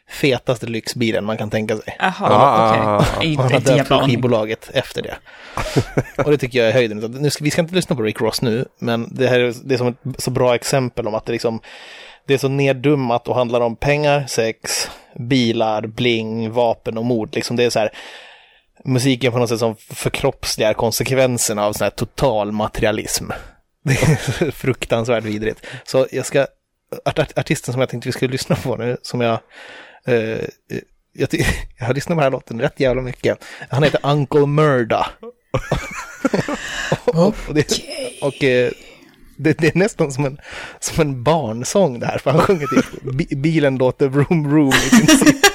fetaste 0.09 0.67
lyxbilen 0.67 1.25
man 1.25 1.37
kan 1.37 1.49
tänka 1.49 1.77
sig. 1.77 1.95
Jaha, 1.99 2.13
ah, 2.19 2.97
okej. 2.97 3.35
Okay. 3.35 3.35
Han 3.35 3.51
har 3.51 3.77
döpt 3.77 4.05
skivbolaget 4.05 4.69
efter 4.73 5.01
det. 5.01 5.17
och 6.23 6.31
det 6.31 6.37
tycker 6.37 6.59
jag 6.59 6.67
är 6.67 6.73
höjden. 6.73 6.97
Nu 6.97 7.29
ska, 7.29 7.43
vi 7.43 7.51
ska 7.51 7.61
inte 7.61 7.75
lyssna 7.75 7.95
på 7.95 8.01
Rick 8.01 8.21
Ross 8.21 8.41
nu, 8.41 8.65
men 8.79 9.15
det 9.15 9.27
här 9.27 9.39
är, 9.39 9.53
det 9.63 9.73
är 9.73 9.77
som 9.77 9.87
ett 9.87 9.97
så 10.17 10.31
bra 10.31 10.55
exempel 10.55 11.07
om 11.07 11.15
att 11.15 11.25
det 11.25 11.31
liksom 11.31 11.59
det 12.25 12.33
är 12.33 12.37
så 12.37 12.47
neddummat 12.47 13.27
och 13.27 13.35
handlar 13.35 13.61
om 13.61 13.75
pengar, 13.75 14.25
sex, 14.27 14.89
bilar, 15.19 15.87
bling, 15.87 16.51
vapen 16.51 16.97
och 16.97 17.05
mord. 17.05 17.35
Liksom 17.35 17.55
det 17.55 17.63
är 17.63 17.69
så 17.69 17.79
här, 17.79 17.89
musiken 18.85 19.31
på 19.31 19.39
något 19.39 19.49
sätt 19.49 19.59
som 19.59 19.75
förkroppsligar 19.75 20.73
konsekvenserna 20.73 21.65
av 21.65 21.73
sån 21.73 21.85
här 21.85 21.91
total 21.91 22.51
materialism. 22.51 23.29
Det 23.83 23.93
är 23.93 24.51
fruktansvärt 24.51 25.23
vidrigt. 25.23 25.65
Så 25.83 26.07
jag 26.11 26.25
ska, 26.25 26.47
art, 27.05 27.37
artisten 27.37 27.73
som 27.73 27.79
jag 27.79 27.89
tänkte 27.89 28.09
vi 28.09 28.13
skulle 28.13 28.31
lyssna 28.31 28.55
på 28.55 28.75
nu, 28.75 28.97
som 29.01 29.21
jag, 29.21 29.39
eh, 30.07 30.39
jag, 31.13 31.29
jag 31.79 31.85
har 31.85 31.93
lyssnat 31.93 32.15
på 32.15 32.21
den 32.21 32.23
här 32.23 32.31
låten 32.31 32.61
rätt 32.61 32.79
jävla 32.79 33.01
mycket. 33.01 33.45
Han 33.69 33.83
heter 33.83 33.99
Uncle 34.03 34.45
Murda. 34.45 35.07
och, 37.05 37.17
och, 37.47 37.53
det, 37.53 37.81
och 38.21 38.43
eh, 38.43 38.71
det, 39.37 39.53
det, 39.57 39.67
är 39.67 39.77
nästan 39.77 40.11
som 40.11 40.25
en, 40.25 40.37
som 40.79 41.01
en 41.01 41.23
barnsång 41.23 41.99
det 41.99 42.05
här, 42.05 42.17
för 42.17 42.31
han 42.31 42.41
sjunger 42.41 42.67
typ 42.67 42.85
bilen 43.37 43.77
låter 43.77 44.07
vroom 44.07 44.49
vroom 44.49 44.73
i 44.73 44.89
princip. 44.89 45.45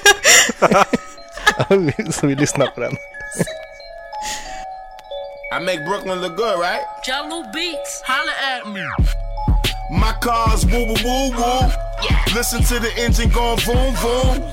Så 2.14 2.26
vi 2.26 2.34
lyssnar 2.34 2.66
på 2.66 2.80
den. 2.80 2.96
I 5.52 5.64
make 5.64 5.84
Brooklyn 5.84 6.20
look 6.20 6.36
good, 6.36 6.60
right? 6.60 6.84
Jello 7.06 7.42
Beats, 7.52 8.02
holla 8.06 8.32
at 8.56 8.66
me. 8.72 8.84
My 9.90 10.12
car's 10.20 10.64
woo 10.64 10.86
woo 10.86 10.94
woo 11.04 11.30
woo. 11.30 11.60
Yeah. 12.02 12.34
Listen 12.34 12.62
to 12.62 12.78
the 12.78 12.92
engine 13.04 13.30
going 13.30 13.58
boom 13.66 13.94
boom. 14.02 14.52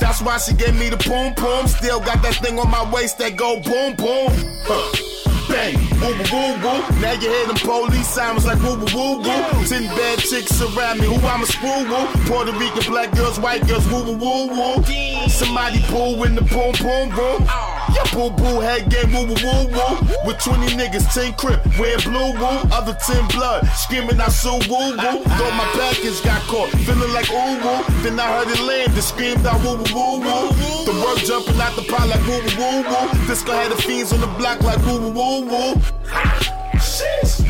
That's 0.00 0.22
why 0.22 0.38
she 0.38 0.54
gave 0.54 0.78
me 0.78 0.88
the 0.88 0.96
boom 1.08 1.34
boom. 1.34 1.66
Still 1.66 2.00
got 2.00 2.22
that 2.22 2.36
thing 2.42 2.58
on 2.58 2.70
my 2.70 2.88
waist 2.92 3.18
that 3.18 3.36
go 3.36 3.60
boom 3.60 3.96
boom. 3.96 4.30
Huh 4.66 5.10
bang, 5.50 5.74
woo 6.00 6.14
woo 6.14 6.26
woo 6.32 6.52
woo. 6.62 6.80
Now 7.02 7.12
you 7.12 7.28
hear 7.28 7.46
them 7.46 7.56
police 7.56 8.08
sirens 8.08 8.46
like 8.46 8.62
woo 8.62 8.76
woo 8.78 8.86
woo 8.94 9.18
woo. 9.18 9.64
Ten 9.66 9.84
bad 9.98 10.18
chicks 10.18 10.60
around 10.62 11.00
me, 11.00 11.06
who 11.06 11.16
I'm 11.26 11.42
a 11.42 11.46
screw 11.46 11.84
woo. 11.90 12.06
Puerto 12.26 12.52
Rican 12.52 12.84
black 12.90 13.10
girls, 13.12 13.38
white 13.38 13.66
girls, 13.66 13.86
woo 13.90 14.04
woo 14.04 14.16
woo 14.16 14.46
woo. 14.48 15.28
Somebody 15.28 15.80
pull 15.88 16.22
in 16.24 16.34
the 16.34 16.42
boom 16.42 16.72
boom 16.80 17.10
boom. 17.10 17.46
Yeah, 17.94 18.06
boo 18.14 18.30
boo 18.30 18.60
head 18.60 18.88
game, 18.88 19.12
woo 19.12 19.26
woo 19.26 19.34
woo 19.42 19.66
woo. 19.74 19.94
With 20.24 20.38
20 20.38 20.76
niggas, 20.78 21.12
10 21.12 21.34
crip, 21.34 21.60
wearing 21.78 22.00
blue 22.04 22.32
woo. 22.38 22.58
Other 22.70 22.94
10 22.94 23.28
blood, 23.28 23.66
screaming 23.74 24.20
I 24.20 24.28
so 24.28 24.54
woo 24.70 24.94
woo. 24.94 25.22
Thought 25.24 25.54
my 25.58 25.66
package 25.74 26.22
got 26.22 26.40
caught, 26.46 26.70
feeling 26.86 27.12
like 27.12 27.30
ooh 27.30 27.58
woo. 27.58 27.82
Then 28.02 28.18
I 28.20 28.26
heard 28.38 28.48
it 28.48 28.60
land, 28.62 28.92
and 28.94 29.02
screamed 29.02 29.44
out 29.46 29.60
woo 29.64 29.76
woo 29.94 30.20
woo 30.22 30.48
woo. 30.54 30.84
The 30.86 30.94
word 31.02 31.18
jumping 31.26 31.60
out 31.60 31.74
the 31.74 31.82
pot 31.82 32.08
like 32.08 32.22
woo 32.26 32.38
woo 32.38 32.54
woo 32.58 32.82
woo. 32.86 33.26
Disco 33.26 33.52
had 33.52 33.72
the 33.72 33.76
fiends 33.82 34.12
on 34.12 34.20
the 34.20 34.30
block 34.38 34.62
like 34.62 34.78
woo 34.86 35.00
woo 35.00 35.10
woo 35.10 35.39
woo 35.40 35.74
woo. 35.74 35.74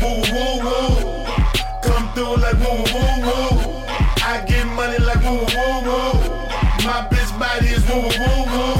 Woo 0.01 0.21
woo 0.31 0.55
woo. 0.63 1.25
Come 1.83 2.05
through 2.13 2.37
like 2.37 2.59
woo 2.59 2.83
woo 2.93 3.13
woo. 3.25 3.83
I 4.23 4.43
get 4.47 4.65
money 4.67 4.97
like 4.99 5.23
woo 5.23 5.39
woo 5.39 5.75
woo. 5.85 6.13
My 6.85 7.07
bitch 7.09 7.31
body 7.39 7.67
is 7.67 7.83
woo 7.89 8.01
woo 8.01 8.43
woo. 8.51 8.75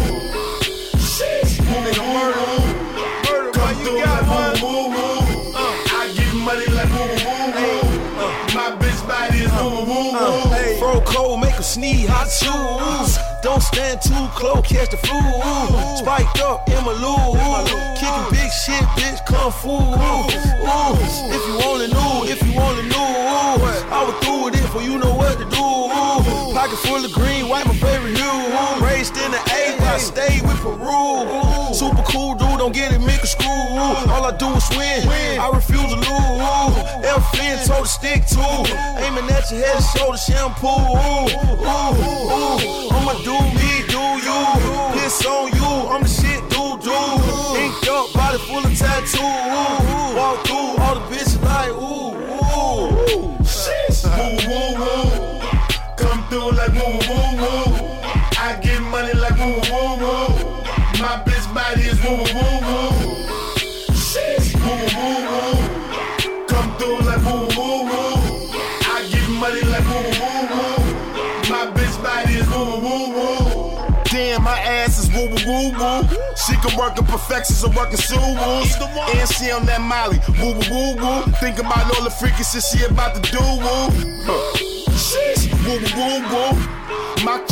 Woo 1.68 1.82
woo 1.88 2.26
woo. 2.38 3.51
Come 3.51 3.76
through 3.84 4.01
like 4.01 4.28
woo 4.28 4.64
woo 4.64 4.89
woo. 4.89 5.53
I 5.55 6.12
get 6.16 6.34
money 6.36 6.68
like 6.68 6.91
woo 6.95 7.12
woo 7.26 7.45
woo. 7.57 7.82
My 8.55 8.68
bitch 8.80 9.01
body 9.07 9.39
is 9.39 9.51
woo 9.53 9.86
woo 9.86 10.12
woo. 10.14 10.80
Fro 10.80 11.01
cold, 11.01 11.41
make 11.41 11.57
a 11.57 11.64
sneeze, 11.64 12.07
hot 12.09 12.30
shoes. 12.30 13.31
Don't 13.42 13.62
stand 13.62 14.02
too 14.02 14.28
close, 14.36 14.62
catch 14.68 14.92
the 14.92 14.98
flu. 14.98 15.20
Spiked 15.98 16.39
up 16.42 16.70
in 16.70 16.84
my 16.86 16.94
loo. 16.94 17.34
Kicking 17.98 18.30
big 18.30 18.52
shit, 18.52 18.84
bitch, 18.96 19.20
fu. 19.52 19.70
Ooh, 19.70 20.30
if 21.34 21.48
you 21.48 21.56
only 21.68 21.88
knew, 21.88 22.32
if 22.32 22.39
you 22.46 22.60
only 22.60 22.84
knew, 22.84 22.96
I 22.96 24.06
would 24.06 24.20
do 24.22 24.48
it 24.48 24.56
if 24.56 24.74
you 24.86 24.98
know 25.00 25.16
what 25.16 25.38
to 25.39 25.46
do. 25.46 26.11
Pocket 26.62 26.78
full 26.78 27.03
of 27.03 27.12
green, 27.12 27.49
white, 27.49 27.66
my 27.66 27.74
favorite 27.74 28.16
hue. 28.16 28.86
Raised 28.86 29.18
in 29.18 29.32
the 29.32 29.41
A, 29.49 29.82
I 29.82 29.97
stayed 29.97 30.43
with 30.43 30.62
Peru. 30.62 31.74
Super 31.74 32.03
cool 32.05 32.36
dude, 32.36 32.59
don't 32.59 32.72
get 32.72 32.93
it, 32.93 33.01
a 33.01 33.26
screw. 33.26 33.49
All 33.49 34.24
I 34.24 34.38
do 34.38 34.45
is 34.53 34.70
win, 34.70 35.09
I 35.41 35.49
refuse 35.49 35.82
to 35.82 35.95
lose. 35.97 37.01
Flynn 37.34 37.57
told 37.66 37.86
to 37.86 37.89
stick 37.89 38.28
to. 38.28 38.45
Aiming 39.01 39.26
at 39.34 39.49
your 39.49 39.66
head, 39.66 39.82
shoulder 39.97 40.20
shampoo. 40.22 40.68
Ooh, 40.70 41.34
ooh, 41.34 41.97
ooh. 41.97 42.93
I'ma 42.93 43.14
do 43.26 43.41
me, 43.57 43.82
do 43.89 44.22
you. 44.22 44.38
Piss 44.93 45.26
on 45.26 45.49
you, 45.57 45.66
I'm 45.89 46.03
the 46.03 46.09
shit, 46.09 46.45
do, 46.53 46.78
do. 46.78 46.93
Inked 47.57 47.88
up, 47.89 48.14
body 48.14 48.38
full 48.38 48.62
of 48.62 48.78
tattoo. 48.78 49.18
Walk 50.14 50.45
through, 50.45 50.78
through 56.32 56.52
like 56.52 56.72
woo, 56.72 56.96
woo, 57.12 57.30
woo. 57.44 57.68
I 58.40 58.58
get 58.64 58.80
money 58.80 59.12
like 59.14 59.36
woo, 59.36 59.60
woo, 59.68 60.00
woo. 60.00 60.64
My 61.04 61.20
bitch 61.28 61.46
body 61.54 61.84
is 61.92 62.00
woo, 62.04 62.24
woo, 62.36 62.56
woo. 62.68 62.92
Woo, 64.64 64.80
woo, 64.96 65.18
woo. 65.30 65.56
Come 66.48 66.70
through 66.78 67.00
like 67.04 67.24
woo, 67.28 67.52
woo, 67.58 67.84
woo. 67.92 68.16
I 68.96 69.04
get 69.12 69.28
money 69.44 69.62
like 69.74 69.88
woo, 69.92 70.08
woo, 70.22 70.44
woo. 70.56 70.80
My 71.52 71.68
bitch 71.76 71.96
body 72.02 72.36
is 72.36 72.48
woo, 72.48 72.80
woo, 72.80 73.12
woo. 73.12 74.04
Damn, 74.06 74.44
my 74.44 74.58
ass 74.60 75.00
is 75.00 75.10
woo, 75.14 75.28
woo, 75.28 75.44
woo, 75.46 75.70
woo. 75.80 76.08
She 76.48 76.56
can 76.64 76.78
working 76.80 77.06
perfections 77.08 77.62
and 77.66 77.76
working 77.76 77.98
suwoo. 77.98 79.20
And 79.20 79.30
she 79.34 79.52
on 79.52 79.66
that 79.66 79.82
Molly, 79.82 80.20
woo 80.40 80.54
woo 80.54 80.96
woo 80.96 80.96
woo. 80.96 81.24
Think 81.42 81.60
about 81.60 81.94
all 81.98 82.06
the 82.06 82.10
freaky 82.10 82.44
shit 82.44 82.64
she 82.64 82.86
about 82.86 83.16
to 83.16 83.32
do 83.32 83.40
woo. 83.40 84.70
Sheesh, 84.70 84.70
woo 85.66 85.80
woo 85.80 85.82
woo 85.97 86.22
woo. 86.32 86.57
My 87.24 87.38
crew 87.38 87.49
deep 87.49 87.51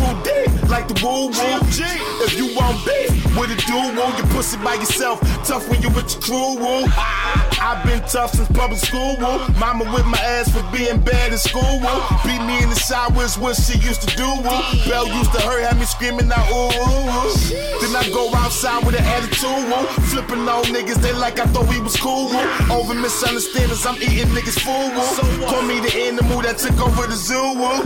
like 0.68 0.88
the 0.88 0.96
woo 1.06 1.28
woo. 1.28 1.60
If 2.26 2.38
you 2.38 2.56
want 2.56 2.84
beef 2.86 3.12
with 3.38 3.52
a 3.52 3.58
dude, 3.68 3.96
woo, 3.96 4.10
you 4.18 4.24
pussy 4.36 4.58
by 4.58 4.76
yourself. 4.76 5.20
Tough 5.46 5.68
when 5.70 5.82
you 5.82 5.90
with 5.90 6.12
your 6.12 6.22
crew 6.22 6.58
woo. 6.60 6.86
I've 7.62 7.86
been 7.86 8.02
tough 8.08 8.32
since 8.34 8.50
public 8.50 8.80
school 8.80 9.16
woo. 9.20 9.40
Mama 9.60 9.86
with 9.94 10.06
my 10.06 10.18
ass 10.20 10.50
for 10.52 10.64
being 10.76 11.00
bad 11.02 11.32
in 11.32 11.38
school 11.38 11.80
woo. 11.80 12.00
Beat 12.26 12.42
me 12.44 12.64
in 12.64 12.70
the 12.70 12.80
showers 12.80 13.38
what 13.38 13.56
she 13.56 13.78
used 13.80 14.02
to 14.08 14.16
do 14.16 14.28
woo. 14.28 14.60
Bell 14.90 15.08
used 15.08 15.32
to 15.34 15.42
hurt, 15.42 15.64
had 15.64 15.78
me 15.78 15.86
screaming 15.86 16.32
out 16.32 16.48
ooh. 16.50 16.70
Then 17.82 17.96
I 17.96 18.10
go 18.14 18.34
outside 18.36 18.86
with 18.86 18.96
an 19.00 19.06
attitude 19.06 19.70
woo. 19.70 19.86
Flipping 20.10 20.48
on 20.48 20.64
niggas, 20.66 21.02
they 21.02 21.14
like 21.14 21.40
I 21.40 21.46
thought 21.46 21.68
we 21.70 21.80
was 21.80 21.96
cool 21.96 22.30
woo. 22.30 22.72
Over 22.72 22.94
misunderstandings, 22.94 23.86
I'm 23.86 23.96
eating 24.02 24.34
niggas 24.34 24.60
food 24.60 24.92
woo. 24.96 25.46
Call 25.48 25.64
me 25.64 25.80
the 25.80 25.94
animal 25.96 26.42
that 26.42 26.58
took 26.58 26.80
over 26.80 27.08
the 27.08 27.16
zoo 27.16 27.54
woo. 27.54 27.84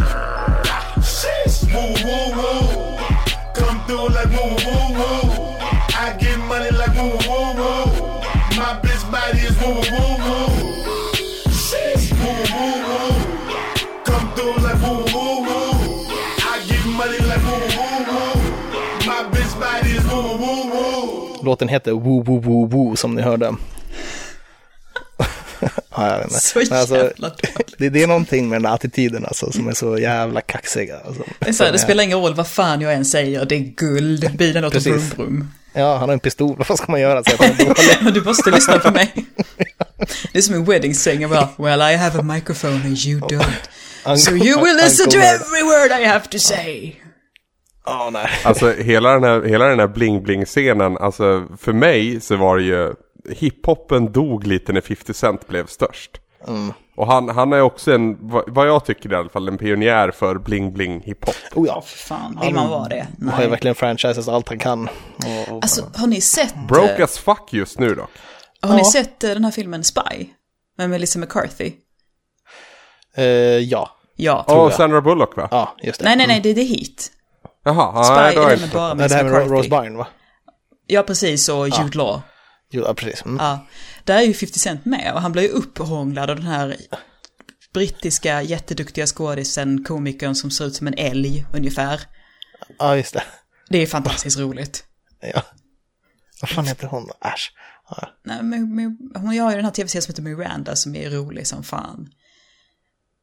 Woo 1.74 1.94
woo 2.06 2.28
woo. 2.38 2.64
Come 3.54 3.80
through 3.86 4.10
like 4.16 4.32
woo 4.36 4.56
woo 4.66 4.88
woo. 5.00 5.24
I 5.96 6.16
get 6.20 6.38
money 6.50 6.72
like 6.72 6.96
woo 6.96 7.18
woo 7.28 7.54
woo. 7.60 7.86
My 8.58 8.80
bitch 8.84 9.04
body 9.12 9.40
is 9.50 9.58
woo 9.62 9.74
woo 9.94 10.16
woo. 10.26 10.48
Woo 12.22 12.42
woo 12.54 12.76
woo. 12.88 13.14
Come 14.06 14.28
through 14.36 14.58
like 14.66 14.82
woo 14.84 15.04
woo 15.14 15.36
woo. 15.48 15.72
I 16.52 16.56
get 16.68 16.86
money 17.00 17.20
like 17.30 17.44
woo 17.48 17.66
woo 17.78 17.98
woo. 18.10 18.36
My 19.08 19.20
bitch 19.32 19.54
body 19.60 19.92
is 19.98 20.06
woo 20.06 20.38
woo 20.42 20.64
woo. 20.74 21.44
Låten 21.44 21.68
heter 21.70 21.94
Woo 21.94 22.24
Woo 22.28 22.40
Woo 22.46 22.68
Woo 22.72 22.96
som 22.96 23.16
ni 23.16 23.22
hörde. 23.22 23.54
Ja, 25.96 26.10
jag 26.10 26.18
vet 26.18 26.28
inte. 26.28 26.40
Så 26.40 26.60
alltså, 26.60 26.96
jävla 26.96 27.30
dåligt. 27.30 27.76
det, 27.78 27.90
det 27.90 28.04
är 28.04 28.08
någonting 28.08 28.50
med 28.50 28.62
den 28.62 28.66
här 28.66 28.76
attityden 28.76 29.26
alltså, 29.26 29.52
som 29.52 29.68
är 29.68 29.74
så 29.74 29.98
jävla 29.98 30.42
kaxiga. 30.42 31.00
Alltså. 31.06 31.24
Det, 31.40 31.50
är 31.50 31.54
så 31.54 31.64
här, 31.64 31.72
det 31.72 31.80
spelar 31.80 32.04
ingen 32.04 32.20
roll 32.20 32.34
vad 32.34 32.48
fan 32.48 32.82
jag 32.82 32.94
än 32.94 33.06
säger, 33.06 33.46
det 33.46 33.56
är 33.56 33.60
guld, 33.60 34.38
bilen 34.38 34.64
låter 34.64 34.82
brum 34.82 35.10
brum. 35.16 35.52
Ja, 35.74 35.98
han 35.98 36.10
har 36.10 36.14
en 36.14 36.20
pistol, 36.20 36.64
vad 36.70 36.78
ska 36.78 36.92
man 36.92 37.02
göra? 37.02 37.24
Så 37.24 38.10
du 38.14 38.22
måste 38.22 38.52
lyssna 38.52 38.80
på 38.80 38.92
mig. 38.92 39.14
Det 40.32 40.38
är 40.38 40.42
som 40.42 40.56
en 40.56 40.66
wedding 40.66 40.96
singer 40.96 41.28
bara, 41.28 41.50
well 41.58 41.82
I 41.94 41.96
have 41.96 42.20
a 42.20 42.22
microphone 42.22 42.76
and 42.76 42.98
you 42.98 43.20
don't. 43.20 44.18
So 44.18 44.32
you 44.32 44.64
will 44.64 44.76
listen 44.76 45.10
to 45.10 45.18
every 45.18 45.64
word 45.64 46.02
I 46.02 46.06
have 46.06 46.28
to 46.30 46.40
say. 46.40 46.96
Ja, 47.86 48.10
nej. 48.14 48.30
Alltså 48.44 48.72
hela 48.72 49.14
den 49.14 49.24
här, 49.24 49.42
hela 49.42 49.66
den 49.66 49.80
här 49.80 49.88
bling-bling-scenen, 49.88 50.98
alltså 50.98 51.48
för 51.60 51.74
mig 51.74 52.22
så 52.22 52.36
var 52.36 52.58
det 52.58 52.64
ju, 52.64 52.94
hiphopen 53.30 54.12
dog 54.12 54.48
lite 54.48 54.74
när 54.74 54.82
50 54.82 55.14
Cent 55.14 55.48
blev 55.48 55.66
störst. 55.68 56.12
Och 56.96 57.08
han, 57.08 57.30
han 57.30 57.54
är 57.54 57.62
också 57.62 57.94
en, 57.94 58.18
vad 58.48 58.68
jag 58.68 58.86
tycker 58.86 59.12
i 59.12 59.16
alla 59.16 59.30
fall, 59.30 59.48
en 59.48 59.58
pionjär 59.58 60.12
för 60.12 60.36
bling-bling 60.36 61.02
hiphop. 61.04 61.36
Oh, 61.56 61.68
Ja, 61.68 61.74
ja. 61.76 61.82
för 61.82 61.98
fan, 61.98 62.40
vill 62.42 62.54
man 62.56 62.70
vara 62.70 62.88
det? 62.90 63.08
Han 63.20 63.30
har 63.30 63.44
ju 63.44 63.50
verkligen 63.50 63.76
franchises 63.76 64.28
allt 64.28 64.50
han 64.50 64.60
kan. 64.60 64.88
Och, 65.18 65.54
och, 65.56 65.64
Alltså, 65.64 65.92
har 65.96 66.08
ni 66.08 66.22
sett... 66.22 66.56
Broke 66.68 66.96
eh, 66.98 67.04
as 67.04 67.18
fuck 67.18 67.48
just 67.54 67.80
nu 67.80 67.96
dock. 67.96 68.10
Har 68.62 68.74
ni 68.74 68.80
Ja. 68.80 68.92
sett 68.92 69.24
eh, 69.24 69.30
den 69.30 69.44
här 69.44 69.52
filmen 69.52 69.84
Spy? 69.84 70.28
Med 70.78 70.90
Melissa 70.90 71.20
McCarthy? 71.20 71.72
eh, 73.16 73.24
ja. 73.26 73.90
Ja. 74.16 74.46
Ja, 74.48 74.66
och 74.66 74.74
Sandra 74.74 75.02
Bullock 75.02 75.38
va? 75.38 75.48
ja, 75.52 75.76
just 75.84 76.00
det. 76.00 76.06
Nej, 76.06 76.16
nej, 76.18 76.28
nej, 76.28 76.40
det 76.42 76.50
är 76.50 76.54
The 76.54 76.64
Heat. 76.64 77.12
Jaha, 77.66 78.04
Spy 78.04 78.14
nej, 78.16 78.36
då 78.36 78.42
är 78.42 78.50
jag 78.50 78.52
den 78.52 78.60
med 78.60 78.64
inte 78.66 78.76
bara 78.76 78.94
Nej, 78.94 78.96
det 79.10 79.16
Melissa 79.16 79.16
här 79.18 79.24
med 79.24 79.34
Ro- 79.34 79.38
Rose 79.40 79.54
McCarthy. 79.70 79.70
Byrne, 79.70 79.98
va? 79.98 80.08
Ja, 80.88 81.04
precis, 81.04 81.50
och 81.50 81.70
Jude 81.70 81.98
Law. 81.98 82.22
Jo, 82.74 82.84
ja, 82.86 82.94
precis. 82.94 83.26
Mm. 83.26 83.38
Ja, 83.38 83.68
där 84.04 84.18
är 84.18 84.22
ju 84.22 84.34
50 84.34 84.60
Cent 84.60 84.86
med 84.86 85.14
och 85.14 85.22
han 85.22 85.32
blir 85.32 85.44
ju 85.44 85.50
upphånglad 85.50 86.30
av 86.30 86.36
den 86.36 86.46
här 86.46 86.78
brittiska 87.74 88.42
jätteduktiga 88.42 89.08
skådisen, 89.08 89.84
komikern 89.84 90.36
som 90.36 90.52
ser 90.52 90.66
ut 90.66 90.76
som 90.76 90.88
en 90.88 90.94
älg 90.98 91.46
ungefär. 91.54 92.02
Ja, 92.80 92.98
just 92.98 93.14
det. 93.14 93.24
Det 93.70 93.78
är 93.78 93.88
fantastiskt 93.88 94.40
roligt. 94.40 94.86
Ja. 95.34 95.44
Vad 96.42 96.50
fan 96.50 96.66
heter 96.66 96.88
hon? 96.88 97.10
Äsch. 97.22 97.54
Ja. 97.90 98.10
Nej, 98.26 98.44
men, 98.44 98.76
men, 98.76 98.98
hon 99.16 99.40
har 99.40 99.52
ju 99.52 99.56
den 99.56 99.66
här 99.66 99.72
tv-serien 99.72 100.02
som 100.02 100.12
heter 100.12 100.24
Miranda 100.24 100.76
som 100.76 100.96
är 100.96 101.10
rolig 101.10 101.48
som 101.48 101.64
fan. 101.64 102.10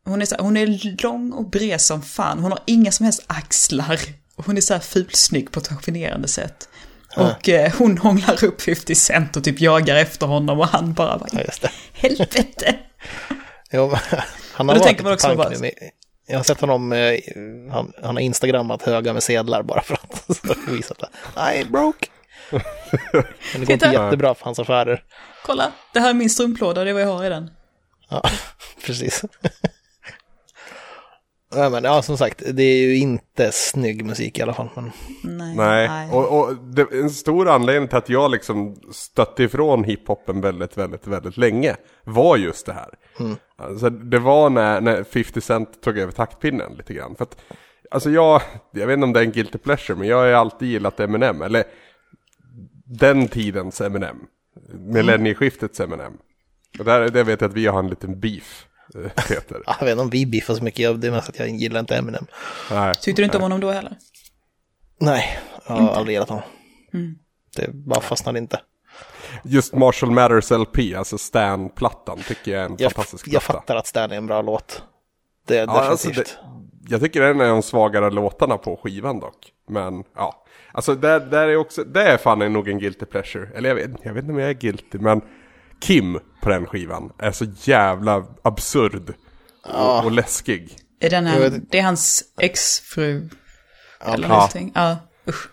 Hon 0.05 0.23
är, 0.23 0.27
så, 0.27 0.37
hon 0.39 0.57
är 0.57 1.03
lång 1.03 1.33
och 1.33 1.51
bred 1.51 1.81
som 1.81 2.03
fan, 2.03 2.39
hon 2.39 2.51
har 2.51 2.61
inga 2.67 2.93
som 2.93 3.05
helst 3.05 3.25
axlar. 3.27 4.01
Hon 4.37 4.57
är 4.57 4.61
så 4.61 4.75
här 4.75 4.81
fulsnygg 4.81 5.51
på 5.51 5.61
ett 5.61 5.69
fascinerande 5.69 6.29
sätt. 6.29 6.69
Och 7.17 7.49
eh, 7.49 7.73
hon 7.79 7.99
hånglar 7.99 8.45
upp 8.45 8.63
50 8.63 8.95
Cent 8.95 9.37
och 9.37 9.45
typ 9.45 9.61
jagar 9.61 9.97
efter 9.97 10.27
honom 10.27 10.61
och 10.61 10.67
han 10.69 10.93
bara, 10.93 11.19
bara 11.19 11.29
ja, 11.33 11.41
just 11.41 11.63
det. 11.63 11.71
helvete. 11.93 12.77
Jo, 13.73 13.93
han 14.53 14.69
har 14.69 14.77
varit 14.79 15.03
man 15.03 15.13
också 15.13 15.35
bara- 15.37 15.53
Jag 16.27 16.37
har 16.39 16.43
sett 16.45 16.61
honom, 16.61 16.93
eh, 16.93 17.19
han, 17.73 17.93
han 18.03 18.17
har 18.17 18.21
instagrammat 18.21 18.83
höga 18.83 19.13
med 19.13 19.23
sedlar 19.23 19.63
bara 19.63 19.83
för 19.83 19.95
att 19.95 20.31
visa 20.69 20.95
att 20.99 21.55
I 21.55 21.65
broke. 21.65 22.07
Men 22.51 23.61
det 23.61 23.65
går 23.67 23.71
inte 23.73 23.87
jättebra 23.87 24.35
för 24.35 24.45
hans 24.45 24.59
affärer. 24.59 25.05
Kolla, 25.47 25.73
det 25.93 26.01
här 26.01 26.11
är 26.11 26.15
min 26.15 26.31
strumplåda, 26.31 26.85
det 26.85 26.91
är 26.91 26.95
vad 26.95 27.03
jag 27.03 27.09
har 27.09 27.25
i 27.25 27.29
den. 27.29 27.51
Ja, 28.09 28.23
precis. 28.87 29.23
Ja, 31.55 31.71
men 31.71 31.85
ja, 31.85 32.03
som 32.03 32.19
sagt, 32.19 32.43
det 32.55 32.63
är 32.63 32.87
ju 32.87 32.97
inte 32.97 33.53
snygg 33.53 34.05
musik 34.05 34.39
i 34.39 34.43
alla 34.43 34.55
fall. 34.55 34.69
Men 34.75 34.91
Nej. 35.23 35.57
Nej, 35.89 36.11
och, 36.13 36.39
och 36.39 36.57
det, 36.57 36.87
en 36.93 37.11
stor 37.11 37.49
anledning 37.49 37.89
till 37.89 37.99
att 37.99 38.09
jag 38.09 38.31
liksom 38.31 38.77
stötte 38.93 39.43
ifrån 39.43 39.85
hiphopen 39.85 40.41
väldigt, 40.41 40.77
väldigt, 40.77 41.07
väldigt 41.07 41.37
länge 41.37 41.77
var 42.05 42.37
just 42.37 42.67
det 42.67 42.73
här. 42.73 42.89
Alltså, 43.57 43.91
det 43.91 44.19
var 44.19 44.51
när, 44.51 44.81
när 44.81 45.05
50 45.05 45.41
Cent 45.41 45.83
tog 45.83 45.99
över 45.99 46.13
taktpinnen 46.13 46.73
lite 46.75 46.95
grann. 46.95 47.17
För 47.17 47.25
att, 47.25 47.37
alltså 47.91 48.11
jag, 48.11 48.43
jag 48.71 48.87
vet 48.87 48.95
inte 48.95 49.05
om 49.05 49.13
det 49.13 49.21
är 49.21 49.25
en 49.25 49.33
guilty 49.33 49.59
pleasure, 49.59 49.99
men 49.99 50.09
jag 50.09 50.17
har 50.17 50.27
ju 50.27 50.35
alltid 50.35 50.69
gillat 50.69 51.01
Eminem, 51.01 51.43
eller 51.43 51.65
den 52.85 53.29
tidens 53.29 53.81
Eminem. 53.81 54.17
Millennieskiftets 54.73 55.81
Eminem. 55.81 56.13
Och 56.79 56.85
där, 56.85 57.09
där 57.09 57.25
vet 57.25 57.41
jag 57.41 57.49
att 57.49 57.57
vi 57.57 57.67
har 57.67 57.79
en 57.79 57.89
liten 57.89 58.21
beef, 58.21 58.67
Peter. 59.29 59.63
ja, 59.67 59.77
jag 59.79 59.85
vet 59.87 59.93
inte 59.93 60.03
om 60.03 60.11
vi 60.11 60.27
biffar 60.27 60.55
så 60.55 60.65
mycket, 60.65 60.81
jag- 60.81 61.01
det 61.01 61.07
är 61.07 61.11
mest 61.11 61.29
att 61.29 61.39
jag 61.39 61.49
gillar 61.49 61.81
inte 61.81 61.97
Eminem. 61.97 62.27
Nej. 62.71 62.95
Tyckte 62.95 63.23
du 63.23 63.25
inte 63.25 63.37
om 63.37 63.43
honom 63.43 63.61
då 63.61 63.71
heller? 63.71 63.97
Nej, 65.01 65.39
jag 65.69 65.75
har 65.75 65.89
aldrig 65.89 66.15
gillat 66.15 66.29
honom. 66.29 66.45
Mm. 66.95 67.15
Det 67.57 67.69
bara 67.75 68.01
fastnade 68.01 68.39
inte. 68.39 68.61
Just 69.45 69.75
Marshall 69.75 70.11
Matters 70.11 70.51
LP, 70.51 70.95
alltså 70.97 71.19
Stan-plattan, 71.19 72.19
tycker 72.29 72.53
jag 72.53 72.61
är 72.61 72.65
en 72.67 72.77
Jag, 72.79 72.93
fantastisk 72.93 73.29
jag 73.29 73.43
platta. 73.43 73.61
fattar 73.61 73.77
att 73.77 73.87
Stan 73.87 74.11
är 74.13 74.17
en 74.17 74.27
bra 74.27 74.43
låt. 74.43 74.83
Det 75.47 75.59
är 75.59 75.67
Ja, 75.67 75.81
alltså 75.85 76.09
definitivt. 76.09 76.39
det, 76.83 76.93
jag 76.93 77.01
tycker 77.01 77.21
det 77.21 77.27
är 77.27 77.31
en 77.31 77.41
av 77.41 77.47
de 77.47 77.63
svagare 77.63 78.11
låtarna 78.11 78.59
på 78.59 78.81
skivan 78.83 79.21
dock. 79.21 79.53
Men 79.69 80.05
ja, 80.17 80.45
alltså 80.73 80.95
där, 80.95 81.21
där 81.21 81.49
är 81.49 81.57
också, 81.57 81.85
det 81.85 82.03
är 82.03 82.17
fan 82.17 82.53
nog 82.53 82.69
en 82.69 82.79
guilty 82.79 83.07
pleasure. 83.07 83.49
Eller 83.55 83.69
jag 83.69 83.77
vet, 83.77 83.91
jag 84.03 84.15
vet 84.15 84.23
inte 84.23 84.33
om 84.33 84.39
jag 84.39 84.51
är 84.51 84.55
guilty, 84.55 84.99
men 84.99 85.21
Kim 85.81 86.19
på 86.41 86.49
den 86.49 86.67
skivan 86.67 87.13
är 87.19 87.33
så 87.33 87.45
jävla 87.63 88.27
absurd. 88.43 89.15
Och, 89.75 90.05
och 90.05 90.13
läskig. 90.13 90.77
Är 91.01 91.11
den 91.11 91.25
vet- 91.25 91.71
det 91.71 91.79
är 91.79 91.83
hans 91.83 92.25
exfru? 92.41 93.29
eller 94.01 94.29
Ja. 94.29 94.35
någonting? 94.35 94.73
Ja, 94.75 94.97
usch. 95.29 95.49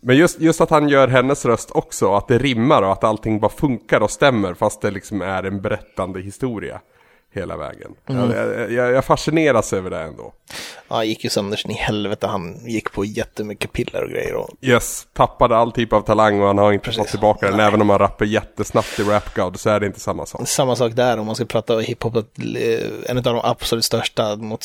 Men 0.00 0.16
just, 0.16 0.40
just 0.40 0.60
att 0.60 0.70
han 0.70 0.88
gör 0.88 1.08
hennes 1.08 1.44
röst 1.44 1.70
också, 1.70 2.14
att 2.14 2.28
det 2.28 2.38
rimmar 2.38 2.82
och 2.82 2.92
att 2.92 3.04
allting 3.04 3.40
bara 3.40 3.50
funkar 3.52 4.00
och 4.00 4.10
stämmer 4.10 4.54
fast 4.54 4.80
det 4.80 4.90
liksom 4.90 5.22
är 5.22 5.42
en 5.42 5.60
berättande 5.62 6.20
historia. 6.20 6.80
Hela 7.34 7.56
vägen. 7.56 7.94
Jag, 8.06 8.72
jag, 8.72 8.92
jag 8.92 9.04
fascineras 9.04 9.72
över 9.72 9.90
det 9.90 10.00
ändå. 10.02 10.32
Ja, 10.88 10.96
han 10.96 11.06
gick 11.08 11.24
ju 11.24 11.30
sönder 11.30 11.56
sin 11.56 11.70
i 11.70 11.74
helvete. 11.74 12.26
Han 12.26 12.66
gick 12.68 12.92
på 12.92 13.04
jättemycket 13.04 13.72
piller 13.72 14.04
och 14.04 14.10
grejer. 14.10 14.34
Och, 14.34 14.50
Yes, 14.62 15.06
tappade 15.12 15.56
all 15.56 15.72
typ 15.72 15.92
av 15.92 16.00
talang 16.00 16.40
och 16.40 16.46
han 16.46 16.58
har 16.58 16.72
inte 16.72 16.84
Precis. 16.84 16.98
fått 16.98 17.08
tillbaka 17.08 17.46
den. 17.46 17.56
Nej. 17.56 17.66
Även 17.66 17.80
om 17.80 17.90
han 17.90 17.98
rappar 17.98 18.24
jättesnabbt 18.26 18.98
i 18.98 19.02
Rap 19.02 19.34
God 19.34 19.60
så 19.60 19.70
är 19.70 19.80
det 19.80 19.86
inte 19.86 20.00
samma 20.00 20.26
sak. 20.26 20.48
samma 20.48 20.76
sak 20.76 20.92
där 20.92 21.18
om 21.18 21.26
man 21.26 21.34
ska 21.34 21.44
prata 21.44 21.78
hiphop. 21.78 22.16
att, 22.16 22.38
eh, 22.38 23.10
En 23.10 23.16
av 23.16 23.22
de 23.22 23.40
absolut 23.44 23.84
största 23.84 24.36
mot 24.36 24.64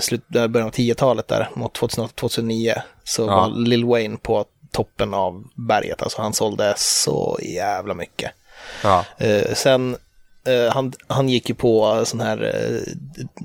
slut, 0.00 0.28
början 0.28 0.66
av 0.68 0.70
10-talet 0.72 1.28
där, 1.28 1.50
mot 1.54 1.74
2008, 1.74 2.12
2009, 2.16 2.74
så 3.04 3.22
Ja. 3.22 3.26
var 3.26 3.48
Lil 3.48 3.84
Wayne 3.84 4.16
på 4.16 4.44
toppen 4.72 5.14
av 5.14 5.44
berget. 5.54 6.02
Alltså 6.02 6.22
han 6.22 6.32
sålde 6.32 6.74
så 6.76 7.38
jävla 7.42 7.94
mycket. 7.94 8.30
Ja. 8.82 9.04
Eh, 9.18 9.54
sen, 9.54 9.96
han, 10.72 10.92
han 11.06 11.28
gick 11.28 11.48
ju 11.48 11.54
på 11.54 12.02
sån 12.04 12.20
här, 12.20 12.42
eh, 12.54 12.92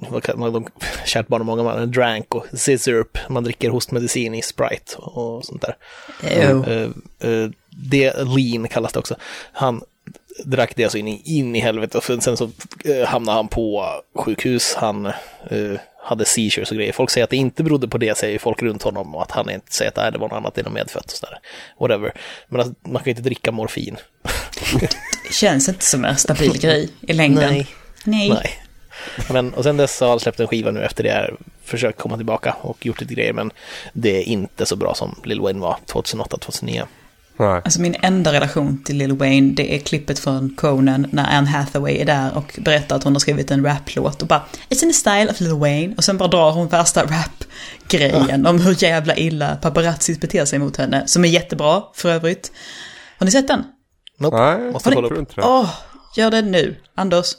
vad 0.09 0.23
kan 0.23 0.39
man, 0.39 0.67
kärt 1.05 1.27
barn 1.27 1.41
och 1.41 1.45
många 1.45 1.63
man, 1.63 1.91
drank 1.91 2.35
och 2.35 2.45
scissorup. 2.53 3.17
Man 3.29 3.43
dricker 3.43 3.69
hostmedicin 3.69 4.33
i 4.33 4.41
Sprite 4.41 4.95
och, 4.97 5.45
sånt 5.45 5.61
där. 5.61 5.75
Eh, 6.23 6.49
eh, 7.29 7.49
det, 7.69 8.13
lean 8.17 8.67
kallas 8.67 8.93
det 8.93 8.99
också. 8.99 9.15
Han 9.51 9.81
drack 10.45 10.75
det 10.75 10.89
så 10.89 10.97
in 10.97 11.07
i, 11.07 11.21
in 11.25 11.55
i 11.55 11.59
helvete 11.59 11.97
och 11.97 12.03
sen, 12.03 12.37
så 12.37 12.49
eh, 12.85 13.07
hamnade 13.07 13.35
han 13.35 13.47
på 13.47 13.87
sjukhus. 14.15 14.75
Han 14.75 15.05
eh, 15.05 15.79
hade 16.03 16.25
seizures 16.25 16.71
och 16.71 16.77
grejer. 16.77 16.93
Folk 16.93 17.09
säger 17.09 17.23
att 17.23 17.29
det 17.29 17.37
inte 17.37 17.63
berodde 17.63 17.87
på 17.87 17.97
det, 17.97 18.17
säger 18.17 18.39
folk 18.39 18.61
runt 18.61 18.83
honom, 18.83 19.15
och 19.15 19.21
att 19.21 19.31
han 19.31 19.49
inte 19.49 19.73
säger 19.73 19.89
att 19.89 20.13
det 20.13 20.19
var 20.19 20.27
något 20.27 20.37
annat, 20.37 20.55
något 20.57 20.73
medfött 20.73 21.05
och 21.05 21.11
sådär. 21.11 21.39
Whatever. 21.79 22.13
Men 22.47 22.59
alltså, 22.59 22.75
man 22.81 22.95
kan 22.95 23.05
ju 23.05 23.11
inte 23.11 23.21
dricka 23.21 23.51
morfin. 23.51 23.97
Känns 25.31 25.69
inte 25.69 25.85
som 25.85 26.05
en 26.05 26.17
stabil 26.17 26.59
grej 26.59 26.89
i 27.01 27.13
längden. 27.13 27.53
Nej. 27.53 27.67
Nej. 28.03 28.29
Nej. 28.29 28.59
Men, 29.29 29.53
och 29.53 29.63
sen 29.63 29.77
dess 29.77 29.99
har 29.99 30.09
han 30.09 30.19
släppt 30.19 30.39
en 30.39 30.47
skiva 30.47 30.71
nu 30.71 30.83
efter 30.83 31.03
det, 31.03 31.33
försökt 31.63 31.99
komma 31.99 32.15
tillbaka 32.17 32.55
och 32.61 32.85
gjort 32.85 33.01
lite 33.01 33.13
grejer, 33.13 33.33
men 33.33 33.51
det 33.93 34.17
är 34.17 34.23
inte 34.23 34.65
så 34.65 34.75
bra 34.75 34.95
som 34.95 35.15
Lil 35.23 35.41
Wayne 35.41 35.59
var 35.59 35.77
2008-2009. 35.87 36.85
Nej. 37.37 37.61
Alltså 37.65 37.81
min 37.81 37.95
enda 38.01 38.33
relation 38.33 38.83
till 38.83 38.97
Lil 38.97 39.13
Wayne, 39.13 39.53
det 39.53 39.75
är 39.75 39.79
klippet 39.79 40.19
från 40.19 40.55
Conan 40.55 41.07
när 41.11 41.37
Anne 41.37 41.49
Hathaway 41.49 41.97
är 41.97 42.05
där 42.05 42.37
och 42.37 42.59
berättar 42.61 42.95
att 42.95 43.03
hon 43.03 43.13
har 43.13 43.19
skrivit 43.19 43.51
en 43.51 43.65
raplåt 43.65 44.21
och 44.21 44.27
bara 44.27 44.41
It's 44.69 44.83
in 44.83 44.89
the 44.89 44.93
style 44.93 45.31
of 45.31 45.39
Lil 45.41 45.53
Wayne 45.53 45.93
och 45.97 46.03
sen 46.03 46.17
bara 46.17 46.29
drar 46.29 46.51
hon 46.51 46.67
värsta 46.67 47.03
rap-grejen 47.03 48.45
om 48.45 48.59
hur 48.59 48.83
jävla 48.83 49.15
illa 49.15 49.55
paparazzis 49.55 50.19
beter 50.19 50.45
sig 50.45 50.59
mot 50.59 50.77
henne, 50.77 51.07
som 51.07 51.25
är 51.25 51.29
jättebra 51.29 51.83
för 51.93 52.09
övrigt. 52.09 52.51
Har 53.17 53.25
ni 53.25 53.31
sett 53.31 53.47
den? 53.47 53.63
Nope. 54.17 54.37
Nej, 54.37 54.71
Måste 54.71 54.89
jag 54.89 54.95
kolla 54.95 55.07
upp. 55.07 55.17
inte 55.17 55.35
det. 55.35 55.47
Åh, 55.47 55.69
gör 56.15 56.31
det 56.31 56.41
nu. 56.41 56.75
Anders, 56.95 57.33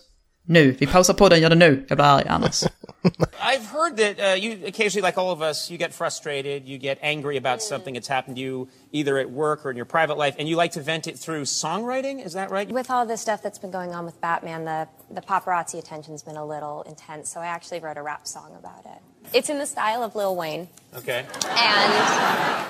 nu. 0.46 0.70
Vi 0.72 0.86
pausar 0.86 1.14
på 1.14 1.28
den, 1.28 1.40
gör 1.40 1.50
det 1.50 1.56
nu. 1.56 1.86
Jag 1.88 1.98
blir 1.98 2.06
arg 2.06 2.28
annars. 2.28 2.64
I've 3.40 3.66
heard 3.66 3.96
that 3.98 4.18
uh, 4.18 4.34
you 4.44 4.66
occasionally, 4.66 5.02
like 5.02 5.18
all 5.18 5.30
of 5.30 5.42
us, 5.42 5.70
you 5.70 5.78
get 5.78 5.92
frustrated, 5.94 6.66
you 6.66 6.78
get 6.78 6.98
angry 7.02 7.36
about 7.36 7.62
something 7.62 7.94
that's 7.94 8.08
happened 8.08 8.36
to 8.36 8.42
you, 8.42 8.68
either 8.92 9.18
at 9.18 9.30
work 9.30 9.66
or 9.66 9.70
in 9.70 9.76
your 9.76 9.84
private 9.86 10.16
life, 10.16 10.34
and 10.38 10.48
you 10.48 10.56
like 10.56 10.72
to 10.72 10.80
vent 10.80 11.06
it 11.06 11.18
through 11.18 11.42
songwriting. 11.44 12.24
Is 12.24 12.32
that 12.32 12.50
right? 12.50 12.70
With 12.72 12.90
all 12.90 13.04
the 13.06 13.16
stuff 13.18 13.42
that's 13.42 13.58
been 13.58 13.70
going 13.70 13.94
on 13.94 14.06
with 14.06 14.18
Batman, 14.22 14.64
the, 14.64 14.88
the 15.14 15.20
paparazzi 15.20 15.78
attention's 15.78 16.22
been 16.22 16.36
a 16.38 16.46
little 16.46 16.82
intense, 16.88 17.30
so 17.30 17.40
I 17.40 17.46
actually 17.46 17.80
wrote 17.80 17.98
a 17.98 18.02
rap 18.02 18.26
song 18.26 18.56
about 18.58 18.86
it. 18.86 19.02
It's 19.32 19.48
in 19.50 19.58
the 19.58 19.66
style 19.66 20.02
of 20.02 20.14
Lil 20.14 20.36
Wayne. 20.36 20.68
Okay. 20.96 21.26
And 21.48 22.66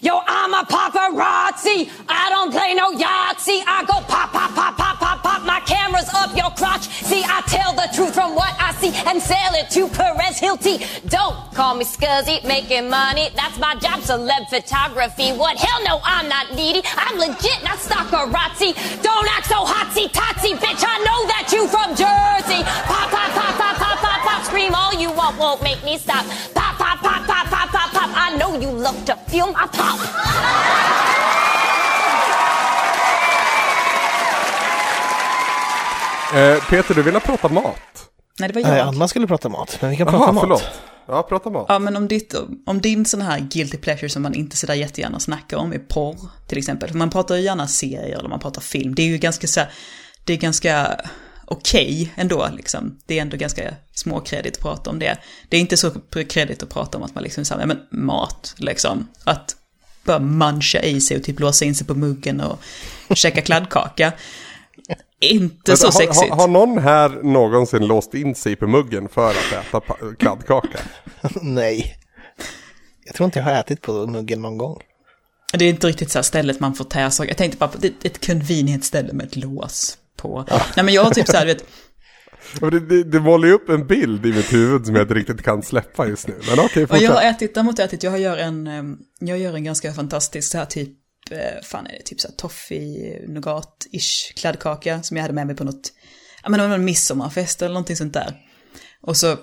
yo, 0.00 0.20
I'm 0.26 0.54
a 0.54 0.64
paparazzi. 0.64 1.90
I 2.08 2.30
don't 2.30 2.50
play 2.50 2.72
no 2.74 2.92
Yahtzee. 2.92 3.62
I 3.66 3.84
go 3.84 4.00
pop, 4.08 4.32
pop, 4.32 4.54
pop, 4.54 4.76
pop, 4.76 4.98
pop, 4.98 5.22
pop. 5.22 5.42
My 5.44 5.60
camera's 5.60 6.08
up 6.14 6.34
your 6.34 6.50
crotch. 6.52 6.88
See, 6.88 7.22
I 7.24 7.42
tell 7.46 7.74
the 7.74 7.88
truth 7.94 8.14
from 8.14 8.34
what 8.34 8.54
I 8.58 8.72
see 8.80 8.92
and 9.06 9.20
sell 9.20 9.54
it 9.54 9.68
to 9.70 9.88
Perez 9.88 10.40
Hilty. 10.40 10.80
Don't 11.10 11.36
call 11.52 11.74
me 11.74 11.84
scuzzy, 11.84 12.42
making 12.44 12.88
money. 12.88 13.28
That's 13.36 13.58
my 13.58 13.74
job, 13.74 14.00
celeb 14.00 14.48
photography. 14.48 15.32
What? 15.32 15.58
Hell 15.58 15.84
no, 15.84 16.00
I'm 16.04 16.28
not 16.28 16.54
needy. 16.54 16.80
I'm 16.96 17.18
legit, 17.18 17.62
not 17.64 17.78
stockerazzi. 17.78 18.72
Don't 19.02 19.28
act 19.28 19.46
so 19.46 19.64
hotsy 19.64 20.08
totsy, 20.08 20.56
bitch. 20.56 20.82
I 20.86 20.96
know 21.04 21.20
that 21.28 21.52
you 21.52 21.68
from 21.68 21.92
Jersey. 21.92 22.64
Pop, 22.88 23.10
pop, 23.10 23.30
pop, 23.36 23.54
pop, 23.60 23.76
pop, 23.76 23.87
pop, 24.38 24.44
pop. 24.44 24.46
Scream 24.46 24.74
all 24.74 24.94
you 25.02 25.10
want, 25.16 25.38
won't 25.38 25.62
make 25.62 25.84
me 25.84 25.98
stop. 25.98 26.24
Pop, 26.54 26.78
pop, 26.78 26.98
pop, 27.00 27.26
pop, 27.26 27.46
pop, 27.50 27.68
pop, 27.70 27.90
pop. 27.92 28.10
I 28.14 28.36
know 28.38 28.60
you 28.60 28.70
love 28.70 29.04
to 29.06 29.16
feel 29.30 29.46
my 29.46 29.66
pop. 29.72 29.98
Eh, 36.34 36.58
Peter, 36.70 36.94
du 36.94 37.02
ville 37.02 37.20
prata 37.20 37.48
mat? 37.48 37.74
Nej, 38.38 38.48
det 38.48 38.54
var 38.62 38.68
Nej, 38.70 38.78
jag. 38.78 38.88
Anna 38.88 39.08
skulle 39.08 39.26
prata 39.26 39.48
mat, 39.48 39.78
men 39.80 39.90
vi 39.90 39.96
kan 39.96 40.06
prata 40.06 40.18
Jaha, 40.24 40.32
mat. 40.32 40.42
förlåt. 40.42 40.64
Ja, 41.08 41.22
prata 41.22 41.50
mat. 41.50 41.66
Ja, 41.68 41.78
men 41.78 41.96
om, 41.96 42.08
ditt, 42.08 42.34
om 42.66 42.80
din 42.80 43.04
sån 43.04 43.20
här 43.22 43.38
guilty 43.38 43.76
pleasure 43.78 44.08
som 44.08 44.22
man 44.22 44.34
inte 44.34 44.56
sådär 44.56 44.74
jättegärna 44.74 45.20
snackar 45.20 45.56
om 45.56 45.72
är 45.72 45.78
porr, 45.78 46.16
till 46.48 46.58
exempel. 46.58 46.88
För 46.90 46.98
man 46.98 47.10
pratar 47.10 47.36
ju 47.36 47.42
gärna 47.42 47.66
serier 47.66 48.18
eller 48.18 48.28
man 48.28 48.40
pratar 48.40 48.60
film. 48.60 48.94
Det 48.94 49.02
är 49.02 49.06
ju 49.06 49.18
ganska 49.18 49.46
så 49.46 49.60
här, 49.60 49.70
det 50.24 50.32
är 50.32 50.36
ganska 50.36 51.00
okej 51.48 52.12
ändå 52.16 52.48
liksom. 52.56 52.98
Det 53.06 53.18
är 53.18 53.22
ändå 53.22 53.36
ganska 53.36 53.74
småkredit 53.94 54.56
att 54.56 54.62
prata 54.62 54.90
om 54.90 54.98
det. 54.98 55.18
Det 55.48 55.56
är 55.56 55.60
inte 55.60 55.76
så 55.76 55.90
kredit 56.28 56.62
att 56.62 56.68
prata 56.68 56.98
om 56.98 57.04
att 57.04 57.14
man 57.14 57.24
liksom 57.24 57.44
säger, 57.44 57.66
men 57.66 57.78
mat 57.90 58.54
liksom. 58.58 59.08
Att 59.24 59.56
bara 60.04 60.18
muncha 60.18 60.80
i 60.80 61.00
sig 61.00 61.16
och 61.16 61.22
typ 61.22 61.40
låsa 61.40 61.64
in 61.64 61.74
sig 61.74 61.86
på 61.86 61.94
muggen 61.94 62.42
och 63.08 63.16
käka 63.16 63.40
kladdkaka. 63.40 64.12
Inte 65.20 65.76
så 65.76 65.92
sexigt. 65.92 66.30
har, 66.30 66.36
har 66.36 66.48
någon 66.48 66.78
här 66.78 67.08
någonsin 67.22 67.86
låst 67.86 68.14
in 68.14 68.34
sig 68.34 68.56
på 68.56 68.66
muggen 68.66 69.08
för 69.08 69.30
att 69.30 69.52
äta 69.52 69.80
kladdkaka? 70.18 70.78
Nej. 71.42 71.96
Jag 73.04 73.14
tror 73.14 73.24
inte 73.24 73.38
jag 73.38 73.44
har 73.44 73.52
ätit 73.52 73.82
på 73.82 74.06
muggen 74.06 74.42
någon 74.42 74.58
gång. 74.58 74.80
Det 75.52 75.64
är 75.64 75.68
inte 75.68 75.86
riktigt 75.86 76.10
så 76.10 76.18
här 76.18 76.22
stället 76.22 76.60
man 76.60 76.74
får 76.74 76.84
tära 76.84 77.10
saker. 77.10 77.30
Jag 77.30 77.36
tänkte 77.36 77.58
bara 77.58 77.68
på 77.68 77.78
ett 78.02 78.26
convenient 78.26 78.84
ställe 78.84 79.12
med 79.12 79.26
ett 79.26 79.36
lås 79.36 79.98
på. 80.18 80.44
Nej 80.76 80.84
men 80.84 80.94
jag 80.94 81.04
har 81.04 81.10
typ 81.10 81.26
så 81.26 81.36
här, 81.36 81.46
vet, 81.46 81.64
Det, 82.60 82.80
det, 82.80 83.04
det 83.04 83.20
målar 83.20 83.48
ju 83.48 83.54
upp 83.54 83.68
en 83.68 83.86
bild 83.86 84.26
i 84.26 84.32
mitt 84.32 84.52
huvud 84.52 84.86
som 84.86 84.94
jag 84.94 85.04
inte 85.04 85.14
riktigt 85.14 85.42
kan 85.42 85.62
släppa 85.62 86.06
just 86.06 86.28
nu. 86.28 86.34
Men 86.48 86.64
okej, 86.64 86.84
och 86.84 86.98
jag 86.98 87.10
har 87.10 87.16
fortsätt. 87.16 87.36
ätit, 87.36 87.54
däremot 87.54 87.78
ätit, 87.78 88.02
jag 88.02 88.20
gör 88.20 88.36
en, 88.36 88.66
eh, 88.66 88.82
jag 89.20 89.38
gör 89.38 89.54
en 89.54 89.64
ganska 89.64 89.92
fantastisk 89.92 90.50
så 90.50 90.58
här 90.58 90.64
typ, 90.64 90.88
eh, 91.30 91.62
fan 91.62 91.86
är 91.86 91.92
det, 91.92 92.02
typ 92.04 92.20
så 92.20 92.28
här 92.28 92.34
toffee, 92.34 93.24
nougat-ish 93.28 94.34
kladdkaka 94.36 95.02
som 95.02 95.16
jag 95.16 95.24
hade 95.24 95.34
med 95.34 95.46
mig 95.46 95.56
på 95.56 95.64
något, 95.64 95.92
ja 96.42 96.48
men 96.48 96.60
det 96.60 96.66
var 96.66 96.76
någon 96.76 96.84
midsommarfest 96.84 97.62
eller 97.62 97.74
någonting 97.74 97.96
sånt 97.96 98.14
där. 98.14 98.36
Och 99.02 99.16
så 99.16 99.36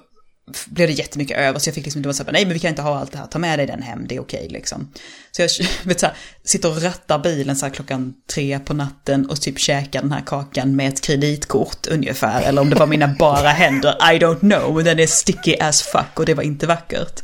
blev 0.67 0.87
det 0.87 0.93
jättemycket 0.93 1.37
över 1.37 1.59
så 1.59 1.67
jag 1.67 1.75
fick 1.75 1.85
liksom 1.85 1.99
inte 1.99 2.07
vara 2.07 2.13
så 2.13 2.23
här, 2.23 2.31
nej 2.31 2.45
men 2.45 2.53
vi 2.53 2.59
kan 2.59 2.69
inte 2.69 2.81
ha 2.81 2.99
allt 2.99 3.11
det 3.11 3.17
här, 3.17 3.25
ta 3.25 3.39
med 3.39 3.59
dig 3.59 3.65
den 3.67 3.81
hem, 3.81 4.07
det 4.07 4.15
är 4.15 4.19
okej 4.21 4.47
liksom. 4.49 4.91
Så 5.31 5.41
jag 5.41 5.49
vet, 5.83 5.99
så 5.99 6.05
här, 6.05 6.15
sitter 6.43 6.69
och 6.69 6.81
rattar 6.81 7.19
bilen 7.19 7.55
så 7.55 7.65
här 7.65 7.73
klockan 7.73 8.13
tre 8.33 8.59
på 8.59 8.73
natten 8.73 9.29
och 9.29 9.41
typ 9.41 9.59
käkar 9.59 10.01
den 10.01 10.11
här 10.11 10.21
kakan 10.25 10.75
med 10.75 10.89
ett 10.89 11.01
kreditkort 11.01 11.87
ungefär. 11.87 12.41
Eller 12.41 12.61
om 12.61 12.69
det 12.69 12.75
var 12.75 12.87
mina 12.87 13.07
bara 13.07 13.49
händer, 13.49 14.13
I 14.13 14.19
don't 14.19 14.39
know, 14.39 14.75
men 14.75 14.85
den 14.85 14.99
är 14.99 15.07
sticky 15.07 15.55
as 15.59 15.81
fuck 15.81 16.19
och 16.19 16.25
det 16.25 16.33
var 16.33 16.43
inte 16.43 16.67
vackert. 16.67 17.21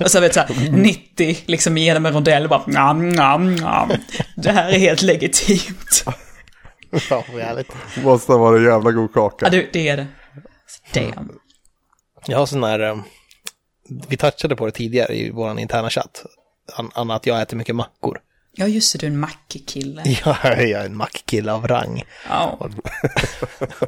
Och 0.00 0.10
så 0.10 0.20
vet 0.20 0.36
jag 0.36 0.48
så 0.48 0.54
här, 0.54 0.70
90 0.70 1.38
liksom 1.46 1.78
genom 1.78 2.06
en 2.06 2.12
rondell 2.12 2.48
bara, 2.48 2.66
nam, 2.66 3.08
nam, 3.08 3.54
nam. 3.54 3.90
Det 4.36 4.50
här 4.50 4.68
är 4.68 4.78
helt 4.78 5.02
legitimt. 5.02 6.04
Ja, 7.10 7.24
vad 7.32 7.42
härligt. 7.42 7.68
Måste 8.02 8.32
varit 8.32 8.58
en 8.58 8.64
jävla 8.64 8.92
god 8.92 9.10
Ja, 9.14 9.30
kaka. 9.30 9.48
det, 9.50 9.66
det 9.72 9.88
är 9.88 9.96
det. 9.96 10.06
Damn. 10.94 11.30
Jag 12.26 12.38
har 12.38 12.46
sån 12.46 12.62
här, 12.62 12.80
eh, 12.80 12.96
vi 14.08 14.16
touchade 14.16 14.56
på 14.56 14.66
det 14.66 14.72
tidigare 14.72 15.14
i 15.14 15.30
vår 15.30 15.60
interna 15.60 15.90
chatt. 15.90 16.24
Anna, 16.94 17.14
att 17.14 17.26
jag 17.26 17.42
äter 17.42 17.56
mycket 17.56 17.76
mackor. 17.76 18.20
Ja, 18.56 18.66
just 18.66 18.92
det, 18.92 18.98
du 18.98 19.06
är 19.06 19.10
en 19.10 19.20
mackkille. 19.20 20.02
Jag 20.24 20.44
är 20.44 20.84
en 20.84 20.96
mackkille 20.96 21.52
av 21.52 21.68
rang. 21.68 22.02
Ja. 22.28 22.58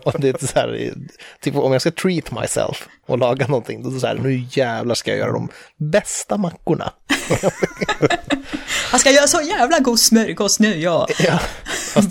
Och 0.04 0.20
det 0.20 0.28
är 0.28 0.46
så 0.46 0.58
här, 0.58 0.94
typ 1.40 1.56
om 1.56 1.72
jag 1.72 1.80
ska 1.80 1.90
treat 1.90 2.30
myself 2.30 2.88
och 3.06 3.18
laga 3.18 3.46
någonting, 3.46 3.82
då 3.82 3.88
är 3.88 3.94
det 3.94 4.00
så 4.00 4.06
här, 4.06 4.14
nu 4.14 4.44
jävlar 4.50 4.94
ska 4.94 5.10
jag 5.10 5.18
göra 5.18 5.32
de 5.32 5.48
bästa 5.76 6.36
mackorna. 6.36 6.92
Han 8.90 9.00
ska 9.00 9.10
göra 9.10 9.26
så 9.26 9.40
jävla 9.40 9.78
god 9.78 10.00
smörgås 10.00 10.60
nu, 10.60 10.80
ja. 10.80 11.08
Ja, 11.18 11.40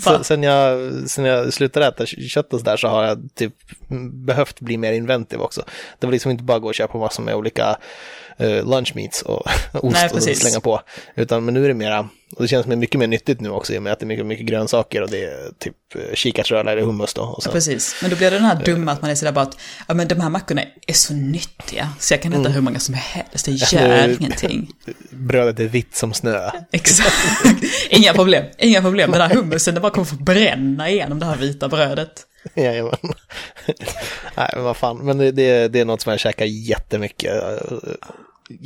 fast 0.00 0.26
sen, 0.26 0.42
jag, 0.42 0.92
sen 1.06 1.24
jag 1.24 1.52
slutade 1.52 1.86
äta 1.86 2.06
kött 2.06 2.52
och 2.52 2.60
sådär 2.60 2.76
så 2.76 2.88
har 2.88 3.04
jag 3.04 3.28
typ 3.34 3.54
behövt 4.26 4.60
bli 4.60 4.76
mer 4.76 4.92
inventiv 4.92 5.40
också. 5.40 5.62
Det 5.98 6.06
var 6.06 6.12
liksom 6.12 6.30
inte 6.30 6.44
bara 6.44 6.58
gå 6.58 6.68
och 6.68 6.74
köpa 6.74 6.98
massor 6.98 7.22
med 7.22 7.34
olika 7.34 7.76
uh, 8.40 8.70
lunch 8.70 8.92
meats 8.96 9.22
och 9.22 9.46
ost 9.72 9.92
Nej, 9.92 10.10
och 10.12 10.22
slänga 10.22 10.60
på. 10.60 10.80
Utan 11.14 11.44
men 11.44 11.54
nu 11.54 11.64
är 11.64 11.68
det 11.68 11.74
mera, 11.74 12.08
och 12.36 12.42
det 12.42 12.48
känns 12.48 12.66
mycket 12.66 12.98
mer 12.98 13.06
nyttigt 13.06 13.40
nu 13.40 13.50
också 13.50 13.74
i 13.74 13.78
och 13.78 13.82
med 13.82 13.92
att 13.92 13.98
det 14.00 14.04
är 14.04 14.06
mycket, 14.06 14.26
mycket 14.26 14.46
grönsaker 14.46 15.02
och 15.02 15.10
det 15.10 15.24
är 15.24 15.50
typ 15.58 15.74
uh, 15.96 16.14
kikärtsröra 16.14 16.72
eller 16.72 16.82
hummus 16.82 17.14
då. 17.14 17.22
Och 17.22 17.42
sen, 17.42 17.52
Precis, 17.52 17.96
men 18.02 18.10
då 18.10 18.16
blir 18.16 18.30
det 18.30 18.36
den 18.36 18.46
här 18.46 18.64
dumma 18.64 18.92
att 18.92 19.02
man 19.02 19.10
är 19.10 19.14
sådär 19.14 19.32
bara 19.32 19.44
att, 19.44 19.58
ja 19.88 19.94
men 19.94 20.08
de 20.08 20.20
här 20.20 20.30
mackorna 20.30 20.62
är 20.86 20.92
så 20.92 21.14
nyttiga, 21.14 21.88
så 21.98 22.14
jag 22.14 22.22
kan 22.22 22.32
äta 22.32 22.48
hur 22.48 22.60
många 22.60 22.78
som 22.78 22.94
helst, 22.94 23.44
det 23.44 23.52
gör 23.52 24.06
det- 24.08 24.16
ingenting. 24.20 24.68
brödet 25.10 25.60
är 25.60 25.64
vitt 25.68 25.96
som 25.96 26.14
snö. 26.14 26.50
Exakt. 26.72 27.16
Inga 27.90 28.14
problem, 28.14 28.44
inga 28.58 28.82
problem. 28.82 29.10
Den 29.10 29.20
här 29.20 29.34
hummusen, 29.34 29.74
den 29.74 29.82
bara 29.82 29.92
kommer 29.92 30.06
få 30.06 30.16
bränna 30.16 30.90
igenom 30.90 31.18
det 31.18 31.26
här 31.26 31.36
vita 31.36 31.68
brödet. 31.68 32.26
Jajamän. 32.54 32.96
Nej, 34.36 34.50
men 34.54 34.64
vad 34.64 34.76
fan. 34.76 34.96
Men 34.96 35.18
det, 35.18 35.32
det, 35.32 35.68
det 35.68 35.80
är 35.80 35.84
något 35.84 36.00
som 36.00 36.10
jag 36.10 36.20
käkar 36.20 36.44
jättemycket. 36.44 37.32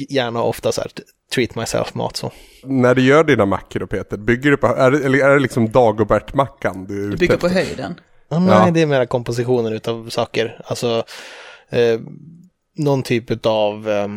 Gärna 0.08 0.42
ofta 0.42 0.72
så 0.72 0.80
här, 0.80 0.90
treat 1.34 1.54
myself-mat 1.54 2.16
så. 2.16 2.32
När 2.64 2.94
du 2.94 3.02
gör 3.02 3.24
dina 3.24 3.46
mackor 3.46 3.80
då 3.80 3.86
Peter, 3.86 4.16
bygger 4.16 4.50
du 4.50 4.56
på, 4.56 4.66
är 4.66 4.90
det, 4.90 5.04
eller 5.04 5.18
är 5.18 5.34
det 5.34 5.38
liksom 5.40 5.68
Dagobert-mackan 5.68 6.86
du 6.86 7.04
är 7.04 7.08
ute 7.08 7.16
Bygger 7.16 7.36
på 7.36 7.46
efter? 7.46 7.64
höjden. 7.64 8.00
Ja, 8.28 8.38
nej, 8.38 8.54
Ja. 8.66 8.70
det 8.70 8.80
är 8.82 8.86
mera 8.86 9.06
kompositionen 9.06 9.72
utav 9.72 10.08
saker. 10.10 10.60
Alltså, 10.64 11.04
eh, 11.70 12.00
någon 12.76 13.02
typ 13.02 13.46
av 13.46 13.88
eh, 13.90 14.08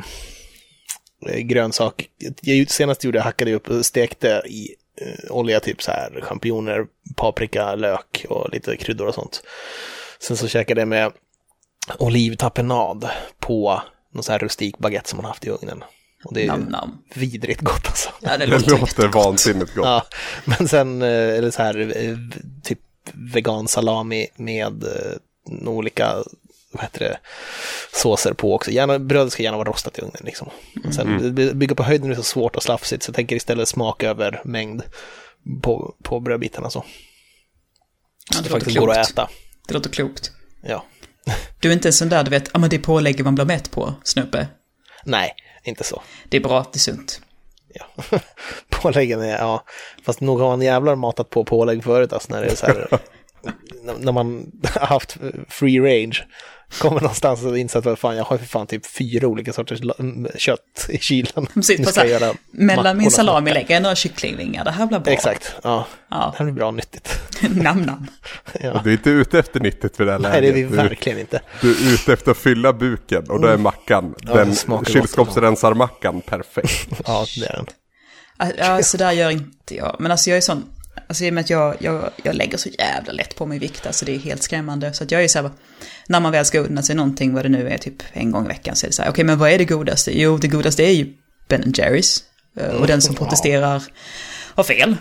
grönsak. 1.37 2.05
Jag, 2.41 2.69
senast 2.69 3.03
gjorde 3.03 3.17
jag 3.17 3.23
hackade 3.23 3.53
upp 3.53 3.69
och 3.69 3.85
stekte 3.85 4.41
i 4.45 4.67
eh, 5.01 5.31
olja 5.35 5.59
typ 5.59 5.81
så 5.81 5.91
här 5.91 6.19
champinjoner, 6.23 6.85
paprika, 7.15 7.75
lök 7.75 8.25
och 8.29 8.49
lite 8.53 8.77
kryddor 8.77 9.07
och 9.07 9.15
sånt. 9.15 9.43
Sen 10.19 10.37
så 10.37 10.47
käkade 10.47 10.81
jag 10.81 10.87
med 10.87 11.11
olivtapenad 11.99 13.09
på 13.39 13.81
någon 14.13 14.23
så 14.23 14.31
här 14.31 14.39
rustik 14.39 14.77
baguette 14.77 15.09
som 15.09 15.17
man 15.17 15.25
haft 15.25 15.45
i 15.45 15.49
ugnen. 15.49 15.83
Och 16.23 16.33
det 16.33 16.43
är 16.43 16.47
Nam, 16.47 16.61
nam. 16.61 16.97
vidrigt 17.13 17.61
gott 17.61 17.87
alltså. 17.87 18.09
Ja, 18.21 18.37
det 18.37 18.45
Det 18.45 18.51
låter, 18.51 18.79
låter 18.79 19.07
vansinnigt 19.07 19.75
gott. 19.75 19.85
Ja, 19.85 20.05
men 20.45 20.67
sen 20.67 21.01
eh, 21.01 21.07
eller 21.07 21.51
så 21.51 21.63
här 21.63 21.97
eh, 21.97 22.17
typ 22.63 22.79
vegan 23.13 23.67
salami 23.67 24.27
med 24.35 24.83
eh, 24.83 25.69
olika 25.69 26.15
vad 26.71 26.83
heter 26.83 26.99
det, 26.99 27.17
såser 27.93 28.33
på 28.33 28.55
också. 28.55 28.71
Gärna, 28.71 28.99
brödet 28.99 29.33
ska 29.33 29.43
gärna 29.43 29.57
vara 29.57 29.69
rostat 29.69 29.97
i 29.97 30.01
ugnen 30.01 30.21
liksom. 30.23 30.49
Sen 30.95 31.07
mm. 31.07 31.59
bygga 31.59 31.75
på 31.75 31.83
höjden 31.83 32.11
är 32.11 32.15
så 32.15 32.23
svårt 32.23 32.55
och 32.55 32.63
slafsigt 32.63 33.03
så 33.03 33.09
jag 33.09 33.15
tänker 33.15 33.35
istället 33.35 33.67
smak 33.67 34.03
över 34.03 34.41
mängd 34.43 34.83
på, 35.61 35.95
på 36.03 36.19
brödbitarna 36.19 36.69
så. 36.69 36.85
Ja, 38.31 38.37
det, 38.37 38.43
det 38.43 38.49
faktiskt 38.49 38.71
klokt. 38.77 38.87
går 38.87 38.99
att 38.99 39.09
äta. 39.09 39.29
Det 39.67 39.73
låter 39.73 39.89
klokt. 39.89 40.31
Ja. 40.61 40.85
Du 41.59 41.69
är 41.69 41.73
inte 41.73 41.87
en 41.87 41.93
sån 41.93 42.09
där, 42.09 42.23
du 42.23 42.29
vet, 42.29 42.49
ja 42.53 42.59
men 42.59 42.69
det 42.69 42.75
är 42.75 42.79
pålägget 42.79 43.25
man 43.25 43.35
blir 43.35 43.45
mätt 43.45 43.71
på, 43.71 43.93
snubbe. 44.03 44.47
Nej, 45.05 45.35
inte 45.63 45.83
så. 45.83 46.01
Det 46.29 46.37
är 46.37 46.41
bra, 46.41 46.65
det 46.71 46.77
är 46.77 46.79
sunt. 46.79 47.21
Ja, 47.73 48.03
påläggen 48.69 49.21
är, 49.21 49.37
ja, 49.37 49.63
fast 50.03 50.21
nog 50.21 50.39
har 50.39 50.47
man 50.47 50.61
jävlar 50.61 50.95
matat 50.95 51.29
på 51.29 51.45
pålägg 51.45 51.83
förut, 51.83 52.13
alltså 52.13 52.33
när 52.33 52.41
det 52.41 52.47
är 52.47 52.55
så 52.55 52.65
här, 52.65 52.87
när 53.99 54.11
man 54.11 54.51
har 54.75 54.87
haft 54.87 55.17
free 55.49 55.79
range 55.79 56.25
kommer 56.79 57.01
någonstans 57.01 57.43
och 57.43 57.57
inser 57.57 57.87
att 57.87 57.99
fan, 57.99 58.17
jag 58.17 58.23
har 58.23 58.37
för 58.37 58.45
fan 58.45 58.67
typ 58.67 58.85
fyra 58.85 59.27
olika 59.27 59.53
sorters 59.53 59.79
kött 60.37 60.85
i 60.89 60.97
kylen. 60.97 61.47
Precis, 61.53 61.89
ska 61.89 62.05
göra 62.05 62.33
mellan 62.51 62.97
min 62.97 63.11
salami 63.11 63.53
lägger 63.53 63.73
jag 63.73 63.83
några 63.83 63.95
kycklingvingar, 63.95 64.63
det 64.65 64.71
här 64.71 64.85
blir 64.85 64.99
bra. 64.99 65.13
Exakt, 65.13 65.55
ja. 65.63 65.87
ja. 66.09 66.29
Det 66.31 66.37
här 66.37 66.45
blir 66.45 66.53
bra 66.53 66.71
nyttigt. 66.71 67.19
nam 67.41 67.81
nam. 67.81 68.07
Ja. 68.59 68.81
Du 68.83 68.89
är 68.89 68.93
inte 68.93 69.09
ute 69.09 69.39
efter 69.39 69.59
nyttigt 69.59 69.97
för 69.97 70.05
det 70.05 70.11
här 70.11 70.19
läget. 70.19 70.41
Nej, 70.41 70.51
det 70.51 70.59
är 70.59 70.67
vi 70.67 70.75
verkligen 70.75 71.19
inte. 71.19 71.41
Du 71.61 71.71
är 71.71 71.93
ute 71.93 72.13
efter 72.13 72.31
att 72.31 72.37
fylla 72.37 72.73
buken 72.73 73.29
och 73.29 73.41
då 73.41 73.47
är 73.47 73.51
mm. 73.51 73.63
mackan, 73.63 74.15
ja, 74.21 74.33
den 74.33 74.55
kylskåpsrensarmackan 74.85 76.21
perfekt. 76.21 77.01
ja, 77.05 77.25
det 77.39 77.45
är 77.45 77.55
den. 77.55 77.65
Ja, 78.57 78.83
så 78.83 78.97
där 78.97 79.11
gör 79.11 79.29
inte 79.29 79.75
jag. 79.75 79.95
Men 79.99 80.11
alltså 80.11 80.29
jag 80.29 80.37
är 80.37 80.41
sån, 80.41 80.65
alltså 81.13 81.25
i 81.25 81.29
och 81.29 81.33
med 81.33 81.41
att 81.41 81.49
jag, 81.49 81.75
jag, 81.79 82.09
jag 82.23 82.35
lägger 82.35 82.57
så 82.57 82.69
jävla 82.69 83.13
lätt 83.13 83.35
på 83.35 83.45
mig 83.45 83.59
vikt, 83.59 83.87
alltså 83.87 84.05
det 84.05 84.15
är 84.15 84.19
helt 84.19 84.43
skrämmande. 84.43 84.93
Så 84.93 85.03
att 85.03 85.11
jag 85.11 85.23
är 85.23 85.27
så 85.27 85.41
här, 85.41 85.51
när 86.07 86.19
man 86.19 86.31
väl 86.31 86.45
ska 86.45 86.59
unna 86.59 86.83
sig 86.83 86.95
någonting, 86.95 87.33
vad 87.33 87.45
det 87.45 87.49
nu 87.49 87.69
är, 87.69 87.77
typ 87.77 88.03
en 88.13 88.31
gång 88.31 88.45
i 88.45 88.47
veckan, 88.47 88.75
så 88.75 88.85
är 88.85 88.87
det 88.87 88.93
så 88.93 89.01
här, 89.01 89.09
okej 89.09 89.13
okay, 89.13 89.25
men 89.25 89.39
vad 89.39 89.49
är 89.49 89.57
det 89.57 89.65
godaste? 89.65 90.19
Jo, 90.19 90.37
det 90.37 90.47
godaste 90.47 90.83
är 90.83 90.91
ju 90.91 91.13
Ben 91.47 91.73
Jerrys. 91.75 92.23
Eh, 92.59 92.67
och 92.67 92.87
den 92.87 93.01
som 93.01 93.15
protesterar 93.19 93.83
har 94.55 94.63
fel. 94.63 94.95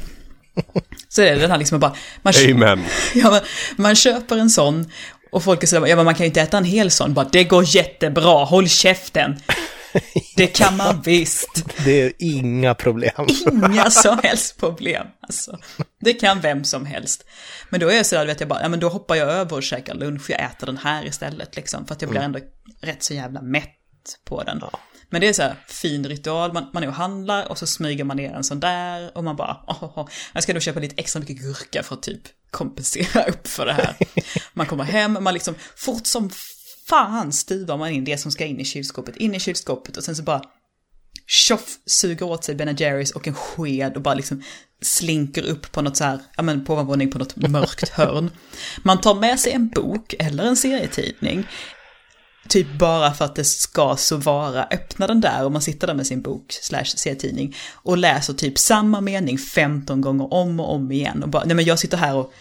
Så 1.08 1.22
är 1.22 1.34
det 1.34 1.40
den 1.40 1.50
här 1.50 1.58
liksom 1.58 1.80
bara... 1.80 1.94
Man, 2.22 2.34
Amen. 2.50 2.84
Ja, 3.14 3.30
man, 3.30 3.40
man 3.76 3.94
köper 3.94 4.38
en 4.38 4.50
sån 4.50 4.90
och 5.32 5.44
folk 5.44 5.62
är 5.62 5.66
sådär, 5.66 5.86
ja 5.86 5.96
men 5.96 6.04
man 6.04 6.14
kan 6.14 6.24
ju 6.24 6.28
inte 6.28 6.40
äta 6.40 6.58
en 6.58 6.64
hel 6.64 6.90
sån, 6.90 7.14
bara 7.14 7.28
det 7.32 7.44
går 7.44 7.64
jättebra, 7.76 8.44
håll 8.44 8.68
käften. 8.68 9.36
Det 10.36 10.46
kan 10.46 10.76
man 10.76 11.02
visst. 11.02 11.64
Det 11.84 12.02
är 12.02 12.12
inga 12.18 12.74
problem. 12.74 13.26
Inga 13.52 13.90
som 13.90 14.20
helst 14.22 14.58
problem. 14.58 15.06
Alltså, 15.20 15.58
det 16.00 16.12
kan 16.12 16.40
vem 16.40 16.64
som 16.64 16.86
helst. 16.86 17.24
Men 17.70 17.80
då 17.80 17.88
är 17.88 17.96
jag 17.96 18.06
sådär, 18.06 18.26
vet 18.26 18.40
jag 18.40 18.48
bara, 18.48 18.62
ja 18.62 18.68
men 18.68 18.80
då 18.80 18.88
hoppar 18.88 19.14
jag 19.14 19.28
över 19.28 19.56
och 19.56 19.62
käkar 19.62 19.94
lunch, 19.94 20.30
jag 20.30 20.40
äter 20.40 20.66
den 20.66 20.76
här 20.76 21.06
istället 21.06 21.56
liksom. 21.56 21.86
För 21.86 21.94
att 21.94 22.02
jag 22.02 22.10
blir 22.10 22.20
mm. 22.20 22.34
ändå 22.34 22.46
rätt 22.80 23.02
så 23.02 23.14
jävla 23.14 23.42
mätt 23.42 24.18
på 24.24 24.42
den. 24.42 24.58
Ja. 24.60 24.80
Men 25.10 25.20
det 25.20 25.28
är 25.28 25.32
så 25.32 25.42
här 25.42 25.54
fin 25.66 26.06
ritual, 26.06 26.52
man, 26.52 26.70
man 26.72 26.82
är 26.82 26.88
och 26.88 26.94
handlar 26.94 27.48
och 27.48 27.58
så 27.58 27.66
smyger 27.66 28.04
man 28.04 28.16
ner 28.16 28.32
en 28.32 28.44
sån 28.44 28.60
där 28.60 29.16
och 29.16 29.24
man 29.24 29.36
bara, 29.36 29.64
oh, 29.66 29.84
oh, 29.84 29.98
oh. 29.98 30.08
jag 30.32 30.42
ska 30.42 30.52
då 30.52 30.60
köpa 30.60 30.80
lite 30.80 30.94
extra 30.96 31.20
mycket 31.20 31.36
gurka 31.36 31.82
för 31.82 31.94
att 31.94 32.02
typ 32.02 32.22
kompensera 32.50 33.24
upp 33.24 33.48
för 33.48 33.66
det 33.66 33.72
här. 33.72 33.96
Man 34.52 34.66
kommer 34.66 34.84
hem, 34.84 35.18
man 35.20 35.34
liksom, 35.34 35.54
fort 35.76 36.06
som 36.06 36.30
fan 36.88 37.32
stuvar 37.32 37.76
man 37.76 37.90
in 37.90 38.04
det 38.04 38.18
som 38.18 38.32
ska 38.32 38.44
in 38.44 38.60
i 38.60 38.64
kylskåpet, 38.64 39.16
in 39.16 39.34
i 39.34 39.40
kylskåpet 39.40 39.96
och 39.96 40.04
sen 40.04 40.16
så 40.16 40.22
bara 40.22 40.42
tjoff, 41.26 41.78
suger 41.86 42.26
åt 42.26 42.44
sig 42.44 42.54
Ben 42.54 42.76
Jerrys 42.76 43.10
och 43.10 43.28
en 43.28 43.34
sked 43.34 43.96
och 43.96 44.02
bara 44.02 44.14
liksom 44.14 44.42
slinker 44.82 45.42
upp 45.42 45.72
på 45.72 45.82
något 45.82 45.96
så 45.96 46.04
här, 46.04 46.18
ja 46.36 46.42
men 46.42 46.64
på 46.64 46.72
ovanvåning 46.72 47.10
på 47.10 47.18
något 47.18 47.36
mörkt 47.36 47.88
hörn. 47.92 48.30
Man 48.82 49.00
tar 49.00 49.14
med 49.14 49.40
sig 49.40 49.52
en 49.52 49.68
bok 49.68 50.14
eller 50.18 50.44
en 50.44 50.56
serietidning, 50.56 51.46
typ 52.48 52.78
bara 52.78 53.12
för 53.12 53.24
att 53.24 53.36
det 53.36 53.44
ska 53.44 53.96
så 53.98 54.16
vara, 54.16 54.64
öppna 54.64 55.06
den 55.06 55.20
där 55.20 55.44
och 55.44 55.52
man 55.52 55.62
sitter 55.62 55.86
där 55.86 55.94
med 55.94 56.06
sin 56.06 56.22
bok 56.22 56.46
slash 56.48 56.84
serietidning 56.84 57.56
och 57.72 57.98
läser 57.98 58.34
typ 58.34 58.58
samma 58.58 59.00
mening 59.00 59.38
15 59.38 60.00
gånger 60.00 60.34
om 60.34 60.60
och 60.60 60.74
om 60.74 60.92
igen 60.92 61.22
och 61.22 61.28
bara, 61.28 61.44
nej 61.44 61.56
men 61.56 61.64
jag 61.64 61.78
sitter 61.78 61.96
här 61.96 62.14
och 62.14 62.32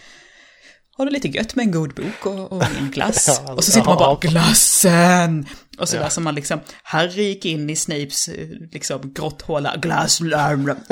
har 0.96 1.04
det 1.04 1.12
lite 1.12 1.28
gött 1.28 1.54
med 1.54 1.66
en 1.66 1.72
god 1.72 1.94
bok 1.94 2.26
och, 2.26 2.52
och 2.52 2.62
en 2.62 2.90
glass. 2.90 3.40
ja, 3.46 3.52
och 3.52 3.64
så 3.64 3.70
sitter 3.70 3.86
man 3.86 3.98
bara, 3.98 4.18
glassen! 4.20 5.46
Och 5.78 5.88
så 5.88 5.96
ja. 5.96 6.00
läser 6.00 6.20
man 6.20 6.34
liksom, 6.34 6.60
Harry 6.82 7.22
gick 7.22 7.44
in 7.44 7.70
i 7.70 7.76
Snapes 7.76 8.28
liksom 8.72 9.12
grotthåla, 9.14 9.76
glass, 9.76 10.20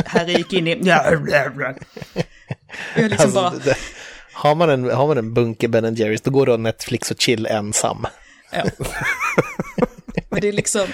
Harry 0.07 0.33
gick 0.33 0.53
in 0.53 0.67
i... 0.67 0.71
Jag 0.71 0.79
liksom 3.11 3.13
alltså, 3.13 3.41
bara... 3.41 3.53
Det, 3.65 3.77
har, 4.33 4.55
man 4.55 4.71
en, 4.71 4.91
har 4.91 5.07
man 5.07 5.19
en 5.19 5.35
bunke 5.35 5.69
Ben 5.69 5.95
Jerrys, 5.95 6.21
då 6.21 6.31
går 6.31 6.47
det 6.47 6.55
att 6.55 6.61
Netflix 6.61 7.11
och 7.11 7.21
chill 7.21 7.47
ensam. 7.47 8.07
Ja. 8.53 8.65
Men 10.29 10.41
det 10.41 10.49
är 10.49 10.53
liksom, 10.53 10.87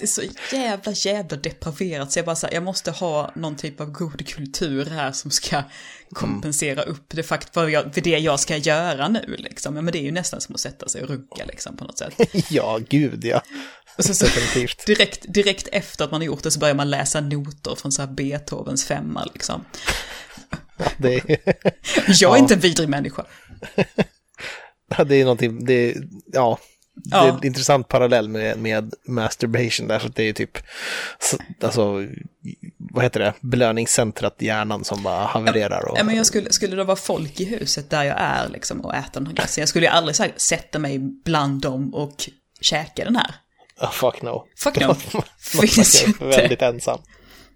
det 0.00 0.04
är 0.04 0.06
så 0.06 0.22
jävla, 0.52 0.92
jävla 0.92 1.36
depraverat 1.36 2.12
så 2.12 2.18
jag 2.18 2.26
bara 2.26 2.36
så 2.36 2.46
här, 2.46 2.54
jag 2.54 2.62
måste 2.62 2.90
ha 2.90 3.32
någon 3.34 3.56
typ 3.56 3.80
av 3.80 3.90
god 3.90 4.26
kultur 4.28 4.86
här 4.86 5.12
som 5.12 5.30
ska 5.30 5.62
kompensera 6.12 6.82
upp 6.82 7.04
det 7.08 7.22
fakt 7.22 7.54
för, 7.54 7.68
jag, 7.68 7.94
för 7.94 8.00
det 8.00 8.18
jag 8.18 8.40
ska 8.40 8.56
göra 8.56 9.08
nu 9.08 9.36
liksom. 9.38 9.74
Men 9.74 9.86
det 9.86 9.98
är 9.98 10.02
ju 10.02 10.12
nästan 10.12 10.40
som 10.40 10.54
att 10.54 10.60
sätta 10.60 10.88
sig 10.88 11.02
och 11.02 11.08
rugga 11.08 11.44
liksom 11.44 11.76
på 11.76 11.84
något 11.84 11.98
sätt. 11.98 12.14
ja, 12.50 12.80
gud 12.88 13.24
ja. 13.24 13.42
Och 13.98 14.04
så, 14.04 14.14
så, 14.14 14.26
direkt, 14.86 15.34
direkt 15.34 15.68
efter 15.72 16.04
att 16.04 16.10
man 16.10 16.20
har 16.20 16.26
gjort 16.26 16.42
det 16.42 16.50
så 16.50 16.60
börjar 16.60 16.74
man 16.74 16.90
läsa 16.90 17.20
noter 17.20 17.74
från 17.74 17.92
så 17.92 18.02
här 18.02 18.08
Beethovens 18.08 18.84
femma 18.84 19.24
liksom. 19.32 19.64
det 20.96 21.14
är... 21.14 21.38
jag 22.06 22.32
är 22.32 22.36
ja. 22.36 22.38
inte 22.38 22.54
en 22.54 22.60
vidrig 22.60 22.88
människa. 22.88 23.26
det 25.06 25.14
är 25.16 25.24
någonting, 25.24 25.64
det 25.64 25.90
är, 25.90 26.02
ja, 26.32 26.58
det 27.04 27.16
är 27.16 27.28
en 27.28 27.46
intressant 27.46 27.88
parallell 27.88 28.28
med, 28.28 28.58
med 28.58 28.94
masturbation 29.06 29.88
där, 29.88 29.98
så 29.98 30.08
det 30.08 30.28
är 30.28 30.32
typ, 30.32 30.58
alltså, 31.62 32.06
vad 32.78 33.04
heter 33.04 33.20
det, 33.20 33.34
belöningscentrat 33.40 34.42
i 34.42 34.46
hjärnan 34.46 34.84
som 34.84 35.02
bara 35.02 35.24
havererar. 35.24 35.88
Och... 35.88 35.98
Ja, 35.98 36.04
men 36.04 36.16
jag 36.16 36.26
skulle, 36.26 36.52
skulle 36.52 36.76
det 36.76 36.84
vara 36.84 36.96
folk 36.96 37.40
i 37.40 37.44
huset 37.44 37.90
där 37.90 38.04
jag 38.04 38.16
är 38.20 38.48
liksom 38.48 38.80
och 38.80 38.94
äter 38.94 39.20
den 39.20 39.26
här 39.26 39.34
glassen, 39.34 39.62
jag 39.62 39.68
skulle 39.68 39.86
ju 39.86 39.92
aldrig 39.92 40.16
här, 40.16 40.32
sätta 40.36 40.78
mig 40.78 40.98
bland 41.24 41.60
dem 41.60 41.94
och 41.94 42.14
käka 42.60 43.04
den 43.04 43.16
här. 43.16 43.34
Oh, 43.80 43.90
fuck 43.90 44.22
no. 44.22 44.46
Fuck 44.58 44.80
no. 44.80 44.94
Finns 45.38 46.04
inte. 46.06 46.24
Väldigt 46.24 46.62
ensam. 46.62 46.98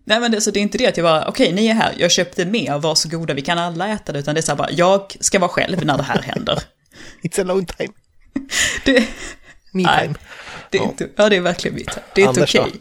Nej 0.07 0.21
men 0.21 0.31
det, 0.31 0.41
så 0.41 0.51
det 0.51 0.61
är 0.61 0.63
inte 0.63 0.79
det 0.79 0.87
att 0.87 0.97
jag 0.97 1.05
bara, 1.05 1.29
okej 1.29 1.45
okay, 1.45 1.55
ni 1.55 1.67
är 1.67 1.75
här, 1.75 1.95
jag 1.99 2.11
köpte 2.11 2.45
mer, 2.45 2.79
varsågoda, 2.79 3.35
vi 3.35 3.43
kan 3.43 3.59
alla 3.59 3.89
äta 3.89 4.13
det, 4.13 4.19
utan 4.19 4.35
det 4.35 4.41
är 4.41 4.43
så 4.43 4.53
här 4.53 4.57
bara, 4.57 4.71
jag 4.71 5.17
ska 5.21 5.39
vara 5.39 5.49
själv 5.49 5.85
när 5.85 5.97
det 5.97 6.03
här 6.03 6.23
händer. 6.23 6.63
It's 7.23 7.41
alone 7.41 7.67
time. 7.67 7.93
Det, 8.85 9.09
Me 9.73 9.83
Det 10.71 10.79
är 10.79 10.83
ja. 10.83 10.89
Inte, 10.89 11.09
ja, 11.17 11.29
det 11.29 11.37
är 11.37 11.41
verkligen 11.41 11.75
me 11.75 11.83
Det 12.15 12.23
är 12.23 12.29
inte 12.29 12.43
okej. 12.43 12.61
Okay. 12.61 12.73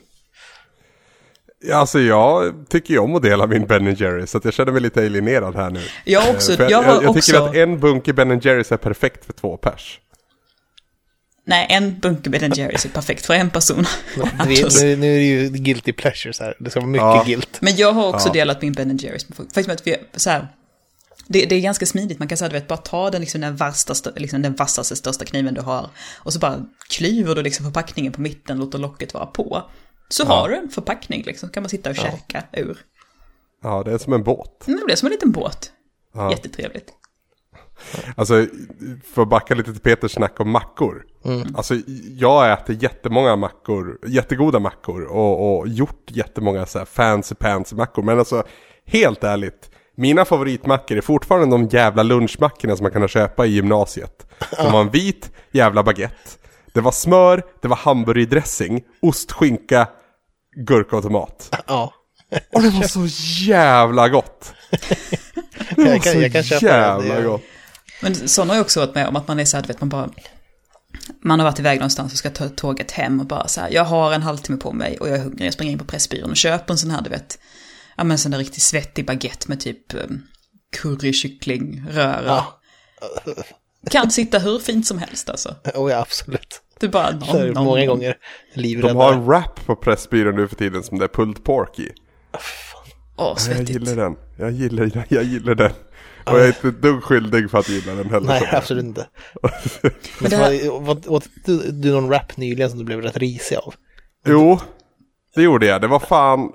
Ja, 1.66 1.76
alltså 1.76 1.99
jag 1.99 2.54
tycker 2.70 2.93
ju 2.93 2.99
om 2.99 3.16
att 3.16 3.22
dela 3.22 3.47
min 3.47 3.66
Ben 3.66 3.95
Jerry 3.95 4.28
så 4.28 4.38
att 4.38 4.45
jag 4.45 4.54
känner 4.54 4.72
mig 4.72 4.82
lite 4.82 5.06
alienerad 5.06 5.56
här 5.56 5.70
nu. 5.70 5.82
Jag 6.06 6.30
också. 6.30 6.51
jag, 6.51 6.72
jag, 6.72 6.84
jag, 6.84 7.04
jag 7.04 7.10
också... 7.10 7.22
tycker 7.22 7.49
att 7.49 7.56
en 7.56 7.80
bunke 7.80 8.14
Ben 8.14 8.39
Jerrys 8.39 8.72
är 8.72 8.78
perfekt 8.78 9.26
för 9.26 9.34
två 9.34 9.58
pers. 9.58 9.99
Nej, 11.45 11.68
en 11.70 11.99
bunke 11.99 12.30
Ben 12.30 12.51
Jerrys 12.54 12.86
är 12.86 12.89
perfekt 12.89 13.26
för 13.26 13.34
en 13.34 13.49
person. 13.49 13.86
nu, 14.16 14.24
nu, 14.82 14.95
nu 14.95 15.16
är 15.16 15.18
det 15.18 15.24
ju 15.24 15.49
guilty 15.49 15.93
pleasures 15.93 16.39
här. 16.39 16.56
Det 16.60 16.70
ska 16.70 16.80
vara 16.80 16.89
mycket 16.89 17.04
ja. 17.04 17.24
guilt. 17.26 17.58
Men 17.62 17.76
jag 17.76 17.93
har 17.93 18.10
också 18.10 18.28
ja. 18.28 18.34
delat 18.34 18.62
min 18.62 18.74
Ben 18.74 18.97
Jerrys 18.97 19.30
med 19.30 19.36
folk. 19.36 19.54
Faktum 19.54 19.74
att 19.74 19.88
vi, 19.88 19.95
så 20.16 20.30
här, 20.30 20.47
det, 21.28 21.45
det, 21.45 21.55
är 21.55 21.61
ganska 21.61 21.86
smidigt, 21.86 22.19
man 22.19 22.28
kan 22.28 22.38
säga 22.38 22.49
du 22.49 22.53
vet, 22.53 22.67
bara 22.67 22.78
ta 22.78 23.09
den, 23.09 23.21
liksom, 23.21 23.41
den, 23.41 23.55
värsta, 23.55 23.93
liksom, 24.15 24.41
den 24.41 24.55
vassaste 24.55 24.95
största 24.95 25.26
kniven 25.26 25.53
du 25.53 25.61
har 25.61 25.89
och 26.15 26.34
så 26.34 26.39
bara 26.39 26.65
klyver 26.89 27.36
du 27.36 27.41
liksom 27.41 27.65
förpackningen 27.65 28.11
på 28.11 28.21
mitten, 28.21 28.57
låter 28.57 28.80
locket 28.80 29.13
vara 29.13 29.26
på. 29.26 29.63
Så 30.09 30.24
ja. 30.24 30.28
har 30.28 30.49
du 30.49 30.55
en 30.55 30.69
förpackning 30.69 31.24
liksom, 31.26 31.49
kan 31.49 31.63
man 31.63 31.69
sitta 31.69 31.89
och 31.89 31.97
ja. 31.97 32.01
käka 32.01 32.43
ur. 32.53 32.78
Ja, 33.63 33.84
det 33.84 33.91
är 33.91 33.97
som 33.97 34.13
en 34.13 34.24
båt. 34.24 34.67
Mm, 34.67 34.80
det 34.88 34.93
är 34.93 34.95
som 34.95 35.05
en 35.07 35.11
liten 35.11 35.32
båt. 35.32 35.71
Ja. 36.13 36.32
Jättetrevligt. 36.32 36.93
Alltså, 38.15 38.47
för 39.13 39.21
att 39.21 39.30
backa 39.30 39.55
lite 39.55 39.71
till 39.71 39.82
Peters 39.82 40.11
snack 40.11 40.39
om 40.39 40.49
mackor. 40.49 41.05
Mm. 41.26 41.55
Alltså, 41.55 41.76
jag 42.17 42.51
äter 42.51 42.84
jättemånga 42.84 43.36
mackor, 43.36 43.99
jättegoda 44.07 44.59
mackor 44.59 45.03
och, 45.03 45.59
och 45.59 45.67
gjort 45.67 46.11
jättemånga 46.11 46.65
så 46.65 46.78
här 46.78 46.86
fancy 46.86 47.36
pants 47.36 47.74
mackor. 47.74 48.03
Men 48.03 48.19
alltså, 48.19 48.43
helt 48.86 49.24
ärligt, 49.24 49.69
mina 49.95 50.25
favoritmackor 50.25 50.97
är 50.97 51.01
fortfarande 51.01 51.57
de 51.57 51.67
jävla 51.67 52.03
lunchmackorna 52.03 52.75
som 52.75 52.83
man 52.83 52.91
kan 52.91 53.07
köpa 53.07 53.45
i 53.45 53.49
gymnasiet. 53.49 54.27
De 54.57 54.71
var 54.71 54.81
en 54.81 54.89
vit 54.89 55.31
jävla 55.51 55.83
baguette. 55.83 56.29
Det 56.73 56.81
var 56.81 56.91
smör, 56.91 57.43
det 57.61 57.67
var 57.67 57.75
hamburgerdressing, 57.75 58.83
ost, 59.01 59.31
skinka, 59.31 59.87
gurka 60.55 60.97
och 60.97 61.03
tomat. 61.03 61.63
Ja. 61.67 61.93
Och 62.53 62.61
det 62.61 62.69
var 62.69 62.83
så 62.83 63.05
jävla 63.45 64.09
gott. 64.09 64.53
Det 65.75 65.83
var 65.83 65.91
jag 65.91 66.03
kan, 66.03 66.21
jag 66.21 66.31
kan 66.31 66.43
så 66.43 66.65
jävla 66.65 67.15
det. 67.15 67.21
gott. 67.21 67.41
Men 68.01 68.27
sådana 68.27 68.53
har 68.53 68.57
jag 68.57 68.63
också 68.63 68.79
varit 68.79 68.95
med 68.95 69.07
om 69.07 69.15
att 69.15 69.27
man 69.27 69.39
är 69.39 69.45
så 69.45 69.57
här, 69.57 69.63
vet 69.63 69.81
man 69.81 69.89
bara... 69.89 70.09
Man 71.21 71.39
har 71.39 71.47
varit 71.47 71.59
iväg 71.59 71.79
någonstans 71.79 72.11
och 72.11 72.17
ska 72.17 72.29
ta 72.29 72.49
tåget 72.49 72.91
hem 72.91 73.19
och 73.19 73.25
bara 73.25 73.47
så 73.47 73.61
här, 73.61 73.69
jag 73.71 73.83
har 73.83 74.13
en 74.13 74.21
halvtimme 74.21 74.57
på 74.57 74.71
mig 74.71 74.97
och 74.97 75.09
jag 75.09 75.15
är 75.15 75.19
hungrig, 75.23 75.47
jag 75.47 75.53
springer 75.53 75.71
in 75.71 75.79
på 75.79 75.85
Pressbyrån 75.85 76.29
och 76.29 76.37
köper 76.37 76.73
en 76.73 76.77
sån 76.77 76.91
här, 76.91 77.01
du 77.01 77.09
vet, 77.09 77.39
ja 77.97 78.03
men 78.03 78.17
sån 78.17 78.31
där 78.31 78.39
riktigt 78.39 78.63
svettig 78.63 79.05
baguette 79.05 79.45
med 79.49 79.59
typ 79.59 79.93
um, 79.93 80.23
currykyckling, 80.77 81.83
röra. 81.89 82.23
Ja. 82.25 82.59
kan 83.91 84.11
sitta 84.11 84.39
hur 84.39 84.59
fint 84.59 84.87
som 84.87 84.97
helst 84.97 85.29
alltså. 85.29 85.55
Oh 85.75 85.91
ja, 85.91 85.97
absolut. 85.99 86.61
Du 86.79 86.87
bara 86.89 87.11
Det 87.11 87.25
är 87.25 87.45
någon, 87.53 87.63
många 87.65 87.79
någon. 87.79 87.87
gånger 87.87 88.15
livräddare. 88.53 88.93
De 88.93 88.97
har 88.97 89.13
en 89.13 89.25
wrap 89.25 89.65
på 89.65 89.75
Pressbyrån 89.75 90.35
nu 90.35 90.47
för 90.47 90.55
tiden 90.55 90.83
som 90.83 90.99
det 90.99 91.05
är 91.05 91.09
pulled 91.09 91.43
pork 91.43 91.79
i. 91.79 91.89
Åh, 93.17 93.27
Jag 93.27 93.39
svettigt. 93.41 93.69
gillar 93.69 93.95
den. 93.95 94.15
Jag 94.37 94.51
gillar, 94.51 94.91
jag, 94.95 95.05
jag 95.09 95.23
gillar 95.23 95.55
den. 95.55 95.71
Och 96.25 96.39
jag 96.39 96.43
är 96.43 96.47
inte 96.47 96.71
dugg 96.71 97.03
skyldig 97.03 97.51
för 97.51 97.57
att 97.57 97.69
gilla 97.69 97.93
den 97.93 98.09
heller. 98.09 98.27
Nej, 98.27 98.49
absolut 98.51 98.83
inte. 98.85 99.07
Men 100.19 100.29
det 100.29 100.37
var, 100.37 100.79
vad, 100.79 101.07
åt 101.07 101.27
du, 101.45 101.71
du 101.71 101.91
någon 101.91 102.09
rap 102.09 102.37
nyligen 102.37 102.69
som 102.69 102.79
du 102.79 102.85
blev 102.85 103.01
rätt 103.01 103.17
risig 103.17 103.55
av? 103.57 103.73
Jo, 104.27 104.59
det 105.35 105.41
gjorde 105.41 105.65
jag. 105.65 105.81
Det 105.81 105.87
var 105.87 105.99
fan... 105.99 106.49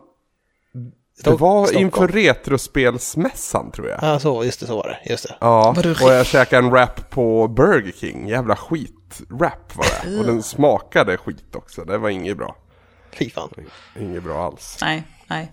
Det 1.25 1.31
var 1.31 1.64
Stockholm. 1.66 1.87
inför 1.87 2.09
Retrospelsmässan 2.09 3.71
tror 3.71 3.89
jag. 3.89 3.99
Ja, 4.03 4.19
så, 4.19 4.45
just 4.45 4.61
det, 4.61 4.66
så 4.66 4.77
var 4.77 4.89
det. 4.89 5.11
Just 5.11 5.29
det. 5.29 5.37
Ja, 5.41 5.77
och 6.03 6.12
jag 6.12 6.27
käkade 6.27 6.66
en 6.66 6.71
wrap 6.71 7.11
på 7.11 7.49
Burger 7.49 7.93
King. 8.01 8.29
Jävla 8.29 8.55
skit-wrap 8.55 9.75
var 9.75 9.87
det. 10.03 10.19
Och 10.19 10.25
den 10.25 10.43
smakade 10.43 11.16
skit 11.16 11.55
också. 11.55 11.85
Det 11.85 11.99
var 11.99 12.09
inget 12.09 12.37
bra. 12.37 12.57
Fy 13.12 13.31
fan. 13.31 13.51
Inget 14.01 14.23
bra 14.23 14.47
alls. 14.47 14.79
Nej, 14.81 15.03
nej. 15.27 15.53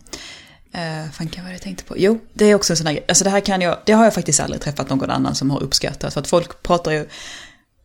Uh, 0.75 1.11
fan 1.11 1.27
kan 1.27 1.43
vad 1.43 1.53
jag 1.53 1.61
tänkte 1.61 1.83
på? 1.83 1.95
Jo, 1.97 2.19
det 2.33 2.45
är 2.45 2.55
också 2.55 2.73
en 2.73 2.77
sån 2.77 2.87
här 2.87 2.93
grej. 2.93 3.05
Alltså 3.07 3.23
det 3.23 3.29
här 3.29 3.39
kan 3.39 3.61
jag, 3.61 3.77
det 3.85 3.93
har 3.93 4.03
jag 4.03 4.13
faktiskt 4.13 4.39
aldrig 4.39 4.61
träffat 4.61 4.89
någon 4.89 5.09
annan 5.09 5.35
som 5.35 5.51
har 5.51 5.63
uppskattat. 5.63 6.13
För 6.13 6.21
att 6.21 6.27
folk 6.27 6.63
pratar 6.63 6.91
ju, 6.91 7.07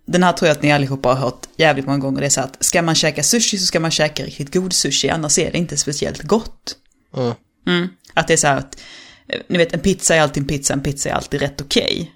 den 0.06 0.22
här 0.22 0.32
tror 0.32 0.48
jag 0.48 0.56
att 0.56 0.62
ni 0.62 0.72
allihopa 0.72 1.08
har 1.08 1.16
hört 1.16 1.46
jävligt 1.56 1.86
många 1.86 1.98
gånger. 1.98 2.20
Det 2.20 2.26
är 2.26 2.30
så 2.30 2.40
att 2.40 2.64
ska 2.64 2.82
man 2.82 2.94
käka 2.94 3.22
sushi 3.22 3.58
så 3.58 3.66
ska 3.66 3.80
man 3.80 3.90
käka 3.90 4.24
riktigt 4.24 4.54
god 4.54 4.72
sushi, 4.72 5.10
annars 5.10 5.38
är 5.38 5.52
det 5.52 5.58
inte 5.58 5.76
speciellt 5.76 6.22
gott. 6.22 6.76
Mm. 7.16 7.34
Mm. 7.66 7.88
Att 8.14 8.28
det 8.28 8.32
är 8.32 8.36
så 8.36 8.46
här 8.46 8.56
att, 8.56 8.80
eh, 9.28 9.40
ni 9.48 9.58
vet 9.58 9.74
en 9.74 9.80
pizza 9.80 10.16
är 10.16 10.20
alltid 10.20 10.42
en 10.42 10.46
pizza, 10.46 10.72
en 10.72 10.82
pizza 10.82 11.08
är 11.08 11.12
alltid 11.12 11.40
rätt 11.40 11.60
okej. 11.60 12.12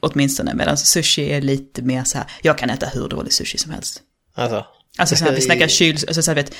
Åtminstone, 0.00 0.54
medan 0.54 0.76
sushi 0.76 1.32
är 1.32 1.40
lite 1.40 1.82
mer 1.82 2.04
så 2.04 2.18
här, 2.18 2.26
jag 2.42 2.58
kan 2.58 2.70
äta 2.70 2.86
hur 2.86 3.08
dålig 3.08 3.32
sushi 3.32 3.58
som 3.58 3.72
helst. 3.72 4.02
Alltså. 4.34 4.66
Alltså 4.98 5.16
så 5.16 5.24
här, 5.24 5.32
vi 5.32 5.40
snackar 5.40 5.68
kyl, 5.68 5.94
alltså 5.94 6.22
så 6.22 6.30
här, 6.30 6.36
vet, 6.36 6.54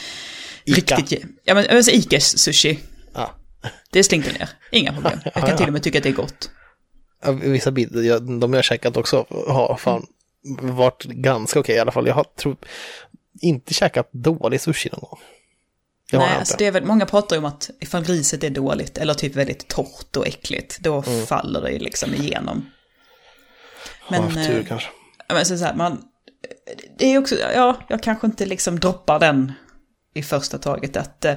Ica. 0.64 0.96
riktigt, 0.96 1.24
ja 1.44 1.54
men 1.54 1.76
alltså 1.76 1.90
Icas 1.90 2.38
sushi. 2.38 2.78
Ja. 3.14 3.34
Det 3.90 4.04
slinker 4.04 4.32
ner, 4.32 4.48
inga 4.72 4.92
problem. 4.92 5.18
Jag 5.34 5.46
kan 5.46 5.56
till 5.56 5.66
och 5.66 5.72
med 5.72 5.82
tycka 5.82 5.98
att 5.98 6.04
det 6.04 6.10
är 6.10 6.14
gott. 6.14 6.50
Vissa 7.42 7.70
bitar, 7.70 8.00
jag, 8.00 8.40
de 8.40 8.52
jag 8.52 8.58
har 8.58 8.62
käkat 8.62 8.96
också 8.96 9.26
har 9.46 9.76
fan 9.76 10.06
varit 10.60 11.04
ganska 11.04 11.60
okej 11.60 11.76
i 11.76 11.78
alla 11.78 11.92
fall. 11.92 12.06
Jag 12.06 12.14
har 12.14 12.24
tror, 12.24 12.56
inte 13.40 13.74
käkat 13.74 14.08
dålig 14.12 14.60
sushi 14.60 14.88
någon 14.92 15.00
gång. 15.00 15.18
Det 16.10 16.18
Nej, 16.18 16.36
alltså 16.38 16.54
det 16.58 16.66
är 16.66 16.70
väl, 16.72 16.84
många 16.84 17.06
pratar 17.06 17.36
ju 17.36 17.38
om 17.38 17.44
att 17.44 17.70
ifall 17.80 18.04
riset 18.04 18.44
är 18.44 18.50
dåligt 18.50 18.98
eller 18.98 19.14
typ 19.14 19.36
väldigt 19.36 19.68
torrt 19.68 20.16
och 20.16 20.26
äckligt, 20.26 20.78
då 20.80 21.02
Mm. 21.06 21.26
faller 21.26 21.60
det 21.60 21.70
ju 21.70 21.78
liksom 21.78 22.14
igenom. 22.14 22.70
har 24.00 24.16
haft 24.16 24.34
tur 24.34 24.58
eh, 24.60 24.66
kanske. 24.66 24.88
Ja, 25.28 25.34
Men 25.34 25.46
så 25.46 25.58
så 25.58 25.64
här, 25.64 25.74
man, 25.74 26.02
det 26.98 27.06
är 27.06 27.18
också, 27.18 27.34
ja, 27.54 27.76
jag 27.88 28.02
kanske 28.02 28.26
inte 28.26 28.46
liksom 28.46 28.80
droppar 28.80 29.18
den 29.20 29.52
i 30.14 30.22
första 30.22 30.58
taget 30.58 30.96
att, 30.96 31.24
eh, 31.24 31.34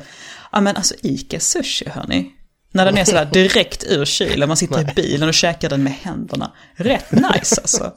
ja 0.52 0.62
men 0.62 0.76
alltså 0.76 0.96
Ica 1.02 1.40
sushi 1.40 1.90
hörni. 1.90 2.34
När 2.72 2.86
den 2.86 2.98
är 2.98 3.06
sådär 3.06 3.26
direkt 3.34 3.84
ur 3.84 4.06
kylen, 4.06 4.48
man 4.48 4.58
sitter 4.58 4.82
i 4.82 4.94
bilen 4.96 5.28
och 5.28 5.34
käkar 5.34 5.70
den 5.70 5.84
med 5.84 5.94
händerna. 5.94 6.52
Rätt 6.76 7.12
nice 7.12 7.62
alltså. 7.62 7.94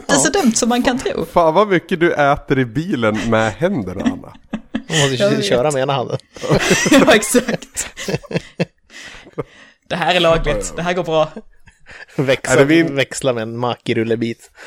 Inte 0.00 0.14
så 0.14 0.30
dumt 0.30 0.52
som 0.52 0.68
man 0.68 0.82
kan 0.82 0.98
tro. 0.98 1.24
Fan 1.26 1.54
vad 1.54 1.68
mycket 1.68 2.00
du 2.00 2.12
äter 2.14 2.58
i 2.58 2.64
bilen 2.64 3.30
med 3.30 3.52
händerna 3.52 4.02
Anna. 4.04 4.32
Man 5.00 5.10
måste 5.10 5.22
jag 5.24 5.30
vet. 5.30 5.44
köra 5.44 5.70
med 5.70 5.82
ena 5.82 5.92
handen. 5.92 6.18
ja, 6.90 7.14
exakt. 7.14 7.88
Det 9.88 9.96
här 9.96 10.14
är 10.14 10.20
lagligt, 10.20 10.72
det 10.76 10.82
här 10.82 10.92
går 10.94 11.04
bra. 11.04 11.32
Växla, 12.16 12.54
Är 12.54 12.58
det 12.58 12.66
min- 12.66 12.94
växla 12.96 13.32
med 13.32 13.42
en 13.42 13.56
makirullebit. 13.58 14.50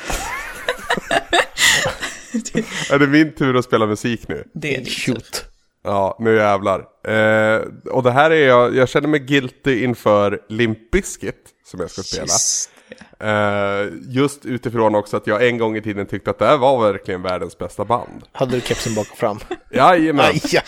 Är 2.91 2.99
det 2.99 3.07
min 3.07 3.36
tur 3.36 3.55
att 3.57 3.65
spela 3.65 3.86
musik 3.86 4.28
nu? 4.28 4.43
Det 4.53 4.67
är 4.75 4.78
din 4.78 4.86
tur. 4.86 4.91
Shoot. 4.91 5.45
Ja, 5.84 6.17
nu 6.19 6.36
jävlar. 6.36 6.80
Eh, 7.07 7.61
och 7.91 8.03
det 8.03 8.11
här 8.11 8.32
är 8.32 8.47
jag, 8.47 8.75
jag 8.75 8.89
känner 8.89 9.07
mig 9.07 9.19
guilty 9.19 9.84
inför 9.84 10.39
Limp 10.49 10.91
Bizkit 10.91 11.36
som 11.65 11.80
jag 11.80 11.91
ska 11.91 12.01
spela. 12.03 12.23
Just 12.23 12.69
Eh, 13.19 13.93
just 14.07 14.45
utifrån 14.45 14.95
också 14.95 15.17
att 15.17 15.27
jag 15.27 15.47
en 15.47 15.57
gång 15.57 15.77
i 15.77 15.81
tiden 15.81 16.05
tyckte 16.05 16.29
att 16.29 16.39
det 16.39 16.45
här 16.45 16.57
var 16.57 16.91
verkligen 16.91 17.21
världens 17.21 17.57
bästa 17.57 17.85
band. 17.85 18.23
Hade 18.31 18.51
du 18.55 18.61
kepsen 18.61 18.95
bak 18.95 19.07
och 19.11 19.17
fram? 19.17 19.39
Jajamän, 19.71 20.25
Aj, 20.25 20.41
ja. 20.51 20.61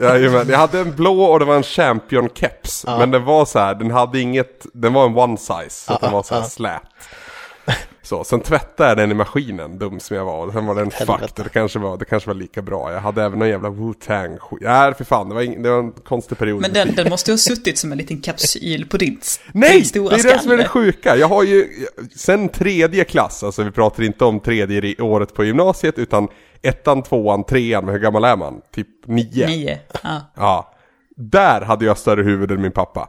jajamän. 0.00 0.48
Jag 0.48 0.58
hade 0.58 0.80
en 0.80 0.96
blå 0.96 1.22
och 1.24 1.38
det 1.38 1.44
var 1.44 1.56
en 1.56 1.62
champion-keps. 1.62 2.98
Men 2.98 3.10
den 3.10 3.24
var 3.24 3.44
så 3.44 3.58
här, 3.58 3.74
den 3.74 3.90
hade 3.90 4.20
inget, 4.20 4.66
den 4.72 4.92
var 4.92 5.06
en 5.06 5.16
one 5.18 5.36
size. 5.36 5.70
Så 5.70 5.92
att 5.92 6.00
den 6.00 6.12
var 6.12 6.22
så 6.22 6.34
här 6.34 6.42
slät. 6.42 6.82
Så, 8.02 8.24
sen 8.24 8.40
tvättade 8.40 8.88
jag 8.88 8.98
den 8.98 9.10
i 9.10 9.14
maskinen, 9.14 9.78
dum 9.78 10.00
som 10.00 10.16
jag 10.16 10.24
var. 10.24 10.46
Och 10.46 10.52
sen 10.52 10.66
var 10.66 10.74
den 10.74 10.90
fucked. 10.90 11.30
Det 11.34 11.48
kanske, 11.48 11.78
var, 11.78 11.96
det 11.96 12.04
kanske 12.04 12.28
var 12.28 12.34
lika 12.34 12.62
bra. 12.62 12.92
Jag 12.92 13.00
hade 13.00 13.24
även 13.24 13.38
någon 13.38 13.48
jävla 13.48 13.68
Wu-Tang 13.68 14.38
skit. 14.38 14.58
Nej, 14.62 14.94
för 14.94 15.04
fan. 15.04 15.28
Det 15.28 15.34
var, 15.34 15.42
ing, 15.42 15.62
det 15.62 15.70
var 15.70 15.78
en 15.78 15.92
konstig 15.92 16.38
period. 16.38 16.60
Men 16.60 16.72
den, 16.72 16.94
den 16.94 17.10
måste 17.10 17.30
ju 17.30 17.32
ha 17.32 17.38
suttit 17.38 17.78
som 17.78 17.92
en 17.92 17.98
liten 17.98 18.20
kapsyl 18.20 18.86
på 18.88 18.96
din, 18.96 19.20
Nej! 19.52 19.72
din 19.76 19.84
stora 19.84 20.16
det 20.16 20.22
är 20.28 20.34
det 20.34 20.40
som 20.40 20.52
är 20.52 20.56
det 20.56 20.68
sjuka. 20.68 21.16
Jag 21.16 21.28
har 21.28 21.42
ju, 21.42 21.68
sen 22.16 22.48
tredje 22.48 23.04
klass, 23.04 23.42
alltså 23.42 23.62
vi 23.62 23.70
pratar 23.70 24.02
inte 24.02 24.24
om 24.24 24.40
tredje 24.40 25.02
året 25.02 25.34
på 25.34 25.44
gymnasiet, 25.44 25.98
utan 25.98 26.28
ettan, 26.62 27.02
tvåan, 27.02 27.44
trean, 27.44 27.88
hur 27.88 27.98
gammal 27.98 28.24
är 28.24 28.36
man? 28.36 28.60
Typ 28.74 28.88
nio? 29.06 29.46
Nio. 29.46 29.78
Ja. 30.02 30.20
Ja. 30.36 30.74
Där 31.16 31.60
hade 31.60 31.84
jag 31.84 31.98
större 31.98 32.22
huvud 32.22 32.50
än 32.50 32.62
min 32.62 32.72
pappa. 32.72 33.08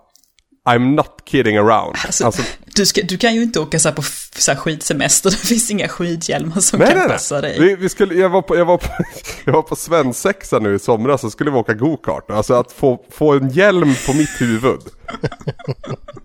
I'm 0.69 0.95
not 0.95 1.21
kidding 1.25 1.57
around. 1.57 1.95
Alltså, 2.05 2.25
Alltså, 2.25 2.43
du, 2.75 2.85
ska, 2.85 3.01
du 3.01 3.17
kan 3.17 3.35
ju 3.35 3.43
inte 3.43 3.59
åka 3.59 3.79
så 3.79 3.91
på 3.91 4.01
så 4.37 4.55
skidsemester, 4.55 5.29
det 5.29 5.37
finns 5.37 5.71
inga 5.71 5.87
skidhjälmar 5.87 6.59
som 6.59 6.79
nej, 6.79 6.87
kan 6.87 6.97
nej, 6.97 7.07
passa 7.07 7.41
dig. 7.41 7.59
Vi, 7.59 7.75
vi 7.75 7.89
skulle, 7.89 8.15
jag, 8.15 8.29
var 8.29 8.41
på, 8.41 8.57
jag, 8.57 8.65
var 8.65 8.77
på, 8.77 8.87
jag 9.45 9.53
var 9.53 9.61
på 9.61 9.75
svensexa 9.75 10.59
nu 10.59 10.75
i 10.75 10.79
somras 10.79 11.21
så 11.21 11.29
skulle 11.29 11.51
vi 11.51 11.57
åka 11.57 11.73
go-kart. 11.73 12.31
Alltså 12.31 12.53
att 12.53 12.71
få, 12.71 13.05
få 13.11 13.33
en 13.33 13.49
hjälm 13.49 13.95
på 14.07 14.13
mitt 14.13 14.41
huvud. 14.41 14.79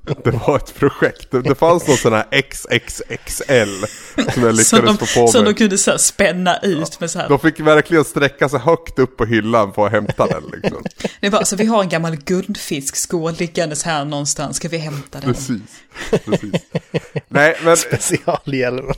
Det 0.24 0.30
var 0.30 0.56
ett 0.56 0.74
projekt. 0.74 1.30
Det, 1.30 1.54
fanns 1.54 1.88
någon 1.88 1.96
sån 1.96 2.12
här 2.12 2.26
XXXL 2.42 3.86
som 4.32 4.42
jag 4.42 4.56
Som 4.66 4.78
lyckades 4.78 4.98
de, 4.98 5.06
få 5.06 5.20
på 5.20 5.28
som 5.28 5.44
mig. 5.44 5.52
de 5.52 5.58
kunde 5.58 5.78
så 5.78 5.90
här 5.90 5.98
spänna 5.98 6.58
ut 6.58 7.00
med 7.00 7.10
så 7.10 7.18
här. 7.18 7.28
De 7.28 7.38
fick 7.38 7.60
verkligen 7.60 8.04
sträcka 8.04 8.48
sig 8.48 8.60
högt 8.60 8.98
upp 8.98 9.16
på 9.16 9.24
hyllan 9.24 9.72
för 9.72 9.86
att 9.86 9.92
hämta 9.92 10.26
den 10.26 10.42
liksom. 10.52 10.84
Det 11.20 11.30
bara, 11.30 11.44
så 11.44 11.56
vi 11.56 11.66
har 11.66 11.82
en 11.82 11.88
gammal 11.88 12.16
guldfiskskål 12.16 13.34
liggandes 13.38 13.82
här 13.82 14.04
någonstans, 14.04 14.56
ska 14.56 14.68
vi 14.68 14.78
hämta 14.78 15.20
den? 15.20 15.34
Precis. 15.34 15.60
Precis. 16.24 16.62
Nej, 17.28 17.56
men... 17.64 17.76
Specialhjälm. 17.96 18.92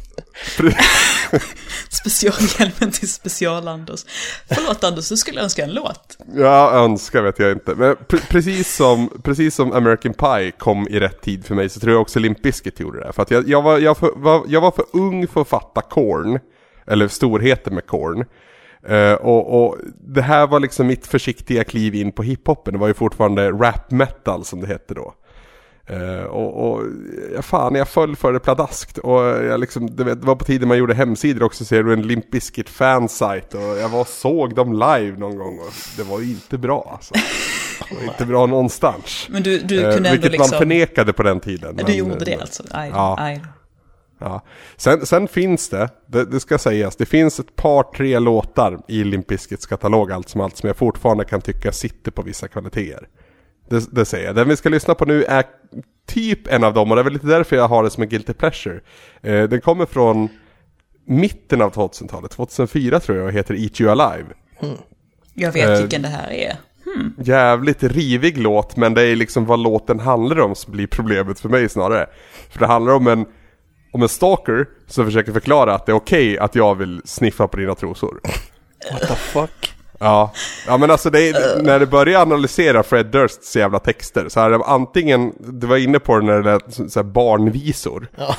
Specialhjälmen 1.91 2.93
till 2.93 3.09
special-Anders. 3.09 4.07
Förlåt 4.49 4.85
Anders, 4.85 5.09
du 5.09 5.17
skulle 5.17 5.41
önska 5.41 5.65
en 5.65 5.75
låt. 5.75 6.19
Ja, 6.35 6.73
önskar 6.73 7.23
vet 7.23 7.39
jag 7.39 7.53
inte. 7.53 7.75
Men 7.75 7.97
pre- 7.97 8.29
precis, 8.29 8.77
som, 8.77 9.21
precis 9.23 9.55
som 9.55 9.73
American 9.73 10.15
Pie 10.15 10.51
kom 10.59 10.89
i 10.89 11.01
rätt 11.01 11.21
tid 11.21 11.47
för 11.47 11.55
mig 11.55 11.69
så 11.69 11.81
tror 11.81 11.93
jag 11.93 12.03
också 12.03 12.19
Limp 12.19 12.43
Bizkit 12.43 12.81
gjorde 12.81 13.01
det. 13.01 13.13
För 13.13 13.23
att 13.23 13.31
jag, 13.31 13.49
jag, 13.49 13.63
var, 13.63 13.79
jag, 13.79 13.99
för, 13.99 14.11
var, 14.17 14.45
jag 14.49 14.61
var 14.61 14.71
för 14.71 14.85
ung 14.93 15.27
för 15.27 15.41
att 15.41 15.49
fatta 15.49 15.81
Korn. 15.81 16.41
Eller 16.87 17.09
storheten 17.09 17.75
med 17.75 17.87
Korn. 17.87 18.25
Eh, 18.89 19.13
och, 19.13 19.65
och 19.65 19.77
det 20.01 20.23
här 20.23 20.47
var 20.47 20.61
liksom 20.61 20.87
mitt 20.87 21.07
försiktiga 21.07 21.65
kliv 21.65 21.95
in 21.95 22.13
på 22.13 22.23
hiphopen. 22.23 22.73
Det 22.73 22.79
var 22.81 22.89
ju 22.89 22.95
fortfarande 22.95 23.51
rap 23.51 23.91
metal 23.91 24.45
som 24.45 24.61
det 24.61 24.67
hette 24.67 24.95
då. 24.95 25.15
Eh, 25.91 26.23
och, 26.25 26.71
och 26.73 26.83
ja, 27.35 27.43
fan, 27.43 27.75
jag 27.75 27.89
föll 27.89 28.17
för 28.17 28.33
det 28.33 28.41
pladaskt. 28.41 28.99
Och 28.99 29.21
jag 29.23 29.61
liksom, 29.61 29.97
det 29.97 30.15
var 30.15 30.35
på 30.37 30.45
tiden 30.45 30.69
man 30.69 30.79
gjorde 30.79 30.95
hemsidor 30.95 31.43
också, 31.43 31.65
ser 31.65 31.83
du 31.83 31.93
en 31.93 32.03
Limp 32.03 32.31
Bizkit 32.31 32.69
fansite. 32.69 33.59
Och 33.59 33.79
jag 33.79 33.89
var 33.89 34.05
såg 34.05 34.55
dem 34.55 34.73
live 34.73 35.19
någon 35.19 35.39
gång 35.39 35.59
och 35.59 35.73
det 35.97 36.03
var 36.03 36.21
inte 36.23 36.59
bra 36.59 36.89
alltså. 36.93 37.15
Det 37.89 37.95
var 37.95 38.13
inte 38.13 38.27
bra 38.27 38.47
någonstans. 38.47 39.27
Men 39.31 39.43
du, 39.43 39.59
du 39.59 39.77
Eh, 39.79 39.83
kunde 39.83 39.97
ändå 39.97 40.11
vilket 40.11 40.33
liksom... 40.33 40.51
man 40.51 40.59
förnekade 40.59 41.13
på 41.13 41.23
den 41.23 41.41
tiden. 41.41 41.77
du 41.77 41.83
men, 41.85 41.97
gjorde 41.97 42.25
det 42.25 42.33
eh, 42.33 42.41
alltså? 42.41 42.63
Aj, 42.71 42.91
Ja. 42.95 43.17
aj. 43.19 43.43
Ja. 44.21 44.43
Sen, 44.77 45.07
sen 45.07 45.29
finns 45.29 45.69
det, 45.69 45.89
det, 46.07 46.25
det 46.25 46.41
ska 46.41 46.59
sägas, 46.59 46.97
det 46.97 47.07
finns 47.07 47.41
ett 47.41 47.57
par, 47.57 47.83
tre 47.83 48.19
låtar 48.19 48.79
i 48.89 49.05
Limp 49.05 49.27
Bizkits 49.27 49.67
katalog 49.67 50.13
allt 50.13 50.29
som 50.29 50.41
allt 50.41 50.57
som 50.57 50.67
jag 50.67 50.77
fortfarande 50.77 51.25
kan 51.25 51.41
tycka 51.41 51.73
sitter 51.73 52.11
på 52.11 52.23
vissa 52.23 52.49
kvaliteter. 52.49 53.09
Det, 53.71 53.95
det 53.95 54.05
säger 54.05 54.27
jag. 54.27 54.35
Den 54.35 54.49
vi 54.49 54.57
ska 54.57 54.69
lyssna 54.69 54.95
på 54.95 55.05
nu 55.05 55.25
är 55.25 55.45
typ 56.07 56.47
en 56.47 56.65
av 56.65 56.75
dem 56.75 56.91
och 56.91 56.97
det 56.97 57.03
är 57.03 57.05
väl 57.05 57.13
lite 57.13 57.27
därför 57.27 57.57
jag 57.57 57.69
har 57.69 57.85
det 57.85 57.91
som 57.91 58.03
en 58.03 58.09
guilty 58.09 58.33
pleasure. 58.33 58.81
Eh, 59.23 59.43
den 59.43 59.61
kommer 59.61 59.87
från 59.87 60.29
mitten 61.07 61.63
av 61.63 61.75
2000-talet, 61.75 62.31
2004 62.31 63.01
tror 63.01 63.19
jag 63.19 63.27
och 63.27 63.33
heter 63.33 63.55
Eat 63.55 63.81
You 63.81 63.91
Alive. 63.91 64.27
Jag 65.35 65.53
vet 65.53 65.69
Eh, 65.69 65.81
vilken 65.81 66.03
det 66.03 66.09
här 66.09 66.31
är. 66.31 66.57
Jävligt 67.19 67.83
rivig 67.83 68.39
låt 68.39 68.77
men 68.77 68.95
det 68.95 69.03
är 69.03 69.17
liksom 69.17 69.47
vad 69.47 69.59
låten 69.59 70.01
handlar 70.01 70.41
om 70.41 70.55
som 70.55 70.73
blir 70.73 70.87
problemet 70.87 71.41
för 71.41 71.49
mig 71.49 71.69
snarare. 71.69 72.07
För 72.51 72.59
det 72.59 72.67
handlar 72.67 72.93
om 72.93 73.07
en, 73.07 73.27
om 73.93 74.03
en 74.03 74.09
stalker 74.09 74.67
som 74.87 75.05
försöker 75.05 75.33
förklara 75.33 75.75
att 75.75 75.87
det 75.87 75.93
är 75.93 75.97
okej 75.97 76.39
att 76.39 76.55
jag 76.55 76.75
vill 76.75 77.03
sniffa 77.05 77.49
på 77.49 77.57
dina 77.57 77.75
trosor. 77.75 78.21
What 78.93 79.09
the 79.09 79.15
fuck? 79.15 79.78
Ja, 79.99 80.33
ja 80.67 80.77
men 80.77 80.91
alltså 80.91 81.11
det 81.11 81.29
är, 81.29 81.63
när 81.63 81.81
du 81.81 81.87
börjar 81.87 82.23
analysera 82.23 82.83
Fred 82.83 83.07
Dursts 83.07 83.57
jävla 83.57 83.79
texter 83.79 84.29
så 84.29 84.41
är 84.41 84.51
det 84.51 84.57
antingen, 84.57 85.33
du 85.39 85.67
var 85.67 85.77
inne 85.77 85.99
på 85.99 86.19
det 86.19 86.27
när 86.27 86.43
det 86.43 86.53
lät 86.53 86.93
så 86.93 86.99
här 87.01 87.03
barnvisor. 87.03 88.09
Ja. 88.17 88.35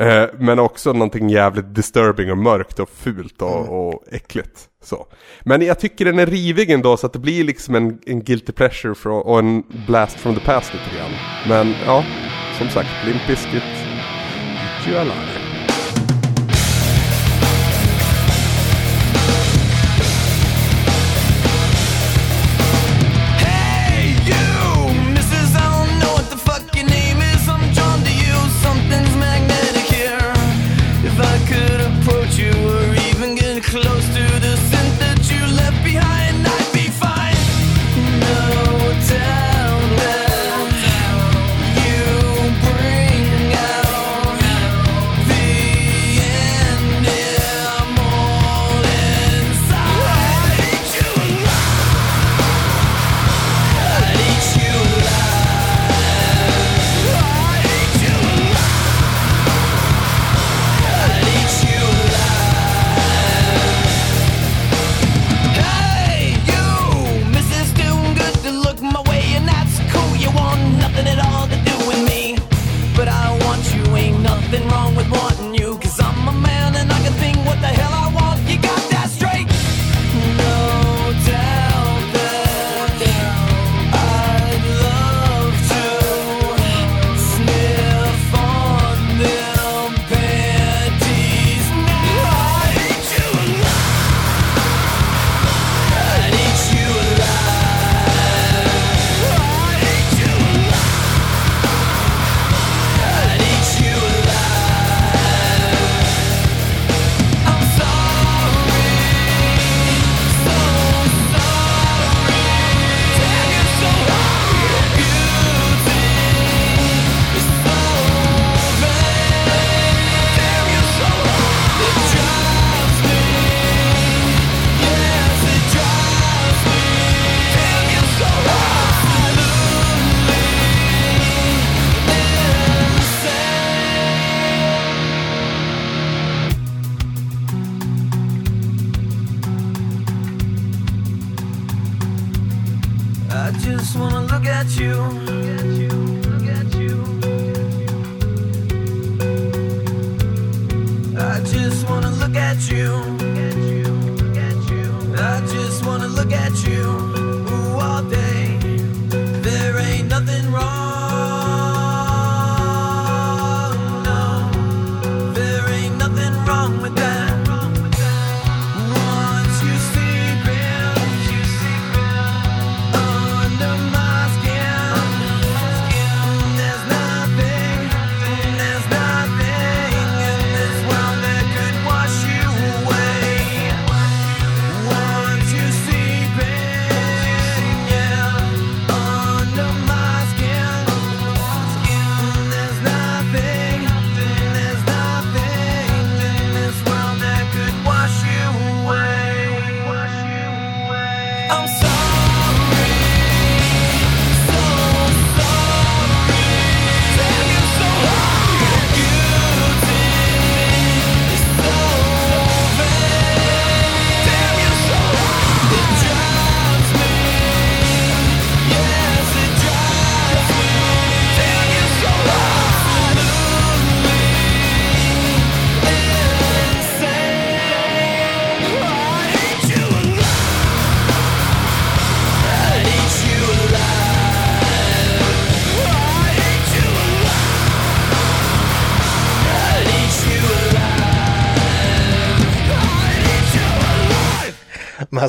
Eh, 0.00 0.28
men 0.38 0.58
också 0.58 0.92
någonting 0.92 1.28
jävligt 1.30 1.74
disturbing 1.74 2.30
och 2.30 2.38
mörkt 2.38 2.78
och 2.78 2.88
fult 2.88 3.42
och, 3.42 3.58
mm. 3.58 3.70
och 3.70 4.04
äckligt. 4.12 4.68
Så. 4.84 5.06
Men 5.40 5.62
jag 5.62 5.78
tycker 5.78 6.04
den 6.04 6.18
är 6.18 6.26
rivig 6.26 6.70
ändå 6.70 6.96
så 6.96 7.06
att 7.06 7.12
det 7.12 7.18
blir 7.18 7.44
liksom 7.44 7.74
en, 7.74 7.98
en 8.06 8.24
guilty 8.24 8.52
pleasure 8.52 8.94
för, 8.94 9.10
och 9.10 9.38
en 9.38 9.62
blast 9.86 10.20
from 10.20 10.34
the 10.34 10.40
past 10.40 10.72
lite 10.74 10.96
grann. 10.96 11.10
Men 11.48 11.74
ja, 11.86 12.04
som 12.58 12.68
sagt, 12.68 12.88
Limp 13.06 13.26
Bizkit, 13.26 13.62
alive. 14.86 15.39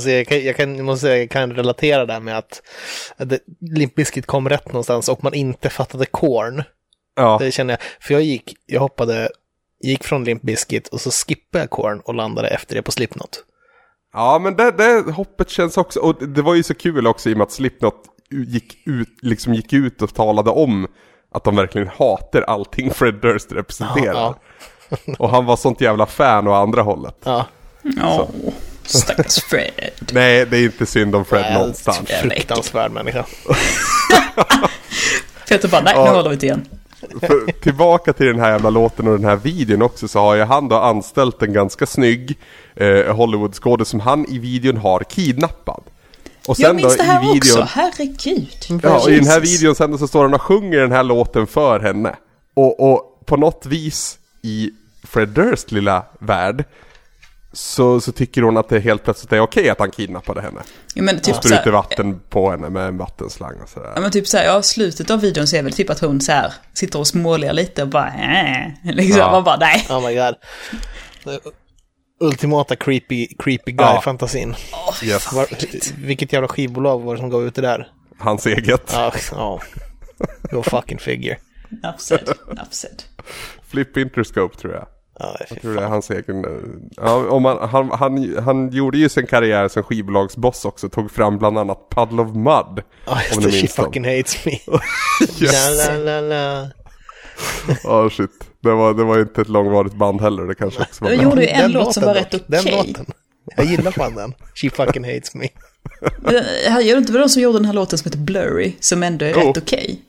Alltså, 0.02 0.12
jag, 0.12 0.28
kan, 0.28 0.46
jag, 0.46 0.56
kan, 0.56 0.76
jag 0.76 0.86
måste 0.86 1.02
säga, 1.02 1.18
jag 1.18 1.30
kan 1.30 1.54
relatera 1.54 2.06
där 2.06 2.20
med 2.20 2.38
att, 2.38 2.62
Limp 3.62 3.96
Bizkit 3.96 4.26
kom 4.26 4.50
rätt 4.50 4.66
någonstans 4.66 5.10
och 5.10 5.24
man 5.24 5.34
inte 5.34 5.70
fattade 5.70 6.06
korn. 6.06 6.64
Ja. 7.16 7.38
Det 7.40 7.52
känner 7.52 7.74
jag, 7.74 7.80
för 8.00 8.14
jag 8.14 8.24
gick, 8.24 8.54
jag 8.66 8.82
hoppade, 8.82 9.30
gick 9.84 10.04
från 10.04 10.24
Limp 10.24 10.42
Bizkit 10.42 10.88
och 10.88 11.02
så 11.02 11.12
skippade 11.12 11.64
jag 11.64 11.70
korn 11.70 12.02
och 12.06 12.16
landade 12.16 12.48
efter 12.48 12.76
det 12.76 12.82
på 12.82 12.92
Slipknot. 12.92 13.44
Ja, 14.14 14.40
men 14.40 14.56
det, 14.56 14.72
det 14.72 15.12
hoppet 15.12 15.50
känns 15.50 15.78
också, 15.78 16.00
och 16.00 16.28
det 16.28 16.42
var 16.42 16.56
ju 16.56 16.64
så 16.64 16.74
kul 16.74 17.08
också 17.08 17.30
i 17.30 17.34
och 17.34 17.38
med 17.38 17.46
att 17.46 17.52
Slipknot 17.52 18.04
gick 18.30 18.88
ut, 18.88 19.18
liksom 19.22 19.54
gick 19.54 19.74
ut 19.74 20.02
och 20.02 20.14
talade 20.14 20.50
om 20.50 20.88
att 21.32 21.44
de 21.44 21.56
verkligen 21.56 21.88
hatar 21.88 22.42
allting 22.42 22.92
Fred 22.92 23.16
Durst 23.16 23.52
representerar. 23.52 24.14
Ja, 24.14 24.36
ja. 25.06 25.16
och 25.20 25.30
han 25.30 25.46
var 25.46 25.56
sånt 25.56 25.82
jävla 25.82 26.06
fan 26.06 26.48
och 26.48 26.58
andra 26.58 26.82
hållet. 26.82 27.18
Ja. 27.24 27.46
Så. 27.84 28.30
Stackars 28.86 29.44
Fred. 29.44 29.92
Nej, 30.12 30.46
det 30.46 30.58
är 30.58 30.64
inte 30.64 30.86
synd 30.86 31.16
om 31.16 31.26
Fred 31.26 31.54
någonstans. 31.54 32.10
Fruktansvärd 32.22 32.92
människa. 32.92 33.26
Peter 35.50 35.68
bara, 35.68 35.82
nej, 35.82 35.94
nu 35.96 36.10
håller 36.10 36.30
vi 36.30 36.38
till 36.38 36.50
igen. 36.50 36.68
För, 37.22 37.52
tillbaka 37.52 38.14
till 38.14 38.26
den 38.26 38.40
här 38.40 38.52
jävla 38.52 38.70
låten 38.70 39.08
och 39.08 39.18
den 39.18 39.26
här 39.26 39.36
videon 39.36 39.82
också 39.82 40.08
så 40.08 40.20
har 40.20 40.36
ju 40.36 40.44
han 40.44 40.68
då 40.68 40.76
anställt 40.76 41.42
en 41.42 41.54
ganska 41.54 41.86
snygg 41.86 42.38
eh, 42.76 43.16
Hollywoodskådis 43.16 43.88
som 43.88 44.00
han 44.00 44.26
i 44.26 44.40
videon 44.40 44.78
har 44.78 45.00
kidnappad. 45.00 45.84
Och 46.48 46.58
sen 46.58 46.66
jag 46.66 46.76
minns 46.76 46.98
då, 46.98 47.04
det 47.04 47.10
här 47.10 47.24
i 47.24 47.34
videon, 47.34 47.62
också, 47.62 47.80
herregud. 47.80 48.82
Ja, 48.84 49.00
och 49.00 49.10
i 49.10 49.16
den 49.16 49.28
här 49.28 49.40
videon 49.40 49.76
sen 49.76 49.98
så 49.98 50.08
står 50.08 50.24
han 50.24 50.34
och 50.34 50.42
sjunger 50.42 50.78
den 50.80 50.92
här 50.92 51.04
låten 51.04 51.48
för 51.48 51.80
henne. 51.80 52.16
Och, 52.54 52.92
och 52.92 53.24
på 53.26 53.38
något 53.38 53.66
vis 53.66 54.18
i 54.42 54.72
Fred 55.04 55.30
Durst 55.30 55.72
lilla 55.72 56.04
värld 56.20 56.64
så, 57.54 58.02
så 58.02 58.12
tycker 58.12 58.42
hon 58.42 58.58
att 58.58 58.70
det 58.70 58.80
helt 58.80 59.04
plötsligt 59.04 59.34
är 59.34 59.40
okej 59.40 59.70
att 59.70 59.80
han 59.80 59.92
kidnappade 59.92 60.42
henne. 60.42 60.62
Ja, 60.94 61.04
men 61.04 61.20
typ 61.20 61.36
och 61.38 61.44
sprutar 61.44 61.72
vatten 61.72 62.20
på 62.30 62.52
henne 62.52 62.70
med 62.70 62.88
en 62.88 62.98
vattenslang 62.98 63.62
och 63.64 63.70
sådär. 63.70 63.92
Ja 63.96 64.02
men 64.02 64.12
typ 64.12 64.28
såhär, 64.28 64.46
ja 64.46 64.62
slutet 64.62 65.10
av 65.10 65.22
videon 65.22 65.48
så 65.48 65.56
är 65.56 65.64
väl 65.64 65.74
typ 65.74 65.90
att 65.90 66.00
hon 66.00 66.22
så 66.22 66.32
här 66.32 66.54
sitter 66.74 67.00
och 67.00 67.08
småler 67.08 67.54
lite 67.54 67.82
och 67.84 67.88
bara 67.90 68.08
äh, 68.08 68.94
liksom, 68.96 69.20
Ja. 69.20 69.32
man 69.32 69.44
bara 69.44 69.58
nej. 69.58 69.86
Oh 69.90 70.08
my 70.08 70.16
god. 70.16 70.36
Ultimata 72.20 72.76
creepy, 72.76 73.28
creepy 73.40 73.72
guy-fantasin. 73.72 74.56
Yes. 75.04 75.34
Var, 75.34 75.48
vilket 76.06 76.34
jävla 76.34 76.48
skivbolag 76.48 77.00
var 77.02 77.16
det 77.16 77.20
som 77.20 77.30
gav 77.30 77.44
ut 77.48 77.56
det 77.56 77.62
där? 77.62 77.88
Hans 78.20 78.46
eget. 78.46 78.92
Ja, 78.94 79.14
ja. 79.32 79.62
Go 80.52 80.64
fucking 80.64 81.00
figure. 81.00 81.38
Enough 81.84 81.98
said, 81.98 82.30
enough 82.52 82.70
said. 82.72 83.04
Flip 83.68 83.98
Interscope 83.98 84.58
tror 84.58 84.74
jag. 84.74 84.88
Ja, 85.22 85.38
fy 85.40 85.46
Jag 85.56 85.62
tror 85.62 85.74
det 85.76 85.82
är 85.82 85.88
hans 85.88 86.10
egen... 86.10 86.46
eh, 86.46 86.52
Ja, 86.98 87.28
om 87.30 87.44
man, 87.44 87.70
han, 87.70 87.92
han, 87.92 88.36
han 88.44 88.70
gjorde 88.70 88.98
ju 88.98 89.10
sin 89.10 89.28
karriär 89.28 89.68
som 89.68 89.84
skivbolagsboss 89.84 90.66
också. 90.66 90.90
Tog 90.90 91.12
fram 91.12 91.38
bland 91.38 91.58
annat 91.58 91.90
Puddle 91.90 92.22
of 92.22 92.36
Mud. 92.36 92.84
Ja, 93.06 93.22
just 93.24 93.38
om 93.38 93.44
det. 93.44 93.50
ni 93.50 93.62
She 93.62 93.68
fucking 93.68 94.06
hates 94.06 94.46
me. 94.46 94.52
Yes. 95.42 95.88
La, 95.88 95.94
la, 95.98 96.22
la, 96.22 96.22
la. 96.22 96.68
Ja, 97.84 98.10
shit. 98.10 98.30
Det 98.64 98.72
var, 98.72 98.94
det 98.94 99.04
var 99.04 99.20
inte 99.20 99.42
ett 99.42 99.50
långvarigt 99.50 99.96
band 99.96 100.22
heller. 100.22 100.44
Det 100.44 100.56
kanske 100.56 100.82
också 100.82 101.04
var 101.04 101.12
Jag 101.12 101.24
gjorde 101.24 101.42
ju 101.42 101.48
en 101.48 101.62
Den 101.62 101.72
låt 101.72 101.94
som 101.94 102.04
låten 102.04 102.08
var 102.08 102.14
rätt 102.22 102.34
okej. 102.34 102.46
Den 102.48 102.66
låten. 102.88 103.06
Jag 103.58 103.66
gillar 103.66 103.92
fan 103.92 104.16
den. 104.16 104.34
She 104.56 104.70
fucking 104.70 105.04
hates 105.04 105.36
me. 105.36 105.48
Jag 106.66 106.82
gör 106.84 106.98
inte 106.98 107.12
med 107.12 107.22
de 107.22 107.30
som 107.30 107.42
gjorde 107.42 107.58
den 107.58 107.66
här 107.66 107.74
låten 107.74 107.98
som 108.00 108.06
heter 108.06 108.20
Blurry, 108.20 108.74
som 108.80 109.04
ändå 109.04 109.26
är 109.26 109.34
Jo. 109.36 109.40
rätt 109.50 109.58
okej. 109.58 110.02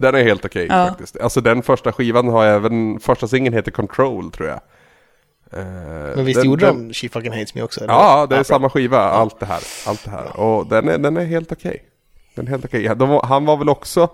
Den 0.00 0.14
är 0.14 0.22
helt 0.22 0.44
okej 0.44 0.66
Ja. 0.70 0.86
faktiskt. 0.88 1.16
Alltså 1.20 1.40
den 1.40 1.62
första 1.62 1.92
skivan 1.92 2.28
har 2.28 2.44
även... 2.44 3.00
Första 3.00 3.28
singeln 3.28 3.54
heter 3.54 3.70
Control 3.70 4.30
tror 4.30 4.48
jag. 4.48 4.60
Eh, 5.52 5.64
Men 6.16 6.24
visst 6.24 6.40
den- 6.40 6.46
gjorde 6.50 6.66
den- 6.66 6.88
de 6.88 6.94
She 6.94 7.08
fucking 7.08 7.32
hates 7.32 7.54
me 7.54 7.62
också? 7.62 7.80
eller? 7.84 7.92
Ja, 7.94 8.26
det 8.26 8.34
är 8.34 8.38
bra. 8.38 8.44
samma 8.44 8.70
skiva. 8.70 8.98
Allt 8.98 9.40
det 9.40 9.46
här. 9.46 9.62
Allt 9.86 10.04
det 10.04 10.10
här. 10.10 10.40
Och 10.40 10.66
den 10.66 10.88
är, 10.88 10.98
den 10.98 11.16
är 11.16 11.24
helt 11.24 11.52
okej. 11.52 11.84
Den 12.34 12.46
är 12.46 12.50
helt 12.50 12.64
okej. 12.64 12.82
Ja, 12.82 12.94
de 12.94 13.08
var- 13.08 13.22
Han 13.22 13.44
var 13.44 13.56
väl 13.56 13.68
också 13.68 14.08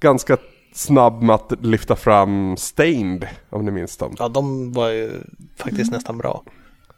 ganska 0.00 0.36
snabb 0.74 1.22
med 1.22 1.34
att 1.34 1.52
lyfta 1.60 1.96
fram 1.96 2.56
Stained, 2.56 3.28
om 3.50 3.64
ni 3.64 3.70
minns 3.70 3.96
dem. 3.96 4.16
Ja, 4.18 4.28
de 4.28 4.72
var 4.72 4.88
ju 4.88 5.10
faktiskt 5.56 5.92
nästan 5.92 6.18
bra. 6.18 6.42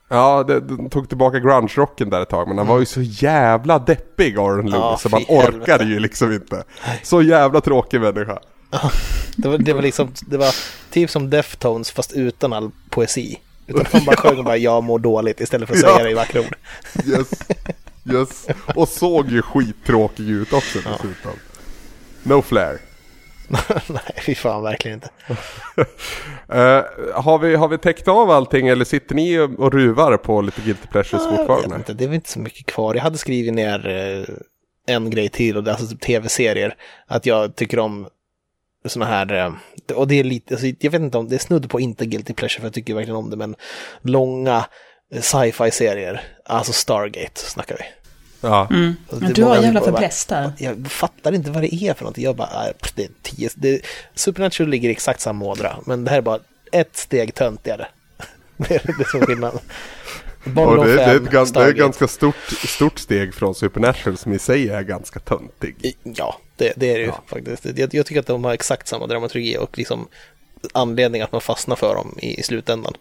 Ja, 0.08 0.42
det, 0.42 0.60
de 0.60 0.90
tog 0.90 1.08
tillbaka 1.08 1.38
grunge-rocken 1.38 2.10
där 2.10 2.20
ett 2.22 2.28
tag, 2.28 2.48
men 2.48 2.58
han 2.58 2.66
var 2.66 2.78
ju 2.78 2.86
så 2.86 3.02
jävla 3.02 3.78
deppig, 3.78 4.38
Aaron 4.38 4.66
Lewis, 4.70 4.74
Ja, 4.74 4.98
så 5.02 5.08
man 5.08 5.20
fy 5.28 5.34
helvete. 5.34 5.58
orkade 5.62 5.84
ju 5.84 5.98
liksom 5.98 6.32
inte. 6.32 6.64
Så 7.02 7.22
jävla 7.22 7.60
tråkig 7.60 8.00
människa. 8.00 8.38
Det 9.36 9.48
var, 9.48 9.58
det 9.58 9.72
var 9.72 9.82
liksom, 9.82 10.12
det 10.26 10.36
var 10.36 10.54
typ 10.90 11.10
som 11.10 11.30
Deftones 11.30 11.90
fast 11.90 12.12
utan 12.12 12.52
all 12.52 12.70
poesi. 12.90 13.40
Utan 13.66 13.84
man 13.92 14.04
bara 14.04 14.16
sjöng 14.16 14.38
och 14.38 14.44
bara 14.44 14.56
jag 14.56 14.84
mår 14.84 14.98
dåligt 14.98 15.40
istället 15.40 15.68
för 15.68 15.76
att 15.76 15.82
Ja. 15.82 15.88
säga 15.88 16.04
det 16.04 16.10
i 16.10 16.14
vackra 16.14 16.40
ord. 16.40 16.56
Yes, 17.06 17.28
yes. 18.12 18.46
Och 18.74 18.88
såg 18.88 19.28
ju 19.28 19.42
skittråkig 19.42 20.28
ut 20.30 20.52
också 20.52 20.78
dessutom. 20.78 21.32
No 22.22 22.42
flair. 22.42 22.78
Nej, 23.88 24.22
fy 24.26 24.34
fan 24.34 24.62
verkligen 24.62 24.94
inte. 24.94 25.08
Eh, 26.48 26.84
har, 27.14 27.38
vi, 27.38 27.54
har 27.54 27.68
vi 27.68 27.78
täckt 27.78 28.08
av 28.08 28.30
allting 28.30 28.68
eller 28.68 28.84
sitter 28.84 29.14
ni 29.14 29.38
och 29.38 29.50
och 29.58 29.72
ruvar 29.72 30.16
på 30.16 30.40
lite 30.40 30.60
guilty 30.60 30.86
pleasures 30.88 31.22
vet 31.22 31.36
fortfarande? 31.36 31.76
inte, 31.76 31.92
det 31.92 32.04
är 32.04 32.08
väl 32.08 32.14
inte 32.14 32.30
så 32.30 32.38
mycket 32.38 32.66
kvar. 32.66 32.94
Jag 32.94 33.02
hade 33.02 33.18
skrivit 33.18 33.54
ner 33.54 33.88
eh, 33.88 34.94
en 34.94 35.10
grej 35.10 35.28
till 35.28 35.56
och 35.56 35.64
det 35.64 35.70
är 35.70 35.72
alltså 35.72 35.88
typ 35.88 36.00
tv-serier. 36.00 36.76
Att 37.06 37.26
jag 37.26 37.56
tycker 37.56 37.78
om 37.78 38.08
sådana 38.88 39.10
här, 39.10 39.32
eh, 39.32 39.52
och 39.96 40.08
det 40.08 40.20
är 40.20 40.24
lite, 40.24 40.54
alltså, 40.54 40.66
jag 40.80 40.90
vet 40.90 41.00
inte 41.00 41.18
om 41.18 41.28
det 41.28 41.34
är 41.34 41.38
snudd 41.38 41.70
på 41.70 41.80
inte 41.80 42.06
guilty 42.06 42.34
pleasure 42.34 42.60
för 42.60 42.66
jag 42.66 42.74
tycker 42.74 42.94
verkligen 42.94 43.16
om 43.16 43.30
det, 43.30 43.36
men 43.36 43.56
långa 44.02 44.66
eh, 45.14 45.20
sci-fi 45.20 45.70
serier, 45.70 46.20
alltså 46.44 46.72
Stargate 46.72 47.40
snackar 47.40 47.76
vi. 47.76 47.84
Ja. 48.44 48.60
Alltså, 48.60 49.24
Men 49.24 49.32
du 49.32 49.44
har 49.44 49.62
jävla 49.62 49.80
fäbless 49.80 50.26
där. 50.26 50.52
Jag 50.58 50.86
fattar 50.88 51.32
inte 51.32 51.50
vad 51.50 51.62
det 51.62 51.74
är 51.74 51.94
för 51.94 52.02
någonting. 52.02 52.24
Jag 52.24 52.36
bara, 52.36 52.66
äh, 52.66 52.72
det 52.94 53.04
är 53.04 53.10
tio, 53.22 53.50
det, 53.54 53.80
Supernatural 54.14 54.70
ligger 54.70 54.88
i 54.88 54.92
exakt 54.92 55.20
samma 55.20 55.44
ådra, 55.44 55.76
men 55.86 56.04
det 56.04 56.10
här 56.10 56.18
är 56.18 56.22
bara 56.22 56.38
ett 56.72 56.96
steg 56.96 57.34
töntigare. 57.34 57.86
det 58.56 58.74
är 58.74 58.94
det 58.98 59.08
som 59.08 59.22
är 59.22 59.26
skillnaden. 59.26 59.60
Babylon 60.44 60.86
det, 60.86 60.94
det, 60.94 61.02
är 61.02 61.18
5, 61.18 61.26
ett, 61.26 61.54
det 61.54 61.60
är 61.60 61.68
ett 61.68 61.76
ganska 61.76 62.08
stort, 62.08 62.34
stort 62.48 62.98
steg 62.98 63.34
från 63.34 63.54
Supernatural 63.54 64.16
som 64.16 64.32
i 64.32 64.38
sig 64.38 64.68
är 64.68 64.82
ganska 64.82 65.20
töntig. 65.20 65.96
Ja, 66.02 66.40
det, 66.56 66.72
det 66.76 66.90
är 66.90 66.98
det 66.98 67.04
ju 67.04 67.12
faktiskt. 67.26 67.78
Jag, 67.78 67.94
jag 67.94 68.06
tycker 68.06 68.20
att 68.20 68.26
de 68.26 68.44
har 68.44 68.52
exakt 68.52 68.88
samma 68.88 69.06
dramaturgi 69.06 69.56
och 69.58 69.78
liksom 69.78 70.08
anledning 70.72 71.22
att 71.22 71.32
man 71.32 71.40
fastnar 71.40 71.76
för 71.76 71.94
dem 71.94 72.18
i, 72.22 72.40
i 72.40 72.42
slutändan. 72.42 72.94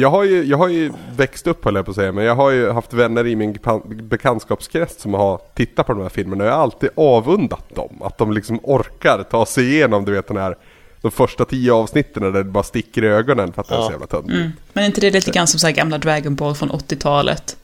Jag 0.00 0.10
har, 0.10 0.24
ju, 0.24 0.44
jag 0.44 0.58
har 0.58 0.68
ju 0.68 0.92
växt 1.16 1.46
upp 1.46 1.64
höll 1.64 1.74
jag 1.74 1.84
på 1.84 1.90
att 1.90 1.94
säga, 1.94 2.12
men 2.12 2.24
jag 2.24 2.34
har 2.34 2.50
ju 2.50 2.70
haft 2.70 2.92
vänner 2.92 3.26
i 3.26 3.36
min 3.36 3.54
bekan- 3.54 4.02
bekantskapskrets 4.02 5.02
som 5.02 5.14
har 5.14 5.40
tittat 5.54 5.86
på 5.86 5.92
de 5.92 6.02
här 6.02 6.08
filmerna 6.08 6.44
och 6.44 6.50
jag 6.50 6.54
har 6.54 6.62
alltid 6.62 6.90
avundat 6.96 7.74
dem. 7.74 8.02
Att 8.02 8.18
de 8.18 8.32
liksom 8.32 8.60
orkar 8.62 9.22
ta 9.22 9.46
sig 9.46 9.74
igenom, 9.74 10.04
du 10.04 10.12
vet 10.12 10.28
den 10.28 10.36
här, 10.36 10.56
de 11.02 11.10
första 11.10 11.44
tio 11.44 11.72
avsnitten 11.72 12.22
där 12.22 12.30
det 12.30 12.44
bara 12.44 12.62
sticker 12.64 13.04
i 13.04 13.06
ögonen 13.06 13.52
för 13.52 13.62
att 13.62 13.68
det 13.68 13.74
är 13.74 13.82
så 13.82 13.90
jävla 13.90 14.06
töntigt. 14.06 14.34
Mm. 14.34 14.52
Men 14.72 14.84
är 14.84 14.86
inte 14.86 15.00
det 15.00 15.10
lite 15.10 15.30
grann 15.30 15.46
som 15.46 15.60
så 15.60 15.66
här 15.66 15.74
gamla 15.74 15.98
Dragon 15.98 16.34
Ball 16.34 16.54
från 16.54 16.70
80-talet? 16.70 17.56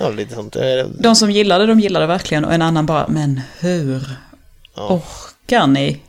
Ja, 0.00 0.08
lite 0.08 0.34
sånt. 0.34 0.56
De 0.98 1.14
som 1.14 1.30
gillade, 1.30 1.66
de 1.66 1.80
gillade 1.80 2.06
verkligen 2.06 2.44
och 2.44 2.52
en 2.52 2.62
annan 2.62 2.86
bara, 2.86 3.08
men 3.08 3.40
hur 3.60 4.02
orkar 4.76 5.66
ni? 5.66 6.00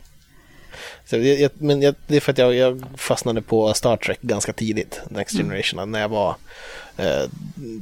Så 1.12 1.18
jag, 1.18 1.40
jag, 1.40 1.50
men 1.58 1.82
jag, 1.82 1.94
det 2.06 2.16
är 2.16 2.20
för 2.20 2.32
att 2.32 2.38
jag, 2.38 2.54
jag 2.54 2.82
fastnade 2.96 3.42
på 3.42 3.74
Star 3.74 3.96
Trek 3.96 4.18
ganska 4.22 4.52
tidigt, 4.52 5.00
Next 5.08 5.36
Generation, 5.36 5.90
när 5.90 6.00
jag 6.00 6.08
var 6.08 6.36
eh, 6.96 7.22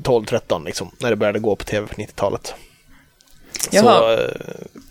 12-13 0.03 0.65
liksom, 0.67 0.91
när 0.99 1.11
det 1.11 1.17
började 1.17 1.39
gå 1.39 1.57
på 1.57 1.65
tv 1.65 1.87
på 1.87 1.95
90-talet. 1.95 2.55
Jaha. 3.71 3.83
Så, 3.83 4.13
eh, 4.23 4.31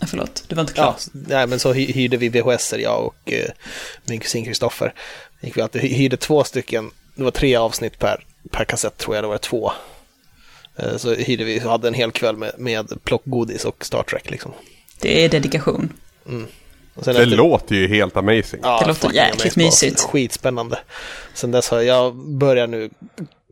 Förlåt, 0.08 0.44
du 0.48 0.56
var 0.56 0.62
inte 0.62 0.74
klar. 0.74 0.86
Ja, 0.86 1.20
nej, 1.28 1.48
men 1.48 1.60
så 1.60 1.74
hy- 1.74 1.92
hyrde 1.94 2.18
vi 2.18 2.30
VHS, 2.30 2.74
jag 2.78 3.06
och 3.06 3.32
eh, 3.34 3.50
min 4.06 4.20
kusin 4.20 4.46
Kristoffer. 4.46 4.94
Gick 5.42 5.58
vi 5.58 5.62
alltid, 5.62 5.82
hy- 5.82 5.94
hyrde 5.94 6.18
två 6.18 6.44
stycken, 6.44 6.92
det 7.16 7.24
var 7.24 7.32
tre 7.32 7.56
avsnitt 7.56 8.00
per, 8.00 8.24
per 8.52 8.66
kassett 8.66 8.98
tror 8.98 9.16
jag, 9.16 9.24
det 9.24 9.28
var 9.28 9.38
två. 9.38 9.72
Eh, 10.76 10.98
så 10.98 11.14
hyrde 11.16 11.44
vi, 11.44 11.60
så 11.60 11.70
hade 11.70 11.88
en 11.88 11.94
hel 11.94 12.12
kväll 12.12 12.38
med, 12.38 12.52
med 12.58 13.04
plockgodis 13.04 13.66
och 13.66 13.86
Star 13.86 14.04
Trek 14.04 14.32
liksom. 14.32 14.52
Det 15.02 15.26
är 15.26 15.30
dedikation. 15.30 15.94
Sen 16.26 16.48
Det 16.96 17.12
efter- 17.12 17.26
låter 17.26 17.76
ju 17.76 17.88
helt 17.88 18.18
amazing. 18.18 18.60
Ja, 18.64 18.80
Det 18.82 18.88
låter 18.88 19.12
jäkligt 19.14 19.56
mysigt. 19.56 20.00
Skitspännande. 20.02 20.80
Sen 21.34 21.52
dess 21.52 21.70
har 21.70 21.82
jag 21.82 22.16
börjat 22.16 22.70
nu 22.70 22.90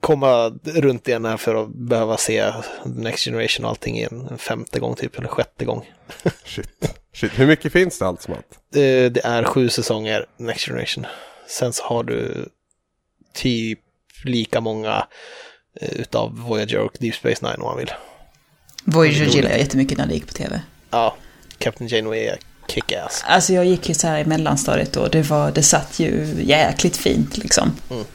komma 0.01 0.49
runt 0.63 1.07
igen 1.07 1.25
här 1.25 1.37
för 1.37 1.55
att 1.63 1.69
behöva 1.69 2.17
se 2.17 2.51
Next 2.85 3.25
Generation 3.25 3.65
och 3.65 3.69
allting 3.71 3.97
igen 3.97 4.27
en 4.31 4.37
femte 4.37 4.79
gång 4.79 4.95
typ, 4.95 5.17
eller 5.17 5.27
sjätte 5.27 5.65
gång. 5.65 5.89
Shit. 6.45 6.95
Shit. 7.13 7.31
Hur 7.39 7.47
mycket 7.47 7.71
finns 7.73 7.99
det 7.99 8.07
allt 8.07 8.21
som 8.21 8.33
allt? 8.33 8.59
Det, 8.73 9.09
det 9.09 9.21
är 9.25 9.43
sju 9.43 9.69
säsonger 9.69 10.25
Next 10.37 10.65
Generation. 10.67 11.05
Sen 11.47 11.73
så 11.73 11.83
har 11.83 12.03
du 12.03 12.49
typ 13.33 13.79
lika 14.23 14.61
många 14.61 15.07
eh, 15.81 15.89
utav 15.93 16.39
Voyager 16.39 16.79
och 16.79 16.97
Deep 16.99 17.15
Space 17.15 17.45
Nine 17.45 17.55
om 17.61 17.63
man 17.63 17.77
vill. 17.77 17.91
Voyager 18.83 19.25
gillar 19.25 19.49
jag 19.49 19.59
jättemycket 19.59 19.97
när 19.97 20.07
det 20.07 20.13
gick 20.13 20.27
på 20.27 20.33
tv. 20.33 20.61
Ja, 20.89 21.15
Captain 21.57 21.87
Janeway 21.87 22.19
är 22.19 22.37
kick-ass. 22.67 23.23
Alltså 23.27 23.53
jag 23.53 23.65
gick 23.65 23.89
ju 23.89 23.95
så 23.95 24.07
här 24.07 24.19
i 24.19 24.25
mellanstadiet 24.25 24.95
och 24.95 25.09
det, 25.09 25.21
var, 25.21 25.51
det 25.51 25.63
satt 25.63 25.99
ju 25.99 26.35
jäkligt 26.41 26.97
fint 26.97 27.37
liksom. 27.37 27.71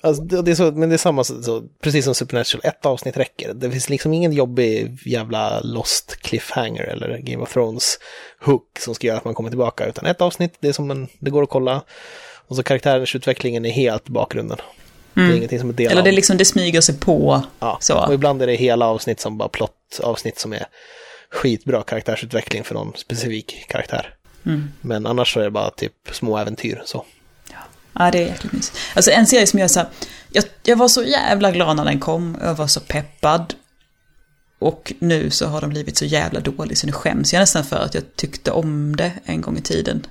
Alltså, 0.00 0.22
det, 0.22 0.50
är 0.50 0.54
så, 0.54 0.72
men 0.72 0.88
det 0.88 0.94
är 0.94 0.98
samma, 0.98 1.24
så, 1.24 1.62
precis 1.82 2.04
som 2.04 2.14
Supernatural, 2.14 2.60
ett 2.64 2.86
avsnitt 2.86 3.16
räcker. 3.16 3.54
Det 3.54 3.70
finns 3.70 3.88
liksom 3.88 4.14
ingen 4.14 4.32
jobbig 4.32 4.98
jävla 5.04 5.60
Lost 5.60 6.16
cliffhanger 6.22 6.82
eller 6.82 7.18
Game 7.18 7.42
of 7.42 7.52
Thrones 7.52 7.98
hook 8.40 8.78
som 8.78 8.94
ska 8.94 9.06
göra 9.06 9.18
att 9.18 9.24
man 9.24 9.34
kommer 9.34 9.50
tillbaka, 9.50 9.86
utan 9.86 10.06
ett 10.06 10.20
avsnitt, 10.20 10.54
det 10.60 10.68
är 10.68 10.72
som 10.72 10.90
en, 10.90 11.08
det 11.18 11.30
går 11.30 11.42
att 11.42 11.48
kolla. 11.48 11.82
Och 12.48 12.56
så 12.56 12.62
karaktärens 12.62 13.14
utvecklingen 13.14 13.64
är 13.64 13.70
helt 13.70 14.08
bakgrunden. 14.08 14.58
Det 15.14 15.20
är 15.20 15.36
ingenting 15.36 15.58
som 15.58 15.68
är 15.68 15.72
del 15.72 15.86
Mm. 15.86 15.98
Eller 15.98 16.10
det, 16.10 16.16
liksom, 16.16 16.36
det 16.36 16.44
smyger 16.44 16.80
sig 16.80 16.98
på. 16.98 17.42
ja. 17.58 17.72
Och 17.76 17.84
Så. 17.84 18.12
ibland 18.12 18.42
är 18.42 18.46
det 18.46 18.54
hela 18.54 18.86
avsnitt 18.86 19.20
som 19.20 19.38
bara 19.38 19.48
plott 19.48 20.00
avsnitt 20.02 20.38
som 20.38 20.52
är 20.52 20.66
skitbra 21.30 21.82
karaktärsutveckling 21.82 22.64
för 22.64 22.74
någon 22.74 22.92
specifik 22.96 23.66
karaktär. 23.68 24.14
Mm. 24.46 24.68
Men 24.80 25.06
annars 25.06 25.32
så 25.34 25.40
är 25.40 25.44
det 25.44 25.50
bara 25.50 25.70
typ 25.70 25.92
små 26.12 26.38
äventyr 26.38 26.82
så. 26.84 27.04
Ja, 27.92 28.10
det 28.10 28.18
är 28.18 28.26
jäkligt 28.26 28.52
mysigt. 28.52 28.78
Alltså 28.94 29.10
en 29.10 29.26
serie 29.26 29.46
som 29.46 29.58
jag 29.58 29.70
så 29.70 29.80
här, 29.80 29.88
jag, 30.32 30.44
jag 30.62 30.76
var 30.76 30.88
så 30.88 31.02
jävla 31.02 31.50
glad 31.50 31.76
när 31.76 31.84
den 31.84 32.00
kom, 32.00 32.38
jag 32.42 32.54
var 32.54 32.66
så 32.66 32.80
peppad. 32.80 33.54
Och 34.58 34.92
nu 34.98 35.30
så 35.30 35.46
har 35.46 35.60
den 35.60 35.70
blivit 35.70 35.96
så 35.96 36.04
jävla 36.04 36.40
dålig 36.40 36.78
så 36.78 36.86
nu 36.86 36.92
skäms 36.92 37.32
jag 37.32 37.40
nästan 37.40 37.64
för 37.64 37.76
att 37.76 37.94
jag 37.94 38.16
tyckte 38.16 38.50
om 38.50 38.96
det 38.96 39.12
en 39.24 39.40
gång 39.40 39.56
i 39.58 39.60
tiden. 39.60 40.06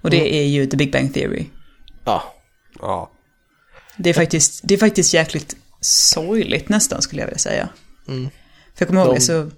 Och 0.00 0.10
det 0.10 0.34
är 0.34 0.44
ju 0.46 0.66
The 0.66 0.76
Big 0.76 0.92
Bang 0.92 1.14
Theory. 1.14 1.46
Ja, 2.04 2.34
Ja. 2.80 3.10
Det 3.96 4.10
är 4.10 4.14
faktiskt, 4.14 4.60
det 4.64 4.74
är 4.74 4.78
faktiskt 4.78 5.14
jäkligt 5.14 5.56
sorgligt 5.80 6.68
nästan 6.68 7.02
skulle 7.02 7.22
jag 7.22 7.26
vilja 7.26 7.38
säga. 7.38 7.68
För 8.06 8.30
jag 8.78 8.88
kommer 8.88 9.04
ihåg 9.04 9.14
De- 9.14 9.20
så, 9.20 9.50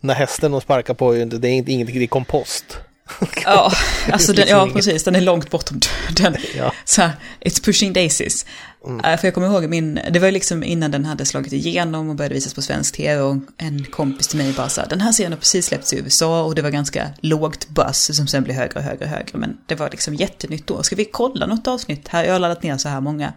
när 0.00 0.14
hästen 0.14 0.52
de 0.52 0.60
sparkar 0.60 0.94
på, 0.94 1.12
det 1.12 1.48
är 1.48 1.50
ingenting, 1.50 1.86
det 1.86 2.04
är 2.04 2.06
kompost. 2.06 2.78
ja, 3.44 3.72
alltså 4.12 4.32
den, 4.32 4.48
ja 4.48 4.68
precis, 4.72 5.04
den 5.04 5.16
är 5.16 5.20
långt 5.20 5.50
bortom 5.50 5.80
döden. 6.16 6.36
Ja. 6.56 6.72
Så 6.84 7.02
här, 7.02 7.12
it's 7.40 7.64
pushing 7.64 7.92
daisies. 7.92 8.46
Mm. 8.86 9.18
För 9.18 9.26
jag 9.26 9.34
kommer 9.34 9.46
ihåg 9.46 9.68
min, 9.68 10.00
det 10.10 10.18
var 10.18 10.30
liksom 10.30 10.64
innan 10.64 10.90
den 10.90 11.04
hade 11.04 11.24
slagit 11.24 11.52
igenom 11.52 12.08
och 12.08 12.16
började 12.16 12.34
visas 12.34 12.54
på 12.54 12.62
svensk 12.62 12.96
tv 12.96 13.22
och 13.22 13.36
en 13.58 13.84
kompis 13.84 14.28
till 14.28 14.38
mig 14.38 14.52
bara 14.52 14.68
sa 14.68 14.84
den 14.84 15.00
här 15.00 15.12
serien 15.12 15.32
har 15.32 15.38
precis 15.38 15.66
släppts 15.66 15.92
i 15.92 15.98
USA 15.98 16.42
och 16.42 16.54
det 16.54 16.62
var 16.62 16.70
ganska 16.70 17.10
lågt 17.20 17.68
buzz 17.68 18.16
som 18.16 18.26
sen 18.26 18.44
blev 18.44 18.56
högre 18.56 18.78
och 18.78 18.84
högre 18.84 19.04
och 19.04 19.10
högre. 19.10 19.38
Men 19.38 19.58
det 19.66 19.74
var 19.74 19.90
liksom 19.90 20.14
jättenytt 20.14 20.66
då. 20.66 20.82
Ska 20.82 20.96
vi 20.96 21.04
kolla 21.04 21.46
något 21.46 21.66
avsnitt? 21.66 22.08
Här, 22.08 22.24
jag 22.24 22.32
har 22.32 22.38
laddat 22.38 22.62
ner 22.62 22.76
så 22.76 22.88
här 22.88 23.00
många. 23.00 23.32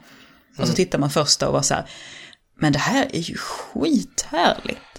Och 0.50 0.56
så 0.56 0.64
mm. 0.64 0.76
tittar 0.76 1.00
man 1.00 1.10
första 1.10 1.48
och 1.48 1.54
var 1.54 1.62
så 1.62 1.74
här, 1.74 1.86
men 2.60 2.74
det 2.74 2.80
här 2.80 3.08
är 3.14 3.20
ju 3.20 3.38
skithärligt. 3.38 4.95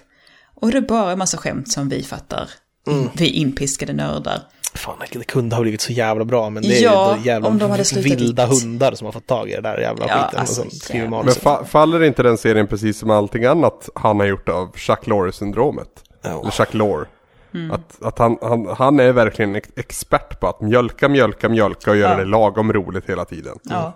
Och 0.60 0.70
det 0.70 0.76
är 0.76 0.82
bara 0.82 1.12
en 1.12 1.18
massa 1.18 1.36
skämt 1.36 1.72
som 1.72 1.88
vi 1.88 2.02
fattar. 2.02 2.50
Mm. 2.86 3.08
Vi 3.14 3.28
inpiskade 3.28 3.92
nördar. 3.92 4.42
Fan, 4.74 4.96
det 5.12 5.24
kunde 5.24 5.56
ha 5.56 5.62
blivit 5.62 5.80
så 5.80 5.92
jävla 5.92 6.24
bra, 6.24 6.50
men 6.50 6.62
det 6.62 6.78
är 6.78 6.82
ja, 6.82 7.16
ju 7.16 7.24
jävla 7.24 7.48
om 7.48 7.58
de 7.58 7.70
hade 7.70 7.84
vilda 7.94 8.46
dit. 8.46 8.62
hundar 8.62 8.92
som 8.92 9.04
har 9.04 9.12
fått 9.12 9.26
tag 9.26 9.50
i 9.50 9.52
det 9.52 9.60
där 9.60 9.78
jävla 9.78 10.08
ja, 10.08 10.14
skiten. 10.14 10.40
Alltså, 10.40 10.62
och 10.62 10.72
så 10.72 10.94
men 11.24 11.34
fa 11.34 11.64
faller 11.64 12.02
inte 12.02 12.22
den 12.22 12.38
serien 12.38 12.66
precis 12.66 12.98
som 12.98 13.10
allting 13.10 13.44
annat 13.44 13.88
han 13.94 14.20
har 14.20 14.26
gjort 14.26 14.48
av 14.48 14.72
Chuck 14.76 15.06
Lorre-syndromet? 15.06 15.88
Oh. 16.24 16.30
Eller 16.30 16.50
Chuck 16.50 16.74
Lorre. 16.74 17.06
Mm. 17.54 17.70
Att, 17.70 18.02
att 18.02 18.18
han, 18.18 18.38
han, 18.42 18.66
han 18.66 19.00
är 19.00 19.12
verkligen 19.12 19.56
expert 19.56 20.40
på 20.40 20.48
att 20.48 20.60
mjölka, 20.60 21.08
mjölka, 21.08 21.48
mjölka 21.48 21.90
och 21.90 21.96
göra 21.96 22.12
ja. 22.12 22.18
det 22.18 22.24
lagom 22.24 22.72
roligt 22.72 23.10
hela 23.10 23.24
tiden. 23.24 23.58
Ja. 23.62 23.80
Mm. 23.80 23.92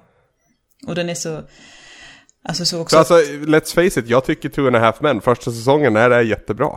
Och 0.88 0.94
den 0.94 1.10
är 1.10 1.14
så... 1.14 1.40
Alltså 2.44 2.64
så 2.64 2.80
också... 2.80 2.94
Så 2.94 3.14
alltså, 3.14 3.32
let's 3.32 3.74
face 3.74 4.00
it, 4.00 4.08
jag 4.08 4.24
tycker 4.24 4.48
Two 4.48 4.66
and 4.66 4.76
a 4.76 4.78
Half 4.78 5.00
Men, 5.00 5.20
första 5.20 5.50
säsongen 5.50 5.96
är 5.96 6.10
det 6.10 6.22
jättebra. 6.22 6.70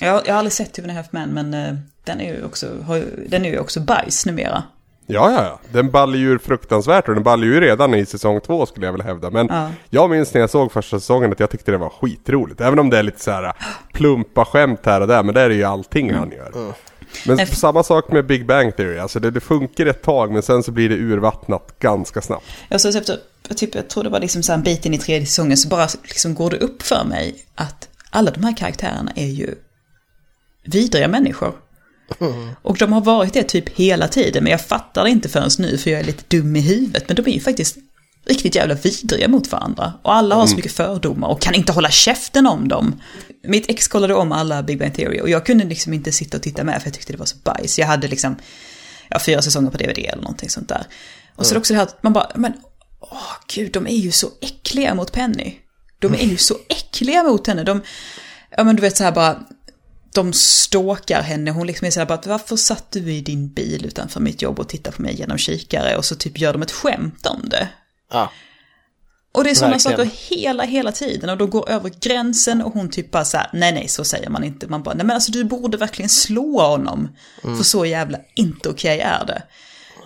Jag, 0.00 0.22
jag 0.26 0.32
har 0.32 0.38
aldrig 0.38 0.52
sett 0.52 0.72
Two 0.72 0.82
and 0.82 0.90
a 0.90 0.94
Half 0.94 1.06
Men, 1.10 1.30
men 1.30 1.54
uh, 1.54 1.78
den 2.04 2.20
är 2.20 2.34
ju 2.34 2.44
också, 2.44 2.66
har, 2.86 3.04
den 3.28 3.44
är 3.44 3.50
ju 3.50 3.58
också 3.58 3.80
bajs 3.80 4.26
numera. 4.26 4.62
Ja, 5.06 5.30
ja, 5.30 5.44
ja. 5.44 5.60
Den 5.72 5.90
ballar 5.90 6.16
ju 6.16 6.38
fruktansvärt 6.38 7.08
och 7.08 7.14
den 7.14 7.22
ballar 7.22 7.44
ju 7.44 7.60
redan 7.60 7.94
i 7.94 8.06
säsong 8.06 8.40
två 8.40 8.66
skulle 8.66 8.86
jag 8.86 8.92
vilja 8.92 9.06
hävda. 9.06 9.30
Men 9.30 9.46
ja. 9.50 9.70
jag 9.90 10.10
minns 10.10 10.34
när 10.34 10.40
jag 10.40 10.50
såg 10.50 10.72
första 10.72 11.00
säsongen 11.00 11.32
att 11.32 11.40
jag 11.40 11.50
tyckte 11.50 11.70
det 11.70 11.78
var 11.78 11.88
skitroligt. 11.88 12.60
Även 12.60 12.78
om 12.78 12.90
det 12.90 12.98
är 12.98 13.02
lite 13.02 13.20
så 13.20 13.30
här 13.30 13.52
plumpa 13.92 14.44
skämt 14.44 14.80
här 14.86 15.00
och 15.00 15.06
där, 15.06 15.22
men 15.22 15.34
det 15.34 15.40
är 15.40 15.50
ju 15.50 15.64
allting 15.64 16.08
mm. 16.08 16.20
han 16.20 16.30
gör. 16.30 16.52
Mm. 16.54 16.72
Men 17.26 17.36
Nej. 17.36 17.46
samma 17.46 17.82
sak 17.82 18.12
med 18.12 18.26
Big 18.26 18.46
Bang 18.46 18.76
Theory, 18.76 18.98
alltså 18.98 19.20
det, 19.20 19.30
det, 19.30 19.40
funkar 19.40 19.86
ett 19.86 20.02
tag 20.02 20.32
men 20.32 20.42
sen 20.42 20.62
så 20.62 20.72
blir 20.72 20.88
det 20.88 20.94
urvattnat 20.94 21.78
ganska 21.78 22.20
snabbt. 22.20 22.44
Jag, 22.68 22.80
så 22.80 22.98
efter, 22.98 23.18
typ, 23.54 23.74
jag 23.74 23.88
tror 23.88 24.04
det 24.04 24.10
var 24.10 24.20
liksom 24.20 24.42
så 24.42 24.52
en 24.52 24.62
bit 24.62 24.86
in 24.86 24.94
i 24.94 24.98
tredje 24.98 25.26
säsongen 25.26 25.56
så 25.56 25.68
bara 25.68 25.88
liksom 26.02 26.34
går 26.34 26.50
det 26.50 26.56
upp 26.56 26.82
för 26.82 27.04
mig 27.04 27.44
att 27.54 27.88
alla 28.10 28.30
de 28.30 28.44
här 28.44 28.56
karaktärerna 28.56 29.12
är 29.14 29.26
ju 29.26 29.54
vidriga 30.64 31.08
människor. 31.08 31.54
Mm. 32.20 32.50
Och 32.62 32.76
de 32.76 32.92
har 32.92 33.00
varit 33.00 33.32
det 33.32 33.42
typ 33.42 33.68
hela 33.68 34.08
tiden, 34.08 34.44
men 34.44 34.50
jag 34.50 34.60
fattar 34.60 35.04
det 35.04 35.10
inte 35.10 35.28
förrän 35.28 35.50
nu 35.58 35.78
för 35.78 35.90
jag 35.90 36.00
är 36.00 36.04
lite 36.04 36.24
dum 36.28 36.56
i 36.56 36.60
huvudet. 36.60 37.04
Men 37.08 37.16
de 37.16 37.26
är 37.26 37.34
ju 37.34 37.40
faktiskt 37.40 37.76
riktigt 38.26 38.54
jävla 38.54 38.74
vidriga 38.74 39.28
mot 39.28 39.52
varandra. 39.52 39.92
Och 40.02 40.14
alla 40.14 40.34
har 40.34 40.42
mm. 40.42 40.50
så 40.50 40.56
mycket 40.56 40.72
fördomar 40.72 41.28
och 41.28 41.40
kan 41.40 41.54
inte 41.54 41.72
hålla 41.72 41.90
käften 41.90 42.46
om 42.46 42.68
dem. 42.68 43.00
Mitt 43.42 43.70
ex 43.70 43.88
kollade 43.88 44.14
om 44.14 44.32
alla 44.32 44.62
Big 44.62 44.78
Bang 44.78 44.94
Theory 44.94 45.20
och 45.20 45.30
jag 45.30 45.46
kunde 45.46 45.64
liksom 45.64 45.92
inte 45.92 46.12
sitta 46.12 46.36
och 46.36 46.42
titta 46.42 46.64
med 46.64 46.82
för 46.82 46.88
jag 46.88 46.94
tyckte 46.94 47.12
det 47.12 47.18
var 47.18 47.26
så 47.26 47.36
bajs. 47.36 47.78
Jag 47.78 47.86
hade 47.86 48.08
liksom 48.08 48.36
ja, 49.08 49.18
fyra 49.18 49.42
säsonger 49.42 49.70
på 49.70 49.76
DVD 49.76 49.98
eller 49.98 50.22
någonting 50.22 50.50
sånt 50.50 50.68
där. 50.68 50.86
Och 51.36 51.46
så 51.46 51.52
är 51.52 51.54
det 51.54 51.58
också 51.58 51.72
det 51.72 51.78
här 51.78 51.86
att 51.86 52.02
man 52.02 52.12
bara, 52.12 52.30
men 52.34 52.52
åh 53.10 53.36
gud, 53.54 53.72
de 53.72 53.86
är 53.86 53.96
ju 53.96 54.12
så 54.12 54.30
äckliga 54.40 54.94
mot 54.94 55.12
Penny. 55.12 55.54
De 55.98 56.14
är 56.14 56.24
ju 56.24 56.36
så 56.36 56.56
äckliga 56.68 57.22
mot 57.22 57.46
henne. 57.46 57.64
De, 57.64 57.82
ja 58.56 58.64
men 58.64 58.76
du 58.76 58.82
vet 58.82 58.96
så 58.96 59.04
här 59.04 59.12
bara, 59.12 59.44
de 60.14 60.32
ståkar 60.32 61.22
henne. 61.22 61.50
Hon 61.50 61.66
liksom 61.66 61.86
är 61.86 61.90
såhär 61.90 62.06
bara, 62.06 62.20
varför 62.26 62.56
satt 62.56 62.90
du 62.90 63.12
i 63.12 63.20
din 63.20 63.48
bil 63.48 63.86
utanför 63.86 64.20
mitt 64.20 64.42
jobb 64.42 64.58
och 64.58 64.68
tittade 64.68 64.96
på 64.96 65.02
mig 65.02 65.14
genom 65.14 65.38
kikare? 65.38 65.96
Och 65.96 66.04
så 66.04 66.14
typ 66.14 66.38
gör 66.38 66.52
de 66.52 66.62
ett 66.62 66.72
skämt 66.72 67.26
om 67.26 67.48
det. 67.48 67.68
Ja. 68.12 68.30
Och 69.32 69.44
det 69.44 69.50
är 69.50 69.54
sådana 69.54 69.78
saker 69.78 70.10
hela, 70.28 70.64
hela 70.64 70.92
tiden. 70.92 71.30
Och 71.30 71.36
de 71.36 71.50
går 71.50 71.70
över 71.70 71.90
gränsen 72.00 72.62
och 72.62 72.72
hon 72.72 72.90
typ 72.90 73.10
bara 73.10 73.24
såhär, 73.24 73.50
nej 73.52 73.72
nej 73.72 73.88
så 73.88 74.04
säger 74.04 74.30
man 74.30 74.44
inte. 74.44 74.66
Man 74.66 74.82
bara, 74.82 74.94
nej 74.94 75.06
men 75.06 75.14
alltså 75.14 75.32
du 75.32 75.44
borde 75.44 75.76
verkligen 75.76 76.08
slå 76.08 76.60
honom. 76.60 77.16
Mm. 77.44 77.56
För 77.56 77.64
så 77.64 77.86
jävla 77.86 78.18
inte 78.34 78.68
okej 78.68 78.96
okay 78.96 79.10
är 79.10 79.26
det. 79.26 79.42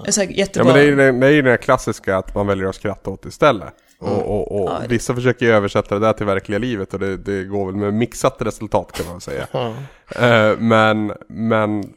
Det 0.04 0.08
är 0.08 0.12
så 0.12 0.22
jättebra. 0.22 0.68
Ja 0.68 0.74
men 0.74 0.96
det 0.96 1.04
är, 1.04 1.06
ju 1.06 1.12
det 1.12 1.26
är 1.26 1.42
det 1.42 1.56
klassiska 1.56 2.16
att 2.16 2.34
man 2.34 2.46
väljer 2.46 2.66
att 2.66 2.74
skratta 2.74 3.10
åt 3.10 3.26
istället. 3.26 3.74
Mm. 4.02 4.14
Och, 4.14 4.26
och, 4.26 4.62
och 4.62 4.70
ja, 4.70 4.82
vissa 4.88 5.14
försöker 5.14 5.46
ju 5.46 5.52
översätta 5.52 5.94
det 5.98 6.06
där 6.06 6.12
till 6.12 6.26
verkliga 6.26 6.58
livet 6.58 6.94
och 6.94 7.00
det, 7.00 7.16
det 7.16 7.44
går 7.44 7.66
väl 7.66 7.76
med 7.76 7.94
mixat 7.94 8.36
resultat 8.38 8.92
kan 8.92 9.06
man 9.06 9.20
säga. 9.20 9.46
Mm. 9.52 9.72
Uh, 9.72 10.58
men, 10.58 11.12
men 11.28 11.92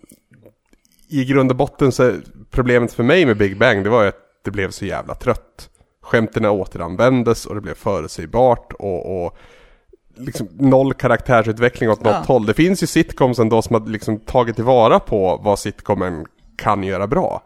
i 1.09 1.25
grund 1.25 1.51
och 1.51 1.57
botten 1.57 1.91
så 1.91 2.13
problemet 2.51 2.93
för 2.93 3.03
mig 3.03 3.25
med 3.25 3.37
Big 3.37 3.57
Bang 3.57 3.83
det 3.83 3.89
var 3.89 4.01
ju 4.01 4.09
att 4.09 4.15
det 4.43 4.51
blev 4.51 4.71
så 4.71 4.85
jävla 4.85 5.15
trött. 5.15 5.69
Skämten 6.01 6.45
återanvändes 6.45 7.45
och 7.45 7.55
det 7.55 7.61
blev 7.61 7.73
förutsägbart 7.73 8.73
och, 8.73 9.25
och 9.25 9.37
liksom 10.15 10.47
noll 10.51 10.93
karaktärsutveckling 10.93 11.89
åt 11.89 12.03
något 12.03 12.13
ja. 12.13 12.23
håll. 12.33 12.45
Det 12.45 12.53
finns 12.53 12.83
ju 12.83 12.87
sitcoms 12.87 13.39
ändå 13.39 13.61
som 13.61 13.73
har 13.73 13.89
liksom 13.89 14.19
tagit 14.19 14.55
tillvara 14.55 14.99
på 14.99 15.39
vad 15.43 15.59
sitcomen 15.59 16.25
kan 16.57 16.83
göra 16.83 17.07
bra. 17.07 17.43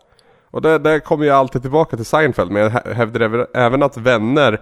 Och 0.55 0.61
det, 0.61 0.77
det 0.79 0.99
kommer 0.99 1.25
ju 1.25 1.31
alltid 1.31 1.61
tillbaka 1.61 1.95
till 1.95 2.05
Seinfeld, 2.05 2.51
men 2.51 2.61
jag 2.61 2.69
hävdar 2.95 3.47
även 3.57 3.83
att 3.83 3.97
Vänner 3.97 4.61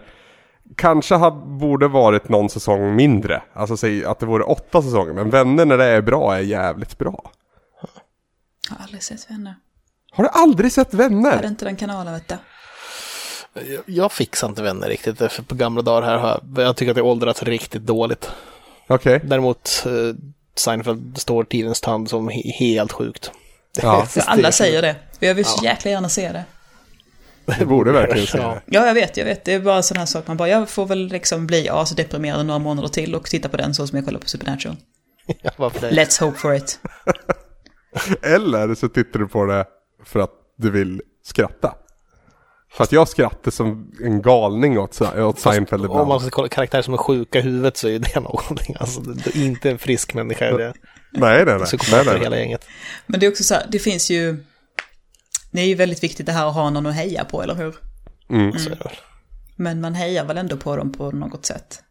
kanske 0.75 1.15
ha, 1.15 1.31
borde 1.31 1.87
varit 1.87 2.29
någon 2.29 2.49
säsong 2.49 2.95
mindre. 2.95 3.43
Alltså 3.53 3.77
säg 3.77 4.05
att 4.05 4.19
det 4.19 4.25
vore 4.25 4.43
åtta 4.43 4.81
säsonger, 4.81 5.13
men 5.13 5.29
Vänner 5.29 5.65
när 5.65 5.77
det 5.77 5.85
är 5.85 6.01
bra 6.01 6.35
är 6.35 6.39
jävligt 6.39 6.97
bra. 6.97 7.31
Jag 8.69 8.75
har 8.75 8.83
aldrig 8.83 9.03
sett 9.03 9.31
Vänner. 9.31 9.55
Har 10.11 10.23
du 10.23 10.29
aldrig 10.33 10.71
sett 10.71 10.93
Vänner? 10.93 11.29
Jag 11.29 11.35
hade 11.35 11.47
inte 11.47 11.65
den 11.65 11.75
kanalen 11.75 12.13
vet 12.13 12.27
du. 12.27 13.81
Jag 13.85 14.11
fixar 14.11 14.47
inte 14.49 14.63
Vänner 14.63 14.89
riktigt, 14.89 15.17
för 15.17 15.43
på 15.43 15.55
gamla 15.55 15.81
dagar 15.81 16.01
här 16.07 16.17
har 16.17 16.41
jag, 16.55 16.65
jag 16.65 16.75
tycker 16.75 16.91
att 16.91 16.95
det 16.95 17.01
åldrats 17.01 17.43
riktigt 17.43 17.85
dåligt. 17.85 18.31
Okej. 18.87 19.15
Okay. 19.15 19.29
Däremot 19.29 19.83
eh, 19.85 19.91
Seinfeld 20.55 21.17
står 21.17 21.43
tidens 21.43 21.81
tand 21.81 22.09
som 22.09 22.31
helt 22.59 22.91
sjukt. 22.91 23.31
Ja. 23.81 24.07
alla 24.25 24.51
säger 24.51 24.81
det. 24.81 24.95
Och 25.17 25.23
jag 25.23 25.35
vill 25.35 25.45
så 25.45 25.63
jäkla 25.63 25.91
gärna 25.91 26.09
se 26.09 26.31
det. 26.31 26.43
Det 27.45 27.65
borde 27.65 27.91
verkligen 27.91 28.27
se 28.27 28.37
det. 28.37 28.61
Ja, 28.65 28.85
jag 28.87 28.93
vet, 28.93 29.17
jag 29.17 29.25
vet. 29.25 29.45
Det 29.45 29.53
är 29.53 29.59
bara 29.59 29.81
sån 29.81 29.97
här 29.97 30.05
sak. 30.05 30.27
Man 30.27 30.37
bara, 30.37 30.49
jag 30.49 30.69
får 30.69 30.85
väl 30.85 31.07
liksom 31.07 31.47
bli 31.47 31.69
asdeprimerad 31.69 32.45
några 32.45 32.59
månader 32.59 32.87
till 32.87 33.15
och 33.15 33.25
titta 33.25 33.49
på 33.49 33.57
den 33.57 33.73
så 33.73 33.87
som 33.87 33.95
jag 33.95 34.05
kollar 34.05 34.19
på 34.19 34.27
Supernatural. 34.27 34.75
Ja, 35.41 35.51
Let's 35.69 36.19
hope 36.23 36.37
for 36.37 36.55
it. 36.55 36.79
Eller 38.21 38.75
så 38.75 38.89
tittar 38.89 39.19
du 39.19 39.27
på 39.27 39.45
det 39.45 39.65
för 40.05 40.19
att 40.19 40.31
du 40.57 40.71
vill 40.71 41.01
skratta. 41.23 41.75
För 42.71 42.83
att 42.83 42.91
jag 42.91 43.07
skrattar 43.07 43.51
som 43.51 43.91
en 44.03 44.21
galning 44.21 44.79
åt, 44.79 45.01
åt 45.01 45.39
Seinfeld 45.39 45.85
ibland. 45.85 46.01
Om 46.01 46.07
man 46.07 46.19
ska 46.19 46.29
kolla 46.29 46.47
karaktärer 46.47 46.81
som 46.81 46.93
är 46.93 46.97
sjuka 46.97 47.39
i 47.39 47.41
huvudet 47.41 47.77
så 47.77 47.87
är 47.87 47.99
det 47.99 48.19
någonting. 48.19 48.75
Alltså, 48.79 49.01
det 49.01 49.35
är 49.35 49.45
inte 49.45 49.71
en 49.71 49.77
frisk 49.77 50.13
människa. 50.13 50.57
Det. 50.57 50.73
Nej, 51.13 51.45
nej, 51.45 51.57
nej. 51.59 51.79
nej, 51.91 52.05
nej. 52.05 52.19
hela 52.19 52.37
gänget. 52.37 52.65
Men 53.05 53.19
det 53.19 53.25
är 53.25 53.29
också 53.29 53.43
så 53.43 53.53
här, 53.53 53.65
det 53.69 53.79
finns 53.79 54.11
ju... 54.11 54.45
Det 55.51 55.61
är 55.61 55.65
ju 55.65 55.75
väldigt 55.75 56.03
viktigt 56.03 56.25
det 56.25 56.31
här 56.31 56.47
att 56.47 56.53
ha 56.53 56.69
någon 56.69 56.85
att 56.85 56.95
heja 56.95 57.25
på, 57.25 57.43
eller 57.43 57.55
hur? 57.55 57.75
Mm. 58.29 58.49
Mm. 58.49 58.77
Men 59.55 59.81
man 59.81 59.95
hejar 59.95 60.25
väl 60.25 60.37
ändå 60.37 60.57
på 60.57 60.75
dem 60.75 60.91
på 60.91 61.11
något 61.11 61.45
sätt? 61.45 61.83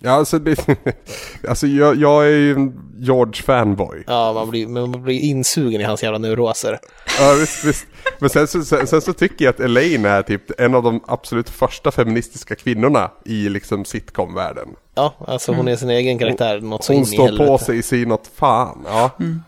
Ja, 0.00 0.10
alltså, 0.10 0.38
det, 0.38 0.66
alltså 1.48 1.66
jag, 1.66 1.96
jag 1.96 2.26
är 2.26 2.30
ju 2.30 2.52
en 2.52 2.72
George-fanboy. 2.98 4.04
Ja, 4.06 4.32
man 4.32 4.50
blir, 4.50 4.66
man 4.66 5.02
blir 5.02 5.20
insugen 5.20 5.80
i 5.80 5.84
hans 5.84 6.02
jävla 6.02 6.18
neuroser. 6.18 6.78
Ja, 7.18 7.36
visst, 7.40 7.64
visst. 7.64 7.86
Men 8.18 8.30
sen, 8.30 8.48
sen, 8.48 8.86
sen, 8.86 9.00
så 9.00 9.12
tycker 9.12 9.44
jag 9.44 9.54
att 9.54 9.60
Elaine 9.60 10.04
är 10.04 10.22
typ 10.22 10.60
en 10.60 10.74
av 10.74 10.82
de 10.82 11.00
absolut 11.06 11.50
första 11.50 11.90
feministiska 11.90 12.54
kvinnorna 12.54 13.10
i 13.24 13.48
liksom 13.48 13.84
sitcom-världen. 13.84 14.68
Ja, 14.94 15.14
alltså 15.26 15.52
hon 15.52 15.68
är 15.68 15.76
sin 15.76 15.90
egen 15.90 16.18
karaktär, 16.18 16.60
något 16.60 16.84
så 16.84 16.92
Hon 16.92 17.06
står 17.06 17.46
på 17.46 17.58
sig 17.58 17.78
i 17.78 17.82
sin 17.82 18.08
något 18.08 18.30
fan, 18.34 18.84
ja. 18.86 19.10
Mm. 19.20 19.42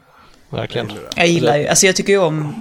Verkligen. 0.50 0.92
Jag 1.16 1.26
gillar 1.26 1.56
ju, 1.56 1.66
alltså 1.66 1.86
jag 1.86 1.96
tycker 1.96 2.12
ju 2.12 2.18
om 2.18 2.54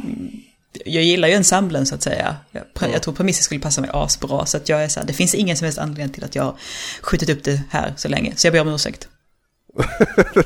jag 0.85 1.03
gillar 1.03 1.27
ju 1.27 1.33
ensemblen 1.33 1.85
så 1.85 1.95
att 1.95 2.01
säga. 2.01 2.35
Jag, 2.51 2.63
mm. 2.79 2.93
jag 2.93 3.03
tror 3.03 3.13
premissen 3.13 3.43
skulle 3.43 3.61
passa 3.61 3.81
mig 3.81 3.89
asbra. 3.93 4.45
Så 4.45 4.57
att 4.57 4.69
jag 4.69 4.83
är 4.83 4.87
så 4.87 4.99
här, 4.99 5.07
det 5.07 5.13
finns 5.13 5.35
ingen 5.35 5.57
som 5.57 5.65
helst 5.65 5.79
anledning 5.79 6.13
till 6.13 6.23
att 6.23 6.35
jag 6.35 6.43
har 6.43 6.55
skjutit 7.01 7.29
upp 7.29 7.43
det 7.43 7.61
här 7.69 7.93
så 7.97 8.07
länge. 8.07 8.33
Så 8.35 8.47
jag 8.47 8.53
ber 8.53 8.61
om 8.61 8.67
ursäkt. 8.67 9.07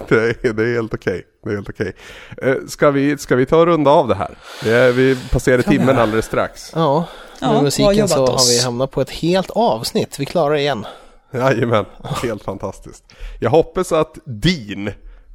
det, 0.08 0.16
är, 0.16 0.54
det 0.54 0.64
är 0.64 0.74
helt 0.74 0.94
okej. 0.94 1.24
Det 1.44 1.50
är 1.50 1.56
helt 1.56 1.70
okej. 1.70 1.94
Eh, 2.42 2.56
ska, 2.68 2.92
vi, 2.92 3.18
ska 3.18 3.36
vi 3.36 3.46
ta 3.46 3.58
och 3.58 3.66
runda 3.66 3.92
av 3.92 4.08
det 4.08 4.16
här? 4.16 4.38
Det 4.64 4.72
är, 4.72 4.92
vi 4.92 5.18
passerar 5.32 5.62
timmen 5.62 6.00
alldeles 6.00 6.26
strax. 6.26 6.72
Ja, 6.76 7.08
med 7.42 7.50
ja, 7.50 7.62
musiken 7.62 8.08
så 8.08 8.24
oss. 8.24 8.30
har 8.30 8.58
vi 8.58 8.64
hamnat 8.64 8.92
på 8.92 9.02
ett 9.02 9.10
helt 9.10 9.50
avsnitt. 9.50 10.20
Vi 10.20 10.26
klarar 10.26 10.54
det 10.54 10.60
igen. 10.60 10.86
Jajamän, 11.34 11.86
helt 12.24 12.44
fantastiskt. 12.44 13.04
Jag 13.40 13.50
hoppas 13.50 13.92
att 13.92 14.18
Dean 14.26 14.90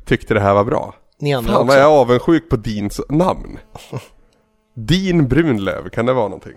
tyckte 0.04 0.34
det 0.34 0.40
här 0.40 0.54
var 0.54 0.64
bra. 0.64 0.94
Ni 1.18 1.34
andra 1.34 1.52
Fan 1.52 1.60
också. 1.60 1.66
vad 1.66 1.76
jag 1.76 1.82
är 1.82 2.00
avundsjuk 2.00 2.48
på 2.50 2.56
Deans 2.56 3.00
namn. 3.08 3.58
Din 4.74 5.28
Brunlöv, 5.28 5.88
kan 5.88 6.06
det 6.06 6.12
vara 6.12 6.28
någonting? 6.28 6.52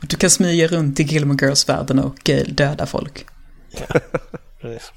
du 0.00 0.16
kan 0.16 0.30
smyga 0.30 0.66
runt 0.66 1.00
i 1.00 1.02
Gilmore 1.02 1.46
Girls-världen 1.46 1.98
och 1.98 2.30
eh, 2.30 2.44
döda 2.46 2.86
folk. 2.86 3.26
Ja, 3.70 4.00
precis. 4.60 4.92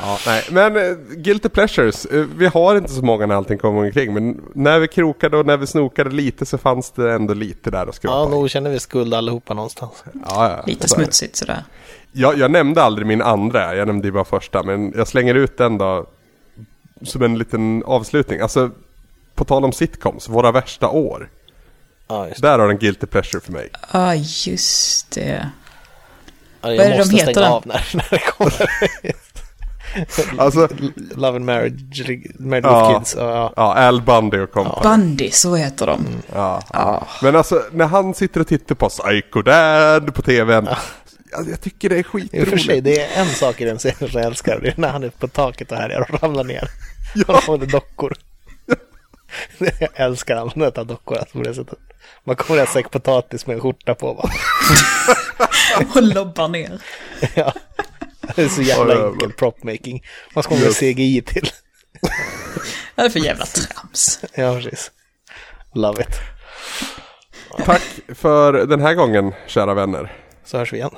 Ja, 0.00 0.18
nej, 0.26 0.44
men 0.50 0.76
uh, 0.76 0.96
Guilty 1.16 1.48
Pleasures, 1.48 2.06
uh, 2.12 2.26
vi 2.36 2.46
har 2.46 2.76
inte 2.76 2.90
så 2.90 3.02
många 3.02 3.26
när 3.26 3.34
allting 3.34 3.58
kommer 3.58 3.84
omkring, 3.84 4.14
men 4.14 4.40
när 4.54 4.78
vi 4.78 4.88
krokade 4.88 5.36
och 5.36 5.46
när 5.46 5.56
vi 5.56 5.66
snokade 5.66 6.10
lite 6.10 6.46
så 6.46 6.58
fanns 6.58 6.90
det 6.90 7.12
ändå 7.12 7.34
lite 7.34 7.70
där 7.70 7.86
att 7.86 7.94
skrapa 7.94 8.16
Ja, 8.16 8.28
nog 8.28 8.50
känner 8.50 8.70
vi 8.70 8.78
skuld 8.80 9.14
allihopa 9.14 9.54
någonstans. 9.54 10.04
Ja, 10.12 10.50
ja. 10.50 10.64
Lite 10.66 10.88
smutsigt 10.88 11.36
sådär. 11.36 11.64
Jag, 12.12 12.38
jag 12.38 12.50
nämnde 12.50 12.82
aldrig 12.82 13.06
min 13.06 13.22
andra, 13.22 13.76
jag 13.76 13.86
nämnde 13.86 14.08
ju 14.08 14.12
bara 14.12 14.24
första, 14.24 14.62
men 14.62 14.92
jag 14.96 15.08
slänger 15.08 15.34
ut 15.34 15.58
den 15.58 15.78
då 15.78 16.06
som 17.02 17.22
en 17.22 17.38
liten 17.38 17.82
avslutning. 17.86 18.40
Alltså, 18.40 18.70
på 19.40 19.44
tal 19.44 19.64
om 19.64 19.72
sitcoms, 19.72 20.28
våra 20.28 20.52
värsta 20.52 20.88
år. 20.88 21.28
Ja, 22.08 22.28
just 22.28 22.42
Där 22.42 22.58
har 22.58 22.68
den 22.68 22.78
Guilty 22.78 23.06
Pleasure 23.06 23.40
för 23.40 23.52
mig. 23.52 23.68
Ja, 23.72 23.78
ah, 23.90 24.14
just 24.14 25.10
det. 25.10 25.50
Ja, 26.60 26.68
Vad 26.68 26.72
är 26.72 26.76
det 26.78 26.90
de 26.90 26.98
måste 26.98 27.16
heter 27.16 27.32
stänga 27.32 27.48
då? 27.48 27.54
av 27.54 27.66
när, 27.66 27.90
när 27.94 28.06
det 28.10 28.18
kommer. 28.18 28.70
Alltså, 30.38 30.68
Love 31.16 31.36
and 31.36 31.44
Marriage, 31.44 32.08
Married 32.38 32.64
Ja. 32.64 32.88
with 32.88 32.98
Kids. 32.98 33.14
Ja, 33.18 33.30
ja. 33.34 33.52
ja, 33.56 33.74
Al 33.74 34.02
Bundy 34.02 34.38
och 34.38 34.50
kompani. 34.52 34.82
Bundy, 34.82 35.30
så 35.30 35.54
heter 35.56 35.86
de. 35.86 36.06
Ja. 36.34 36.62
Ja. 36.72 37.06
Men 37.22 37.36
alltså, 37.36 37.62
när 37.72 37.86
han 37.86 38.14
sitter 38.14 38.40
och 38.40 38.46
tittar 38.46 38.74
på 38.74 38.88
Psycho 38.88 39.42
Dad 39.42 40.14
på 40.14 40.22
tvn. 40.22 40.68
Jag, 41.32 41.48
jag 41.50 41.60
tycker 41.60 41.88
det 41.88 41.94
är 41.94 41.98
I 41.98 42.02
och 42.02 42.06
för 42.10 42.20
skitroligt. 42.20 42.64
sig, 42.66 42.80
det 42.80 43.00
är 43.00 43.20
en 43.22 43.26
sak 43.28 43.60
i 43.60 43.64
den 43.64 43.78
serien 43.78 44.10
som 44.10 44.20
jag 44.20 44.24
älskar. 44.26 44.60
Det 44.62 44.68
är 44.68 44.74
när 44.76 44.88
han 44.88 45.04
är 45.04 45.08
på 45.10 45.28
taket 45.28 45.72
och 45.72 45.78
härjar 45.78 46.00
och 46.10 46.22
ramlar 46.22 46.44
ner. 46.44 46.68
Och 47.26 47.32
de 47.34 47.42
får 47.42 47.58
dockor. 47.58 48.12
Jag 49.58 49.88
älskar 49.94 50.36
användandet 50.36 50.78
av 50.78 50.86
dockor 50.86 51.18
alltså, 51.18 51.38
på 51.38 51.44
det 51.44 51.54
sättet. 51.54 51.78
Man 52.24 52.36
kommer 52.36 52.60
en 52.60 52.66
säck 52.66 52.90
potatis 52.90 53.46
med 53.46 53.54
en 53.54 53.60
skjorta 53.60 53.94
på 53.94 54.14
bara. 54.14 54.30
Och 55.94 56.02
lobbar 56.02 56.48
ner. 56.48 56.82
Ja. 57.34 57.52
Det 58.36 58.42
är 58.42 58.48
så 58.48 58.62
jävla 58.62 58.94
jävlar. 58.94 59.08
enkel 59.08 59.32
propmaking. 59.32 60.04
Man 60.34 60.44
ska 60.44 60.54
med 60.54 60.64
Just. 60.64 60.80
CGI 60.80 61.22
till. 61.22 61.50
Vad 62.94 63.04
är 63.04 63.08
det 63.08 63.10
för 63.10 63.20
jävla 63.20 63.46
trams? 63.46 64.20
Ja, 64.34 64.54
precis. 64.54 64.90
Love 65.74 66.02
it. 66.02 66.20
Tack 67.64 67.82
för 68.08 68.52
den 68.52 68.80
här 68.80 68.94
gången, 68.94 69.32
kära 69.46 69.74
vänner. 69.74 70.12
Så 70.44 70.58
hörs 70.58 70.72
vi 70.72 70.76
igen. 70.76 70.94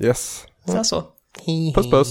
Yes. 0.00 0.44
Så, 0.66 0.84
så. 0.84 1.04
Puss 1.74 1.90
puss. 1.90 2.08